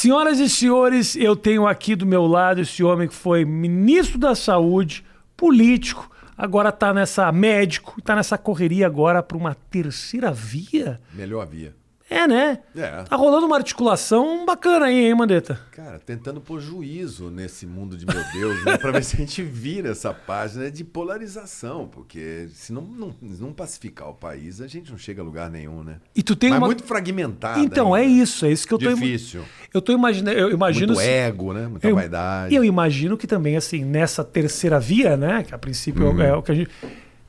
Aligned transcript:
Senhoras 0.00 0.40
e 0.40 0.48
senhores, 0.48 1.14
eu 1.14 1.36
tenho 1.36 1.66
aqui 1.66 1.94
do 1.94 2.06
meu 2.06 2.26
lado 2.26 2.62
esse 2.62 2.82
homem 2.82 3.06
que 3.06 3.12
foi 3.12 3.44
ministro 3.44 4.18
da 4.18 4.34
Saúde, 4.34 5.04
político, 5.36 6.10
agora 6.38 6.72
tá 6.72 6.94
nessa 6.94 7.30
médico, 7.30 8.00
tá 8.00 8.16
nessa 8.16 8.38
correria 8.38 8.86
agora 8.86 9.22
para 9.22 9.36
uma 9.36 9.54
terceira 9.54 10.32
via. 10.32 10.98
Melhor 11.12 11.46
via. 11.46 11.76
É, 12.10 12.26
né? 12.26 12.58
É. 12.76 13.04
Tá 13.04 13.14
rolando 13.14 13.46
uma 13.46 13.54
articulação 13.56 14.44
bacana 14.44 14.86
aí, 14.86 15.06
hein, 15.06 15.14
Mandetta? 15.14 15.60
Cara, 15.70 15.96
tentando 16.00 16.40
pôr 16.40 16.60
juízo 16.60 17.30
nesse 17.30 17.64
mundo 17.66 17.96
de 17.96 18.04
meu 18.04 18.20
Deus, 18.32 18.64
né? 18.64 18.76
Pra 18.76 18.90
ver 18.90 19.04
se 19.04 19.14
a 19.14 19.18
gente 19.20 19.40
vira 19.42 19.90
essa 19.90 20.12
página 20.12 20.68
de 20.72 20.82
polarização, 20.82 21.86
porque 21.86 22.48
se 22.52 22.72
não, 22.72 22.82
não, 22.82 23.14
não 23.20 23.52
pacificar 23.52 24.08
o 24.08 24.14
país, 24.14 24.60
a 24.60 24.66
gente 24.66 24.90
não 24.90 24.98
chega 24.98 25.22
a 25.22 25.24
lugar 25.24 25.48
nenhum, 25.48 25.84
né? 25.84 25.98
E 26.14 26.20
tu 26.20 26.34
tem 26.34 26.50
Mas 26.50 26.58
uma. 26.58 26.66
muito 26.66 26.82
fragmentado. 26.82 27.60
Então, 27.60 27.96
é 27.96 28.04
isso, 28.04 28.44
é 28.44 28.50
isso 28.50 28.66
que 28.66 28.74
eu 28.74 28.78
tô. 28.78 28.88
Difícil. 28.92 29.42
Eu 29.72 29.80
tô 29.80 29.92
imaginando. 29.92 30.36
Eu 30.36 30.50
imagino. 30.50 30.94
Muito 30.94 31.06
ego, 31.06 31.52
né? 31.52 31.68
Muita 31.68 31.88
eu, 31.88 31.94
vaidade. 31.94 32.52
E 32.52 32.56
eu 32.56 32.64
imagino 32.64 33.16
que 33.16 33.28
também, 33.28 33.56
assim, 33.56 33.84
nessa 33.84 34.24
terceira 34.24 34.80
via, 34.80 35.16
né? 35.16 35.44
Que 35.44 35.54
a 35.54 35.58
princípio 35.58 36.10
Uhum. 36.10 36.20
é 36.20 36.34
o 36.34 36.42
que 36.42 36.50
a 36.50 36.54
gente. 36.56 36.70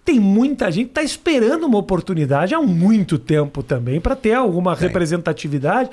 Tem 0.04 0.20
muita 0.20 0.72
gente 0.72 0.86
que 0.86 0.92
está 0.92 1.04
esperando 1.04 1.66
uma 1.66 1.78
oportunidade 1.78 2.56
há 2.56 2.62
muito 2.62 3.20
tempo 3.20 3.62
também 3.62 4.02
para 4.02 4.16
ter 4.16 4.34
alguma 4.34 4.74
representatividade. 4.74 5.90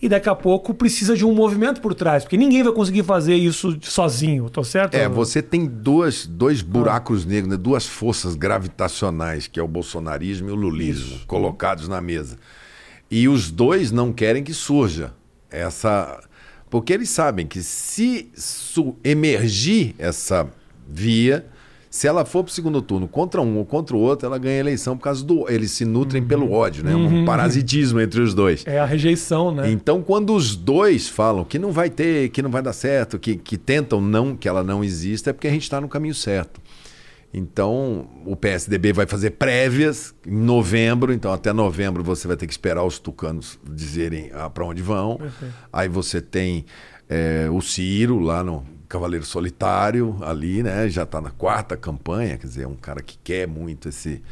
E 0.00 0.08
daqui 0.08 0.28
a 0.28 0.34
pouco 0.34 0.74
precisa 0.74 1.16
de 1.16 1.24
um 1.24 1.32
movimento 1.32 1.80
por 1.80 1.94
trás, 1.94 2.24
porque 2.24 2.36
ninguém 2.36 2.64
vai 2.64 2.72
conseguir 2.72 3.04
fazer 3.04 3.36
isso 3.36 3.78
sozinho, 3.82 4.50
tô 4.50 4.64
certo? 4.64 4.94
É, 4.94 5.08
você 5.08 5.40
tem 5.40 5.64
dois, 5.64 6.26
dois 6.26 6.60
buracos 6.60 7.24
negros, 7.24 7.52
né? 7.52 7.56
duas 7.56 7.86
forças 7.86 8.34
gravitacionais, 8.34 9.46
que 9.46 9.60
é 9.60 9.62
o 9.62 9.68
bolsonarismo 9.68 10.48
e 10.48 10.50
o 10.50 10.56
lulismo, 10.56 11.20
colocados 11.28 11.86
na 11.86 12.00
mesa. 12.00 12.36
E 13.08 13.28
os 13.28 13.48
dois 13.48 13.92
não 13.92 14.12
querem 14.12 14.42
que 14.42 14.52
surja 14.52 15.12
essa. 15.48 16.20
Porque 16.68 16.92
eles 16.92 17.10
sabem 17.10 17.46
que 17.46 17.62
se 17.62 18.28
emergir 19.04 19.94
essa 19.98 20.50
via, 20.88 21.46
se 21.92 22.08
ela 22.08 22.24
for 22.24 22.42
para 22.42 22.50
o 22.50 22.54
segundo 22.54 22.80
turno 22.80 23.06
contra 23.06 23.42
um 23.42 23.58
ou 23.58 23.66
contra 23.66 23.94
o 23.94 24.00
outro, 24.00 24.26
ela 24.26 24.38
ganha 24.38 24.56
a 24.56 24.60
eleição 24.60 24.96
por 24.96 25.04
causa 25.04 25.22
do. 25.22 25.46
Eles 25.46 25.72
se 25.72 25.84
nutrem 25.84 26.22
pelo 26.22 26.50
ódio, 26.50 26.82
né? 26.82 26.96
Um 26.96 27.26
parasitismo 27.26 28.00
entre 28.00 28.18
os 28.22 28.32
dois. 28.32 28.64
É 28.66 28.80
a 28.80 28.86
rejeição, 28.86 29.54
né? 29.54 29.70
Então, 29.70 30.00
quando 30.00 30.34
os 30.34 30.56
dois 30.56 31.06
falam 31.06 31.44
que 31.44 31.58
não 31.58 31.70
vai 31.70 31.90
ter, 31.90 32.30
que 32.30 32.40
não 32.40 32.50
vai 32.50 32.62
dar 32.62 32.72
certo, 32.72 33.18
que, 33.18 33.36
que 33.36 33.58
tentam 33.58 34.00
não 34.00 34.34
que 34.34 34.48
ela 34.48 34.64
não 34.64 34.82
exista, 34.82 35.28
é 35.28 35.32
porque 35.34 35.46
a 35.46 35.50
gente 35.50 35.64
está 35.64 35.82
no 35.82 35.88
caminho 35.88 36.14
certo. 36.14 36.62
Então, 37.34 38.08
o 38.24 38.34
PSDB 38.36 38.94
vai 38.94 39.06
fazer 39.06 39.32
prévias 39.32 40.14
em 40.26 40.34
novembro, 40.34 41.12
então 41.12 41.30
até 41.30 41.52
novembro 41.52 42.02
você 42.02 42.26
vai 42.26 42.38
ter 42.38 42.46
que 42.46 42.54
esperar 42.54 42.84
os 42.84 42.98
tucanos 42.98 43.58
dizerem 43.70 44.30
ah, 44.32 44.48
para 44.48 44.64
onde 44.64 44.80
vão. 44.80 45.20
Aí 45.70 45.88
você 45.88 46.22
tem 46.22 46.64
eh, 47.06 47.48
o 47.50 47.60
Ciro 47.60 48.18
lá 48.18 48.42
no 48.42 48.64
Cavaleiro 48.92 49.24
Solitário, 49.24 50.18
ali, 50.20 50.62
né? 50.62 50.86
Já 50.86 51.04
está 51.04 51.18
na 51.18 51.30
quarta 51.30 51.78
campanha, 51.78 52.36
quer 52.36 52.46
dizer, 52.46 52.64
é 52.64 52.68
um 52.68 52.76
cara 52.76 53.02
que 53.02 53.16
quer 53.24 53.48
muito 53.48 53.88
esse, 53.88 54.22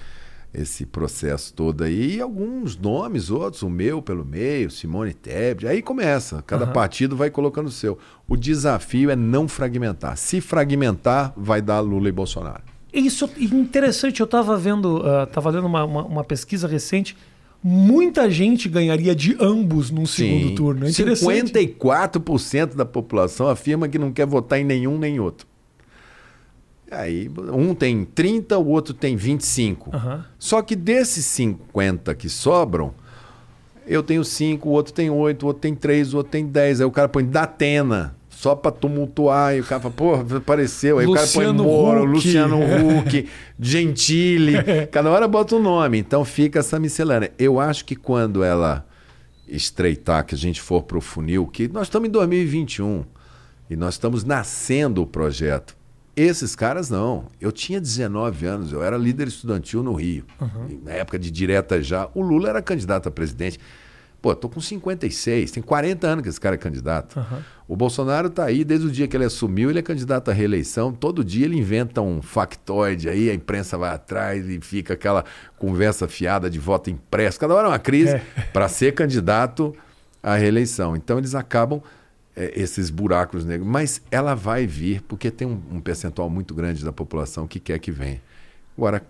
esse 0.52 0.84
processo 0.84 1.54
todo 1.54 1.82
aí. 1.82 2.16
E 2.16 2.20
alguns 2.20 2.76
nomes, 2.76 3.30
outros, 3.30 3.62
o 3.62 3.70
meu 3.70 4.02
pelo 4.02 4.22
meio, 4.22 4.70
Simone 4.70 5.14
Tebet. 5.14 5.66
Aí 5.66 5.80
começa, 5.80 6.42
cada 6.46 6.66
partido 6.66 7.16
vai 7.16 7.30
colocando 7.30 7.68
o 7.68 7.70
seu. 7.70 7.98
O 8.28 8.36
desafio 8.36 9.10
é 9.10 9.16
não 9.16 9.48
fragmentar. 9.48 10.18
Se 10.18 10.42
fragmentar, 10.42 11.32
vai 11.34 11.62
dar 11.62 11.80
Lula 11.80 12.10
e 12.10 12.12
Bolsonaro. 12.12 12.62
Isso 12.92 13.30
é 13.38 13.42
interessante, 13.44 14.20
eu 14.20 14.24
estava 14.24 14.58
vendo, 14.58 15.02
estava 15.22 15.48
lendo 15.48 15.66
uma, 15.66 15.84
uma, 15.84 16.04
uma 16.04 16.24
pesquisa 16.24 16.68
recente. 16.68 17.16
Muita 17.62 18.30
gente 18.30 18.68
ganharia 18.68 19.14
de 19.14 19.36
ambos 19.38 19.90
num 19.90 20.06
segundo 20.06 20.54
turno. 20.54 20.86
É 20.86 20.90
interessante. 20.90 21.52
54% 21.52 22.74
da 22.74 22.86
população 22.86 23.48
afirma 23.48 23.88
que 23.88 23.98
não 23.98 24.10
quer 24.10 24.26
votar 24.26 24.58
em 24.58 24.64
nenhum 24.64 24.98
nem 24.98 25.20
outro. 25.20 25.46
Aí 26.90 27.30
um 27.52 27.74
tem 27.74 28.04
30, 28.04 28.58
o 28.58 28.66
outro 28.66 28.94
tem 28.94 29.14
25. 29.14 29.94
Aham. 29.94 30.24
Só 30.38 30.62
que 30.62 30.74
desses 30.74 31.24
50 31.26 32.14
que 32.14 32.28
sobram, 32.28 32.92
eu 33.86 34.02
tenho 34.02 34.24
5, 34.24 34.68
o 34.68 34.72
outro 34.72 34.92
tem 34.92 35.10
8, 35.10 35.42
o 35.42 35.46
outro 35.46 35.60
tem 35.60 35.74
3, 35.74 36.14
o 36.14 36.16
outro 36.16 36.32
tem 36.32 36.46
10. 36.46 36.80
Aí 36.80 36.86
o 36.86 36.90
cara 36.90 37.08
põe 37.08 37.24
Datena, 37.24 38.16
só 38.40 38.54
pra 38.54 38.70
tumultuar. 38.70 39.54
E 39.54 39.60
o 39.60 39.64
cara 39.64 39.80
fala, 39.82 39.94
pô, 39.94 40.14
apareceu. 40.36 40.98
Aí 40.98 41.06
Luciano 41.06 41.12
o 41.12 41.34
cara 41.44 41.54
põe 41.54 41.66
Moro, 41.66 42.02
Huck. 42.02 42.12
Luciano 42.12 42.58
Huck, 42.98 43.28
Gentili. 43.58 44.54
Cada 44.90 45.10
hora 45.10 45.28
bota 45.28 45.56
um 45.56 45.62
nome. 45.62 45.98
Então 45.98 46.24
fica 46.24 46.60
essa 46.60 46.78
miscelânea. 46.80 47.30
Eu 47.38 47.60
acho 47.60 47.84
que 47.84 47.94
quando 47.94 48.42
ela 48.42 48.86
estreitar, 49.46 50.24
que 50.24 50.34
a 50.34 50.38
gente 50.38 50.60
for 50.60 50.82
pro 50.82 51.02
funil, 51.02 51.46
que 51.46 51.68
nós 51.68 51.88
estamos 51.88 52.08
em 52.08 52.12
2021 52.12 53.04
e 53.68 53.76
nós 53.76 53.94
estamos 53.94 54.24
nascendo 54.24 55.02
o 55.02 55.06
projeto. 55.06 55.76
Esses 56.16 56.56
caras 56.56 56.88
não. 56.88 57.26
Eu 57.38 57.52
tinha 57.52 57.78
19 57.80 58.46
anos, 58.46 58.72
eu 58.72 58.82
era 58.82 58.96
líder 58.96 59.28
estudantil 59.28 59.82
no 59.82 59.92
Rio. 59.92 60.24
E 60.68 60.74
Na 60.82 60.92
época 60.92 61.18
de 61.18 61.30
direta 61.30 61.82
já, 61.82 62.08
o 62.14 62.22
Lula 62.22 62.48
era 62.48 62.62
candidato 62.62 63.08
a 63.08 63.12
presidente. 63.12 63.58
Pô, 64.22 64.34
tô 64.34 64.48
com 64.50 64.60
56, 64.60 65.50
tem 65.50 65.62
40 65.62 66.06
anos 66.06 66.22
que 66.22 66.28
esse 66.28 66.40
cara 66.40 66.54
é 66.54 66.58
candidato. 66.58 67.18
O 67.66 67.74
Bolsonaro 67.74 68.28
tá 68.28 68.44
aí 68.44 68.64
desde 68.64 68.86
o 68.86 68.90
dia 68.90 69.08
que 69.08 69.16
ele 69.16 69.24
assumiu, 69.24 69.70
ele 69.70 69.78
é 69.78 69.82
candidato 69.82 70.30
à 70.30 70.34
reeleição. 70.34 70.92
Todo 70.92 71.24
dia 71.24 71.46
ele 71.46 71.56
inventa 71.56 72.02
um 72.02 72.20
factoide 72.20 73.08
aí, 73.08 73.30
a 73.30 73.34
imprensa 73.34 73.78
vai 73.78 73.90
atrás 73.94 74.46
e 74.48 74.60
fica 74.60 74.92
aquela 74.94 75.24
conversa 75.58 76.06
fiada 76.06 76.50
de 76.50 76.58
voto 76.58 76.90
impresso. 76.90 77.40
Cada 77.40 77.54
hora 77.54 77.68
é 77.68 77.70
uma 77.70 77.78
crise 77.78 78.10
É. 78.16 78.22
para 78.52 78.68
ser 78.68 78.92
candidato 78.92 79.74
à 80.22 80.34
reeleição. 80.36 80.94
Então 80.96 81.16
eles 81.16 81.34
acabam 81.34 81.80
é, 82.36 82.52
esses 82.60 82.90
buracos 82.90 83.44
negros. 83.44 83.66
Mas 83.66 84.02
ela 84.10 84.34
vai 84.34 84.66
vir, 84.66 85.00
porque 85.02 85.30
tem 85.30 85.48
um, 85.48 85.62
um 85.72 85.80
percentual 85.80 86.28
muito 86.28 86.52
grande 86.54 86.84
da 86.84 86.92
população 86.92 87.46
que 87.46 87.58
quer 87.58 87.78
que 87.78 87.90
venha. 87.90 88.20
Agora, 88.76 89.02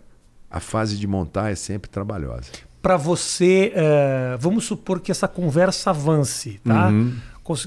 a 0.48 0.60
fase 0.60 0.96
de 0.96 1.06
montar 1.06 1.50
é 1.50 1.54
sempre 1.56 1.90
trabalhosa. 1.90 2.50
Para 2.82 2.96
você, 2.96 3.72
eh, 3.74 4.36
vamos 4.40 4.64
supor 4.64 5.00
que 5.00 5.10
essa 5.10 5.28
conversa 5.28 5.90
avance, 5.90 6.60
tá? 6.64 6.88
Uhum. 6.88 7.12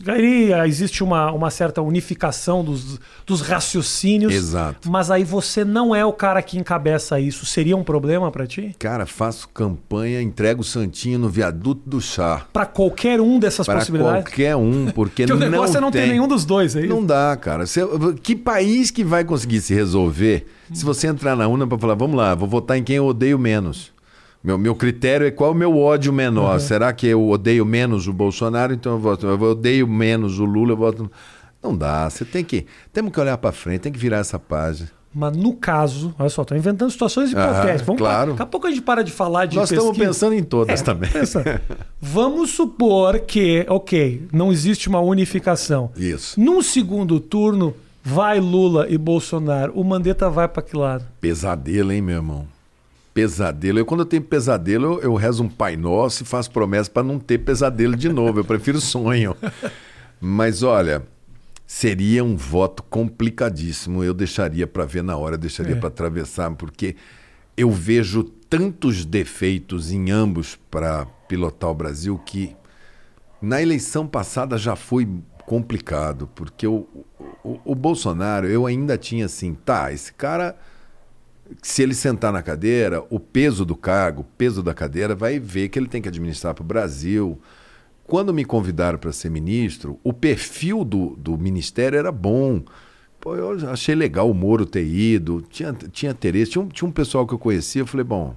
Aí 0.08 0.52
eh, 0.54 0.66
existe 0.68 1.04
uma, 1.04 1.30
uma 1.34 1.50
certa 1.50 1.82
unificação 1.82 2.64
dos, 2.64 3.00
dos 3.26 3.42
raciocínios. 3.42 4.34
Exato. 4.34 4.90
Mas 4.90 5.12
aí 5.12 5.24
você 5.26 5.66
não 5.66 5.94
é 5.94 6.06
o 6.06 6.14
cara 6.14 6.42
que 6.42 6.58
encabeça 6.58 7.20
isso. 7.20 7.46
Seria 7.46 7.76
um 7.76 7.84
problema 7.84 8.32
para 8.32 8.48
ti? 8.48 8.74
Cara, 8.80 9.06
faço 9.06 9.50
campanha, 9.50 10.22
entrego 10.22 10.62
o 10.62 10.64
Santinho 10.64 11.20
no 11.20 11.28
viaduto 11.30 11.82
do 11.86 12.00
chá. 12.00 12.46
Para 12.54 12.66
qualquer 12.66 13.20
um 13.20 13.38
dessas 13.38 13.66
Para 13.66 13.80
possibilidades? 13.80 14.24
qualquer 14.24 14.56
um, 14.56 14.86
porque 14.92 15.24
Porque 15.28 15.34
o 15.34 15.38
não 15.38 15.50
negócio 15.52 15.78
é 15.78 15.82
não 15.82 15.92
ter 15.92 16.02
tem. 16.02 16.10
nenhum 16.12 16.28
dos 16.28 16.46
dois, 16.46 16.76
é 16.76 16.82
isso? 16.82 16.90
Não 16.90 17.06
dá, 17.06 17.36
cara. 17.36 17.66
Você- 17.66 17.82
que 18.22 18.36
país 18.36 18.90
que 18.90 19.04
vai 19.04 19.24
conseguir 19.26 19.60
se 19.62 19.74
resolver 19.76 20.48
se 20.74 20.84
você 20.86 21.08
entrar 21.08 21.36
na 21.36 21.48
urna 21.48 21.68
para 21.68 21.78
falar, 21.78 21.94
vamos 21.96 22.16
lá, 22.16 22.34
vou 22.34 22.48
votar 22.48 22.78
em 22.78 22.84
quem 22.84 22.96
eu 22.96 23.06
odeio 23.06 23.38
menos? 23.38 23.93
Meu, 24.44 24.58
meu 24.58 24.76
critério 24.76 25.26
é 25.26 25.32
qual 25.32 25.52
o 25.52 25.56
meu 25.56 25.78
ódio 25.78 26.12
menor. 26.12 26.60
Será 26.60 26.92
que 26.92 27.08
eu 27.08 27.30
odeio 27.30 27.66
menos 27.66 28.08
o 28.08 28.14
Bolsonaro, 28.14 28.74
então 28.74 28.94
eu 28.94 29.00
voto. 29.00 29.26
Eu 29.26 29.42
odeio 29.42 29.88
menos 29.88 30.38
o 30.40 30.44
Lula, 30.46 30.74
eu 30.74 30.78
voto. 30.78 31.10
Não 31.64 31.76
dá. 31.78 32.10
Você 32.10 32.26
tem 32.26 32.44
que. 32.44 32.66
Temos 32.92 33.14
que 33.14 33.20
olhar 33.22 33.38
para 33.38 33.54
frente, 33.54 33.82
tem 33.82 33.92
que 33.92 33.98
virar 34.00 34.18
essa 34.18 34.38
página. 34.38 34.90
Mas 35.16 35.38
no 35.38 35.54
caso, 35.54 36.14
olha 36.18 36.28
só, 36.28 36.44
tô 36.44 36.56
inventando 36.56 36.90
situações 36.90 37.32
hipotéticas. 37.32 37.82
Vamos 37.84 38.02
claro. 38.02 38.32
Daqui 38.32 38.42
a 38.42 38.46
pouco 38.48 38.66
a 38.68 38.70
gente 38.72 38.82
para 38.82 39.04
de 39.04 39.12
falar 39.12 39.46
de 39.46 39.56
Nós 39.56 39.70
estamos 39.72 39.92
pesquisa. 39.92 40.08
pensando 40.10 40.34
em 40.34 40.44
todas 40.44 40.82
É, 40.82 40.84
também. 40.84 41.10
Vamos 42.02 42.50
supor 42.50 43.20
que, 43.20 43.64
ok, 43.70 44.28
não 44.34 44.52
existe 44.52 44.90
uma 44.90 45.00
unificação. 45.00 45.92
Isso. 45.96 46.40
Num 46.40 46.62
segundo 46.64 47.20
turno, 47.20 47.76
vai 48.04 48.40
Lula 48.40 48.88
e 48.90 48.98
Bolsonaro. 48.98 49.72
O 49.76 49.84
Mandetta 49.84 50.30
vai 50.32 50.48
para 50.48 50.64
que 50.64 50.76
lado? 50.76 51.06
Pesadelo, 51.22 51.92
hein, 51.92 52.02
meu 52.02 52.16
irmão? 52.16 52.48
Pesadelo. 53.14 53.80
Eu, 53.80 53.86
quando 53.86 54.00
eu 54.02 54.06
tenho 54.06 54.24
pesadelo, 54.24 54.86
eu, 54.96 55.02
eu 55.02 55.14
rezo 55.16 55.44
um 55.44 55.50
Pai 55.50 55.76
Nosso 55.76 56.24
e 56.24 56.26
faço 56.26 56.50
promessa 56.52 56.90
para 56.90 57.04
não 57.04 57.20
ter 57.20 57.38
pesadelo 57.40 57.96
de 57.96 58.10
novo. 58.10 58.40
Eu 58.40 58.46
prefiro 58.46 58.82
sonho. 58.82 59.36
Mas 60.20 60.64
olha, 60.64 61.04
seria 61.68 62.24
um 62.24 62.36
voto 62.36 62.82
complicadíssimo. 62.84 64.04
Eu 64.04 64.14
deixaria 64.14 64.66
para 64.66 64.86
ver 64.86 65.04
na 65.04 65.16
hora, 65.18 65.38
deixaria 65.38 65.76
É. 65.76 65.80
para 65.80 65.90
atravessar, 65.90 66.50
porque 66.56 66.96
eu 67.56 67.70
vejo 67.70 68.24
tantos 68.24 69.06
defeitos 69.06 69.92
em 69.92 70.10
ambos 70.12 70.58
para 70.72 71.06
pilotar 71.28 71.70
o 71.70 71.76
Brasil 71.76 72.20
que 72.26 72.56
na 73.42 73.62
eleição 73.62 74.08
passada 74.08 74.58
já 74.58 74.76
foi 74.76 75.08
complicado, 75.46 76.30
porque 76.34 76.66
o, 76.66 76.88
o, 77.44 77.60
o 77.66 77.76
Bolsonaro, 77.76 78.48
eu 78.48 78.66
ainda 78.66 78.98
tinha 78.98 79.26
assim, 79.26 79.54
tá, 79.54 79.92
esse 79.92 80.14
cara, 80.14 80.56
se 81.62 81.84
ele 81.84 81.94
sentar 81.94 82.32
na 82.32 82.42
cadeira, 82.42 83.04
o 83.10 83.20
peso 83.20 83.66
do 83.66 83.76
cargo, 83.76 84.22
o 84.22 84.38
peso 84.38 84.64
da 84.64 84.74
cadeira, 84.74 85.16
vai 85.16 85.40
ver 85.40 85.70
que 85.70 85.78
ele 85.78 85.88
tem 85.88 86.02
que 86.02 86.08
administrar 86.08 86.54
para 86.54 86.64
o 86.64 86.66
Brasil. 86.68 87.40
Quando 88.06 88.34
me 88.34 88.44
convidaram 88.44 88.98
para 88.98 89.12
ser 89.12 89.30
ministro, 89.30 90.00
o 90.04 90.14
perfil 90.14 90.84
do, 90.84 91.16
do 91.18 91.38
ministério 91.38 91.98
era 91.98 92.12
bom. 92.12 92.64
Pô, 93.20 93.36
eu 93.36 93.70
achei 93.70 93.96
legal 93.96 94.30
o 94.30 94.34
Moro 94.34 94.66
ter 94.66 94.86
ido, 94.86 95.42
tinha, 95.50 95.74
tinha 95.74 96.12
interesse. 96.12 96.52
Tinha 96.52 96.64
um, 96.64 96.68
tinha 96.68 96.88
um 96.88 96.92
pessoal 96.92 97.26
que 97.26 97.34
eu 97.34 97.40
conhecia, 97.40 97.82
eu 97.82 97.88
falei, 97.88 98.04
bom, 98.04 98.36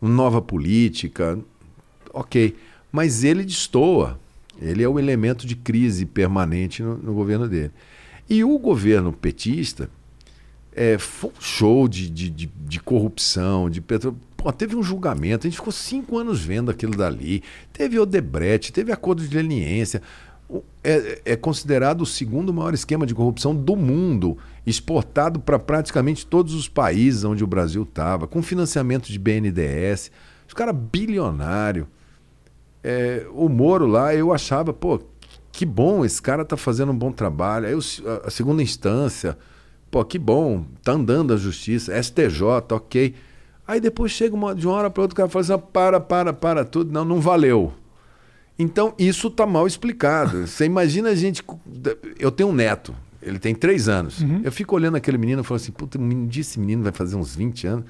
nova 0.00 0.42
política, 0.42 1.38
ok. 2.12 2.56
Mas 2.90 3.24
ele 3.24 3.44
destoa. 3.44 4.18
Ele 4.60 4.82
é 4.82 4.88
o 4.88 4.98
elemento 4.98 5.46
de 5.46 5.54
crise 5.54 6.06
permanente 6.06 6.82
no, 6.82 6.96
no 6.96 7.14
governo 7.14 7.48
dele. 7.48 7.72
E 8.28 8.42
o 8.42 8.58
governo 8.58 9.12
petista 9.12 9.88
é, 10.76 10.98
foi 10.98 11.30
um 11.30 11.40
show 11.40 11.88
de, 11.88 12.10
de, 12.10 12.28
de, 12.28 12.46
de 12.46 12.80
corrupção, 12.80 13.70
de 13.70 13.80
petróleo. 13.80 14.18
Pô, 14.36 14.52
teve 14.52 14.76
um 14.76 14.82
julgamento, 14.82 15.46
a 15.46 15.50
gente 15.50 15.58
ficou 15.58 15.72
cinco 15.72 16.18
anos 16.18 16.44
vendo 16.44 16.70
aquilo 16.70 16.94
dali. 16.94 17.42
Teve 17.72 17.98
Odebrecht, 17.98 18.70
teve 18.72 18.92
acordo 18.92 19.26
de 19.26 19.34
leniência. 19.34 20.02
É, 20.84 21.22
é, 21.24 21.34
considerado 21.36 22.02
o 22.02 22.06
segundo 22.06 22.52
maior 22.52 22.74
esquema 22.74 23.06
de 23.06 23.14
corrupção 23.14 23.56
do 23.56 23.74
mundo, 23.74 24.36
exportado 24.66 25.40
para 25.40 25.58
praticamente 25.58 26.26
todos 26.26 26.54
os 26.54 26.68
países 26.68 27.24
onde 27.24 27.42
o 27.42 27.46
Brasil 27.46 27.82
estava, 27.82 28.26
com 28.26 28.42
financiamento 28.42 29.10
de 29.10 29.18
BNDES. 29.18 30.12
Os 30.46 30.54
caras 30.54 30.76
bilionário. 30.76 31.88
É, 32.84 33.26
o 33.32 33.48
Moro 33.48 33.86
lá, 33.86 34.14
eu 34.14 34.32
achava, 34.32 34.72
pô, 34.72 35.00
que 35.50 35.64
bom, 35.64 36.04
esse 36.04 36.20
cara 36.20 36.44
tá 36.44 36.56
fazendo 36.56 36.92
um 36.92 36.96
bom 36.96 37.10
trabalho. 37.10 37.66
Aí 37.66 37.74
a 38.24 38.30
segunda 38.30 38.62
instância, 38.62 39.36
pô, 39.96 40.04
que 40.04 40.18
bom, 40.18 40.66
tá 40.82 40.92
andando 40.92 41.32
a 41.32 41.38
justiça, 41.38 41.90
STJ, 42.02 42.42
ok. 42.70 43.14
Aí 43.66 43.80
depois 43.80 44.12
chega 44.12 44.34
uma, 44.34 44.54
de 44.54 44.66
uma 44.66 44.76
hora 44.76 44.90
para 44.90 45.02
outra, 45.02 45.14
o 45.14 45.16
cara 45.16 45.28
fala 45.30 45.42
assim: 45.42 45.66
para, 45.72 45.98
para, 45.98 46.32
para 46.34 46.64
tudo, 46.66 46.92
não, 46.92 47.02
não 47.02 47.18
valeu. 47.18 47.72
Então, 48.58 48.94
isso 48.98 49.28
está 49.28 49.46
mal 49.46 49.66
explicado. 49.66 50.46
Você 50.46 50.66
imagina 50.66 51.08
a 51.08 51.14
gente. 51.14 51.42
Eu 52.18 52.30
tenho 52.30 52.50
um 52.50 52.52
neto, 52.52 52.94
ele 53.22 53.38
tem 53.38 53.54
três 53.54 53.88
anos. 53.88 54.20
Uhum. 54.20 54.42
Eu 54.44 54.52
fico 54.52 54.74
olhando 54.76 54.96
aquele 54.96 55.16
menino 55.16 55.40
e 55.40 55.44
falo 55.44 55.56
assim: 55.56 55.72
puta, 55.72 55.98
um 55.98 56.26
dia 56.26 56.42
esse 56.42 56.60
menino 56.60 56.82
vai 56.82 56.92
fazer 56.92 57.16
uns 57.16 57.34
20 57.34 57.66
anos 57.66 57.84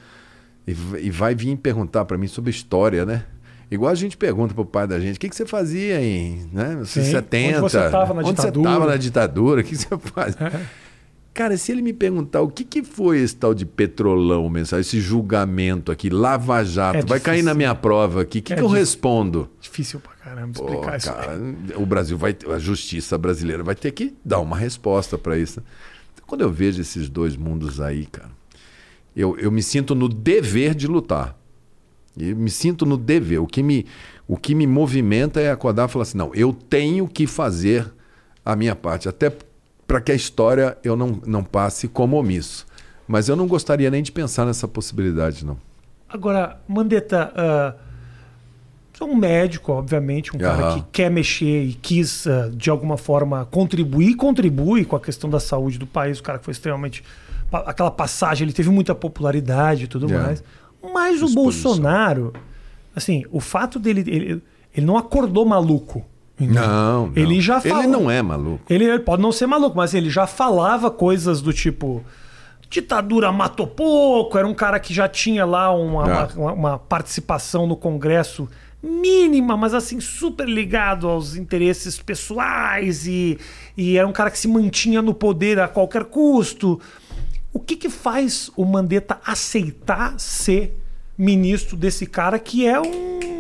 e, 0.65 1.11
vai 1.11 1.35
vir 1.35 1.57
perguntar 1.57 2.05
para 2.05 2.17
mim 2.17 2.29
sobre 2.29 2.51
história, 2.51 3.05
né? 3.05 3.25
Igual 3.69 3.91
a 3.91 3.97
gente 3.97 4.17
pergunta 4.17 4.55
pro 4.55 4.65
pai 4.65 4.87
da 4.87 5.01
gente, 5.01 5.17
o 5.17 5.19
que, 5.19 5.29
que 5.29 5.35
você 5.35 5.45
fazia 5.45 6.01
em 6.01 6.49
né, 6.53 6.83
Sim. 6.85 7.03
70? 7.03 7.59
Onde 7.59 7.73
você 7.73 7.85
estava 7.85 8.15
na 8.15 8.21
Onde 8.21 8.31
ditadura? 8.31 8.49
Onde 8.49 8.53
você 8.53 8.59
estava 8.61 8.87
na 8.87 8.97
ditadura? 8.97 9.61
O 9.61 9.65
que 9.65 9.77
você 9.77 9.99
faz? 9.99 10.37
Cara, 11.37 11.55
se 11.59 11.71
ele 11.71 11.83
me 11.83 11.93
perguntar 11.93 12.41
o 12.41 12.49
que, 12.49 12.65
que 12.65 12.83
foi 12.83 13.19
esse 13.19 13.37
tal 13.37 13.53
de 13.53 13.67
petrolão, 13.67 14.49
mensagem, 14.49 14.81
esse 14.81 15.03
julgamento 15.03 15.93
aqui, 15.93 16.09
Lava 16.09 16.65
Jato, 16.65 16.97
é 16.97 17.03
vai 17.03 17.21
cair 17.21 17.43
na 17.43 17.53
minha 17.53 17.75
prova 17.75 18.23
aqui, 18.23 18.39
o 18.39 18.43
que, 18.43 18.55
é 18.55 18.57
que 18.57 18.63
eu 18.63 18.67
respondo? 18.67 19.47
Difícil 19.61 20.01
pra 20.01 20.15
caramba 20.15 20.53
explicar 20.53 20.97
isso. 20.97 21.13
Cara, 21.13 21.39
o 21.77 21.85
Brasil 21.85 22.17
vai, 22.17 22.35
a 22.51 22.59
justiça 22.59 23.19
brasileira 23.19 23.63
vai 23.63 23.75
ter 23.75 23.91
que 23.91 24.15
dar 24.25 24.41
uma 24.41 24.57
resposta 24.57 25.19
para 25.19 25.37
isso. 25.37 25.63
Então, 26.15 26.25
quando 26.27 26.41
eu 26.41 26.51
vejo 26.51 26.81
esses 26.81 27.07
dois 27.07 27.37
mundos 27.37 27.83
aí, 27.83 28.07
cara, 28.07 28.31
eu, 29.15 29.39
eu 29.39 29.53
me 29.53 29.63
sinto 29.63 29.95
no 29.95 30.09
dever 30.09 30.75
de 30.75 30.87
lutar. 30.87 31.39
Eu 32.19 32.35
me 32.35 32.49
sinto 32.49 32.87
no 32.87 32.97
dever. 32.97 33.43
O 33.43 33.47
que 33.47 33.63
me, 33.63 33.85
o 34.27 34.39
que 34.39 34.55
me 34.55 34.67
movimenta 34.67 35.39
é 35.39 35.51
acordar 35.51 35.87
e 35.87 35.93
falar 35.93 36.05
assim: 36.05 36.17
não, 36.17 36.35
eu 36.35 36.55
tenho 36.55 37.07
que 37.07 37.27
fazer 37.27 37.93
a 38.43 38.57
minha 38.57 38.75
parte. 38.75 39.07
Até 39.07 39.31
para 39.87 40.01
que 40.01 40.13
a 40.13 40.15
história 40.15 40.77
eu 40.83 40.97
não, 40.97 41.21
não 41.27 41.45
passe 41.45 41.89
como 41.89 42.17
omisso. 42.17 42.67
Mas 43.07 43.29
eu 43.29 43.37
não 43.37 43.47
gostaria 43.47 43.91
nem 43.91 44.03
de 44.03 44.11
pensar 44.11 44.45
nessa 44.45 44.67
possibilidade, 44.67 45.45
não. 45.45 45.57
Agora, 46.09 46.61
Mandetta, 46.67 47.33
uh, 47.33 47.87
é 49.01 49.05
um 49.05 49.15
médico, 49.15 49.73
obviamente, 49.73 50.35
um 50.35 50.39
cara 50.39 50.75
que 50.75 50.85
quer 50.91 51.11
mexer 51.11 51.65
e 51.65 51.75
quis, 51.75 52.27
uh, 52.27 52.51
de 52.51 52.69
alguma 52.69 52.97
forma, 52.97 53.45
contribuir, 53.47 54.15
contribui 54.15 54.85
com 54.85 54.97
a 54.97 55.01
questão 55.01 55.31
da 55.31 55.39
saúde 55.39 55.79
do 55.79 55.87
país. 55.87 56.19
O 56.19 56.23
cara 56.23 56.39
que 56.39 56.45
foi 56.45 56.53
extremamente. 56.53 57.05
Aquela 57.53 57.93
passagem, 57.93 58.45
ele 58.45 58.53
teve 58.53 58.71
muita 58.71 58.95
popularidade 58.95 59.85
e 59.85 59.87
tudo 59.87 60.09
yeah. 60.09 60.27
mais. 60.27 60.45
Mas 60.93 61.23
o 61.23 61.33
Bolsonaro, 61.33 62.33
assim, 62.95 63.25
o 63.31 63.41
fato 63.41 63.79
dele. 63.79 64.01
Ele, 64.01 64.43
ele 64.75 64.87
não 64.87 64.97
acordou 64.97 65.45
maluco. 65.45 66.05
Não, 66.39 67.07
não, 67.07 67.13
Ele 67.17 67.41
já 67.41 67.61
fala... 67.61 67.85
Ele 67.85 67.89
não 67.89 68.11
é 68.11 68.21
maluco. 68.21 68.61
Ele 68.69 68.99
pode 68.99 69.23
não 69.23 69.33
ser 69.33 69.47
maluco, 69.47 69.77
mas 69.77 69.95
ele 69.95 70.11
já 70.11 70.27
falava 70.27 70.91
coisas 70.91 71.41
do 71.41 71.53
tipo. 71.53 72.05
Ditadura 72.69 73.33
matou 73.33 73.67
pouco, 73.67 74.37
era 74.37 74.47
um 74.47 74.55
cara 74.55 74.79
que 74.79 74.93
já 74.93 75.09
tinha 75.09 75.45
lá 75.45 75.71
uma, 75.73 76.25
ah. 76.25 76.29
uma, 76.37 76.53
uma 76.53 76.79
participação 76.79 77.67
no 77.67 77.77
Congresso 77.77 78.49
mínima, 78.83 79.57
mas 79.57 79.73
assim, 79.75 80.01
super 80.01 80.49
ligado 80.49 81.09
aos 81.09 81.37
interesses 81.37 81.99
pessoais 81.99 83.07
e, 83.07 83.39
e 83.77 83.97
era 83.97 84.07
um 84.07 84.13
cara 84.13 84.31
que 84.31 84.39
se 84.39 84.47
mantinha 84.47 85.01
no 85.01 85.15
poder 85.15 85.59
a 85.59 85.69
qualquer 85.69 86.05
custo. 86.05 86.81
O 87.53 87.59
que, 87.59 87.77
que 87.77 87.89
faz 87.89 88.51
o 88.57 88.65
Mandetta 88.65 89.19
aceitar 89.25 90.19
ser 90.19 90.77
ministro 91.17 91.77
desse 91.77 92.05
cara 92.07 92.39
que 92.39 92.67
é 92.67 92.79
um 92.79 93.36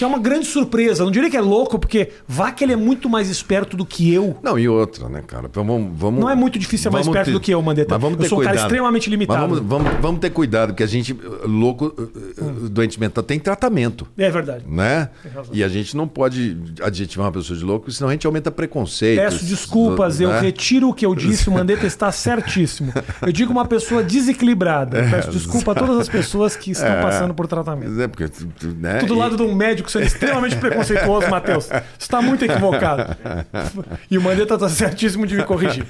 que 0.00 0.04
é 0.04 0.06
uma 0.06 0.18
grande 0.18 0.46
surpresa. 0.46 1.04
Não 1.04 1.10
diria 1.10 1.28
que 1.28 1.36
é 1.36 1.42
louco, 1.42 1.78
porque 1.78 2.08
vá 2.26 2.50
que 2.50 2.64
ele 2.64 2.72
é 2.72 2.76
muito 2.76 3.06
mais 3.06 3.28
esperto 3.28 3.76
do 3.76 3.84
que 3.84 4.10
eu. 4.10 4.34
Não, 4.42 4.58
e 4.58 4.66
outra, 4.66 5.10
né, 5.10 5.22
cara? 5.26 5.50
Vamos, 5.52 5.90
vamos, 5.94 6.18
não 6.18 6.30
é 6.30 6.34
muito 6.34 6.58
difícil 6.58 6.84
ser 6.84 6.90
mais 6.90 7.06
esperto 7.06 7.26
ter, 7.26 7.32
do 7.32 7.38
que 7.38 7.52
eu, 7.52 7.60
Mandetta. 7.60 7.92
Mas 7.92 8.00
vamos 8.00 8.16
ter 8.16 8.24
eu 8.24 8.28
sou 8.30 8.38
cuidado. 8.38 8.54
um 8.54 8.56
cara 8.56 8.66
extremamente 8.66 9.10
limitado. 9.10 9.40
Vamos, 9.40 9.58
vamos, 9.58 10.00
vamos, 10.00 10.20
ter 10.20 10.30
cuidado, 10.30 10.68
porque 10.70 10.82
a 10.82 10.86
gente, 10.86 11.14
louco, 11.44 11.94
hum. 12.40 12.68
doente 12.70 12.98
mental, 12.98 13.22
tem 13.22 13.38
tratamento. 13.38 14.08
É 14.16 14.30
verdade. 14.30 14.64
Né? 14.66 15.10
E 15.52 15.62
a 15.62 15.68
gente 15.68 15.94
não 15.94 16.08
pode 16.08 16.56
adjetivar 16.80 17.26
uma 17.26 17.32
pessoa 17.32 17.58
de 17.58 17.62
louco, 17.62 17.92
senão 17.92 18.08
a 18.08 18.12
gente 18.12 18.26
aumenta 18.26 18.50
preconceito. 18.50 19.20
Peço 19.20 19.44
desculpas, 19.44 20.18
né? 20.18 20.24
eu 20.24 20.30
retiro 20.40 20.88
o 20.88 20.94
que 20.94 21.04
eu 21.04 21.14
disse, 21.14 21.50
o 21.50 21.52
Mandetta 21.52 21.86
está 21.86 22.10
certíssimo. 22.10 22.90
Eu 23.20 23.32
digo 23.32 23.52
uma 23.52 23.66
pessoa 23.66 24.02
desequilibrada. 24.02 24.96
É, 24.96 25.10
Peço 25.12 25.30
desculpa 25.30 25.72
a 25.72 25.74
todas 25.74 25.98
as 25.98 26.08
pessoas 26.08 26.56
que 26.56 26.70
estão 26.70 26.88
é, 26.88 27.02
passando 27.02 27.34
por 27.34 27.46
tratamento. 27.46 28.00
É 28.00 28.08
porque, 28.08 28.24
né? 28.78 29.00
Tudo 29.00 29.12
e... 29.12 29.18
lado 29.18 29.36
de 29.36 29.42
um 29.42 29.54
médico 29.54 29.89
sendo 29.90 30.06
extremamente 30.06 30.56
preconceituoso 30.56 31.28
Matheus. 31.28 31.66
Você 31.66 31.82
está 31.98 32.22
muito 32.22 32.44
equivocado. 32.44 33.16
E 34.10 34.16
o 34.16 34.22
Mandetta 34.22 34.54
está 34.54 34.68
certíssimo 34.68 35.26
de 35.26 35.36
me 35.36 35.44
corrigir. 35.44 35.84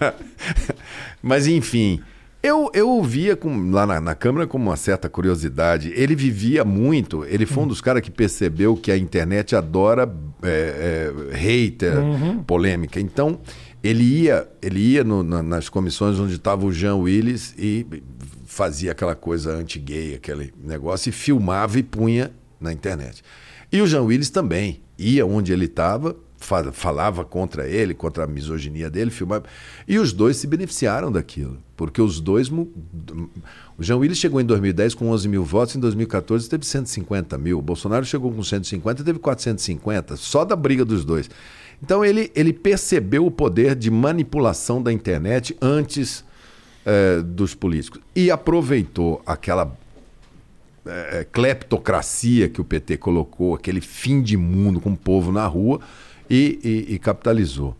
Mas, 1.22 1.46
enfim. 1.46 2.00
Eu, 2.42 2.70
eu 2.72 3.02
via 3.02 3.36
com, 3.36 3.70
lá 3.70 3.86
na, 3.86 4.00
na, 4.00 4.14
Câmara 4.14 4.46
com 4.46 4.56
uma 4.56 4.76
certa 4.76 5.10
curiosidade. 5.10 5.92
Ele 5.94 6.14
vivia 6.14 6.64
muito, 6.64 7.22
ele 7.26 7.44
foi 7.44 7.64
um 7.64 7.66
dos 7.66 7.82
caras 7.82 8.00
que 8.00 8.10
percebeu 8.10 8.74
que 8.74 8.90
a 8.90 8.96
internet 8.96 9.54
adora 9.54 10.10
é, 10.42 11.12
é, 11.32 11.36
hater, 11.36 11.98
uhum. 11.98 12.42
polêmica. 12.42 12.98
Então, 12.98 13.38
ele 13.84 14.02
ia, 14.04 14.48
ele 14.62 14.80
ia 14.80 15.04
no, 15.04 15.22
na, 15.22 15.42
nas 15.42 15.68
comissões 15.68 16.18
onde 16.18 16.36
estava 16.36 16.64
o 16.64 16.72
Jean 16.72 16.96
Willis 16.96 17.54
e 17.58 17.86
fazia 18.46 18.92
aquela 18.92 19.14
coisa 19.14 19.52
anti-gay, 19.52 20.14
aquele 20.14 20.52
negócio, 20.62 21.10
e 21.10 21.12
filmava 21.12 21.78
e 21.78 21.82
punha 21.82 22.30
na 22.58 22.72
internet. 22.72 23.22
E 23.72 23.80
o 23.80 23.86
Jean 23.86 24.02
Willis 24.02 24.30
também 24.30 24.80
ia 24.98 25.24
onde 25.24 25.52
ele 25.52 25.66
estava, 25.66 26.16
falava 26.72 27.24
contra 27.24 27.68
ele, 27.68 27.94
contra 27.94 28.24
a 28.24 28.26
misoginia 28.26 28.90
dele, 28.90 29.10
filmava. 29.10 29.44
E 29.86 29.98
os 29.98 30.12
dois 30.12 30.36
se 30.36 30.46
beneficiaram 30.46 31.12
daquilo, 31.12 31.58
porque 31.76 32.00
os 32.00 32.20
dois. 32.20 32.48
O 32.48 32.68
Jean 33.78 33.96
Willis 33.98 34.18
chegou 34.18 34.40
em 34.40 34.44
2010 34.44 34.94
com 34.94 35.10
11 35.10 35.28
mil 35.28 35.44
votos, 35.44 35.76
em 35.76 35.80
2014 35.80 36.48
teve 36.48 36.66
150 36.66 37.38
mil. 37.38 37.58
O 37.58 37.62
Bolsonaro 37.62 38.04
chegou 38.04 38.32
com 38.32 38.42
150 38.42 39.02
e 39.02 39.04
teve 39.04 39.18
450, 39.18 40.16
só 40.16 40.44
da 40.44 40.56
briga 40.56 40.84
dos 40.84 41.04
dois. 41.04 41.30
Então 41.82 42.04
ele, 42.04 42.30
ele 42.34 42.52
percebeu 42.52 43.24
o 43.24 43.30
poder 43.30 43.74
de 43.74 43.90
manipulação 43.90 44.82
da 44.82 44.92
internet 44.92 45.56
antes 45.60 46.24
é, 46.84 47.22
dos 47.22 47.54
políticos 47.54 48.00
e 48.14 48.30
aproveitou 48.30 49.22
aquela 49.24 49.76
é, 50.86 51.20
é, 51.20 51.24
cleptocracia 51.24 52.48
que 52.48 52.60
o 52.60 52.64
PT 52.64 52.96
colocou, 52.96 53.54
aquele 53.54 53.80
fim 53.80 54.22
de 54.22 54.36
mundo 54.36 54.80
com 54.80 54.92
o 54.92 54.96
povo 54.96 55.30
na 55.30 55.46
rua 55.46 55.80
e, 56.28 56.58
e, 56.88 56.94
e 56.94 56.98
capitalizou. 56.98 57.76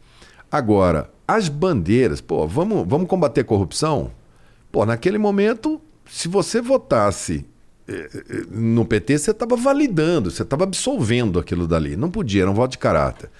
Agora, 0.50 1.10
as 1.26 1.48
bandeiras, 1.48 2.20
pô, 2.20 2.46
vamos, 2.46 2.86
vamos 2.86 3.08
combater 3.08 3.44
corrupção? 3.44 4.10
Pô, 4.70 4.84
naquele 4.84 5.16
momento, 5.16 5.80
se 6.04 6.28
você 6.28 6.60
votasse 6.60 7.46
é, 7.88 7.92
é, 7.92 8.10
no 8.50 8.84
PT, 8.84 9.18
você 9.18 9.30
estava 9.30 9.56
validando, 9.56 10.30
você 10.30 10.42
estava 10.42 10.64
absolvendo 10.64 11.38
aquilo 11.38 11.66
dali. 11.66 11.96
Não 11.96 12.10
podia, 12.10 12.42
era 12.42 12.50
um 12.50 12.54
voto 12.54 12.72
de 12.72 12.78
caráter. 12.78 13.30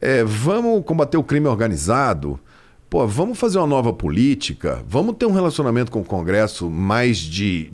É, 0.00 0.22
vamos 0.24 0.84
combater 0.84 1.16
o 1.16 1.24
crime 1.24 1.46
organizado? 1.46 2.38
Pô, 2.88 3.04
vamos 3.04 3.36
fazer 3.36 3.58
uma 3.58 3.66
nova 3.66 3.92
política, 3.92 4.84
vamos 4.86 5.16
ter 5.16 5.26
um 5.26 5.32
relacionamento 5.32 5.90
com 5.90 6.00
o 6.00 6.04
Congresso 6.04 6.70
mais 6.70 7.18
de 7.18 7.68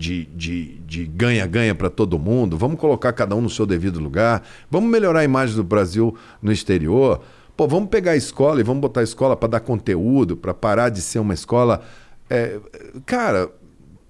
ganha-ganha 1.15 1.75
para 1.75 1.91
todo 1.91 2.19
mundo, 2.19 2.57
vamos 2.57 2.81
colocar 2.81 3.13
cada 3.13 3.37
um 3.37 3.43
no 3.43 3.51
seu 3.51 3.67
devido 3.67 4.01
lugar, 4.01 4.43
vamos 4.71 4.91
melhorar 4.91 5.21
a 5.21 5.25
imagem 5.25 5.55
do 5.55 5.63
Brasil 5.63 6.17
no 6.41 6.51
exterior. 6.51 7.21
Pô, 7.55 7.69
vamos 7.69 7.91
pegar 7.91 8.13
a 8.13 8.17
escola 8.17 8.61
e 8.61 8.63
vamos 8.63 8.81
botar 8.81 9.01
a 9.01 9.05
escola 9.05 9.37
para 9.37 9.51
dar 9.51 9.61
conteúdo, 9.61 10.35
para 10.35 10.55
parar 10.55 10.89
de 10.89 11.03
ser 11.03 11.19
uma 11.19 11.35
escola. 11.35 11.83
É, 12.31 12.59
cara, 13.05 13.51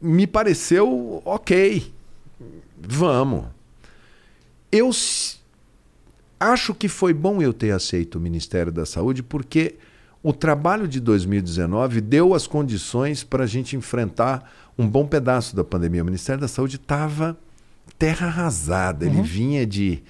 me 0.00 0.28
pareceu 0.28 1.20
ok. 1.24 1.92
Vamos. 2.78 3.46
Eu 4.70 4.90
acho 6.38 6.72
que 6.72 6.88
foi 6.88 7.12
bom 7.12 7.42
eu 7.42 7.52
ter 7.52 7.72
aceito 7.72 8.14
o 8.14 8.20
Ministério 8.20 8.70
da 8.70 8.86
Saúde, 8.86 9.24
porque 9.24 9.74
o 10.22 10.32
trabalho 10.32 10.86
de 10.86 11.00
2019 11.00 12.00
deu 12.00 12.34
as 12.34 12.46
condições 12.46 13.24
para 13.24 13.44
a 13.44 13.46
gente 13.46 13.76
enfrentar 13.76 14.50
um 14.78 14.88
bom 14.88 15.06
pedaço 15.06 15.56
da 15.56 15.64
pandemia. 15.64 16.02
O 16.02 16.04
Ministério 16.04 16.40
da 16.40 16.48
Saúde 16.48 16.76
estava 16.76 17.36
terra 17.98 18.28
arrasada. 18.28 19.04
Ele 19.04 19.16
uhum. 19.16 19.22
vinha 19.22 19.66
de, 19.66 20.02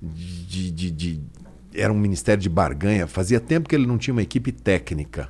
de, 0.00 0.70
de, 0.70 0.90
de, 0.90 1.20
era 1.74 1.92
um 1.92 1.98
ministério 1.98 2.40
de 2.40 2.48
barganha, 2.48 3.06
fazia 3.06 3.40
tempo 3.40 3.68
que 3.68 3.74
ele 3.74 3.86
não 3.86 3.98
tinha 3.98 4.12
uma 4.12 4.22
equipe 4.22 4.52
técnica. 4.52 5.28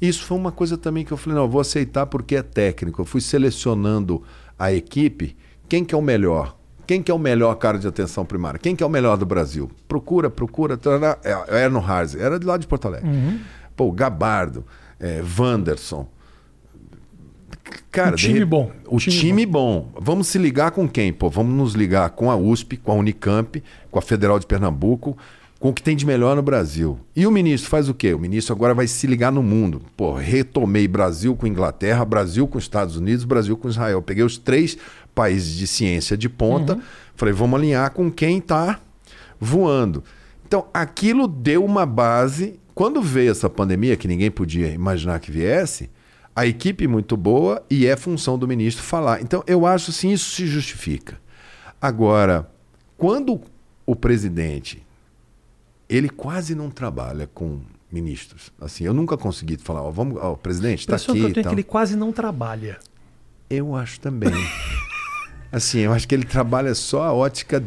Isso 0.00 0.24
foi 0.24 0.36
uma 0.36 0.52
coisa 0.52 0.76
também 0.76 1.04
que 1.04 1.12
eu 1.12 1.16
falei, 1.16 1.36
não, 1.36 1.44
eu 1.44 1.50
vou 1.50 1.60
aceitar 1.60 2.06
porque 2.06 2.36
é 2.36 2.42
técnico. 2.42 3.00
Eu 3.00 3.04
fui 3.06 3.20
selecionando 3.20 4.22
a 4.58 4.72
equipe, 4.72 5.36
quem 5.68 5.84
que 5.84 5.94
é 5.94 5.98
o 5.98 6.02
melhor? 6.02 6.56
Quem 6.86 7.02
que 7.02 7.10
é 7.10 7.14
o 7.14 7.18
melhor 7.18 7.54
cara 7.54 7.78
de 7.78 7.86
atenção 7.86 8.24
primária? 8.24 8.58
Quem 8.58 8.74
que 8.74 8.82
é 8.82 8.86
o 8.86 8.90
melhor 8.90 9.16
do 9.16 9.24
Brasil? 9.24 9.70
Procura, 9.86 10.28
procura. 10.28 10.78
É, 11.22 11.62
Erno 11.64 11.78
Harz, 11.78 12.14
era 12.14 12.38
de 12.38 12.44
lá 12.44 12.56
de 12.56 12.66
Porto 12.66 12.86
Alegre. 12.86 13.08
Uhum. 13.08 13.38
Pô, 13.76 13.90
Gabardo, 13.90 14.64
é, 14.98 15.22
Wanderson. 15.38 16.08
Cara, 17.90 18.14
o 18.14 18.16
time 18.16 18.38
de... 18.38 18.44
bom. 18.44 18.70
O 18.86 18.98
time, 18.98 19.16
time 19.16 19.46
bom. 19.46 19.90
bom. 19.92 20.00
Vamos 20.00 20.28
se 20.28 20.38
ligar 20.38 20.70
com 20.70 20.88
quem? 20.88 21.12
Pô, 21.12 21.28
vamos 21.28 21.54
nos 21.54 21.74
ligar 21.74 22.10
com 22.10 22.30
a 22.30 22.36
USP, 22.36 22.76
com 22.76 22.92
a 22.92 22.94
Unicamp, 22.94 23.62
com 23.90 23.98
a 23.98 24.02
Federal 24.02 24.38
de 24.38 24.46
Pernambuco, 24.46 25.16
com 25.60 25.68
o 25.68 25.72
que 25.72 25.82
tem 25.82 25.94
de 25.94 26.04
melhor 26.04 26.34
no 26.34 26.42
Brasil. 26.42 26.98
E 27.14 27.26
o 27.26 27.30
ministro 27.30 27.70
faz 27.70 27.88
o 27.88 27.94
quê? 27.94 28.14
O 28.14 28.18
ministro 28.18 28.54
agora 28.54 28.74
vai 28.74 28.86
se 28.86 29.06
ligar 29.06 29.30
no 29.30 29.42
mundo. 29.42 29.82
Pô, 29.96 30.14
retomei 30.14 30.88
Brasil 30.88 31.36
com 31.36 31.46
Inglaterra, 31.46 32.04
Brasil 32.04 32.48
com 32.48 32.58
Estados 32.58 32.96
Unidos, 32.96 33.24
Brasil 33.24 33.56
com 33.56 33.68
Israel. 33.68 34.02
Peguei 34.02 34.24
os 34.24 34.38
três 34.38 34.76
países 35.14 35.54
de 35.54 35.66
ciência 35.66 36.16
de 36.16 36.28
ponta, 36.28 36.74
uhum. 36.74 36.82
falei, 37.14 37.34
vamos 37.34 37.60
alinhar 37.60 37.92
com 37.92 38.10
quem 38.10 38.38
está 38.38 38.80
voando. 39.38 40.02
Então, 40.46 40.66
aquilo 40.72 41.28
deu 41.28 41.64
uma 41.64 41.86
base. 41.86 42.58
Quando 42.74 43.02
veio 43.02 43.30
essa 43.30 43.50
pandemia, 43.50 43.96
que 43.96 44.08
ninguém 44.08 44.30
podia 44.30 44.68
imaginar 44.68 45.20
que 45.20 45.30
viesse, 45.30 45.90
a 46.34 46.46
equipe 46.46 46.86
muito 46.86 47.16
boa 47.16 47.62
e 47.68 47.86
é 47.86 47.96
função 47.96 48.38
do 48.38 48.48
ministro 48.48 48.82
falar. 48.82 49.20
Então, 49.20 49.42
eu 49.46 49.66
acho 49.66 49.92
sim, 49.92 50.12
isso 50.12 50.30
se 50.30 50.46
justifica. 50.46 51.20
Agora, 51.80 52.50
quando 52.96 53.40
o 53.84 53.94
presidente 53.94 54.82
ele 55.88 56.08
quase 56.08 56.54
não 56.54 56.70
trabalha 56.70 57.28
com 57.34 57.60
ministros. 57.90 58.50
Assim, 58.58 58.84
eu 58.84 58.94
nunca 58.94 59.18
consegui 59.18 59.58
falar, 59.58 59.82
ó, 59.82 59.90
vamos, 59.90 60.16
ó, 60.16 60.34
presidente 60.34 60.80
está 60.80 60.96
aqui. 60.96 61.04
Que 61.04 61.18
eu 61.18 61.32
tenho 61.34 61.46
é 61.46 61.48
que 61.48 61.54
ele 61.54 61.62
quase 61.62 61.94
não 61.94 62.10
trabalha. 62.10 62.78
Eu 63.50 63.76
acho 63.76 64.00
também. 64.00 64.30
assim, 65.52 65.80
eu 65.80 65.92
acho 65.92 66.08
que 66.08 66.14
ele 66.14 66.24
trabalha 66.24 66.74
só 66.74 67.02
a 67.02 67.12
ótica 67.12 67.62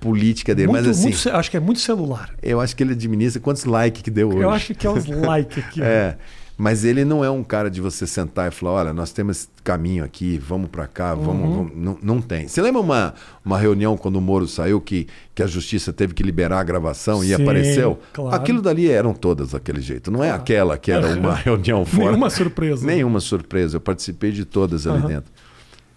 política 0.00 0.54
dele, 0.54 0.68
muito, 0.68 0.86
mas 0.86 0.98
assim, 0.98 1.10
muito, 1.10 1.30
acho 1.30 1.50
que 1.50 1.56
é 1.56 1.60
muito 1.60 1.80
celular. 1.80 2.34
Eu 2.42 2.60
acho 2.60 2.74
que 2.76 2.82
ele 2.82 2.92
administra 2.92 3.40
quantos 3.40 3.64
likes 3.64 4.02
que 4.02 4.10
deu 4.10 4.28
hoje. 4.28 4.40
Eu 4.40 4.50
acho 4.50 4.74
que 4.74 4.86
é 4.86 4.90
os 4.90 5.06
likes 5.08 5.58
aqui. 5.58 5.82
é. 5.82 6.16
Mas 6.60 6.84
ele 6.84 7.04
não 7.04 7.24
é 7.24 7.30
um 7.30 7.44
cara 7.44 7.70
de 7.70 7.80
você 7.80 8.04
sentar 8.04 8.48
e 8.48 8.50
falar: 8.50 8.72
olha, 8.72 8.92
nós 8.92 9.12
temos 9.12 9.36
esse 9.36 9.48
caminho 9.62 10.02
aqui, 10.02 10.36
vamos 10.38 10.68
para 10.68 10.88
cá, 10.88 11.14
vamos. 11.14 11.48
Uhum. 11.48 11.54
vamos. 11.54 11.72
Não, 11.76 11.98
não 12.02 12.20
tem. 12.20 12.48
Você 12.48 12.60
lembra 12.60 12.80
uma, 12.80 13.14
uma 13.44 13.56
reunião 13.56 13.96
quando 13.96 14.16
o 14.16 14.20
Moro 14.20 14.48
saiu 14.48 14.80
que, 14.80 15.06
que 15.36 15.40
a 15.40 15.46
justiça 15.46 15.92
teve 15.92 16.14
que 16.14 16.22
liberar 16.24 16.58
a 16.58 16.64
gravação 16.64 17.20
Sim, 17.20 17.28
e 17.28 17.34
apareceu? 17.34 18.00
Claro. 18.12 18.34
Aquilo 18.34 18.60
dali 18.60 18.90
eram 18.90 19.14
todas 19.14 19.52
daquele 19.52 19.80
jeito. 19.80 20.10
Não 20.10 20.20
é 20.20 20.30
claro. 20.30 20.42
aquela 20.42 20.76
que 20.76 20.90
era 20.90 21.06
uma 21.14 21.36
reunião 21.38 21.86
fora. 21.86 22.06
Nenhuma 22.06 22.28
surpresa. 22.28 22.84
Nenhuma 22.84 23.20
surpresa. 23.20 23.76
Eu 23.76 23.80
participei 23.80 24.32
de 24.32 24.44
todas 24.44 24.84
ali 24.84 25.00
uhum. 25.00 25.06
dentro. 25.06 25.32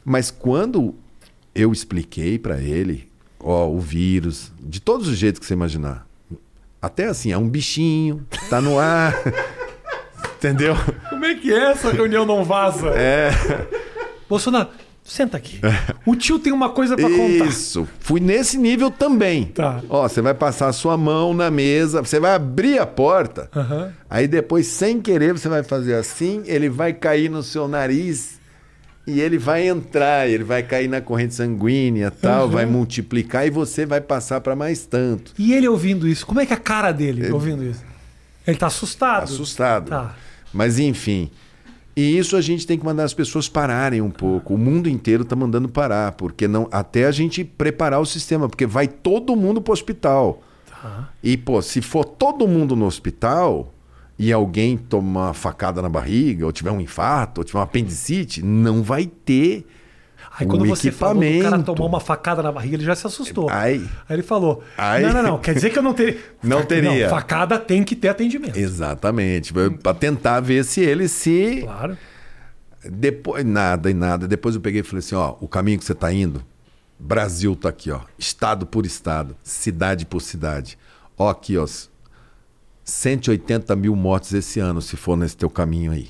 Mas 0.06 0.30
quando 0.30 0.94
eu 1.56 1.72
expliquei 1.72 2.38
para 2.38 2.62
ele, 2.62 3.11
ó, 3.44 3.68
o 3.68 3.80
vírus, 3.80 4.52
de 4.60 4.80
todos 4.80 5.08
os 5.08 5.18
jeitos 5.18 5.40
que 5.40 5.46
você 5.46 5.54
imaginar. 5.54 6.08
Até 6.82 7.06
assim, 7.06 7.32
é 7.32 7.38
um 7.38 7.48
bichinho, 7.48 8.26
tá 8.50 8.60
no 8.60 8.80
ar. 8.80 9.16
Entendeu? 10.38 10.76
Como 11.10 11.24
é 11.24 11.36
que 11.36 11.54
é 11.54 11.72
essa 11.72 11.92
reunião 11.92 12.26
não 12.26 12.44
vaza? 12.44 12.90
É. 12.96 13.30
Bolsonaro, 14.28 14.70
senta 15.04 15.38
aqui. 15.38 15.60
O 16.04 16.16
tio 16.16 16.40
tem 16.40 16.52
uma 16.52 16.70
coisa 16.70 16.96
para 16.96 17.08
contar. 17.08 17.46
Isso. 17.46 17.88
Fui 18.00 18.20
nesse 18.20 18.58
nível 18.58 18.90
também. 18.90 19.46
Tá. 19.46 19.84
Ó, 19.88 20.08
você 20.08 20.20
vai 20.20 20.34
passar 20.34 20.70
a 20.70 20.74
sua 20.74 20.98
mão 20.98 21.32
na 21.32 21.52
mesa, 21.52 22.02
você 22.02 22.20
vai 22.20 22.34
abrir 22.34 22.80
a 22.80 22.88
porta. 22.88 23.52
Uhum. 23.56 23.92
Aí 24.10 24.28
depois, 24.28 24.66
sem 24.66 25.00
querer, 25.00 25.34
você 25.34 25.48
vai 25.48 25.62
fazer 25.62 25.94
assim, 25.94 26.42
ele 26.48 26.70
vai 26.70 26.92
cair 26.92 27.30
no 27.30 27.44
seu 27.44 27.68
nariz 27.68 28.41
e 29.12 29.22
ele 29.22 29.38
vai 29.38 29.68
entrar, 29.68 30.28
ele 30.30 30.44
vai 30.44 30.64
cair 30.64 30.88
na 30.88 31.02
corrente 31.02 31.34
sanguínea, 31.34 32.10
tal, 32.10 32.46
uhum. 32.46 32.52
vai 32.52 32.66
multiplicar 32.66 33.46
e 33.46 33.50
você 33.50 33.86
vai 33.86 34.00
passar 34.00 34.42
para 34.42 34.56
mais 34.56 34.86
tanto. 34.86 35.34
E 35.38 35.54
ele 35.54 35.68
ouvindo 35.68 36.08
isso, 36.08 36.26
como 36.26 36.40
é 36.40 36.46
que 36.46 36.54
é 36.54 36.56
a 36.56 36.60
cara 36.60 36.92
dele 36.92 37.24
ele... 37.24 37.34
ouvindo 37.34 37.64
isso? 37.64 37.84
Ele 38.48 38.58
tá 38.58 38.68
assustado. 38.68 39.24
Assustado. 39.24 39.90
Tá. 39.90 40.16
Mas 40.54 40.80
enfim. 40.80 41.30
E 41.96 42.18
isso 42.18 42.38
a 42.38 42.42
gente 42.42 42.66
tem 42.66 42.80
que 42.80 42.86
mandar 42.86 43.04
as 43.04 43.14
pessoas 43.14 43.50
pararem 43.50 44.02
um 44.02 44.10
pouco. 44.10 44.54
O 44.54 44.58
mundo 44.58 44.90
inteiro 44.90 45.24
está 45.24 45.36
mandando 45.36 45.68
parar, 45.68 46.14
porque 46.14 46.48
não 46.48 46.68
até 46.72 47.06
a 47.06 47.12
gente 47.12 47.44
preparar 47.44 48.00
o 48.00 48.06
sistema, 48.06 48.48
porque 48.48 48.66
vai 48.66 48.88
todo 48.88 49.36
mundo 49.36 49.62
para 49.62 49.72
o 49.72 49.74
hospital. 49.74 50.42
Tá. 50.70 51.10
E 51.22 51.36
pô, 51.36 51.62
se 51.62 51.82
for 51.82 52.06
todo 52.06 52.48
mundo 52.48 52.76
no 52.76 52.86
hospital 52.86 53.74
e 54.22 54.32
alguém 54.32 54.78
tomar 54.78 55.28
uma 55.28 55.34
facada 55.34 55.82
na 55.82 55.90
barriga, 55.90 56.46
ou 56.46 56.52
tiver 56.52 56.70
um 56.70 56.80
infarto, 56.80 57.42
ou 57.42 57.44
tiver 57.44 57.58
uma 57.58 57.66
apendicite, 57.66 58.44
não 58.44 58.84
vai 58.84 59.08
ter 59.08 59.66
Aí 60.40 60.46
quando 60.48 60.66
você 60.66 60.92
falou 60.92 61.22
do 61.22 61.42
cara 61.42 61.60
tomar 61.62 61.86
uma 61.86 62.00
facada 62.00 62.42
na 62.42 62.52
barriga, 62.52 62.76
ele 62.76 62.86
já 62.86 62.96
se 62.96 63.06
assustou. 63.06 63.50
Aí 63.50 63.86
ele 64.10 64.24
falou: 64.24 64.64
Não, 64.78 65.14
não, 65.14 65.24
não. 65.24 65.40
Quer 65.40 65.56
dizer 65.56 65.72
que 65.72 65.80
eu 65.80 65.84
não 65.84 65.94
teria. 65.94 66.20
Não 66.42 66.64
teria. 66.64 67.04
Não, 67.04 67.10
facada 67.10 67.60
tem 67.60 67.84
que 67.84 67.96
ter 67.96 68.10
atendimento. 68.10 68.58
Exatamente. 68.58 69.54
Para 69.84 69.94
tentar 69.94 70.40
ver 70.40 70.64
se 70.64 70.82
ele 70.82 71.08
se. 71.08 71.62
Claro. 71.64 71.98
Depois, 72.86 73.44
nada 73.44 73.92
e 73.92 73.94
nada. 73.94 74.28
Depois 74.28 74.56
eu 74.56 74.62
peguei 74.62 74.82
e 74.82 74.84
falei 74.84 75.00
assim: 75.00 75.16
ó, 75.16 75.36
o 75.42 75.48
caminho 75.48 75.78
que 75.78 75.86
você 75.86 75.92
está 75.92 76.14
indo, 76.14 76.42
Brasil 76.98 77.56
tá 77.56 77.70
aqui, 77.70 77.92
ó. 77.92 78.00
Estado 78.18 78.66
por 78.66 78.86
estado, 78.86 79.36
cidade 79.44 80.06
por 80.06 80.22
cidade. 80.22 80.78
Ó, 81.18 81.30
aqui, 81.30 81.58
ó. 81.58 81.68
180 82.84 83.76
mil 83.76 83.96
mortes 83.96 84.34
esse 84.34 84.60
ano, 84.60 84.82
se 84.82 84.98
for 84.98 85.16
nesse 85.16 85.38
teu 85.38 85.50
caminho 85.50 85.92
aí. 85.92 86.10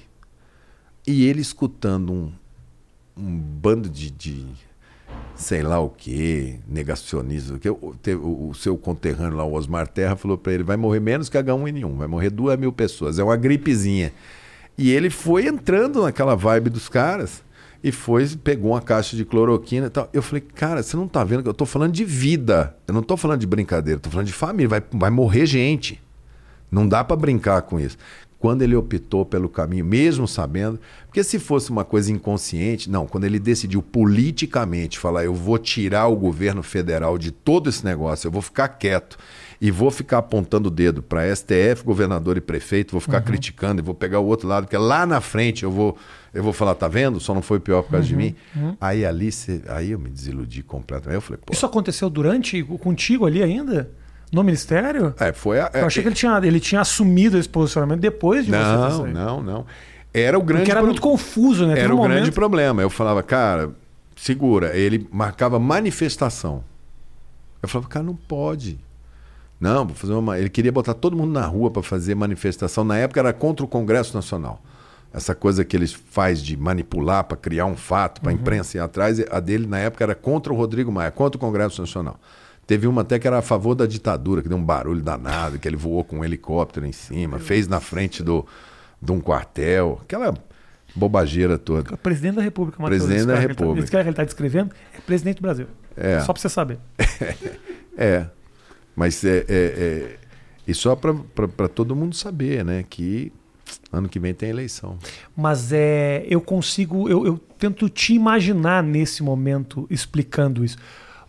E 1.06 1.25
ele 1.25 1.42
escutando 1.42 2.13
um, 2.13 2.32
um 3.18 3.38
bando 3.38 3.90
de, 3.90 4.12
de 4.12 4.46
sei 5.36 5.63
lá 5.63 5.80
o 5.80 5.90
que, 5.90 6.60
negacionismo. 6.68 7.60
Que 7.60 7.70
o, 7.70 7.96
o, 8.50 8.54
seu 8.54 8.78
conterrâneo 8.78 9.38
lá, 9.38 9.44
o 9.44 9.54
Osmar 9.54 9.88
Terra, 9.88 10.16
falou 10.16 10.38
para 10.38 10.54
ele: 10.54 10.63
vai 10.63 10.78
morrer 10.78 11.00
menos 11.00 11.30
que 11.30 11.38
H1N1, 11.38 11.96
vai 11.96 12.08
morrer 12.08 12.30
duas 12.30 12.58
mil 12.58 12.72
pessoas, 12.72 13.20
é 13.20 13.24
uma 13.24 13.36
gripezinha. 13.36 14.13
E 14.78 14.92
ele 14.92 15.10
foi 15.10 15.48
entrando 15.48 16.04
naquela 16.04 16.36
vibe 16.36 16.70
dos 16.70 16.88
caras 16.88 17.44
e 17.84 17.92
foi, 17.92 18.28
pegou 18.44 18.72
uma 18.72 18.82
caixa 18.82 19.16
de 19.16 19.25
cloroquina 19.25 19.88
e 19.88 19.90
tal. 19.90 20.10
Eu 20.13 20.22
falei, 20.22 20.42
cara, 20.42 20.82
você 20.82 20.96
não 20.96 21.08
tá 21.08 21.24
vendo 21.24 21.44
que 21.44 21.50
eu 21.50 21.54
tô 21.54 21.66
falando 21.66 21.92
de 21.92 22.06
vida. 22.06 22.75
Eu 22.88 22.94
não 22.94 23.01
tô 23.01 23.18
falando 23.18 23.40
de 23.40 23.48
brincadeira, 23.48 23.98
eu 23.98 24.01
tô 24.01 24.10
falando 24.10 24.28
de 24.28 24.34
família, 24.34 24.70
vai, 24.70 24.84
vai 24.92 25.10
morrer 25.10 25.46
gente. 25.46 26.01
Não 26.72 26.88
dá 26.88 27.04
para 27.04 27.18
brincar 27.18 27.62
com 27.63 27.80
isso 27.80 27.98
quando 28.42 28.63
ele 28.63 28.75
optou 28.75 29.24
pelo 29.24 29.48
caminho, 29.48 29.86
mesmo 29.86 30.28
sabendo. 30.28 30.80
Porque 31.06 31.24
se 31.24 31.38
fosse 31.38 31.70
uma 31.70 31.86
coisa 31.86 32.12
inconsciente, 32.12 32.90
não, 32.90 33.06
quando 33.06 33.24
ele 33.24 33.38
decidiu 33.38 33.84
politicamente 33.84 34.98
falar, 34.98 35.24
eu 35.24 35.34
vou 35.36 35.60
tirar 35.60 36.08
o 36.08 36.16
governo 36.16 36.63
federal 36.63 37.20
de 37.20 37.30
todo 37.30 37.70
esse 37.70 37.86
negócio, 37.86 38.28
eu 38.28 38.32
vou 38.32 38.42
ficar 38.42 38.68
quieto 38.68 39.16
e 39.62 39.70
vou 39.70 39.92
ficar 39.92 40.18
apontando 40.18 40.70
o 40.70 40.72
dedo 40.72 41.04
para 41.04 41.34
STF, 41.36 41.84
governador 41.86 42.36
e 42.36 42.42
prefeito, 42.42 42.94
vou 42.94 43.00
ficar 43.00 43.20
uhum. 43.20 43.25
criticando 43.25 43.80
e 43.80 43.86
vou 43.86 43.94
pegar 43.94 44.20
o 44.20 44.25
outro 44.25 44.48
lado, 44.48 44.63
porque 44.63 44.78
lá 44.78 45.06
na 45.06 45.22
frente 45.22 45.62
eu 45.62 45.72
vou 45.72 45.96
eu 46.34 46.42
vou 46.42 46.54
falar, 46.54 46.74
tá 46.75 46.88
vendo? 46.88 47.20
Só 47.20 47.36
não 47.36 47.42
foi 47.42 47.60
pior 47.60 47.84
por 47.84 47.92
causa 47.92 48.06
uhum. 48.06 48.10
de 48.10 48.16
mim. 48.16 48.36
Uhum. 48.56 48.75
Aí 48.80 49.06
ali, 49.06 49.30
aí 49.68 49.92
eu 49.92 50.00
me 50.00 50.10
desiludi 50.10 50.63
completamente. 50.63 51.16
Eu 51.16 51.22
falei, 51.22 51.42
Pô. 51.46 51.54
Isso 51.54 51.66
aconteceu 51.66 52.10
durante 52.10 52.63
contigo 52.63 53.25
ali 53.25 53.44
ainda? 53.44 53.92
No 54.31 54.43
Ministério? 54.43 55.13
É, 55.19 55.33
foi 55.33 55.59
a, 55.59 55.69
Eu 55.73 55.85
achei 55.85 56.01
é, 56.01 56.03
que 56.03 56.07
ele 56.07 56.15
tinha, 56.15 56.39
ele 56.41 56.59
tinha 56.59 56.81
assumido 56.81 57.38
esse 57.38 57.50
posicionamento 57.50 58.00
depois 58.00 58.45
de 58.45 58.51
não, 58.51 58.89
você 58.89 59.11
Não, 59.11 59.41
não, 59.41 59.43
não. 59.43 59.65
Era 60.13 60.38
o 60.38 60.41
grande 60.41 60.61
Porque 60.61 60.71
era 60.71 60.79
pro... 60.79 60.88
muito 60.88 61.01
confuso, 61.01 61.65
né? 61.65 61.79
Era 61.79 61.93
um 61.93 61.95
o 61.95 61.97
momento... 61.97 62.15
grande 62.15 62.31
problema. 62.31 62.81
Eu 62.81 62.89
falava, 62.89 63.21
cara, 63.23 63.71
segura. 64.15 64.75
Ele 64.75 65.07
marcava 65.11 65.59
manifestação. 65.59 66.63
Eu 67.61 67.69
falava, 67.69 67.89
cara, 67.89 68.05
não 68.05 68.15
pode. 68.15 68.79
Não, 69.59 69.85
vou 69.85 69.95
fazer 69.95 70.13
uma. 70.13 70.39
Ele 70.39 70.50
queria 70.50 70.71
botar 70.71 70.93
todo 70.93 71.15
mundo 71.15 71.31
na 71.31 71.45
rua 71.45 71.69
para 71.69 71.83
fazer 71.83 72.15
manifestação. 72.15 72.83
Na 72.83 72.97
época 72.97 73.19
era 73.19 73.31
contra 73.31 73.63
o 73.63 73.67
Congresso 73.67 74.15
Nacional. 74.15 74.61
Essa 75.13 75.35
coisa 75.35 75.63
que 75.63 75.75
eles 75.75 75.93
faz 75.93 76.41
de 76.41 76.55
manipular 76.55 77.25
para 77.25 77.38
criar 77.38 77.65
um 77.65 77.75
fato, 77.75 78.21
para 78.21 78.31
a 78.31 78.33
uhum. 78.33 78.39
imprensa 78.39 78.77
ir 78.77 78.79
atrás, 78.79 79.19
a 79.29 79.39
dele 79.39 79.67
na 79.67 79.77
época 79.77 80.03
era 80.03 80.15
contra 80.15 80.51
o 80.53 80.55
Rodrigo 80.55 80.91
Maia, 80.91 81.11
contra 81.11 81.38
o 81.38 81.39
Congresso 81.39 81.81
Nacional. 81.81 82.17
Teve 82.72 82.88
uma 82.88 83.01
até 83.01 83.20
que 83.20 83.28
era 83.28 83.40
a 83.40 83.42
favor 83.42 83.75
da 83.75 83.86
ditadura, 83.86 84.42
que 84.42 84.48
deu 84.48 84.58
um 84.58 84.63
barulho 84.63 85.01
danado, 85.01 85.60
que 85.60 85.68
ele 85.68 85.75
voou 85.75 86.06
com 86.06 86.20
um 86.20 86.24
helicóptero 86.24 86.86
em 86.86 86.94
cima, 86.94 87.38
fez 87.38 87.68
na 87.68 87.82
frente 87.82 88.24
do, 88.24 88.48
de 89.01 89.12
um 89.12 89.20
quartel, 89.20 90.00
aquela 90.01 90.34
bobageira 90.96 91.58
toda. 91.58 91.98
Presidente 91.98 92.36
da 92.36 92.42
República, 92.42 92.82
Matheus. 92.82 93.04
Presidente 93.04 93.28
da 93.28 93.38
República. 93.38 93.84
Esse 93.84 93.92
cara 93.92 94.06
que 94.06 94.08
ele 94.08 94.13
está 94.13 94.24
descrevendo 94.24 94.72
é 94.98 95.01
presidente 95.01 95.36
do 95.36 95.42
Brasil. 95.42 95.68
É. 95.98 96.22
Só 96.22 96.32
para 96.32 96.42
você 96.42 96.48
saber. 96.48 96.80
é. 97.98 98.28
Mas 98.96 99.22
é, 99.25 99.40
é, 99.40 99.46
é 99.50 100.16
e 100.66 100.74
só 100.74 100.96
para 100.96 101.68
todo 101.68 101.94
mundo 101.94 102.16
saber, 102.16 102.63
né? 102.63 102.86
Que 102.90 103.34
ano 103.92 104.08
que 104.08 104.18
vem 104.18 104.34
tem 104.34 104.50
eleição. 104.50 104.98
Mas 105.36 105.74
é, 105.74 106.25
eu 106.25 106.40
consigo, 106.40 107.10
eu, 107.10 107.25
eu 107.25 107.38
tento 107.60 107.90
te 107.90 108.13
imaginar 108.13 108.82
nesse 108.82 109.22
momento 109.22 109.86
explicando 109.90 110.63
isso. 110.63 110.78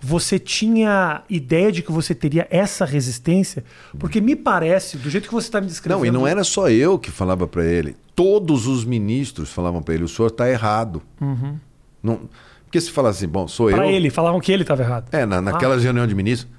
Você 0.02 0.36
tinha 0.36 1.22
ideia 1.30 1.70
de 1.70 1.80
que 1.80 1.92
você 1.92 2.12
teria 2.12 2.48
essa 2.50 2.84
resistência? 2.84 3.62
Porque 3.98 4.20
me 4.20 4.34
parece, 4.34 4.96
do 4.96 5.08
jeito 5.08 5.28
que 5.28 5.34
você 5.34 5.46
está 5.46 5.60
me 5.60 5.68
descrevendo. 5.68 6.00
Não, 6.00 6.06
e 6.06 6.10
não 6.10 6.26
era 6.26 6.42
só 6.42 6.68
eu 6.68 6.98
que 6.98 7.10
falava 7.10 7.46
para 7.46 7.64
ele. 7.64 7.94
Todos 8.16 8.66
os 8.66 8.84
ministros 8.84 9.50
falavam 9.50 9.80
para 9.80 9.94
ele: 9.94 10.02
o 10.02 10.08
senhor 10.08 10.28
está 10.28 10.50
errado. 10.50 11.00
Uhum. 11.20 11.56
Não, 12.02 12.20
porque 12.64 12.80
se 12.80 12.90
falasse 12.90 13.24
assim, 13.24 13.32
bom, 13.32 13.46
sou 13.46 13.66
pra 13.66 13.76
eu. 13.76 13.82
Para 13.82 13.92
ele, 13.92 14.10
falavam 14.10 14.40
que 14.40 14.50
ele 14.50 14.62
estava 14.62 14.82
errado. 14.82 15.08
É, 15.12 15.24
na, 15.24 15.40
naquela 15.40 15.76
ah. 15.76 15.78
reunião 15.78 16.06
de 16.06 16.14
ministros. 16.14 16.50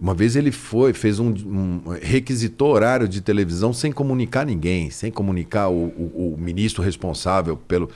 Uma 0.00 0.14
vez 0.14 0.34
ele 0.34 0.50
foi, 0.50 0.92
fez 0.92 1.18
um, 1.18 1.28
um, 1.28 1.82
requisitou 2.00 2.72
horário 2.72 3.08
de 3.08 3.20
televisão 3.20 3.72
sem 3.72 3.92
comunicar 3.92 4.46
ninguém, 4.46 4.90
sem 4.90 5.10
comunicar 5.10 5.68
o, 5.68 5.86
o, 5.86 6.34
o 6.34 6.36
ministro 6.38 6.82
responsável 6.82 7.56
pelo. 7.56 7.90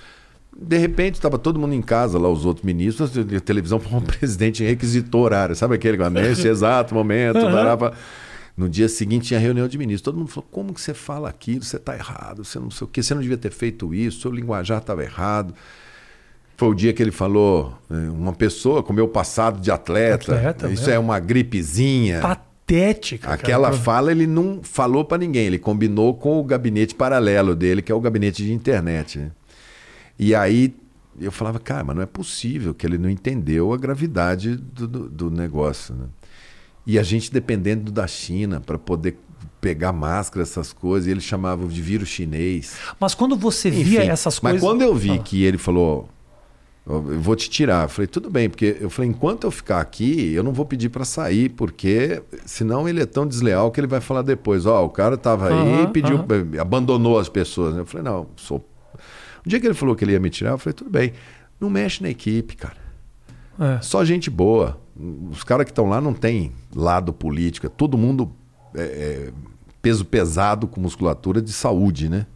De 0.57 0.77
repente, 0.77 1.15
estava 1.15 1.39
todo 1.39 1.59
mundo 1.59 1.75
em 1.75 1.83
casa, 1.83 2.19
lá 2.19 2.29
os 2.29 2.45
outros 2.45 2.65
ministros, 2.65 3.13
a 3.17 3.41
televisão, 3.41 3.81
o 3.93 4.03
presidente 4.03 4.63
requisitou 4.63 5.23
horário. 5.23 5.57
Sabe 5.57 5.75
aquele 5.75 5.97
nesse 6.11 6.47
exato 6.47 6.95
momento, 6.95 7.39
uhum. 7.39 7.91
No 8.57 8.69
dia 8.69 8.89
seguinte 8.89 9.29
tinha 9.29 9.41
reunião 9.41 9.67
de 9.67 9.79
ministros. 9.79 10.03
Todo 10.03 10.19
mundo 10.19 10.29
falou: 10.29 10.47
como 10.51 10.75
que 10.75 10.81
você 10.81 10.93
fala 10.93 11.29
aquilo? 11.29 11.65
Você 11.65 11.77
está 11.77 11.95
errado, 11.95 12.45
você 12.45 12.59
não 12.59 12.71
sei 12.71 12.85
o 12.85 12.89
quê, 12.89 13.03
você 13.03 13.15
não 13.15 13.23
devia 13.23 13.39
ter 13.39 13.51
feito 13.51 13.95
isso, 13.95 14.21
seu 14.21 14.31
linguajar 14.31 14.79
estava 14.79 15.03
errado. 15.03 15.55
Foi 16.57 16.69
o 16.69 16.75
dia 16.75 16.93
que 16.93 17.03
ele 17.03 17.11
falou: 17.11 17.75
é, 17.91 17.95
uma 18.11 18.33
pessoa 18.33 18.83
com 18.83 18.93
meu 18.93 19.09
passado 19.09 19.61
de 19.61 19.71
atleta, 19.71 20.35
atleta 20.35 20.67
isso 20.71 20.83
mesmo. 20.83 20.95
é 20.95 20.99
uma 20.99 21.19
gripezinha. 21.19 22.21
Patética. 22.21 23.33
Aquela 23.33 23.71
cara. 23.71 23.83
fala 23.83 24.13
ele 24.13 24.27
não 24.27 24.61
falou 24.63 25.05
para 25.05 25.19
ninguém, 25.19 25.47
ele 25.47 25.59
combinou 25.59 26.15
com 26.15 26.39
o 26.39 26.45
gabinete 26.45 26.95
paralelo 26.95 27.57
dele, 27.57 27.81
que 27.81 27.91
é 27.91 27.95
o 27.95 28.01
gabinete 28.01 28.45
de 28.45 28.53
internet. 28.53 29.19
Né? 29.19 29.31
E 30.19 30.35
aí 30.35 30.75
eu 31.21 31.31
falava, 31.31 31.59
cara, 31.59 31.85
mas 31.85 31.97
não 31.97 32.03
é 32.03 32.07
possível 32.07 32.75
que 32.75 32.87
ele 32.87 32.99
não 32.99 33.11
entendeu 33.11 33.73
a 33.73 33.77
gravidade 33.77 34.57
do, 34.57 34.89
do, 34.89 35.09
do 35.09 35.31
negócio. 35.31 35.95
Né? 35.95 36.07
E 36.87 36.99
a 36.99 37.03
gente 37.03 37.33
dependendo 37.33 37.93
da 37.93 38.07
China 38.07 38.61
para 38.61 38.79
poder 38.79 39.19
pegar 39.61 39.93
máscara, 39.93 40.43
essas 40.43 40.73
coisas, 40.73 41.07
e 41.07 41.11
ele 41.13 41.21
chamava 41.21 41.67
de 41.67 41.81
vírus 41.81 42.09
chinês. 42.09 42.77
Mas 42.99 43.15
quando 43.15 43.37
você 43.37 43.71
via 43.71 44.01
Enfim, 44.01 44.11
essas 44.11 44.39
coisas. 44.39 44.61
Mas 44.61 44.69
quando 44.69 44.83
eu 44.83 44.95
vi 44.95 45.13
ah. 45.13 45.19
que 45.19 45.45
ele 45.45 45.57
falou, 45.57 46.09
eu 46.85 47.01
vou 47.21 47.37
te 47.37 47.49
tirar, 47.49 47.85
eu 47.85 47.89
falei, 47.89 48.09
tudo 48.09 48.29
bem, 48.29 48.51
porque 48.51 48.77
eu 48.81 48.91
falei, 48.91 49.09
enquanto 49.09 49.45
eu 49.45 49.53
ficar 49.53 49.81
aqui, 49.81 50.33
eu 50.33 50.43
não 50.43 50.53
vou 50.53 50.67
pedir 50.67 50.89
para 50.89 51.05
sair, 51.05 51.49
porque 51.51 52.21
senão 52.45 52.89
ele 52.89 53.01
é 53.01 53.07
tão 53.07 53.25
desleal 53.25 53.71
que 53.71 53.79
ele 53.79 53.87
vai 53.87 54.01
falar 54.01 54.23
depois, 54.23 54.67
ó, 54.67 54.83
oh, 54.83 54.87
o 54.87 54.91
cara 54.91 55.17
tava 55.17 55.49
aí 55.49 55.85
e 55.85 55.87
pediu, 55.87 56.17
uhum. 56.17 56.61
abandonou 56.61 57.21
as 57.21 57.29
pessoas. 57.29 57.77
Eu 57.77 57.87
falei, 57.87 58.05
não, 58.05 58.27
sou 58.35 58.65
o 59.45 59.49
dia 59.49 59.61
que 59.61 59.67
ele 59.67 59.75
falou 59.75 59.95
que 59.95 60.05
ele 60.05 60.13
ia 60.13 60.21
me 60.21 60.31
tirar, 60.31 60.53
eu 60.53 60.59
falei, 60.59 60.75
tudo 60.75 60.91
bem. 60.91 61.13
Não 61.61 61.69
mexe 61.69 62.03
na 62.03 62.11
equipe, 62.11 62.57
cara. 62.57 62.77
É. 63.59 63.81
Só 63.81 64.05
gente 64.05 64.31
boa. 64.31 64.81
Os 65.31 65.43
caras 65.45 65.65
que 65.65 65.71
estão 65.71 65.89
lá 65.89 66.01
não 66.01 66.15
tem 66.15 66.53
lado 66.75 67.13
político. 67.13 67.67
É 67.67 67.69
todo 67.69 67.99
mundo 67.99 68.33
é, 68.75 68.83
é, 68.83 69.33
peso 69.81 70.05
pesado 70.05 70.67
com 70.67 70.81
musculatura 70.81 71.41
de 71.43 71.53
saúde, 71.53 72.09
né? 72.09 72.27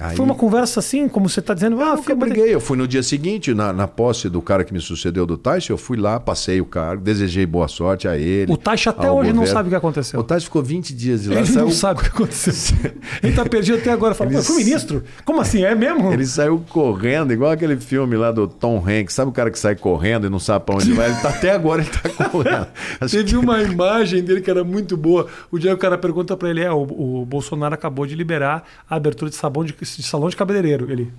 Aí... 0.00 0.16
Foi 0.16 0.24
uma 0.24 0.34
conversa 0.34 0.80
assim, 0.80 1.06
como 1.06 1.28
você 1.28 1.40
está 1.40 1.52
dizendo? 1.52 1.78
Ah, 1.82 2.00
eu 2.08 2.16
briguei. 2.16 2.54
Eu 2.54 2.60
fui 2.60 2.78
no 2.78 2.88
dia 2.88 3.02
seguinte, 3.02 3.52
na, 3.52 3.74
na 3.74 3.86
posse 3.86 4.30
do 4.30 4.40
cara 4.40 4.64
que 4.64 4.72
me 4.72 4.80
sucedeu 4.80 5.26
do 5.26 5.36
Taish, 5.36 5.68
eu 5.68 5.76
fui 5.76 5.98
lá, 5.98 6.18
passei 6.18 6.62
o 6.62 6.64
cargo, 6.64 7.02
desejei 7.02 7.44
boa 7.44 7.68
sorte 7.68 8.08
a 8.08 8.16
ele. 8.16 8.50
O 8.50 8.56
Taish 8.56 8.86
até 8.86 9.10
hoje 9.10 9.28
governo. 9.28 9.40
não 9.40 9.46
sabe 9.46 9.68
o 9.68 9.70
que 9.70 9.76
aconteceu. 9.76 10.18
O 10.18 10.24
Taish 10.24 10.44
ficou 10.44 10.62
20 10.62 10.94
dias 10.94 11.24
de 11.24 11.28
lá. 11.28 11.36
Ele 11.36 11.46
saiu... 11.46 11.66
não 11.66 11.72
sabe 11.72 12.00
o 12.00 12.02
que 12.04 12.08
aconteceu. 12.08 12.90
ele 13.22 13.32
está 13.32 13.44
perdido 13.44 13.78
até 13.78 13.92
agora. 13.92 14.14
Fala, 14.14 14.32
ele... 14.32 14.42
fui 14.42 14.56
ministro? 14.64 15.04
Como 15.26 15.42
assim? 15.42 15.62
É 15.62 15.74
mesmo? 15.74 16.10
Ele 16.10 16.24
saiu 16.24 16.64
correndo, 16.70 17.32
igual 17.34 17.50
aquele 17.50 17.76
filme 17.76 18.16
lá 18.16 18.32
do 18.32 18.48
Tom 18.48 18.78
Hanks. 18.78 19.14
Sabe 19.14 19.28
o 19.28 19.32
cara 19.32 19.50
que 19.50 19.58
sai 19.58 19.76
correndo 19.76 20.26
e 20.26 20.30
não 20.30 20.38
sabe 20.38 20.64
para 20.64 20.76
onde 20.76 20.90
vai? 20.94 21.10
Ele 21.10 21.20
tá, 21.20 21.28
até 21.28 21.50
agora 21.50 21.82
ele 21.82 21.90
está 21.90 22.30
correndo. 22.30 22.66
Teve 23.10 23.24
que... 23.24 23.36
uma 23.36 23.62
imagem 23.62 24.22
dele 24.24 24.40
que 24.40 24.50
era 24.50 24.64
muito 24.64 24.96
boa. 24.96 25.26
O 25.50 25.58
dia 25.58 25.70
que 25.72 25.76
o 25.76 25.78
cara 25.78 25.98
pergunta 25.98 26.34
para 26.34 26.48
ele, 26.48 26.62
é, 26.62 26.72
o, 26.72 26.80
o 26.80 27.26
Bolsonaro 27.26 27.74
acabou 27.74 28.06
de 28.06 28.14
liberar 28.14 28.64
a 28.88 28.96
abertura 28.96 29.30
de, 29.30 29.36
sabão 29.36 29.62
de, 29.62 29.74
de 29.82 30.02
salão 30.02 30.28
de 30.28 30.36
cabeleireiro. 30.36 30.90
Ele. 30.90 31.12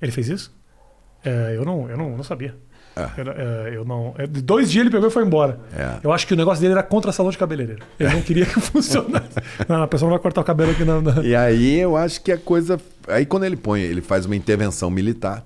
Ele 0.00 0.12
fez 0.12 0.28
isso? 0.28 0.54
É, 1.24 1.54
eu 1.56 1.64
não, 1.64 1.90
eu 1.90 1.96
não, 1.96 2.16
não 2.16 2.24
sabia. 2.24 2.54
É. 2.96 3.20
Eu, 3.20 3.32
é, 3.32 3.76
eu, 3.76 3.84
não. 3.84 4.14
É, 4.18 4.26
dois 4.26 4.70
dias 4.70 4.82
ele 4.82 4.90
pegou 4.90 5.08
e 5.08 5.10
foi 5.10 5.24
embora. 5.24 5.60
É. 5.72 5.98
Eu 6.02 6.12
acho 6.12 6.26
que 6.26 6.34
o 6.34 6.36
negócio 6.36 6.60
dele 6.60 6.72
era 6.72 6.82
contra 6.82 7.12
salão 7.12 7.30
de 7.30 7.38
cabeleireiro. 7.38 7.84
Ele 7.98 8.12
não 8.12 8.22
queria 8.22 8.44
que 8.44 8.58
funcionasse. 8.60 9.36
não, 9.68 9.82
a 9.82 9.86
pessoa 9.86 10.08
não 10.08 10.16
vai 10.16 10.22
cortar 10.22 10.40
o 10.40 10.44
cabelo 10.44 10.72
aqui 10.72 10.84
na, 10.84 11.00
na. 11.00 11.22
E 11.22 11.34
aí 11.34 11.78
eu 11.78 11.96
acho 11.96 12.20
que 12.20 12.32
a 12.32 12.38
coisa. 12.38 12.80
Aí 13.06 13.24
quando 13.24 13.44
ele 13.44 13.56
põe, 13.56 13.80
ele 13.80 14.00
faz 14.00 14.26
uma 14.26 14.36
intervenção 14.36 14.90
militar. 14.90 15.44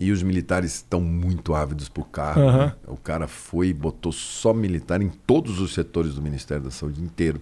E 0.00 0.12
os 0.12 0.22
militares 0.22 0.76
estão 0.76 1.00
muito 1.00 1.54
ávidos 1.54 1.88
por 1.88 2.08
carro. 2.08 2.40
Uhum. 2.40 2.56
Né? 2.58 2.72
O 2.86 2.96
cara 2.96 3.26
foi 3.26 3.68
e 3.68 3.74
botou 3.74 4.12
só 4.12 4.54
militar 4.54 5.02
em 5.02 5.08
todos 5.08 5.60
os 5.60 5.74
setores 5.74 6.14
do 6.14 6.22
Ministério 6.22 6.62
da 6.62 6.70
Saúde 6.70 7.02
inteiro. 7.02 7.40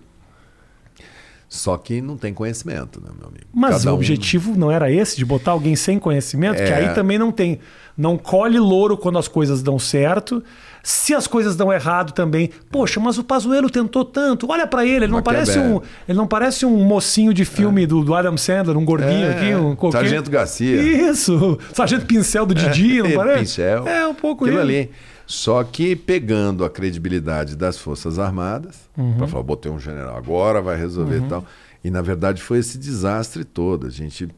Só 1.48 1.76
que 1.76 2.00
não 2.00 2.16
tem 2.16 2.34
conhecimento, 2.34 3.00
né, 3.00 3.10
meu 3.16 3.28
amigo? 3.28 3.46
Mas 3.54 3.78
Cada 3.78 3.92
o 3.92 3.94
objetivo 3.94 4.52
um... 4.52 4.56
não 4.56 4.70
era 4.70 4.90
esse, 4.90 5.16
de 5.16 5.24
botar 5.24 5.52
alguém 5.52 5.76
sem 5.76 5.98
conhecimento, 5.98 6.60
é... 6.60 6.66
que 6.66 6.72
aí 6.72 6.94
também 6.94 7.18
não 7.18 7.30
tem. 7.30 7.60
Não 7.96 8.18
colhe 8.18 8.58
louro 8.58 8.96
quando 8.96 9.18
as 9.18 9.26
coisas 9.26 9.62
dão 9.62 9.78
certo. 9.78 10.42
Se 10.82 11.14
as 11.14 11.26
coisas 11.26 11.56
dão 11.56 11.72
errado 11.72 12.12
também, 12.12 12.50
poxa, 12.70 13.00
mas 13.00 13.16
o 13.16 13.24
Pazuello 13.24 13.70
tentou 13.70 14.04
tanto. 14.04 14.46
Olha 14.50 14.66
para 14.66 14.84
ele, 14.84 15.06
ele 15.06 15.12
não 15.12 15.22
parece 15.22 15.58
um, 15.58 15.80
ele 16.06 16.18
não 16.18 16.26
parece 16.26 16.66
um 16.66 16.84
mocinho 16.84 17.32
de 17.32 17.44
filme 17.44 17.84
é. 17.84 17.86
do, 17.86 18.04
do, 18.04 18.14
Adam 18.14 18.36
Sandler, 18.36 18.76
um 18.76 18.84
gordinho 18.84 19.26
é. 19.26 19.30
aqui, 19.30 19.54
um 19.54 19.74
qualquer... 19.74 19.98
Sargento 19.98 20.30
Garcia. 20.30 20.80
Isso, 20.80 21.58
Sargento 21.72 22.06
Pincel 22.06 22.44
do 22.44 22.54
Didi, 22.54 23.02
não 23.02 23.12
parece? 23.16 23.40
Pincel. 23.40 23.88
É 23.88 24.06
um 24.06 24.14
pouco 24.14 24.44
Aquilo 24.44 24.60
ele. 24.60 24.78
ali. 24.78 24.90
Só 25.26 25.64
que 25.64 25.96
pegando 25.96 26.64
a 26.64 26.70
credibilidade 26.70 27.56
das 27.56 27.76
Forças 27.76 28.18
Armadas, 28.18 28.88
uhum. 28.96 29.16
para 29.18 29.26
falar, 29.26 29.42
botei 29.42 29.70
um 29.70 29.80
general 29.80 30.16
agora, 30.16 30.62
vai 30.62 30.76
resolver 30.76 31.16
uhum. 31.18 31.26
e 31.26 31.28
tal. 31.28 31.44
E 31.82 31.90
na 31.90 32.00
verdade 32.00 32.40
foi 32.40 32.58
esse 32.58 32.78
desastre 32.78 33.44
todo. 33.44 33.86
A 33.86 33.90
gente 33.90 34.28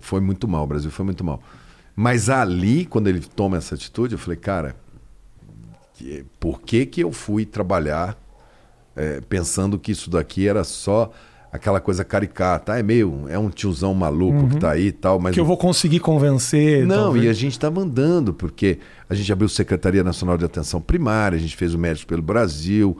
foi 0.00 0.20
muito 0.20 0.48
mal, 0.48 0.64
o 0.64 0.66
Brasil 0.66 0.90
foi 0.90 1.04
muito 1.04 1.22
mal. 1.22 1.42
Mas 1.94 2.30
ali, 2.30 2.86
quando 2.86 3.08
ele 3.08 3.20
toma 3.20 3.58
essa 3.58 3.74
atitude, 3.74 4.14
eu 4.14 4.18
falei, 4.18 4.38
cara, 4.38 4.74
por 6.40 6.62
que, 6.62 6.86
que 6.86 7.02
eu 7.02 7.12
fui 7.12 7.44
trabalhar 7.44 8.16
é, 8.96 9.20
pensando 9.20 9.78
que 9.78 9.92
isso 9.92 10.10
daqui 10.10 10.48
era 10.48 10.64
só 10.64 11.12
aquela 11.52 11.80
coisa 11.80 12.02
caricata. 12.02 12.72
Ah, 12.72 12.78
é 12.78 12.82
meio. 12.82 13.26
É 13.28 13.38
um 13.38 13.50
tiozão 13.50 13.92
maluco 13.92 14.38
uhum. 14.38 14.48
que 14.48 14.56
tá 14.56 14.70
aí 14.70 14.86
e 14.86 14.92
tal. 14.92 15.20
Mas 15.20 15.34
que 15.34 15.40
eu 15.40 15.44
vou 15.44 15.58
conseguir 15.58 16.00
convencer. 16.00 16.86
Não, 16.86 17.04
talvez. 17.04 17.26
e 17.26 17.28
a 17.28 17.32
gente 17.34 17.52
estava 17.52 17.80
andando, 17.80 18.32
porque 18.32 18.78
a 19.08 19.14
gente 19.14 19.30
abriu 19.30 19.48
Secretaria 19.48 20.02
Nacional 20.02 20.38
de 20.38 20.46
Atenção 20.46 20.80
Primária, 20.80 21.36
a 21.36 21.40
gente 21.40 21.54
fez 21.54 21.74
o 21.74 21.78
Médico 21.78 22.08
pelo 22.08 22.22
Brasil. 22.22 22.96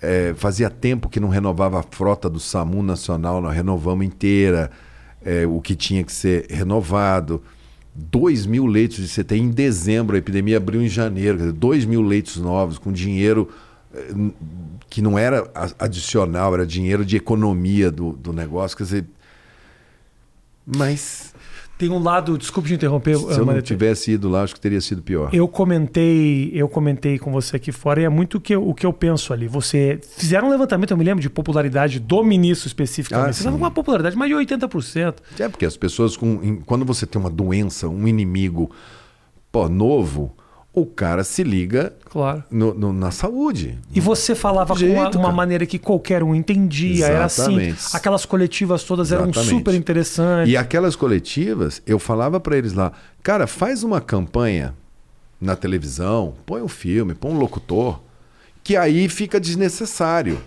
É, 0.00 0.34
fazia 0.36 0.70
tempo 0.70 1.08
que 1.08 1.18
não 1.18 1.28
renovava 1.28 1.80
a 1.80 1.82
frota 1.82 2.30
do 2.30 2.38
SAMU 2.38 2.82
Nacional, 2.82 3.40
nós 3.40 3.54
renovamos 3.54 4.04
inteira 4.04 4.70
é, 5.24 5.46
o 5.46 5.60
que 5.60 5.74
tinha 5.74 6.04
que 6.04 6.12
ser 6.12 6.46
renovado. 6.50 7.42
2 7.94 8.44
mil 8.44 8.66
leitos 8.66 8.98
de 8.98 9.08
CTI 9.08 9.40
em 9.40 9.48
dezembro, 9.48 10.16
a 10.16 10.18
epidemia 10.18 10.58
abriu 10.58 10.82
em 10.82 10.88
janeiro, 10.88 11.50
2 11.50 11.86
mil 11.86 12.02
leitos 12.02 12.36
novos, 12.36 12.76
com 12.76 12.92
dinheiro 12.92 13.48
que 14.88 15.02
não 15.02 15.18
era 15.18 15.50
adicional, 15.78 16.54
era 16.54 16.66
dinheiro 16.66 17.04
de 17.04 17.16
economia 17.16 17.90
do, 17.90 18.12
do 18.12 18.32
negócio. 18.32 18.76
Quer 18.76 18.84
dizer. 18.84 19.04
Mas. 20.66 21.34
Tem 21.78 21.90
um 21.90 21.98
lado, 21.98 22.38
desculpe 22.38 22.70
te 22.70 22.74
interromper. 22.74 23.18
Se 23.18 23.38
eu 23.38 23.44
não 23.44 23.60
tivesse 23.60 24.12
ido 24.12 24.30
lá, 24.30 24.42
acho 24.42 24.54
que 24.54 24.60
teria 24.60 24.80
sido 24.80 25.02
pior. 25.02 25.28
Eu 25.34 25.46
comentei, 25.46 26.50
eu 26.54 26.70
comentei 26.70 27.18
com 27.18 27.30
você 27.30 27.56
aqui 27.56 27.70
fora 27.70 28.00
e 28.00 28.04
é 28.04 28.08
muito 28.08 28.38
o 28.38 28.40
que 28.40 28.54
eu, 28.54 28.66
o 28.66 28.72
que 28.72 28.86
eu 28.86 28.94
penso 28.94 29.30
ali. 29.30 29.46
Você 29.46 30.00
fizeram 30.16 30.48
um 30.48 30.50
levantamento, 30.50 30.92
eu 30.92 30.96
me 30.96 31.04
lembro, 31.04 31.20
de 31.20 31.28
popularidade 31.28 32.00
do 32.00 32.24
ministro 32.24 32.66
especificamente. 32.66 33.28
Ah, 33.28 33.32
você 33.34 33.40
estava 33.40 33.58
com 33.58 33.62
uma 33.62 33.70
popularidade 33.70 34.16
mais 34.16 34.30
de 34.30 34.36
80%. 34.56 35.16
É, 35.38 35.50
porque 35.50 35.66
as 35.66 35.76
pessoas, 35.76 36.16
com, 36.16 36.62
quando 36.62 36.86
você 36.86 37.04
tem 37.04 37.20
uma 37.20 37.28
doença, 37.28 37.86
um 37.86 38.08
inimigo 38.08 38.70
pô, 39.52 39.68
novo, 39.68 40.34
o 40.76 40.84
cara 40.84 41.24
se 41.24 41.42
liga 41.42 41.94
claro. 42.04 42.44
no, 42.50 42.74
no, 42.74 42.92
na 42.92 43.10
saúde. 43.10 43.78
E 43.94 43.98
você 43.98 44.34
falava 44.34 44.74
uma, 44.74 45.08
uma, 45.08 45.32
maneira 45.32 45.64
que 45.64 45.78
qualquer 45.78 46.22
um 46.22 46.34
entendia. 46.34 47.08
Exatamente. 47.08 47.64
Era 47.64 47.74
assim. 47.74 47.96
Aquelas 47.96 48.26
coletivas 48.26 48.84
todas 48.84 49.08
Exatamente. 49.08 49.38
eram 49.38 49.48
super 49.48 49.74
interessantes. 49.74 50.52
E 50.52 50.54
aquelas 50.56 50.94
coletivas, 50.94 51.80
eu 51.86 51.98
falava 51.98 52.38
para 52.38 52.58
eles 52.58 52.74
lá, 52.74 52.92
cara, 53.22 53.46
faz 53.46 53.82
uma 53.82 54.02
campanha 54.02 54.74
na 55.40 55.56
televisão, 55.56 56.34
põe 56.44 56.60
um 56.60 56.68
filme, 56.68 57.14
põe 57.14 57.32
um 57.32 57.38
locutor, 57.38 57.98
que 58.62 58.76
aí 58.76 59.08
fica 59.08 59.40
desnecessário 59.40 60.38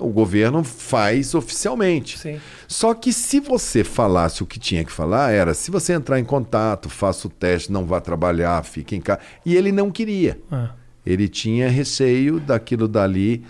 o 0.00 0.08
governo 0.08 0.64
faz 0.64 1.34
oficialmente. 1.34 2.18
Sim. 2.18 2.40
Só 2.66 2.94
que 2.94 3.12
se 3.12 3.40
você 3.40 3.84
falasse 3.84 4.42
o 4.42 4.46
que 4.46 4.58
tinha 4.58 4.84
que 4.84 4.92
falar, 4.92 5.32
era 5.32 5.54
se 5.54 5.70
você 5.70 5.92
entrar 5.92 6.18
em 6.18 6.24
contato, 6.24 6.88
faça 6.88 7.26
o 7.26 7.30
teste, 7.30 7.70
não 7.70 7.84
vá 7.84 8.00
trabalhar, 8.00 8.64
fique 8.64 8.96
em 8.96 9.00
casa. 9.00 9.20
E 9.44 9.56
ele 9.56 9.70
não 9.70 9.90
queria. 9.90 10.40
Ah. 10.50 10.70
Ele 11.04 11.28
tinha 11.28 11.68
receio 11.68 12.38
daquilo 12.40 12.86
dali, 12.86 13.44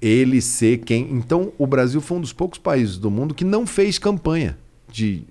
ele 0.00 0.40
ser 0.40 0.78
quem. 0.78 1.10
Então, 1.12 1.52
o 1.58 1.66
Brasil 1.66 2.00
foi 2.00 2.18
um 2.18 2.20
dos 2.20 2.32
poucos 2.32 2.58
países 2.58 2.98
do 2.98 3.10
mundo 3.10 3.34
que 3.34 3.44
não 3.44 3.66
fez 3.66 3.98
campanha 3.98 4.58
de. 4.88 5.24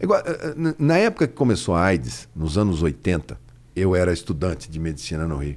Eh, 0.00 0.06
eh, 0.06 0.74
na 0.78 0.96
época 0.96 1.26
que 1.26 1.34
começou 1.34 1.74
a 1.74 1.84
AIDS, 1.84 2.28
nos 2.34 2.56
anos 2.56 2.82
80, 2.82 3.38
eu 3.74 3.94
era 3.94 4.12
estudante 4.12 4.70
de 4.70 4.78
medicina 4.78 5.26
no 5.26 5.36
Rio. 5.36 5.56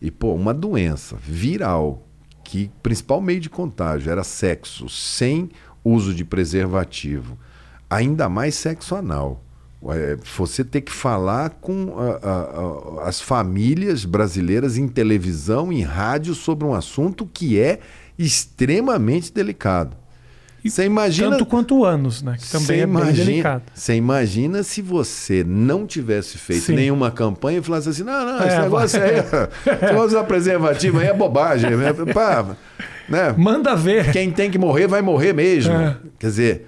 E, 0.00 0.10
pô, 0.10 0.32
uma 0.34 0.54
doença 0.54 1.16
viral, 1.16 2.07
que 2.48 2.70
principal 2.82 3.20
meio 3.20 3.40
de 3.40 3.50
contágio 3.50 4.10
era 4.10 4.24
sexo 4.24 4.88
sem 4.88 5.50
uso 5.84 6.14
de 6.14 6.24
preservativo, 6.24 7.36
ainda 7.90 8.26
mais 8.26 8.54
sexo 8.54 8.94
anal. 8.94 9.44
É, 9.90 10.16
você 10.36 10.64
ter 10.64 10.80
que 10.80 10.90
falar 10.90 11.50
com 11.60 11.94
a, 11.98 12.26
a, 12.26 13.02
a, 13.02 13.08
as 13.08 13.20
famílias 13.20 14.06
brasileiras 14.06 14.78
em 14.78 14.88
televisão, 14.88 15.70
em 15.70 15.82
rádio, 15.82 16.34
sobre 16.34 16.64
um 16.64 16.72
assunto 16.72 17.26
que 17.26 17.60
é 17.60 17.80
extremamente 18.18 19.30
delicado. 19.30 19.94
Você 20.64 20.84
imagina. 20.84 21.30
Tanto 21.30 21.46
quanto 21.46 21.84
anos, 21.84 22.22
né? 22.22 22.36
Que 22.38 22.50
também 22.50 22.80
é 22.80 22.82
imagina, 22.82 23.12
bem 23.12 23.24
delicado. 23.24 23.62
Você 23.74 23.94
imagina 23.94 24.62
se 24.62 24.82
você 24.82 25.44
não 25.44 25.86
tivesse 25.86 26.36
feito 26.38 26.64
Sim. 26.64 26.74
nenhuma 26.74 27.10
campanha 27.10 27.58
e 27.58 27.62
falasse 27.62 27.88
assim: 27.88 28.02
não, 28.02 28.24
não, 28.24 28.38
esse 28.38 28.56
é, 28.56 28.62
negócio 28.62 29.02
aí, 29.02 29.18
esse 29.72 29.84
negócio 29.84 30.18
da 30.18 30.24
preservativa 30.24 31.00
aí 31.00 31.06
é 31.08 31.14
bobagem. 31.14 31.70
Né? 31.76 31.92
Pá, 32.12 32.56
né? 33.08 33.34
Manda 33.36 33.74
ver. 33.76 34.10
Quem 34.12 34.30
tem 34.30 34.50
que 34.50 34.58
morrer, 34.58 34.86
vai 34.86 35.02
morrer 35.02 35.32
mesmo. 35.32 35.72
É. 35.72 35.96
Quer 36.18 36.26
dizer, 36.26 36.66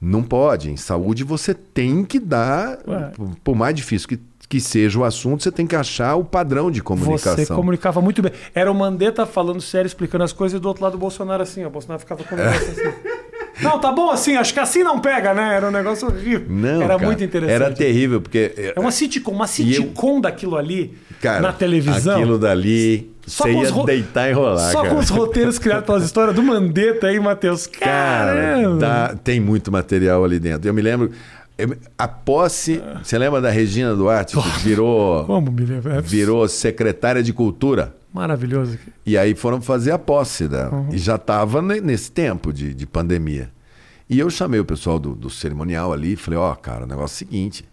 não 0.00 0.22
pode. 0.22 0.70
Em 0.70 0.76
saúde 0.76 1.24
você 1.24 1.52
tem 1.52 2.04
que 2.04 2.18
dar, 2.18 2.78
Ué. 2.86 3.12
por 3.42 3.54
mais 3.54 3.74
difícil 3.74 4.08
que 4.08 4.18
que 4.52 4.60
seja 4.60 4.98
o 4.98 5.04
assunto, 5.04 5.42
você 5.42 5.50
tem 5.50 5.66
que 5.66 5.74
achar 5.74 6.14
o 6.14 6.22
padrão 6.22 6.70
de 6.70 6.82
comunicação. 6.82 7.36
Você 7.36 7.46
comunicava 7.46 8.02
muito 8.02 8.20
bem. 8.20 8.32
Era 8.54 8.70
o 8.70 8.74
Mandetta 8.74 9.24
falando 9.24 9.62
sério, 9.62 9.86
explicando 9.86 10.24
as 10.24 10.32
coisas, 10.34 10.58
e 10.58 10.60
do 10.60 10.68
outro 10.68 10.84
lado 10.84 10.96
o 10.96 10.98
Bolsonaro 10.98 11.42
assim. 11.42 11.64
O 11.64 11.70
Bolsonaro 11.70 12.00
ficava 12.00 12.22
conversando 12.22 12.70
assim. 12.70 13.21
Não, 13.60 13.78
tá 13.78 13.92
bom 13.92 14.10
assim, 14.10 14.36
acho 14.36 14.54
que 14.54 14.60
assim 14.60 14.82
não 14.82 14.98
pega, 14.98 15.34
né? 15.34 15.56
Era 15.56 15.68
um 15.68 15.70
negócio 15.70 16.08
horrível. 16.08 16.46
Não, 16.48 16.82
era 16.82 16.94
cara, 16.94 17.06
muito 17.06 17.22
interessante. 17.22 17.54
Era 17.54 17.70
terrível, 17.70 18.20
porque. 18.20 18.72
É 18.74 18.80
uma 18.80 18.90
sitcom, 18.90 19.32
uma 19.32 19.46
sitcom 19.46 20.16
eu... 20.16 20.20
daquilo 20.22 20.56
ali 20.56 20.94
cara, 21.20 21.40
na 21.40 21.52
televisão. 21.52 22.16
Aquilo 22.16 22.38
dali. 22.38 23.10
Só 23.26 23.44
você 23.44 23.52
ia 23.52 23.70
ro... 23.70 23.84
deitar 23.84 24.28
e 24.30 24.32
rolar. 24.32 24.70
Só 24.72 24.82
cara. 24.82 24.94
com 24.94 25.00
os 25.00 25.08
roteiros 25.08 25.58
criados 25.58 25.86
pelas 25.86 26.04
histórias 26.04 26.34
do 26.34 26.42
Mandetta 26.42 27.06
aí, 27.06 27.20
Matheus. 27.20 27.66
Cara, 27.66 28.76
dá, 28.78 29.14
tem 29.22 29.38
muito 29.38 29.70
material 29.70 30.24
ali 30.24 30.38
dentro. 30.38 30.68
Eu 30.68 30.74
me 30.74 30.82
lembro. 30.82 31.10
A 31.96 32.08
posse. 32.08 32.82
Você 33.02 33.16
lembra 33.16 33.40
da 33.40 33.50
Regina 33.50 33.94
Duarte, 33.94 34.36
que 34.36 34.58
virou. 34.64 35.24
Como 35.24 35.52
me 35.52 35.64
lembro? 35.64 35.92
É 35.92 36.00
virou 36.00 36.48
secretária 36.48 37.22
de 37.22 37.32
Cultura. 37.32 37.94
Maravilhoso. 38.12 38.78
E 39.06 39.16
aí 39.16 39.34
foram 39.34 39.60
fazer 39.60 39.90
a 39.92 39.98
posse 39.98 40.46
dela. 40.46 40.74
Uhum. 40.74 40.88
E 40.92 40.98
já 40.98 41.16
estava 41.16 41.62
nesse 41.62 42.10
tempo 42.10 42.52
de, 42.52 42.74
de 42.74 42.86
pandemia. 42.86 43.50
E 44.08 44.18
eu 44.18 44.28
chamei 44.28 44.60
o 44.60 44.64
pessoal 44.64 44.98
do, 44.98 45.14
do 45.14 45.30
cerimonial 45.30 45.92
ali 45.92 46.12
e 46.12 46.16
falei: 46.16 46.38
Ó, 46.38 46.52
oh, 46.52 46.56
cara, 46.56 46.84
o 46.84 46.86
negócio 46.86 47.14
é 47.14 47.26
o 47.26 47.30
seguinte. 47.30 47.64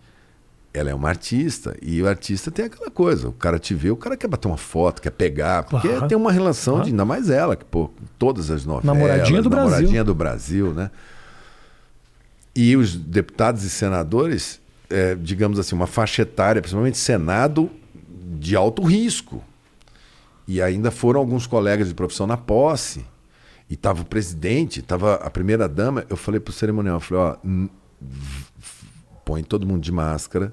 Ela 0.72 0.92
é 0.92 0.94
uma 0.94 1.10
artista 1.10 1.76
e 1.82 2.02
o 2.02 2.08
artista 2.08 2.52
tem 2.52 2.66
aquela 2.66 2.92
coisa. 2.92 3.28
O 3.28 3.34
cara 3.34 3.58
te 3.58 3.74
vê, 3.74 3.90
o 3.90 3.98
cara 3.98 4.16
quer 4.16 4.28
bater 4.28 4.48
uma 4.48 4.56
foto, 4.56 5.02
quer 5.02 5.10
pegar, 5.10 5.64
porque 5.64 5.88
uhum. 5.88 6.08
tem 6.08 6.16
uma 6.16 6.32
relação 6.32 6.76
uhum. 6.76 6.84
de 6.84 6.90
ainda 6.92 7.04
mais 7.04 7.30
ela, 7.30 7.56
que 7.56 7.66
pô, 7.66 7.90
todas 8.20 8.52
as 8.52 8.66
novelas. 8.66 8.86
Namoradinha 8.86 9.42
do 9.42 9.50
namoradinha 9.50 9.50
Brasil. 9.50 9.88
Namoradinha 9.88 10.04
do 10.04 10.16
Brasil, 10.16 10.74
né? 10.74 10.92
E 12.56 12.78
os 12.78 12.96
deputados 12.96 13.64
e 13.64 13.70
senadores, 13.70 14.62
é, 14.90 15.16
digamos 15.16 15.58
assim, 15.60 15.76
uma 15.76 15.88
faixa 15.88 16.22
etária, 16.22 16.62
principalmente 16.62 16.98
Senado, 16.98 17.70
de 18.40 18.56
alto 18.56 18.84
risco. 18.84 19.44
E 20.50 20.64
ainda 20.64 20.90
foram 20.90 21.20
alguns 21.20 21.46
colegas 21.46 21.90
de 21.90 21.94
profissão 21.94 22.26
na 22.26 22.36
posse. 22.36 23.06
E 23.70 23.76
estava 23.76 24.02
o 24.02 24.06
presidente, 24.06 24.80
estava 24.80 25.14
a 25.14 25.30
primeira 25.30 25.70
dama. 25.70 26.04
Eu 26.10 26.18
falei 26.18 26.40
para 26.40 26.50
o 26.50 26.54
cerimonial, 26.54 26.96
eu 26.96 27.00
falei, 27.00 27.24
ó, 27.24 27.38
põe 29.24 29.44
todo 29.44 29.68
mundo 29.68 29.84
de 29.84 29.92
máscara 29.92 30.52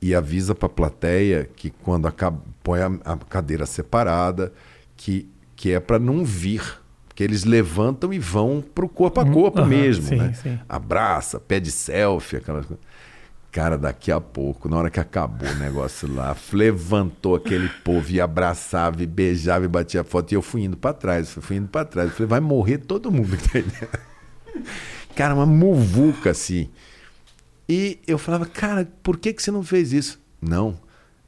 e 0.00 0.14
avisa 0.14 0.54
para 0.54 0.64
a 0.64 0.70
plateia 0.70 1.50
que 1.54 1.68
quando 1.68 2.08
acaba, 2.08 2.40
põe 2.62 2.80
a, 2.80 2.86
a, 3.04 3.16
cadeira 3.18 3.66
separada, 3.66 4.54
que, 4.96 5.28
que 5.54 5.70
é 5.70 5.80
para 5.80 5.98
não 5.98 6.24
vir. 6.24 6.80
Porque 7.06 7.22
eles 7.22 7.44
levantam 7.44 8.14
e 8.14 8.18
vão 8.18 8.64
para 8.74 8.86
o 8.86 8.88
corpo 8.88 9.20
a 9.20 9.24
uhum. 9.24 9.32
corpo 9.32 9.60
uhum, 9.60 9.66
mesmo. 9.66 10.08
Sim, 10.08 10.16
né? 10.16 10.32
sim. 10.32 10.58
Abraça, 10.66 11.38
pede 11.38 11.70
selfie, 11.70 12.38
aquelas 12.38 12.64
coisas. 12.64 12.82
Cara, 13.56 13.78
daqui 13.78 14.12
a 14.12 14.20
pouco, 14.20 14.68
na 14.68 14.76
hora 14.76 14.90
que 14.90 15.00
acabou 15.00 15.48
o 15.48 15.54
negócio 15.54 16.14
lá, 16.14 16.36
levantou 16.52 17.36
aquele 17.36 17.70
povo 17.82 18.10
e 18.10 18.20
abraçava 18.20 19.02
e 19.02 19.06
beijava 19.06 19.64
e 19.64 19.68
batia 19.68 20.04
foto. 20.04 20.30
E 20.30 20.34
eu 20.34 20.42
fui 20.42 20.64
indo 20.64 20.76
para 20.76 20.92
trás, 20.92 21.30
fui 21.30 21.56
indo 21.56 21.66
para 21.66 21.86
trás. 21.86 22.12
Falei, 22.12 22.26
vai 22.26 22.40
morrer 22.40 22.76
todo 22.76 23.10
mundo? 23.10 23.34
Cara, 25.16 25.34
uma 25.34 25.46
muvuca 25.46 26.32
assim. 26.32 26.68
E 27.66 27.98
eu 28.06 28.18
falava, 28.18 28.44
cara, 28.44 28.86
por 29.02 29.16
que, 29.16 29.32
que 29.32 29.42
você 29.42 29.50
não 29.50 29.62
fez 29.62 29.90
isso? 29.90 30.20
Não, 30.38 30.78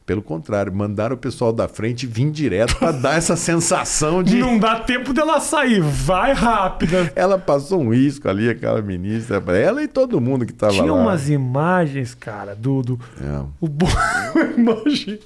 pelo 0.09 0.23
contrário, 0.23 0.75
mandaram 0.75 1.17
o 1.17 1.19
pessoal 1.19 1.53
da 1.53 1.69
frente 1.69 2.07
vir 2.07 2.31
direto 2.31 2.77
para 2.77 2.93
dar 2.93 3.19
essa 3.19 3.37
sensação 3.37 4.23
de. 4.23 4.39
Não 4.39 4.59
dá 4.59 4.81
tempo 4.81 5.13
dela 5.13 5.39
sair, 5.39 5.83
vai 5.83 6.33
rápida. 6.33 7.13
Ela 7.15 7.39
passou 7.39 7.83
um 7.83 7.91
risco 7.91 8.27
ali, 8.27 8.49
aquela 8.49 8.81
ministra, 8.81 9.37
ela 9.55 9.83
e 9.83 9.87
todo 9.87 10.19
mundo 10.19 10.47
que 10.47 10.53
estava 10.53 10.73
lá. 10.73 10.79
Tinha 10.79 10.95
umas 10.95 11.29
imagens, 11.29 12.15
cara, 12.15 12.55
do. 12.55 12.81
do 12.81 13.01
é. 13.21 13.45
O 13.61 13.69
bo... 13.69 13.87
imagem. 14.57 15.21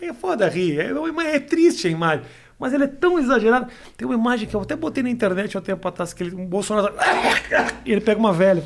É 0.00 0.12
foda 0.12 0.48
rir, 0.48 0.78
é, 0.78 0.92
é 1.34 1.40
triste 1.40 1.88
a 1.88 1.90
imagem. 1.90 2.24
Mas 2.56 2.72
ele 2.72 2.84
é 2.84 2.86
tão 2.86 3.18
exagerado. 3.18 3.66
Tem 3.96 4.06
uma 4.06 4.14
imagem 4.14 4.46
que 4.46 4.54
eu 4.54 4.60
até 4.60 4.76
botei 4.76 5.02
na 5.02 5.10
internet 5.10 5.56
há 5.56 5.58
um 5.58 5.62
tempo 5.62 5.88
atrás, 5.88 6.12
que 6.12 6.22
ele, 6.22 6.36
um 6.36 6.46
Bolsonaro. 6.46 6.94
E 7.84 7.92
ele 7.92 8.00
pega 8.00 8.18
uma 8.18 8.32
velha, 8.32 8.62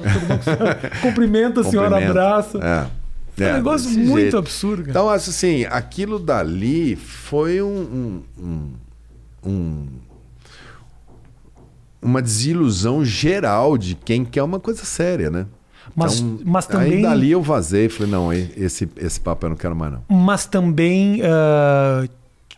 cumprimenta 1.02 1.62
a 1.62 1.64
senhora, 1.64 1.96
abraça. 1.96 2.58
É. 2.58 2.97
É, 3.40 3.52
um 3.52 3.56
negócio 3.56 3.90
muito 3.90 4.20
jeito. 4.20 4.36
absurdo. 4.36 4.82
Cara. 4.82 4.90
Então, 4.90 5.08
assim, 5.08 5.64
aquilo 5.66 6.18
dali 6.18 6.96
foi 6.96 7.62
um, 7.62 8.22
um, 8.38 8.72
um, 9.44 9.86
uma 12.00 12.22
desilusão 12.22 13.04
geral 13.04 13.76
de 13.76 13.94
quem 13.94 14.24
quer 14.24 14.42
uma 14.42 14.60
coisa 14.60 14.84
séria, 14.84 15.30
né? 15.30 15.46
Mas, 15.94 16.20
então, 16.20 16.40
mas 16.44 16.66
também. 16.66 16.94
Aí 16.94 17.02
dali 17.02 17.30
eu 17.30 17.42
vazei 17.42 17.86
e 17.86 17.88
falei: 17.88 18.12
não, 18.12 18.32
esse, 18.32 18.88
esse 18.96 19.20
papo 19.20 19.46
eu 19.46 19.50
não 19.50 19.56
quero 19.56 19.74
mais, 19.74 19.92
não. 19.92 20.04
Mas 20.08 20.46
também 20.46 21.22
uh, 21.22 22.08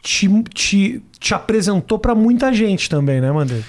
te, 0.02 0.28
te, 0.54 1.02
te 1.18 1.34
apresentou 1.34 1.98
para 1.98 2.14
muita 2.14 2.52
gente 2.52 2.88
também, 2.88 3.20
né, 3.20 3.30
Mandetta? 3.30 3.64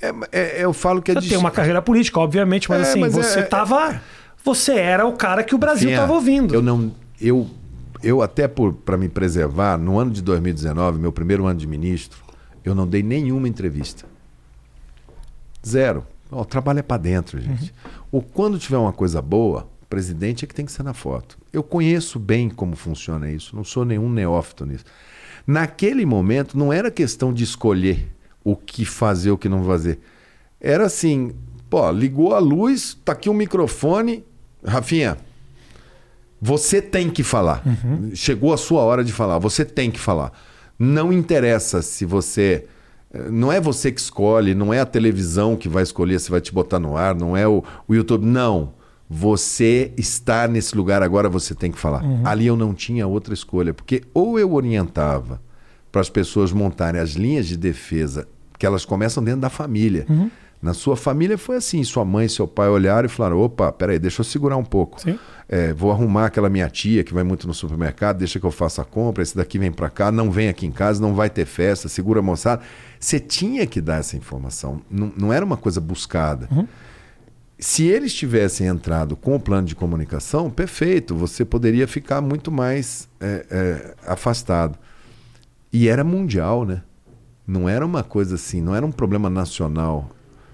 É, 0.00 0.12
é, 0.32 0.64
eu 0.64 0.72
falo 0.72 1.02
que 1.02 1.10
é 1.10 1.14
Você 1.14 1.26
é 1.26 1.30
tem 1.30 1.38
uma 1.38 1.50
carreira 1.50 1.82
política, 1.82 2.20
obviamente, 2.20 2.68
mas 2.68 2.80
é, 2.80 2.90
assim, 2.90 3.00
mas 3.00 3.12
você 3.12 3.40
estava. 3.40 4.00
Você 4.48 4.76
era 4.76 5.06
o 5.06 5.12
cara 5.12 5.44
que 5.44 5.54
o 5.54 5.58
Brasil 5.58 5.90
estava 5.90 6.10
ouvindo. 6.14 6.54
Eu 6.54 6.62
não. 6.62 6.90
Eu, 7.20 7.46
eu 8.02 8.22
até 8.22 8.48
para 8.48 8.96
me 8.96 9.06
preservar, 9.06 9.76
no 9.76 9.98
ano 9.98 10.10
de 10.10 10.22
2019, 10.22 10.98
meu 10.98 11.12
primeiro 11.12 11.44
ano 11.44 11.60
de 11.60 11.66
ministro, 11.66 12.24
eu 12.64 12.74
não 12.74 12.86
dei 12.86 13.02
nenhuma 13.02 13.46
entrevista. 13.46 14.06
Zero. 15.66 16.02
O 16.30 16.46
trabalho 16.46 16.78
é 16.78 16.82
para 16.82 16.96
dentro, 16.96 17.38
gente. 17.38 17.74
Uhum. 17.84 17.98
Ou 18.12 18.22
quando 18.22 18.58
tiver 18.58 18.78
uma 18.78 18.92
coisa 18.92 19.20
boa, 19.20 19.68
o 19.82 19.86
presidente 19.86 20.46
é 20.46 20.48
que 20.48 20.54
tem 20.54 20.64
que 20.64 20.72
ser 20.72 20.82
na 20.82 20.94
foto. 20.94 21.36
Eu 21.52 21.62
conheço 21.62 22.18
bem 22.18 22.48
como 22.48 22.74
funciona 22.74 23.30
isso, 23.30 23.54
não 23.54 23.64
sou 23.64 23.84
nenhum 23.84 24.08
neófito 24.08 24.64
nisso. 24.64 24.84
Naquele 25.46 26.06
momento, 26.06 26.56
não 26.56 26.72
era 26.72 26.90
questão 26.90 27.34
de 27.34 27.44
escolher 27.44 28.10
o 28.42 28.56
que 28.56 28.86
fazer, 28.86 29.30
o 29.30 29.36
que 29.36 29.48
não 29.48 29.62
fazer. 29.62 29.98
Era 30.58 30.86
assim, 30.86 31.34
pô, 31.68 31.90
ligou 31.90 32.34
a 32.34 32.38
luz, 32.38 32.96
tá 33.04 33.12
aqui 33.12 33.28
um 33.28 33.34
microfone, 33.34 34.24
Rafinha, 34.64 35.16
você 36.40 36.80
tem 36.80 37.10
que 37.10 37.22
falar. 37.22 37.62
Uhum. 37.66 38.10
Chegou 38.14 38.52
a 38.52 38.56
sua 38.56 38.82
hora 38.82 39.02
de 39.02 39.12
falar. 39.12 39.38
Você 39.38 39.64
tem 39.64 39.90
que 39.90 39.98
falar. 39.98 40.32
Não 40.78 41.12
interessa 41.12 41.82
se 41.82 42.04
você. 42.04 42.66
Eh, 43.12 43.30
não 43.30 43.50
é 43.50 43.60
você 43.60 43.90
que 43.90 44.00
escolhe, 44.00 44.54
não 44.54 44.72
é 44.72 44.80
a 44.80 44.86
televisão 44.86 45.56
que 45.56 45.68
vai 45.68 45.82
escolher 45.82 46.20
se 46.20 46.30
vai 46.30 46.40
te 46.40 46.52
botar 46.52 46.78
no 46.78 46.96
ar, 46.96 47.14
não 47.14 47.36
é 47.36 47.46
o, 47.46 47.64
o 47.86 47.94
YouTube. 47.94 48.24
Não. 48.24 48.76
Você 49.10 49.92
está 49.96 50.46
nesse 50.46 50.76
lugar 50.76 51.02
agora, 51.02 51.30
você 51.30 51.54
tem 51.54 51.72
que 51.72 51.78
falar. 51.78 52.04
Uhum. 52.04 52.26
Ali 52.26 52.46
eu 52.46 52.56
não 52.56 52.74
tinha 52.74 53.06
outra 53.06 53.32
escolha, 53.32 53.72
porque 53.72 54.02
ou 54.12 54.38
eu 54.38 54.52
orientava 54.52 55.40
para 55.90 56.02
as 56.02 56.10
pessoas 56.10 56.52
montarem 56.52 57.00
as 57.00 57.12
linhas 57.12 57.46
de 57.46 57.56
defesa, 57.56 58.28
que 58.58 58.66
elas 58.66 58.84
começam 58.84 59.24
dentro 59.24 59.40
da 59.40 59.48
família. 59.48 60.04
Uhum. 60.08 60.30
Na 60.60 60.74
sua 60.74 60.96
família 60.96 61.38
foi 61.38 61.56
assim: 61.56 61.82
sua 61.84 62.04
mãe 62.04 62.26
e 62.26 62.28
seu 62.28 62.46
pai 62.46 62.68
olharam 62.68 63.06
e 63.06 63.08
falaram: 63.08 63.38
opa, 63.38 63.70
peraí, 63.72 63.98
deixa 63.98 64.20
eu 64.20 64.24
segurar 64.24 64.56
um 64.56 64.64
pouco. 64.64 64.98
É, 65.48 65.72
vou 65.72 65.90
arrumar 65.90 66.26
aquela 66.26 66.50
minha 66.50 66.68
tia 66.68 67.04
que 67.04 67.14
vai 67.14 67.22
muito 67.22 67.46
no 67.46 67.54
supermercado, 67.54 68.18
deixa 68.18 68.40
que 68.40 68.44
eu 68.44 68.50
faça 68.50 68.82
a 68.82 68.84
compra. 68.84 69.22
Esse 69.22 69.36
daqui 69.36 69.58
vem 69.58 69.70
para 69.70 69.88
cá, 69.88 70.10
não 70.10 70.30
vem 70.30 70.48
aqui 70.48 70.66
em 70.66 70.72
casa, 70.72 71.00
não 71.00 71.14
vai 71.14 71.30
ter 71.30 71.46
festa, 71.46 71.88
segura 71.88 72.18
a 72.20 72.22
moçada. 72.22 72.62
Você 72.98 73.20
tinha 73.20 73.66
que 73.66 73.80
dar 73.80 74.00
essa 74.00 74.16
informação, 74.16 74.82
não, 74.90 75.12
não 75.16 75.32
era 75.32 75.44
uma 75.44 75.56
coisa 75.56 75.80
buscada. 75.80 76.48
Uhum. 76.50 76.66
Se 77.60 77.84
eles 77.86 78.14
tivessem 78.14 78.66
entrado 78.66 79.16
com 79.16 79.34
o 79.34 79.40
plano 79.40 79.66
de 79.66 79.74
comunicação, 79.74 80.48
perfeito, 80.50 81.14
você 81.14 81.44
poderia 81.44 81.88
ficar 81.88 82.20
muito 82.20 82.52
mais 82.52 83.08
é, 83.20 83.46
é, 83.50 83.94
afastado. 84.06 84.78
E 85.72 85.88
era 85.88 86.04
mundial, 86.04 86.64
né? 86.64 86.82
Não 87.46 87.68
era 87.68 87.84
uma 87.84 88.04
coisa 88.04 88.36
assim, 88.36 88.60
não 88.60 88.74
era 88.74 88.84
um 88.84 88.92
problema 88.92 89.28
nacional 89.28 90.08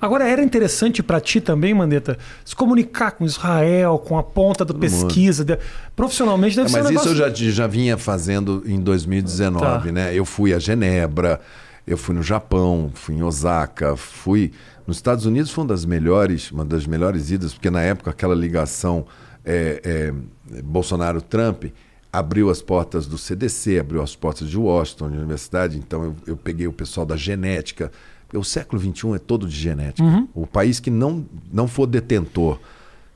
Agora, 0.04 0.28
era 0.28 0.42
interessante 0.42 1.02
para 1.02 1.18
ti 1.18 1.40
também, 1.40 1.72
Mandetta, 1.72 2.18
se 2.44 2.54
comunicar 2.54 3.12
com 3.12 3.24
Israel, 3.24 3.98
com 3.98 4.18
a 4.18 4.22
ponta 4.22 4.62
da 4.62 4.74
pesquisa. 4.74 5.42
De... 5.42 5.58
Profissionalmente 5.96 6.56
deve 6.56 6.68
é, 6.68 6.70
ser 6.70 6.82
Mas 6.82 6.86
um 6.86 6.94
isso 6.94 7.08
negócio... 7.08 7.24
eu 7.24 7.50
já, 7.50 7.50
já 7.52 7.66
vinha 7.66 7.96
fazendo 7.96 8.62
em 8.66 8.78
2019, 8.78 9.64
Tá. 9.64 9.92
né? 9.92 10.14
Eu 10.14 10.26
fui 10.26 10.52
a 10.52 10.58
Genebra, 10.58 11.40
eu 11.86 11.96
fui 11.96 12.14
no 12.14 12.22
Japão, 12.22 12.90
fui 12.92 13.14
em 13.14 13.22
Osaka, 13.22 13.96
fui 13.96 14.52
nos 14.86 14.98
Estados 14.98 15.24
Unidos 15.24 15.50
foi 15.50 15.64
uma 15.64 15.68
das 15.68 15.86
melhores, 15.86 16.50
uma 16.50 16.66
das 16.66 16.86
melhores 16.86 17.30
idas, 17.30 17.54
porque 17.54 17.70
na 17.70 17.80
época 17.80 18.10
aquela 18.10 18.34
ligação 18.34 19.06
é, 19.42 19.80
é, 19.82 20.60
Bolsonaro-Trump 20.62 21.64
abriu 22.12 22.50
as 22.50 22.60
portas 22.60 23.06
do 23.06 23.16
CDC, 23.16 23.80
abriu 23.80 24.02
as 24.02 24.14
portas 24.14 24.48
de 24.48 24.58
Washington, 24.58 25.10
de 25.10 25.16
universidade. 25.16 25.78
Então 25.78 26.04
eu, 26.04 26.16
eu 26.26 26.36
peguei 26.36 26.66
o 26.66 26.72
pessoal 26.72 27.06
da 27.06 27.16
genética. 27.16 27.90
O 28.34 28.44
século 28.44 28.80
XXI 28.80 29.14
é 29.14 29.18
todo 29.18 29.48
de 29.48 29.56
genética. 29.56 30.06
O 30.34 30.46
país 30.46 30.80
que 30.80 30.90
não, 30.90 31.24
não 31.52 31.68
for 31.68 31.86
detentor 31.86 32.58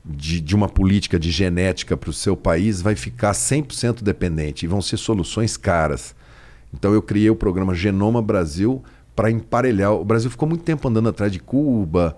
de, 0.03 0.39
de 0.39 0.55
uma 0.55 0.67
política 0.67 1.19
de 1.19 1.29
genética 1.29 1.95
para 1.97 2.09
o 2.09 2.13
seu 2.13 2.35
país 2.35 2.81
vai 2.81 2.95
ficar 2.95 3.31
100% 3.31 4.01
dependente 4.01 4.65
e 4.65 4.67
vão 4.67 4.81
ser 4.81 4.97
soluções 4.97 5.57
caras. 5.57 6.15
Então 6.73 6.93
eu 6.93 7.01
criei 7.01 7.29
o 7.29 7.35
programa 7.35 7.73
Genoma 7.73 8.21
Brasil 8.21 8.83
para 9.15 9.29
emparelhar. 9.29 9.93
O 9.93 10.05
Brasil 10.05 10.29
ficou 10.29 10.47
muito 10.47 10.63
tempo 10.63 10.87
andando 10.87 11.09
atrás 11.09 11.31
de 11.31 11.39
Cuba. 11.39 12.15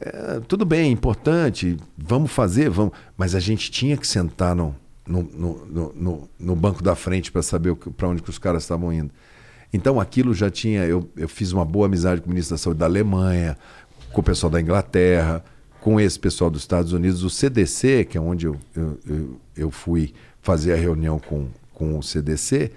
É, 0.00 0.40
tudo 0.46 0.64
bem, 0.64 0.92
importante, 0.92 1.76
vamos 1.96 2.30
fazer, 2.30 2.70
vamos. 2.70 2.92
Mas 3.16 3.34
a 3.34 3.40
gente 3.40 3.70
tinha 3.70 3.96
que 3.96 4.06
sentar 4.06 4.54
no, 4.54 4.74
no, 5.06 5.22
no, 5.22 5.66
no, 5.66 5.92
no, 5.94 6.28
no 6.38 6.56
banco 6.56 6.82
da 6.82 6.94
frente 6.94 7.32
para 7.32 7.42
saber 7.42 7.74
para 7.74 8.08
onde 8.08 8.22
que 8.22 8.30
os 8.30 8.38
caras 8.38 8.62
estavam 8.62 8.92
indo. 8.92 9.10
Então 9.74 10.00
aquilo 10.00 10.32
já 10.32 10.48
tinha. 10.48 10.84
Eu, 10.84 11.10
eu 11.16 11.28
fiz 11.28 11.50
uma 11.50 11.64
boa 11.64 11.86
amizade 11.86 12.20
com 12.20 12.28
o 12.28 12.30
ministro 12.30 12.54
da 12.54 12.58
Saúde 12.58 12.78
da 12.78 12.86
Alemanha, 12.86 13.58
com 14.12 14.20
o 14.20 14.24
pessoal 14.24 14.48
da 14.48 14.60
Inglaterra, 14.60 15.44
com 15.80 16.00
esse 16.00 16.16
pessoal 16.16 16.48
dos 16.48 16.62
Estados 16.62 16.92
Unidos, 16.92 17.24
o 17.24 17.28
CDC, 17.28 18.04
que 18.04 18.16
é 18.16 18.20
onde 18.20 18.46
eu, 18.46 18.56
eu, 18.76 19.00
eu, 19.04 19.40
eu 19.56 19.70
fui 19.72 20.14
fazer 20.40 20.74
a 20.74 20.76
reunião 20.76 21.18
com, 21.18 21.48
com 21.72 21.98
o 21.98 22.02
CDC, 22.04 22.70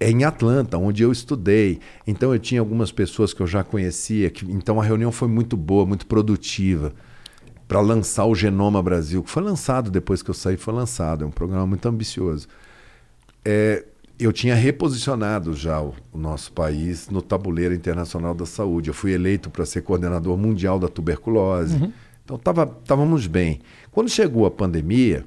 é 0.00 0.10
em 0.10 0.24
Atlanta, 0.24 0.76
onde 0.76 1.04
eu 1.04 1.12
estudei. 1.12 1.78
Então 2.04 2.34
eu 2.34 2.40
tinha 2.40 2.60
algumas 2.60 2.90
pessoas 2.90 3.32
que 3.32 3.40
eu 3.40 3.46
já 3.46 3.62
conhecia. 3.62 4.28
Que, 4.28 4.44
então 4.50 4.80
a 4.80 4.84
reunião 4.84 5.12
foi 5.12 5.28
muito 5.28 5.56
boa, 5.56 5.86
muito 5.86 6.04
produtiva 6.04 6.92
para 7.68 7.80
lançar 7.80 8.24
o 8.24 8.34
Genoma 8.34 8.82
Brasil, 8.82 9.22
que 9.22 9.30
foi 9.30 9.42
lançado 9.44 9.88
depois 9.88 10.20
que 10.20 10.30
eu 10.30 10.34
saí, 10.34 10.56
foi 10.56 10.74
lançado. 10.74 11.22
É 11.22 11.26
um 11.28 11.30
programa 11.30 11.64
muito 11.64 11.88
ambicioso. 11.88 12.48
É, 13.44 13.84
eu 14.18 14.32
tinha 14.32 14.54
reposicionado 14.54 15.54
já 15.54 15.80
o, 15.80 15.94
o, 16.12 16.18
nosso 16.18 16.52
país 16.52 17.08
no 17.08 17.20
tabuleiro 17.20 17.74
internacional 17.74 18.34
da 18.34 18.46
saúde. 18.46 18.88
Eu 18.88 18.94
fui 18.94 19.12
eleito 19.12 19.50
para 19.50 19.66
ser 19.66 19.82
coordenador 19.82 20.36
mundial 20.36 20.78
da 20.78 20.88
tuberculose. 20.88 21.76
Uhum. 21.76 21.92
Então 22.24 22.40
estávamos 22.80 23.26
bem. 23.26 23.60
Quando 23.90 24.08
chegou 24.08 24.46
a 24.46 24.50
pandemia, 24.50 25.26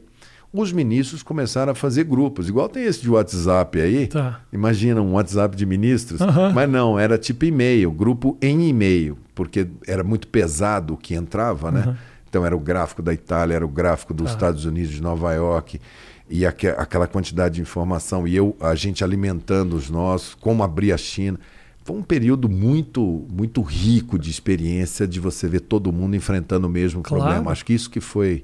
os 0.51 0.71
ministros 0.71 1.21
começaram 1.21 1.71
a 1.71 1.75
fazer 1.75 2.05
grupos, 2.05 2.47
igual 2.49 2.67
tem 2.69 2.83
esse 2.85 3.01
de 3.01 3.09
WhatsApp 3.09 3.79
aí. 3.79 4.07
Tá. 4.07 4.41
Imagina 4.51 5.01
um 5.01 5.13
WhatsApp 5.13 5.55
de 5.55 5.65
ministros, 5.65 6.21
Uhum. 6.21 6.53
mas 6.53 6.69
não, 6.69 6.97
era 6.97 7.17
tipo 7.17 7.45
e-mail, 7.45 7.91
grupo 7.91 8.37
em 8.41 8.69
e-mail, 8.69 9.17
porque 9.35 9.67
era 9.85 10.03
muito 10.03 10.27
pesado 10.27 10.93
o 10.93 10.97
que 10.97 11.13
entrava, 11.13 11.69
né? 11.71 11.83
Uhum. 11.85 11.95
Então 12.29 12.45
era 12.45 12.55
o 12.55 12.59
gráfico 12.59 13.01
da 13.01 13.13
Itália, 13.13 13.55
era 13.55 13.65
o 13.65 13.69
gráfico 13.69 14.13
dos 14.13 14.27
Tá. 14.27 14.33
Estados 14.33 14.65
Unidos, 14.65 14.91
de 14.91 15.01
Nova 15.01 15.33
York, 15.33 15.79
e 16.29 16.45
aque- 16.45 16.67
aquela 16.67 17.07
quantidade 17.07 17.55
de 17.55 17.61
informação, 17.61 18.27
e 18.27 18.35
eu, 18.35 18.55
a 18.59 18.75
gente 18.75 19.03
alimentando 19.03 19.75
os 19.75 19.89
nossos, 19.89 20.35
como 20.35 20.63
abrir 20.63 20.91
a 20.91 20.97
China. 20.97 21.39
Foi 21.83 21.95
um 21.95 22.03
período 22.03 22.49
muito, 22.49 23.25
muito 23.31 23.61
rico 23.61 24.19
de 24.19 24.29
experiência 24.29 25.07
de 25.07 25.19
você 25.21 25.47
ver 25.47 25.61
todo 25.61 25.91
mundo 25.93 26.15
enfrentando 26.17 26.67
o 26.67 26.69
mesmo 26.69 27.01
Claro. 27.01 27.23
problema. 27.23 27.51
Acho 27.51 27.63
que 27.65 27.73
isso 27.73 27.89
que 27.89 28.01
foi. 28.01 28.43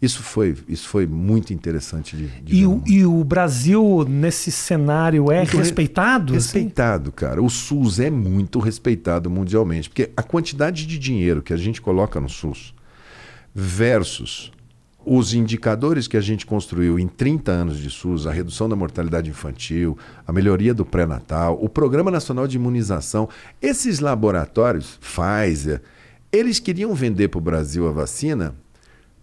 Isso 0.00 0.20
foi, 0.22 0.56
isso 0.68 0.88
foi 0.88 1.06
muito 1.06 1.54
interessante 1.54 2.16
de, 2.16 2.26
de 2.26 2.54
E 2.56 2.60
ver 2.62 2.66
o, 2.66 2.82
e 2.86 3.06
o 3.06 3.22
Brasil, 3.22 4.04
nesse 4.08 4.50
cenário, 4.50 5.30
é 5.30 5.38
Muito 5.38 5.52
re- 5.52 5.62
respeitado? 5.62 6.32
assim? 6.34 6.58
Respeitado, 6.58 7.12
cara. 7.12 7.40
O 7.40 7.48
SUS 7.48 8.00
é 8.00 8.10
muito 8.10 8.58
respeitado 8.58 9.30
mundialmente, 9.30 9.88
porque 9.88 10.10
a 10.16 10.22
quantidade 10.22 10.86
de 10.86 10.98
dinheiro 10.98 11.40
que 11.40 11.52
a 11.52 11.56
gente 11.56 11.80
coloca 11.80 12.20
no 12.20 12.28
SUS 12.28 12.74
versus 13.54 14.50
os 15.04 15.34
indicadores 15.34 16.06
que 16.06 16.16
a 16.16 16.20
gente 16.20 16.46
construiu 16.46 16.98
em 16.98 17.08
30 17.08 17.50
anos 17.50 17.78
de 17.78 17.90
SUS, 17.90 18.26
a 18.26 18.32
redução 18.32 18.68
da 18.68 18.76
mortalidade 18.76 19.30
infantil, 19.30 19.98
a 20.26 20.32
melhoria 20.32 20.72
do 20.72 20.84
pré-natal, 20.84 21.58
o 21.60 21.68
Programa 21.68 22.10
Nacional 22.10 22.46
de 22.46 22.56
Imunização, 22.56 23.28
esses 23.60 24.00
laboratórios, 24.00 24.98
Pfizer, 25.00 25.82
eles 26.30 26.58
queriam 26.58 26.94
vender 26.94 27.28
para 27.28 27.38
o 27.38 27.42
Brasil 27.42 27.88
a 27.88 27.92
vacina 27.92 28.54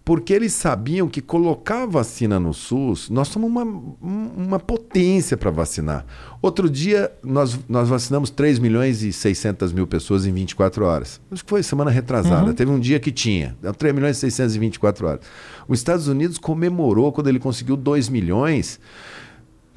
porque 0.04 0.32
eles 0.32 0.52
sabiam 0.54 1.06
que 1.08 1.20
colocar 1.20 1.82
a 1.82 1.86
vacina 1.86 2.40
no 2.40 2.52
SUS, 2.54 3.10
nós 3.10 3.28
somos 3.28 3.48
uma, 3.50 3.62
um- 3.64 4.30
uma 4.36 4.58
potência 4.58 5.36
para 5.36 5.50
vacinar. 5.50 6.04
Outro 6.42 6.68
dia, 6.70 7.12
nós, 7.22 7.58
nós 7.68 7.88
vacinamos 7.88 8.30
3 8.30 8.58
milhões 8.58 9.02
e 9.02 9.12
600 9.12 9.72
mil 9.72 9.86
pessoas 9.86 10.26
em 10.26 10.32
24 10.32 10.84
horas. 10.84 11.20
Acho 11.30 11.44
que 11.44 11.50
foi 11.50 11.62
semana 11.62 11.90
retrasada. 11.90 12.52
Teve 12.54 12.70
um 12.70 12.80
dia 12.80 12.98
que 12.98 13.12
tinha. 13.12 13.56
Deu 13.62 13.72
3 13.74 13.94
milhões 13.94 14.16
e 14.16 14.20
624 14.20 15.06
horas. 15.06 15.20
Os 15.68 15.78
Estados 15.78 16.08
Unidos 16.08 16.38
comemorou 16.38 17.12
quando 17.12 17.28
ele 17.28 17.38
conseguiu 17.38 17.76
2 17.76 18.08
milhões. 18.08 18.80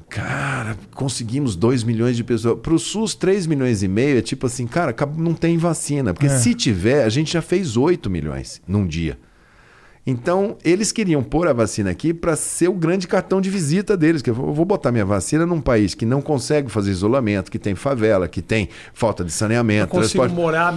Cara, 0.08 0.76
conseguimos 0.94 1.56
2 1.56 1.82
milhões 1.82 2.16
de 2.16 2.22
pessoas. 2.22 2.58
Para 2.60 2.74
o 2.74 2.78
SUS, 2.78 3.14
3 3.14 3.46
milhões 3.46 3.82
e 3.82 3.88
meio 3.88 4.18
é 4.18 4.22
tipo 4.22 4.46
assim, 4.46 4.66
cara, 4.66 4.94
não 5.16 5.34
tem 5.34 5.58
vacina. 5.58 6.12
Porque 6.14 6.26
É. 6.26 6.38
se 6.38 6.54
tiver, 6.54 7.04
a 7.04 7.08
gente 7.08 7.32
já 7.32 7.42
fez 7.42 7.76
8 7.76 8.08
milhões 8.08 8.60
num 8.66 8.86
dia. 8.86 9.18
Então, 10.06 10.58
eles 10.62 10.92
queriam 10.92 11.22
pôr 11.22 11.48
a 11.48 11.52
vacina 11.54 11.90
aqui 11.90 12.12
para 12.12 12.36
ser 12.36 12.68
o 12.68 12.74
grande 12.74 13.08
cartão 13.08 13.40
de 13.40 13.48
visita 13.48 13.96
deles. 13.96 14.20
Que 14.20 14.28
eu 14.28 14.34
vou 14.34 14.54
eu 14.54 14.64
botar 14.66 14.92
minha 14.92 15.04
vacina 15.04 15.46
num 15.46 15.62
país 15.62 15.94
que 15.94 16.04
não 16.04 16.20
consegue 16.20 16.70
fazer 16.70 16.90
isolamento, 16.90 17.50
que 17.50 17.58
tem 17.58 17.74
favela, 17.74 18.28
que 18.28 18.42
tem 18.42 18.68
falta 18.92 19.24
de 19.24 19.30
Eu 19.30 19.34
saneamento, 19.34 19.88
consigo 19.88 20.24
transporte. 20.24 20.34
morar, 20.34 20.74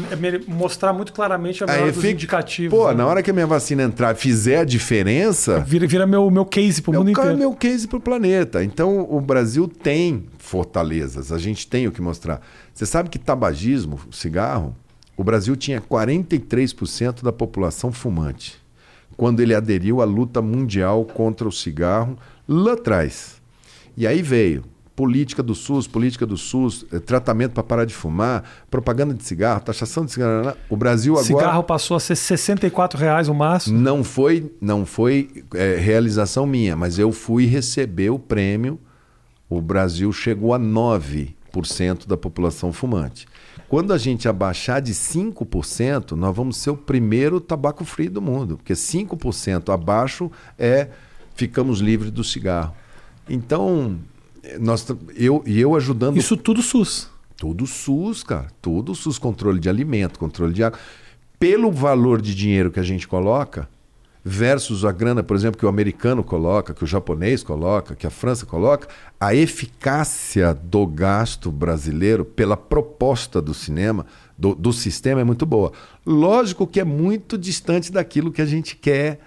mostrar 0.47 0.93
muito 0.93 1.11
claramente 1.11 1.61
a 1.61 1.67
melhor 1.67 1.87
dos 1.87 1.95
fica- 1.97 2.09
indicativos. 2.13 2.79
Pô, 2.79 2.87
né? 2.87 2.93
na 2.95 3.05
hora 3.05 3.21
que 3.21 3.29
a 3.29 3.33
minha 3.33 3.45
vacina 3.47 3.83
entrar 3.83 4.15
fizer 4.15 4.59
a 4.59 4.63
diferença, 4.63 5.59
Vira, 5.59 5.85
vira 5.85 6.07
meu, 6.07 6.31
meu 6.31 6.45
case 6.45 6.81
pro 6.81 6.93
é 6.93 6.97
mundo 6.97 7.09
o 7.09 7.13
cara, 7.13 7.33
inteiro. 7.33 7.49
meu 7.49 7.57
case 7.57 7.85
para 7.85 7.97
o 7.97 8.01
planeta. 8.01 8.63
Então, 8.63 9.05
o 9.09 9.19
Brasil 9.19 9.67
tem 9.67 10.23
fortalezas, 10.37 11.33
a 11.33 11.37
gente 11.37 11.67
tem 11.67 11.85
o 11.85 11.91
que 11.91 12.01
mostrar. 12.01 12.39
Você 12.73 12.85
sabe 12.85 13.09
que 13.09 13.19
tabagismo, 13.19 13.99
cigarro, 14.09 14.73
o 15.17 15.23
Brasil 15.23 15.55
tinha 15.57 15.81
43% 15.81 17.23
da 17.23 17.33
população 17.33 17.91
fumante. 17.91 18.55
Quando 19.17 19.41
ele 19.41 19.53
aderiu 19.53 20.01
à 20.01 20.05
luta 20.05 20.41
mundial 20.41 21.03
contra 21.03 21.47
o 21.47 21.51
cigarro 21.51 22.17
lá 22.47 22.73
atrás. 22.73 23.41
E 23.97 24.07
aí 24.07 24.21
veio 24.21 24.63
política 24.97 25.43
do 25.43 25.53
SUS, 25.53 25.87
política 25.87 26.25
do 26.25 26.35
SUS, 26.35 26.83
eh, 26.91 26.97
tratamento 26.97 27.51
para 27.51 27.61
parar 27.61 27.85
de 27.85 27.93
fumar, 27.93 28.43
propaganda 28.69 29.13
de 29.13 29.23
cigarro, 29.23 29.61
taxação 29.61 30.03
de 30.03 30.11
cigarro. 30.11 30.57
O 30.67 30.75
Brasil 30.75 31.13
agora 31.13 31.27
Cigarro 31.27 31.63
passou 31.63 31.95
a 31.95 31.99
ser 31.99 32.15
64 32.15 32.99
reais 32.99 33.29
o 33.29 33.33
máximo. 33.35 33.79
não 33.79 34.03
foi, 34.03 34.51
não 34.59 34.87
foi 34.87 35.45
é, 35.53 35.75
realização 35.75 36.47
minha, 36.47 36.75
mas 36.75 36.97
eu 36.97 37.11
fui 37.11 37.45
receber 37.45 38.09
o 38.09 38.17
prêmio. 38.17 38.79
O 39.47 39.61
Brasil 39.61 40.11
chegou 40.11 40.51
a 40.51 40.59
9% 40.59 42.07
da 42.07 42.17
população 42.17 42.73
fumante. 42.73 43.27
Quando 43.69 43.91
a 43.91 43.97
gente 43.97 44.29
abaixar 44.29 44.81
de 44.81 44.93
5%, 44.93 46.11
nós 46.11 46.35
vamos 46.35 46.57
ser 46.57 46.69
o 46.69 46.77
primeiro 46.77 47.41
tabaco 47.41 47.83
free 47.83 48.07
do 48.07 48.21
mundo, 48.21 48.57
porque 48.57 48.73
5% 48.73 49.73
abaixo 49.73 50.31
é 50.57 50.89
ficamos 51.35 51.79
livres 51.79 52.09
do 52.09 52.23
cigarro. 52.23 52.73
Então, 53.29 53.99
nós, 54.59 54.85
eu, 55.15 55.43
e 55.45 55.59
eu 55.59 55.75
ajudando 55.75 56.17
Isso 56.17 56.37
tudo 56.37 56.61
SUS. 56.61 57.09
Tudo 57.35 57.67
SUS, 57.67 58.23
cara. 58.23 58.47
Tudo 58.61 58.95
SUS, 58.95 59.19
controle 59.19 59.59
de 59.59 59.69
alimento, 59.69 60.17
controle 60.17 60.53
de 60.53 60.63
água. 60.63 60.79
Pelo 61.37 61.71
valor 61.71 62.21
de 62.21 62.33
dinheiro 62.33 62.71
que 62.71 62.79
a 62.79 62.83
gente 62.83 63.07
coloca, 63.07 63.69
versus 64.27 64.83
a 64.83 64.91
grana, 64.91 65.23
por 65.23 65.37
exemplo, 65.37 65.57
que 65.57 65.65
o 65.65 65.69
americano 65.69 66.21
coloca, 66.21 66.73
que 66.73 66.83
o 66.83 66.87
japonês 66.87 67.43
coloca, 67.43 67.95
que 67.95 68.05
a 68.05 68.09
França 68.09 68.45
coloca, 68.45 68.89
a 69.17 69.33
eficácia 69.33 70.53
do 70.53 70.85
gasto 70.85 71.49
brasileiro 71.49 72.25
pela 72.25 72.57
proposta 72.57 73.41
do 73.41 73.53
cinema, 73.53 74.05
do, 74.37 74.53
do 74.53 74.73
sistema, 74.73 75.21
é 75.21 75.23
muito 75.23 75.45
boa. 75.45 75.71
Lógico 76.05 76.67
que 76.67 76.81
é 76.81 76.83
muito 76.83 77.37
distante 77.37 77.89
daquilo 77.89 78.29
que 78.29 78.41
a 78.41 78.45
gente 78.45 78.75
quer 78.75 79.21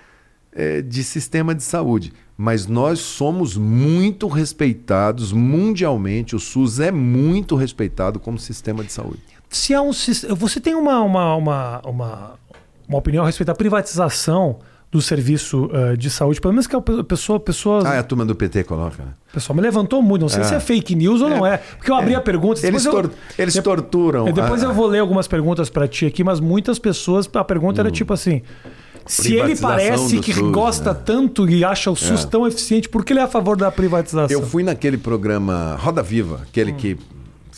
eh, 0.52 0.82
de 0.82 1.02
sistema 1.02 1.54
de 1.54 1.62
saúde. 1.62 2.12
Mas 2.36 2.66
nós 2.66 3.00
somos 3.00 3.56
muito 3.56 4.28
respeitados 4.28 5.32
mundialmente. 5.32 6.36
O 6.36 6.38
SUS 6.38 6.78
é 6.78 6.92
muito 6.92 7.56
respeitado 7.56 8.20
como 8.20 8.38
sistema 8.38 8.84
de 8.84 8.92
saúde. 8.92 9.20
Se 9.48 9.74
um 9.78 9.92
você 10.36 10.60
tem 10.60 10.74
uma, 10.74 11.00
uma, 11.00 11.36
uma, 11.36 11.80
uma, 11.86 12.38
uma 12.86 12.98
opinião 12.98 13.24
a 13.24 13.26
respeito 13.26 13.48
da 13.48 13.54
privatização 13.54 14.58
do 14.90 15.00
serviço 15.00 15.66
uh, 15.66 15.96
de 15.96 16.11
saúde, 16.11 16.40
pelo 16.40 16.53
menos 16.53 16.66
que 16.66 16.74
a 16.74 16.81
pessoa. 16.81 17.38
pessoa 17.38 17.83
ah, 17.87 17.94
é 17.94 17.98
a 17.98 18.03
turma 18.03 18.24
do 18.24 18.35
PT 18.35 18.64
coloca. 18.64 19.03
Né? 19.03 19.11
O 19.31 19.35
pessoal 19.35 19.55
me 19.55 19.62
levantou 19.62 20.03
muito. 20.03 20.22
Não 20.22 20.29
sei 20.29 20.40
é. 20.40 20.44
se 20.44 20.55
é 20.55 20.61
fake 20.61 20.96
news 20.96 21.20
ou 21.20 21.29
é. 21.29 21.31
não 21.31 21.46
é. 21.46 21.59
Porque 21.59 21.90
eu 21.90 21.94
abri 21.94 22.14
é. 22.14 22.16
a 22.16 22.20
pergunta. 22.20 22.66
Eles, 22.66 22.83
tor 22.83 23.05
eu, 23.05 23.11
eles 23.38 23.55
torturam. 23.55 24.24
Depois 24.33 24.62
eu 24.62 24.72
vou 24.72 24.88
ler 24.88 24.98
algumas 24.98 25.29
perguntas 25.29 25.70
para 25.70 25.87
ti 25.87 26.07
aqui, 26.07 26.24
mas 26.24 26.40
muitas 26.40 26.79
pessoas. 26.79 27.29
A 27.33 27.44
pergunta 27.44 27.81
hum. 27.81 27.87
era 27.87 27.90
tipo 27.90 28.12
assim. 28.12 28.42
Se 29.07 29.35
ele 29.35 29.57
parece 29.57 30.20
que 30.20 30.33
SUS, 30.33 30.53
gosta 30.53 30.92
né? 30.92 31.00
tanto 31.05 31.48
e 31.48 31.64
acha 31.64 31.90
o 31.90 31.96
SUS 31.96 32.24
é. 32.24 32.26
tão 32.26 32.46
eficiente, 32.46 32.88
por 32.88 33.05
que 33.05 33.12
ele 33.12 33.20
é 33.20 33.22
a 33.24 33.29
favor 33.29 33.57
da 33.57 33.70
privatização? 33.70 34.31
Eu 34.31 34.46
fui 34.46 34.62
naquele 34.62 34.98
programa 34.98 35.76
Roda 35.81 36.03
Viva, 36.03 36.42
aquele 36.42 36.72
hum. 36.72 36.76
que 36.76 36.98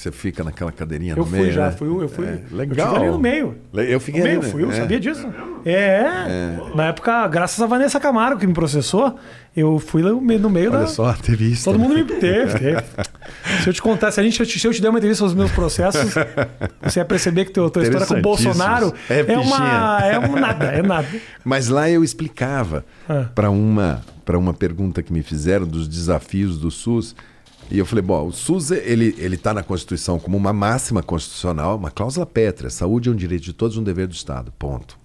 você 0.02 0.10
fica 0.10 0.42
naquela 0.42 0.72
cadeirinha 0.72 1.14
eu 1.16 1.24
no 1.24 1.30
meio. 1.30 1.44
Eu 1.44 1.46
fui 1.46 1.54
já, 1.54 1.66
né? 1.66 1.72
fui, 1.72 1.88
eu 1.88 2.08
fui. 2.08 2.26
É, 2.26 2.40
legal. 2.50 2.96
Eu 2.96 3.02
ali 3.02 3.10
no 3.10 3.18
meio. 3.18 3.56
Eu 3.72 4.00
fiquei 4.00 4.20
no 4.20 4.26
meio, 4.26 4.40
ali, 4.40 4.50
fui, 4.50 4.62
eu 4.64 4.70
é. 4.70 4.74
sabia 4.74 4.98
disso. 4.98 5.28
É, 5.64 5.74
é, 5.74 6.60
Na 6.74 6.86
época, 6.86 7.28
graças 7.28 7.60
a 7.62 7.66
Vanessa 7.66 8.00
Camargo 8.00 8.40
que 8.40 8.46
me 8.46 8.52
processou, 8.52 9.16
eu 9.56 9.78
fui 9.78 10.02
no 10.02 10.20
meio, 10.20 10.40
no 10.40 10.50
meio 10.50 10.70
Olha 10.70 10.80
da. 10.80 10.86
só, 10.88 11.12
teve 11.12 11.52
isso. 11.52 11.64
Todo 11.64 11.78
mundo 11.78 11.94
me 11.94 12.04
teve, 12.04 12.58
teve. 12.58 12.82
se 13.62 13.68
eu 13.68 13.72
te 13.72 13.80
contasse, 13.80 14.18
a 14.18 14.24
gente, 14.24 14.44
se 14.44 14.66
eu 14.66 14.72
te 14.72 14.82
der 14.82 14.88
uma 14.88 14.98
entrevista 14.98 15.20
sobre 15.20 15.34
os 15.34 15.38
meus 15.38 15.52
processos, 15.52 16.14
você 16.82 16.98
ia 16.98 17.04
perceber 17.04 17.44
que 17.44 17.52
teu, 17.52 17.70
tua 17.70 17.84
história 17.84 18.06
com 18.06 18.14
o 18.14 18.22
Bolsonaro 18.22 18.92
é, 19.08 19.20
é 19.20 19.38
uma. 19.38 20.00
É 20.02 20.18
um 20.18 20.34
nada, 20.34 20.64
é 20.64 20.82
nada. 20.82 21.08
Mas 21.44 21.68
lá 21.68 21.88
eu 21.88 22.02
explicava 22.02 22.84
ah. 23.08 23.26
para 23.32 23.50
uma, 23.50 24.02
uma 24.28 24.52
pergunta 24.52 25.00
que 25.00 25.12
me 25.12 25.22
fizeram 25.22 25.64
dos 25.64 25.86
desafios 25.86 26.58
do 26.58 26.72
SUS. 26.72 27.14
E 27.72 27.78
eu 27.78 27.86
falei, 27.86 28.02
bom, 28.02 28.26
o 28.26 28.32
SUS 28.32 28.70
ele 28.70 29.14
ele 29.16 29.34
está 29.34 29.54
na 29.54 29.62
Constituição 29.62 30.18
como 30.18 30.36
uma 30.36 30.52
máxima 30.52 31.02
constitucional, 31.02 31.78
uma 31.78 31.90
cláusula 31.90 32.26
pétrea. 32.26 32.68
Saúde 32.68 33.08
é 33.08 33.12
um 33.12 33.16
direito 33.16 33.44
de 33.44 33.54
todos, 33.54 33.78
um 33.78 33.82
dever 33.82 34.06
do 34.06 34.12
Estado. 34.12 34.52
Ponto. 34.58 34.98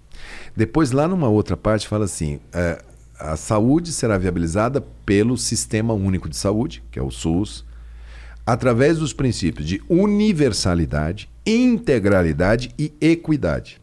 Depois 0.53 0.91
lá 0.91 1.07
numa 1.07 1.29
outra 1.29 1.55
parte 1.55 1.87
fala 1.87 2.03
assim, 2.03 2.41
é, 2.51 2.83
a 3.17 3.37
saúde 3.37 3.93
será 3.93 4.17
viabilizada 4.17 4.81
pelo 5.05 5.37
Sistema 5.37 5.93
Único 5.93 6.27
de 6.27 6.35
Saúde, 6.35 6.83
que 6.91 6.99
é 6.99 7.01
o 7.01 7.09
SUS, 7.09 7.63
através 8.45 8.97
dos 8.97 9.13
princípios 9.13 9.65
de 9.65 9.81
universalidade, 9.87 11.29
integralidade 11.45 12.73
e 12.77 12.93
equidade. 12.99 13.79